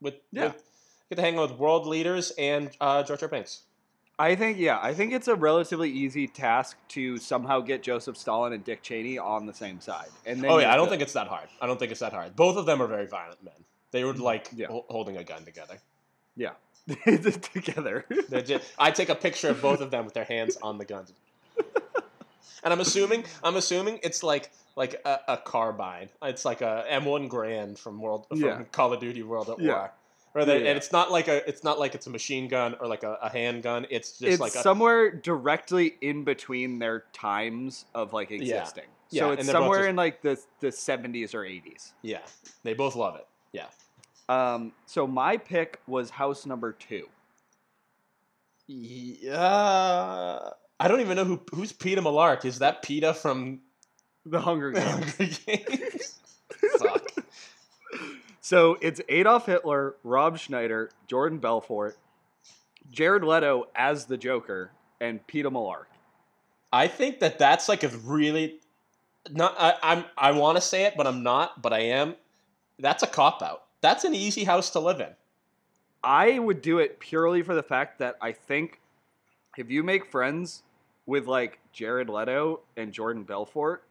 with, 0.00 0.14
Yeah. 0.32 0.44
with 0.46 0.62
get 1.10 1.16
to 1.16 1.22
hang 1.22 1.38
out 1.38 1.50
with 1.50 1.58
world 1.58 1.86
leaders 1.86 2.32
and 2.38 2.70
uh, 2.80 3.02
Jar 3.02 3.16
Jar 3.16 3.28
Binks. 3.28 3.62
I 4.20 4.34
think 4.34 4.58
yeah, 4.58 4.78
I 4.82 4.94
think 4.94 5.12
it's 5.12 5.28
a 5.28 5.34
relatively 5.36 5.90
easy 5.90 6.26
task 6.26 6.76
to 6.88 7.18
somehow 7.18 7.60
get 7.60 7.82
Joseph 7.82 8.16
Stalin 8.16 8.52
and 8.52 8.64
Dick 8.64 8.82
Cheney 8.82 9.16
on 9.18 9.46
the 9.46 9.54
same 9.54 9.80
side. 9.80 10.08
And 10.26 10.42
then 10.42 10.50
Oh 10.50 10.58
yeah, 10.58 10.72
I 10.72 10.76
don't 10.76 10.88
think 10.88 11.02
it's 11.02 11.12
that 11.12 11.28
hard. 11.28 11.48
I 11.60 11.66
don't 11.66 11.78
think 11.78 11.92
it's 11.92 12.00
that 12.00 12.12
hard. 12.12 12.34
Both 12.34 12.56
of 12.56 12.66
them 12.66 12.82
are 12.82 12.86
very 12.88 13.06
violent 13.06 13.42
men. 13.44 13.54
They 13.92 14.02
would 14.04 14.18
like 14.18 14.50
Mm, 14.50 14.58
Yeah. 14.58 14.66
hol- 14.66 14.86
holding 14.88 15.16
a 15.18 15.24
gun 15.24 15.44
together. 15.44 15.78
Yeah, 16.36 16.50
together. 17.52 18.04
They're 18.28 18.60
I 18.78 18.90
take 18.90 19.08
a 19.08 19.14
picture 19.14 19.50
of 19.50 19.62
both 19.62 19.80
of 19.80 19.90
them 19.90 20.04
with 20.04 20.14
their 20.14 20.24
hands 20.24 20.56
on 20.62 20.78
the 20.78 20.84
guns. 20.84 21.12
And 22.64 22.72
I'm 22.72 22.80
assuming 22.80 23.24
I'm 23.44 23.54
assuming 23.54 24.00
it's 24.02 24.24
like 24.24 24.50
like 24.74 25.00
a, 25.04 25.20
a 25.28 25.36
carbine. 25.36 26.08
It's 26.22 26.44
like 26.44 26.60
a 26.60 26.84
M1 26.90 27.28
Garand 27.28 27.78
from 27.78 28.00
World 28.00 28.26
from 28.28 28.40
Yeah. 28.40 28.62
Call 28.72 28.92
of 28.92 28.98
Duty 29.00 29.22
World 29.22 29.48
at 29.48 29.60
Yeah. 29.60 29.72
War. 29.74 29.92
Or 30.38 30.44
they, 30.44 30.62
Yeah. 30.62 30.68
And 30.70 30.76
it's 30.78 30.92
not 30.92 31.10
like 31.10 31.28
a 31.28 31.46
it's 31.48 31.64
not 31.64 31.78
like 31.78 31.94
it's 31.94 32.06
a 32.06 32.10
machine 32.10 32.48
gun 32.48 32.76
or 32.80 32.86
like 32.86 33.02
a, 33.02 33.14
a 33.22 33.28
handgun. 33.30 33.86
It's 33.90 34.12
just 34.12 34.22
it's 34.22 34.40
like 34.40 34.54
a 34.54 34.58
somewhere 34.58 35.10
directly 35.10 35.94
in 36.00 36.24
between 36.24 36.78
their 36.78 37.04
times 37.12 37.84
of 37.94 38.12
like 38.12 38.30
existing. 38.30 38.84
Yeah, 39.10 39.22
So 39.22 39.30
it's 39.32 39.46
somewhere 39.50 39.80
just- 39.80 39.88
in 39.90 39.96
like 39.96 40.22
the 40.22 40.38
the 40.60 40.70
seventies 40.72 41.34
or 41.34 41.44
eighties. 41.44 41.92
yeah. 42.02 42.20
They 42.62 42.74
both 42.74 42.94
love 42.96 43.16
it. 43.16 43.26
Yeah. 43.52 43.66
Um, 44.28 44.72
so 44.86 45.06
my 45.06 45.38
pick 45.38 45.80
was 45.86 46.10
house 46.10 46.44
number 46.46 46.72
two. 46.72 47.08
Yeah. 48.66 50.38
I 50.80 50.86
don't 50.88 51.00
even 51.00 51.16
know 51.16 51.24
who 51.24 51.40
who's 51.52 51.72
Peter 51.72 52.00
Mellark. 52.02 52.44
Is 52.44 52.58
that 52.60 52.82
Peter 52.82 53.12
from 53.12 53.60
The 54.26 54.40
Hunger 54.40 54.72
the 54.74 54.80
Hunger 54.82 55.28
Games? 55.46 56.18
So 58.48 58.78
it's 58.80 58.98
Adolf 59.10 59.44
Hitler, 59.44 59.96
Rob 60.02 60.38
Schneider, 60.38 60.90
Jordan 61.06 61.36
Belfort, 61.36 61.98
Jared 62.90 63.22
Leto 63.22 63.66
as 63.74 64.06
the 64.06 64.16
Joker, 64.16 64.70
and 65.02 65.26
Peter 65.26 65.50
Mellark. 65.50 65.84
I 66.72 66.88
think 66.88 67.20
that 67.20 67.38
that's 67.38 67.68
like 67.68 67.82
a 67.82 67.88
really 67.88 68.58
not. 69.30 69.54
I, 69.58 69.74
I'm 69.82 70.04
I 70.16 70.30
want 70.30 70.56
to 70.56 70.62
say 70.62 70.84
it, 70.84 70.94
but 70.96 71.06
I'm 71.06 71.22
not. 71.22 71.60
But 71.60 71.74
I 71.74 71.80
am. 71.80 72.14
That's 72.78 73.02
a 73.02 73.06
cop 73.06 73.42
out. 73.42 73.64
That's 73.82 74.04
an 74.04 74.14
easy 74.14 74.44
house 74.44 74.70
to 74.70 74.80
live 74.80 75.00
in. 75.00 75.10
I 76.02 76.38
would 76.38 76.62
do 76.62 76.78
it 76.78 77.00
purely 77.00 77.42
for 77.42 77.54
the 77.54 77.62
fact 77.62 77.98
that 77.98 78.16
I 78.22 78.32
think 78.32 78.80
if 79.58 79.70
you 79.70 79.82
make 79.82 80.10
friends 80.10 80.62
with 81.04 81.26
like 81.26 81.58
Jared 81.74 82.08
Leto 82.08 82.60
and 82.78 82.94
Jordan 82.94 83.24
Belfort, 83.24 83.84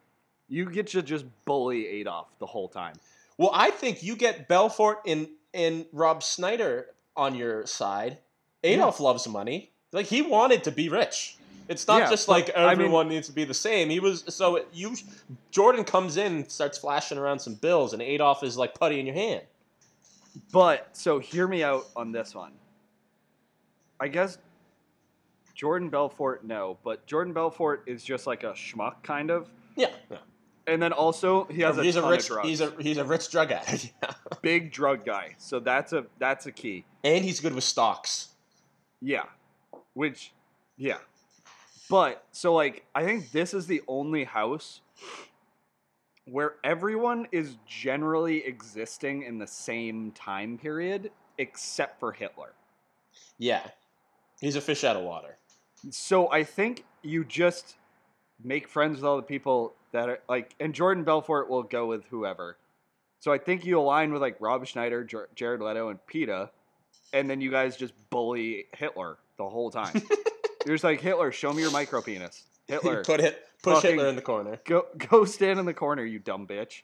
you 0.50 0.68
get 0.68 0.88
to 0.88 1.04
just 1.04 1.26
bully 1.46 1.86
Adolf 1.86 2.30
the 2.40 2.48
whole 2.48 2.68
time. 2.68 2.96
Well, 3.38 3.52
I 3.54 3.72
think 3.72 4.04
you 4.04 4.16
get 4.16 4.48
Belfort 4.48 5.00
and 5.06 5.28
and 5.54 5.86
Rob 5.92 6.22
Schneider 6.24 6.88
on 7.16 7.36
your 7.36 7.66
side. 7.66 8.18
Adolf 8.64 9.00
loves 9.00 9.28
money. 9.28 9.72
Like 9.92 10.08
he 10.08 10.22
wanted 10.22 10.64
to 10.66 10.72
be 10.72 10.90
rich. 10.90 11.38
It's 11.70 11.88
not 11.88 12.00
Yeah, 12.00 12.10
just 12.10 12.28
like 12.28 12.50
I 12.56 12.62
mean- 12.62 12.70
everyone 12.72 13.10
needs 13.10 13.28
to 13.28 13.34
be 13.34 13.44
the 13.44 13.54
same. 13.54 13.90
He 13.90 14.00
was 14.00 14.24
so 14.30 14.64
you 14.74 14.96
Jordan 15.52 15.84
comes 15.84 16.18
in, 16.18 16.48
starts 16.50 16.78
flashing 16.78 17.18
around 17.18 17.40
some 17.40 17.56
bills, 17.56 17.94
and 17.94 18.02
Adolf 18.02 18.44
is 18.44 18.58
like 18.58 18.74
putty 18.74 19.00
in 19.00 19.06
your 19.06 19.16
hand. 19.16 19.42
But 20.52 20.90
so 20.94 21.20
hear 21.20 21.48
me 21.48 21.64
out 21.64 21.88
on 21.96 22.12
this 22.12 22.36
one. 22.36 22.52
I 24.00 24.08
guess 24.08 24.38
Jordan 25.56 25.90
Belfort, 25.90 26.44
no, 26.46 26.78
but 26.84 27.06
Jordan 27.08 27.34
Belfort 27.34 27.84
is 27.88 28.04
just 28.04 28.28
like 28.28 28.44
a 28.44 28.52
schmuck 28.54 29.02
kind 29.04 29.32
of. 29.32 29.50
Yeah, 29.76 29.90
yeah. 30.12 30.18
And 30.68 30.82
then 30.82 30.92
also 30.92 31.46
he 31.46 31.62
has 31.62 31.78
a 31.78 31.84
he's 31.84 31.96
a 31.96 32.08
rich 32.08 32.30
he's 32.44 32.62
a 32.62 32.74
he's 32.80 32.98
a 32.98 33.06
rich 33.06 33.30
drug 33.32 33.52
addict. 33.52 33.94
Yeah. 34.04 34.12
big 34.42 34.72
drug 34.72 35.06
guy. 35.06 35.36
So 35.38 35.60
that's 35.60 35.94
a 35.94 36.06
that's 36.20 36.46
a 36.46 36.52
key. 36.52 36.86
and 37.04 37.24
he's 37.24 37.40
good 37.40 37.56
with 37.56 37.64
stocks. 37.64 38.30
Yeah. 39.02 39.24
Which 39.94 40.34
yeah. 40.78 40.98
But 41.90 42.26
so 42.32 42.54
like 42.54 42.86
I 42.94 43.04
think 43.06 43.32
this 43.32 43.54
is 43.54 43.66
the 43.66 43.82
only 43.88 44.26
house 44.26 44.82
where 46.26 46.56
everyone 46.64 47.28
is 47.32 47.56
generally 47.66 48.46
existing 48.46 49.24
in 49.24 49.38
the 49.38 49.48
same 49.48 50.12
time 50.12 50.58
period 50.58 51.12
except 51.38 52.00
for 52.00 52.12
Hitler. 52.12 52.52
Yeah, 53.38 53.62
he's 54.42 54.56
a 54.56 54.62
fish 54.62 54.84
out 54.84 54.98
of 54.98 55.04
water. 55.04 55.38
So 55.92 56.30
I 56.32 56.44
think 56.44 56.84
you 57.02 57.24
just 57.24 57.76
make 58.44 58.68
friends 58.68 58.98
with 58.98 59.06
all 59.06 59.16
the 59.18 59.24
people 59.24 59.74
that 59.92 60.10
are 60.10 60.20
like 60.30 60.54
and 60.60 60.74
Jordan 60.74 61.04
Belfort 61.04 61.50
will 61.50 61.64
go 61.64 61.88
with 61.88 62.04
whoever. 62.10 62.58
So 63.20 63.32
I 63.34 63.38
think 63.40 63.66
you 63.66 63.80
align 63.80 64.14
with 64.14 64.22
like 64.22 64.38
Rob 64.40 64.66
Schneider, 64.68 65.04
Jar- 65.04 65.30
Jared 65.36 65.62
Leto 65.62 65.90
and 65.90 66.00
Peeta 66.12 66.50
and 67.14 67.30
then 67.30 67.42
you 67.42 67.50
guys 67.52 67.78
just 67.78 67.94
bully 68.10 68.66
Hitler 68.74 69.18
the 69.38 69.48
whole 69.48 69.72
time. 69.72 70.02
You're 70.66 70.76
just 70.76 70.84
like 70.84 71.00
Hitler, 71.02 71.32
show 71.32 71.54
me 71.54 71.62
your 71.62 71.72
micro 71.72 72.02
penis. 72.02 72.44
Hitler, 72.68 73.04
Put 73.04 73.22
hit 73.22 73.48
push 73.64 73.82
Hitler 73.82 74.08
in 74.08 74.16
the 74.18 74.22
corner. 74.22 74.60
go 74.66 74.88
go 74.98 75.24
stand 75.26 75.60
in 75.60 75.66
the 75.66 75.74
corner, 75.74 76.04
you 76.04 76.20
dumb 76.20 76.46
bitch. 76.46 76.82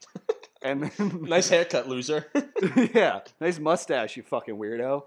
And 0.62 0.84
then 0.84 1.22
Nice 1.24 1.50
haircut, 1.50 1.86
loser. 1.88 2.26
yeah, 2.94 3.20
nice 3.38 3.58
mustache, 3.58 4.16
you 4.16 4.22
fucking 4.22 4.54
weirdo. 4.56 5.04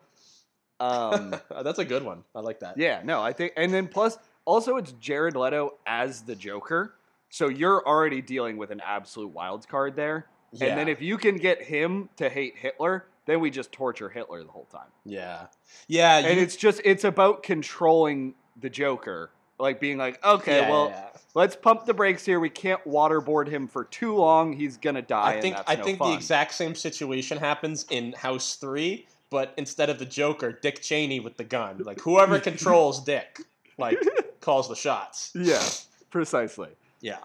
Um, 0.79 1.35
That's 1.63 1.79
a 1.79 1.85
good 1.85 2.03
one. 2.03 2.23
I 2.35 2.41
like 2.41 2.59
that. 2.59 2.77
yeah, 2.77 3.01
no, 3.03 3.23
I 3.23 3.33
think, 3.33 3.53
and 3.57 3.73
then 3.73 3.87
plus 3.87 4.19
also 4.47 4.77
it's 4.77 4.93
Jared 4.93 5.35
Leto 5.35 5.73
as 5.85 6.21
the 6.21 6.35
Joker, 6.35 6.95
so 7.29 7.49
you're 7.49 7.85
already 7.85 8.21
dealing 8.21 8.57
with 8.57 8.71
an 8.71 8.81
absolute 8.83 9.27
wild 9.27 9.67
card 9.67 9.95
there. 9.95 10.25
Yeah. 10.53 10.67
And 10.67 10.79
then 10.79 10.87
if 10.87 11.01
you 11.01 11.17
can 11.17 11.35
get 11.37 11.61
him 11.61 12.09
to 12.15 12.29
hate 12.29 12.55
Hitler, 12.55 13.05
then 13.25 13.41
we 13.41 13.51
just 13.51 13.71
torture 13.73 14.09
Hitler 14.09 14.43
the 14.43 14.51
whole 14.51 14.67
time. 14.71 14.87
yeah, 15.05 15.47
yeah, 15.87 16.17
And 16.19 16.39
it's 16.39 16.55
just 16.55 16.81
it's 16.85 17.03
about 17.03 17.43
controlling 17.43 18.33
the 18.59 18.69
Joker, 18.69 19.29
like 19.59 19.81
being 19.81 19.97
like, 19.97 20.23
okay, 20.25 20.61
yeah, 20.61 20.69
well, 20.69 20.89
yeah. 20.89 21.09
let's 21.33 21.55
pump 21.55 21.85
the 21.85 21.93
brakes 21.93 22.25
here. 22.25 22.39
We 22.39 22.49
can't 22.49 22.83
waterboard 22.85 23.49
him 23.49 23.67
for 23.67 23.83
too 23.83 24.15
long. 24.15 24.53
He's 24.53 24.77
gonna 24.77 25.01
die. 25.01 25.35
I 25.35 25.41
think 25.41 25.57
I 25.67 25.75
no 25.75 25.83
think 25.83 25.99
fun. 25.99 26.11
the 26.11 26.15
exact 26.15 26.53
same 26.53 26.73
situation 26.73 27.37
happens 27.37 27.85
in 27.89 28.13
House 28.13 28.55
Three, 28.55 29.07
but 29.29 29.53
instead 29.57 29.89
of 29.89 29.99
the 29.99 30.05
Joker, 30.05 30.53
Dick 30.53 30.81
Cheney 30.81 31.19
with 31.19 31.35
the 31.35 31.43
gun. 31.43 31.79
Like 31.79 31.99
whoever 31.99 32.39
controls 32.49 33.03
Dick, 33.03 33.41
like 33.77 33.99
calls 34.41 34.69
the 34.69 34.75
shots. 34.75 35.31
Yeah, 35.35 35.63
precisely. 36.09 36.69
Yeah. 37.01 37.19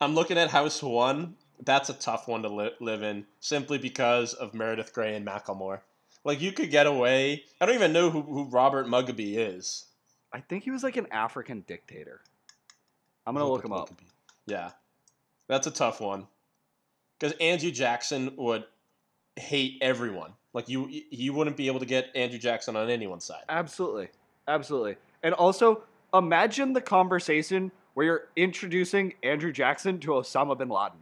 I'm 0.00 0.14
looking 0.14 0.38
at 0.38 0.50
House 0.50 0.82
One. 0.82 1.36
That's 1.64 1.88
a 1.88 1.94
tough 1.94 2.28
one 2.28 2.42
to 2.42 2.48
li- 2.48 2.74
live 2.80 3.02
in, 3.02 3.24
simply 3.40 3.78
because 3.78 4.34
of 4.34 4.52
Meredith 4.52 4.92
Grey 4.92 5.14
and 5.16 5.26
Macklemore. 5.26 5.80
Like 6.22 6.40
you 6.40 6.52
could 6.52 6.70
get 6.70 6.86
away. 6.86 7.44
I 7.60 7.66
don't 7.66 7.76
even 7.76 7.92
know 7.92 8.10
who, 8.10 8.20
who 8.20 8.44
Robert 8.44 8.86
Mugabe 8.86 9.36
is. 9.36 9.86
I 10.32 10.40
think 10.40 10.64
he 10.64 10.70
was 10.70 10.82
like 10.82 10.96
an 10.96 11.06
African 11.10 11.64
dictator. 11.66 12.20
I'm 13.26 13.34
gonna 13.34 13.48
look 13.48 13.64
him 13.64 13.72
up. 13.72 13.90
Yeah, 14.44 14.70
that's 15.48 15.66
a 15.66 15.70
tough 15.70 16.00
one. 16.00 16.26
Because 17.18 17.36
Andrew 17.38 17.70
Jackson 17.70 18.34
would 18.36 18.64
hate 19.36 19.78
everyone. 19.80 20.32
Like 20.52 20.68
you, 20.68 20.88
you 21.10 21.32
wouldn't 21.32 21.56
be 21.56 21.68
able 21.68 21.80
to 21.80 21.86
get 21.86 22.10
Andrew 22.14 22.38
Jackson 22.38 22.76
on 22.76 22.90
anyone's 22.90 23.24
side. 23.24 23.44
Absolutely, 23.48 24.08
absolutely. 24.48 24.96
And 25.22 25.34
also, 25.34 25.82
imagine 26.14 26.72
the 26.72 26.80
conversation 26.80 27.72
where 27.94 28.06
you're 28.06 28.28
introducing 28.36 29.14
Andrew 29.22 29.52
Jackson 29.52 29.98
to 30.00 30.08
Osama 30.10 30.56
bin 30.56 30.68
Laden, 30.68 30.98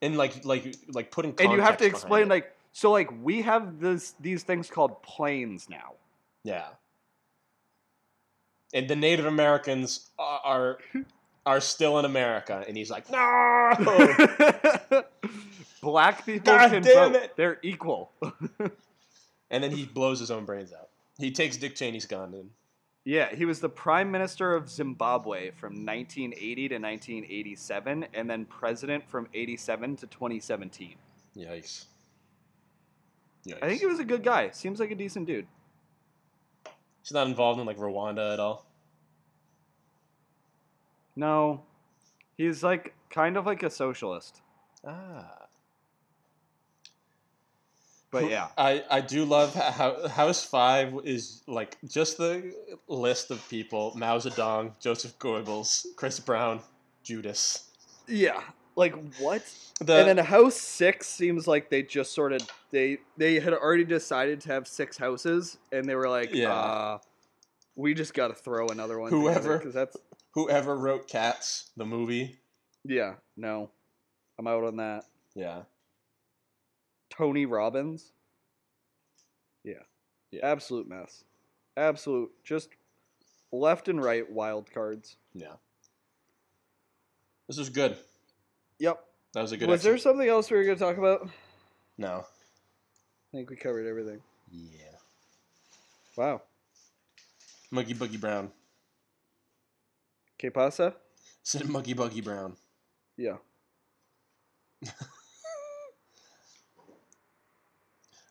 And 0.00 0.16
like, 0.16 0.44
like, 0.44 0.74
like 0.88 1.10
putting. 1.10 1.34
and 1.38 1.52
you 1.52 1.60
have 1.60 1.76
to 1.78 1.84
explain 1.86 2.28
like, 2.28 2.56
so 2.72 2.90
like 2.90 3.10
we 3.22 3.42
have 3.42 3.78
this 3.80 4.14
these 4.20 4.42
things 4.42 4.70
called 4.70 5.02
planes 5.02 5.68
now. 5.68 5.92
Yeah. 6.44 6.66
And 8.74 8.88
the 8.88 8.96
Native 8.96 9.26
Americans 9.26 10.08
are 10.18 10.40
are, 10.44 10.78
are 11.44 11.60
still 11.60 11.98
in 11.98 12.06
America, 12.06 12.64
and 12.66 12.74
he's 12.76 12.90
like, 12.90 13.10
no. 13.10 13.72
Black 15.82 16.24
people 16.24 16.54
God 16.54 16.70
can 16.70 16.82
vote. 16.82 17.16
it. 17.16 17.36
They're 17.36 17.58
equal. 17.62 18.12
and 19.50 19.62
then 19.62 19.72
he 19.72 19.84
blows 19.84 20.20
his 20.20 20.30
own 20.30 20.44
brains 20.44 20.72
out. 20.72 20.88
He 21.18 21.32
takes 21.32 21.56
Dick 21.56 21.74
Cheney's 21.74 22.06
gun 22.06 22.32
and 22.34 22.50
Yeah, 23.04 23.34
he 23.34 23.44
was 23.44 23.58
the 23.60 23.68
prime 23.68 24.10
minister 24.10 24.54
of 24.54 24.70
Zimbabwe 24.70 25.50
from 25.50 25.84
1980 25.84 26.68
to 26.68 26.74
1987, 26.76 28.06
and 28.14 28.30
then 28.30 28.44
president 28.44 29.08
from 29.08 29.26
87 29.34 29.96
to 29.96 30.06
2017. 30.06 30.94
yikes. 31.36 31.86
Yikes. 33.46 33.56
I 33.60 33.66
think 33.66 33.80
he 33.80 33.86
was 33.86 33.98
a 33.98 34.04
good 34.04 34.22
guy. 34.22 34.50
Seems 34.50 34.78
like 34.78 34.92
a 34.92 34.94
decent 34.94 35.26
dude. 35.26 35.46
he's 37.02 37.12
not 37.12 37.26
involved 37.26 37.58
in 37.58 37.66
like 37.66 37.76
Rwanda 37.78 38.32
at 38.32 38.38
all. 38.38 38.66
No, 41.16 41.62
he's 42.36 42.62
like 42.62 42.94
kind 43.10 43.36
of 43.36 43.46
like 43.46 43.64
a 43.64 43.70
socialist. 43.70 44.40
Ah. 44.86 45.41
But 48.12 48.28
yeah, 48.30 48.48
I, 48.58 48.84
I 48.90 49.00
do 49.00 49.24
love 49.24 49.54
how 49.54 50.06
House 50.06 50.44
Five 50.44 50.92
is 51.02 51.42
like 51.48 51.78
just 51.88 52.18
the 52.18 52.54
list 52.86 53.30
of 53.32 53.46
people: 53.48 53.92
Mao 53.96 54.18
Zedong, 54.18 54.78
Joseph 54.80 55.18
Goebbels, 55.18 55.86
Chris 55.96 56.20
Brown, 56.20 56.60
Judas. 57.02 57.70
yeah. 58.06 58.40
Like 58.76 58.94
what? 59.18 59.42
The, 59.80 59.96
and 59.98 60.08
then 60.18 60.24
House 60.24 60.54
Six 60.56 61.06
seems 61.06 61.46
like 61.46 61.68
they 61.68 61.82
just 61.82 62.14
sort 62.14 62.32
of 62.32 62.40
they 62.70 62.98
they 63.18 63.38
had 63.40 63.52
already 63.52 63.84
decided 63.84 64.40
to 64.42 64.48
have 64.52 64.66
six 64.68 64.96
houses, 64.96 65.58
and 65.72 65.86
they 65.86 65.94
were 65.94 66.08
like, 66.08 66.34
Yeah. 66.34 66.52
uh, 66.54 66.98
we 67.76 67.92
just 67.94 68.14
got 68.14 68.28
to 68.28 68.34
throw 68.34 68.68
another 68.68 68.98
one. 68.98 69.10
Whoever. 69.10 69.58
because 69.58 69.74
that's 69.74 69.96
whoever 70.34 70.74
wrote 70.76 71.06
Cats, 71.08 71.70
the 71.76 71.84
movie. 71.84 72.36
yeah. 72.84 73.14
No, 73.36 73.70
I'm 74.38 74.46
out 74.46 74.64
on 74.64 74.76
that. 74.76 75.04
Yeah. 75.34 75.62
Tony 77.12 77.44
Robbins. 77.44 78.12
Yeah. 79.64 79.74
Yeah. 80.30 80.40
Absolute 80.44 80.88
mess. 80.88 81.24
Absolute 81.76 82.30
just 82.42 82.70
left 83.52 83.88
and 83.88 84.02
right 84.02 84.28
wild 84.30 84.72
cards. 84.72 85.16
Yeah. 85.34 85.56
This 87.48 87.58
was 87.58 87.68
good. 87.68 87.96
Yep. 88.78 89.04
That 89.34 89.42
was 89.42 89.52
a 89.52 89.58
good. 89.58 89.68
Was 89.68 89.82
there 89.82 89.98
something 89.98 90.26
else 90.26 90.50
we 90.50 90.56
were 90.56 90.64
going 90.64 90.78
to 90.78 90.82
talk 90.82 90.96
about? 90.96 91.28
No. 91.98 92.24
I 93.32 93.36
think 93.36 93.50
we 93.50 93.56
covered 93.56 93.86
everything. 93.86 94.20
Yeah. 94.50 94.96
Wow. 96.16 96.42
Muggy 97.70 97.92
Buggy 97.92 98.16
Brown. 98.16 98.50
Que 100.38 100.50
pasa? 100.50 100.94
Said 101.42 101.68
Muggy 101.68 101.92
Buggy 101.92 102.22
Brown. 102.22 102.56
Yeah. 103.16 103.36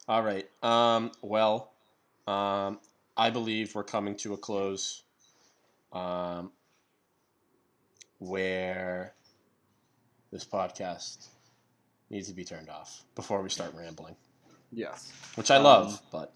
All 0.07 0.21
right. 0.23 0.47
Um, 0.63 1.11
well, 1.21 1.71
um, 2.27 2.79
I 3.15 3.29
believe 3.29 3.75
we're 3.75 3.83
coming 3.83 4.15
to 4.17 4.33
a 4.33 4.37
close 4.37 5.03
um, 5.93 6.51
where 8.19 9.13
this 10.31 10.45
podcast 10.45 11.27
needs 12.09 12.27
to 12.27 12.33
be 12.33 12.43
turned 12.43 12.69
off 12.69 13.03
before 13.15 13.41
we 13.41 13.49
start 13.49 13.73
rambling, 13.75 14.15
Yes. 14.71 15.11
which 15.35 15.51
I 15.51 15.57
love, 15.57 15.93
Um, 15.93 15.99
but 16.11 16.33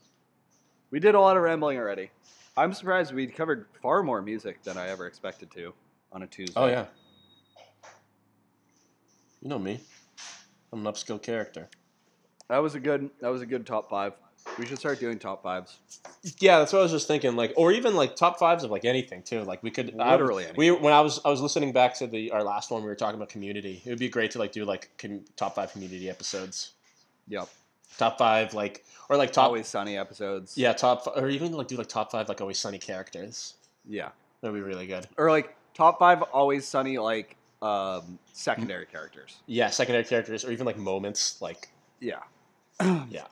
We 0.91 0.99
did 0.99 1.15
a 1.15 1.19
lot 1.19 1.35
of 1.37 1.43
rambling 1.43 1.77
already. 1.77 2.11
I'm 2.57 2.73
surprised 2.73 3.13
we 3.13 3.27
covered 3.27 3.65
far 3.81 4.03
more 4.03 4.21
music 4.21 4.63
than 4.63 4.77
I 4.77 4.87
ever 4.89 5.07
expected 5.07 5.51
to 5.51 5.73
on 6.11 6.23
a 6.23 6.27
Tuesday. 6.27 6.53
oh 6.55 6.67
yeah. 6.67 6.85
You 9.41 9.49
know 9.49 9.59
me. 9.59 9.79
I'm 10.71 10.85
an 10.85 10.91
upskill 10.93 11.21
character. 11.21 11.69
That 12.49 12.59
was 12.59 12.75
a 12.75 12.79
good 12.79 13.09
that 13.21 13.29
was 13.29 13.41
a 13.41 13.45
good 13.45 13.65
top 13.65 13.89
five. 13.89 14.13
We 14.59 14.67
should 14.67 14.77
start 14.77 14.99
doing 14.99 15.17
top 15.17 15.41
fives. 15.41 15.79
Yeah, 16.39 16.59
that's 16.59 16.71
what 16.71 16.79
I 16.79 16.83
was 16.83 16.91
just 16.91 17.07
thinking. 17.07 17.35
Like, 17.35 17.53
or 17.57 17.71
even 17.71 17.95
like 17.95 18.15
top 18.15 18.37
fives 18.37 18.63
of 18.63 18.69
like 18.69 18.85
anything 18.85 19.23
too. 19.23 19.41
Like 19.41 19.63
we 19.63 19.71
could 19.71 19.95
I- 19.99 20.11
Literally 20.11 20.45
we 20.55 20.69
when 20.71 20.93
I 20.93 21.01
was 21.01 21.19
I 21.25 21.29
was 21.29 21.41
listening 21.41 21.71
back 21.73 21.95
to 21.95 22.07
the 22.07 22.29
our 22.31 22.43
last 22.43 22.69
one, 22.69 22.83
we 22.83 22.87
were 22.87 22.95
talking 22.95 23.15
about 23.15 23.29
community. 23.29 23.81
It 23.85 23.89
would 23.89 23.99
be 23.99 24.09
great 24.09 24.31
to 24.31 24.39
like 24.39 24.51
do 24.51 24.63
like 24.65 24.91
com- 24.99 25.25
top 25.35 25.55
five 25.55 25.71
community 25.71 26.09
episodes. 26.09 26.73
Yep. 27.27 27.49
Top 27.97 28.17
five 28.19 28.53
like 28.53 28.85
or 29.09 29.17
like 29.17 29.31
top 29.33 29.45
Always 29.47 29.67
sunny 29.67 29.97
episodes. 29.97 30.57
yeah 30.57 30.73
top 30.73 31.07
or 31.15 31.27
even 31.29 31.51
like 31.53 31.67
do 31.67 31.77
like 31.77 31.87
top 31.87 32.11
five 32.11 32.29
like 32.29 32.41
always 32.41 32.59
sunny 32.59 32.77
characters. 32.77 33.55
Yeah. 33.87 34.09
That'd 34.41 34.53
be 34.55 34.61
really 34.61 34.85
good. 34.85 35.07
Or 35.17 35.31
like 35.31 35.55
top 35.73 35.97
five 35.97 36.21
always 36.21 36.67
sunny 36.67 36.99
like 36.99 37.35
um 37.63 38.19
secondary 38.33 38.85
characters. 38.85 39.37
Yeah, 39.47 39.71
secondary 39.71 40.03
characters 40.03 40.45
or 40.45 40.51
even 40.51 40.67
like 40.67 40.77
moments 40.77 41.41
like 41.41 41.69
Yeah. 41.99 42.19
yeah. 43.09 43.25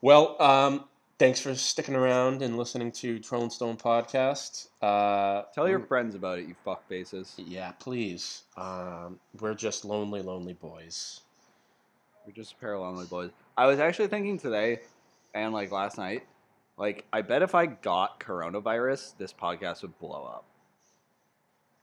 Well, 0.00 0.40
um, 0.40 0.84
thanks 1.18 1.40
for 1.40 1.54
sticking 1.54 1.94
around 1.94 2.42
and 2.42 2.56
listening 2.56 2.92
to 2.92 3.18
Troll 3.18 3.42
and 3.42 3.52
Stone 3.52 3.76
podcast. 3.76 4.68
Uh, 4.82 5.42
Tell 5.54 5.68
your 5.68 5.80
friends 5.80 6.14
about 6.14 6.38
it, 6.38 6.46
you 6.46 6.54
fuck 6.64 6.86
faces. 6.88 7.34
Yeah, 7.38 7.72
please. 7.72 8.42
Um, 8.56 9.18
we're 9.40 9.54
just 9.54 9.84
lonely, 9.84 10.22
lonely 10.22 10.52
boys. 10.52 11.20
We're 12.26 12.32
just 12.32 12.52
a 12.52 12.56
pair 12.56 12.74
of 12.74 12.82
lonely 12.82 13.06
boys. 13.06 13.30
I 13.56 13.66
was 13.66 13.78
actually 13.78 14.08
thinking 14.08 14.38
today 14.38 14.80
and 15.34 15.52
like 15.52 15.72
last 15.72 15.98
night, 15.98 16.24
like 16.76 17.04
I 17.12 17.22
bet 17.22 17.42
if 17.42 17.54
I 17.54 17.66
got 17.66 18.20
coronavirus, 18.20 19.16
this 19.18 19.32
podcast 19.32 19.82
would 19.82 19.98
blow 19.98 20.24
up. 20.24 20.44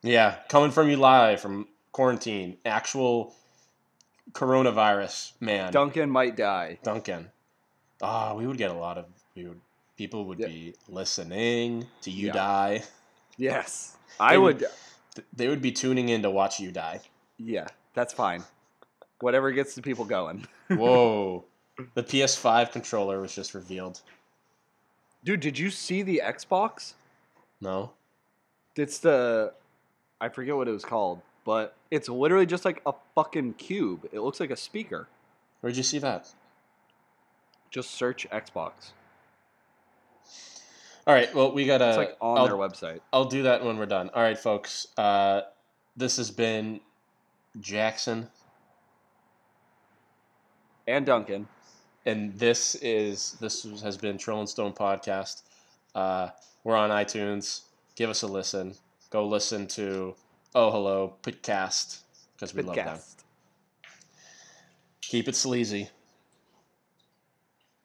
Yeah, 0.04 0.38
coming 0.50 0.72
from 0.72 0.90
you 0.90 0.98
live 0.98 1.42
from 1.42 1.68
quarantine, 1.92 2.58
actual 2.66 3.34
coronavirus 4.34 5.34
man, 5.40 5.72
Duncan 5.72 6.10
might 6.10 6.36
die. 6.36 6.80
Duncan. 6.84 7.32
Ah, 8.02 8.34
we 8.34 8.48
would 8.48 8.58
get 8.58 8.72
a 8.72 8.76
lot 8.76 8.98
of 8.98 9.06
we 9.36 9.46
would 9.46 9.60
people 9.98 10.26
would 10.26 10.40
Yeah. 10.40 10.48
be 10.48 10.76
listening 10.88 11.88
to 12.02 12.10
you 12.12 12.28
Yeah. 12.28 12.34
die. 12.34 12.84
Yes. 13.38 13.98
I 14.20 14.38
would 14.38 14.60
Th- 15.16 15.28
They 15.34 15.48
would 15.50 15.62
be 15.62 15.72
tuning 15.72 16.10
in 16.10 16.22
to 16.22 16.30
watch 16.32 16.60
you 16.60 16.72
die. 16.72 17.02
yeah, 17.38 17.68
that's 17.94 18.14
fine. 18.14 18.44
Whatever 19.20 19.52
gets 19.52 19.76
the 19.76 19.82
people 19.82 20.06
going. 20.06 20.48
Whoa. 20.70 21.46
the 21.96 22.04
PS5 22.04 22.72
controller 22.72 23.20
was 23.22 23.34
just 23.36 23.54
revealed. 23.54 24.02
Dude, 25.24 25.40
did 25.40 25.58
you 25.60 25.70
see 25.70 26.02
the 26.02 26.22
Xbox? 26.24 26.94
No? 27.60 27.92
It's 28.76 29.00
the 29.00 29.54
I 30.20 30.30
forget 30.30 30.56
what 30.56 30.68
it 30.68 30.72
was 30.72 30.86
called, 30.86 31.22
but 31.46 31.76
it's 31.90 32.08
literally 32.10 32.46
just 32.46 32.66
like 32.66 32.82
a 32.86 32.94
fucking 33.16 33.54
cube. 33.54 34.08
It 34.12 34.20
looks 34.22 34.40
like 34.40 34.52
a 34.52 34.56
speaker. 34.56 35.08
Where'd 35.62 35.76
you 35.78 35.84
see 35.84 36.00
that? 36.00 36.30
Just 37.70 37.92
search 37.92 38.28
Xbox. 38.30 38.92
All 41.08 41.14
right, 41.16 41.34
well, 41.34 41.52
we 41.52 41.66
got 41.66 41.80
to 41.80 41.90
It's 41.90 41.98
like 41.98 42.18
on 42.22 42.38
I'll, 42.38 42.46
their 42.48 42.56
website. 42.56 43.00
I'll 43.12 43.26
do 43.26 43.44
that 43.44 43.64
when 43.64 43.78
we're 43.78 43.86
done. 43.88 44.10
All 44.14 44.22
right, 44.22 44.38
folks. 44.38 44.88
Uh, 44.98 45.42
this 45.98 46.18
has 46.18 46.30
been 46.32 46.80
Jackson, 47.60 48.28
And 50.88 51.06
Duncan. 51.06 51.48
and 52.06 52.38
this 52.38 52.76
is 52.76 53.34
this 53.42 53.64
has 53.82 53.98
been 53.98 54.18
Troll 54.18 54.40
and 54.42 54.50
Stone 54.50 54.74
podcast. 54.74 55.42
Uh, 55.96 56.30
we're 56.64 56.76
on 56.76 56.90
iTunes. 56.92 57.62
Give 57.96 58.10
us 58.10 58.22
a 58.22 58.28
listen. 58.28 58.76
Go 59.10 59.28
listen 59.28 59.68
to 59.68 60.16
Oh 60.54 60.70
Hello 60.70 61.14
Pitcast 61.24 62.00
because 62.34 62.54
we 62.54 62.62
love 62.62 62.76
them. 62.76 63.00
Keep 65.00 65.30
it 65.30 65.36
sleazy. 65.36 65.90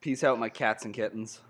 Peace 0.01 0.25
out, 0.25 0.41
my 0.41 0.49
cats 0.49 0.85
and 0.85 0.93
kittens. 0.93 1.41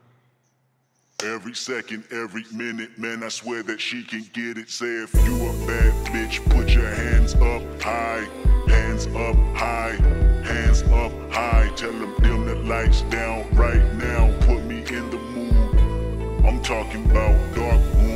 Every 1.24 1.54
second, 1.54 2.04
every 2.10 2.44
minute, 2.52 2.98
man, 2.98 3.22
I 3.22 3.28
swear 3.28 3.62
that 3.62 3.80
she 3.80 4.04
can 4.04 4.28
get 4.34 4.58
it. 4.58 4.68
Say 4.68 4.86
if 4.86 5.14
you 5.14 5.36
a 5.48 5.66
bad 5.66 6.06
bitch, 6.08 6.44
put 6.50 6.68
your 6.68 6.86
hands 6.86 7.34
up 7.36 7.62
high, 7.80 8.28
hands 8.68 9.06
up 9.06 9.36
high, 9.56 9.96
hands 10.44 10.82
up 10.82 11.12
high. 11.32 11.72
Tell 11.76 11.92
them 11.92 12.14
dim 12.20 12.44
the 12.44 12.56
lights 12.56 13.00
down 13.02 13.48
right 13.54 13.94
now. 13.94 14.30
Put 14.40 14.64
me 14.64 14.80
in 14.80 15.08
the 15.10 15.16
mood. 15.16 16.44
I'm 16.44 16.62
talking 16.62 17.10
about 17.10 17.54
dark 17.54 17.80
room 17.94 18.15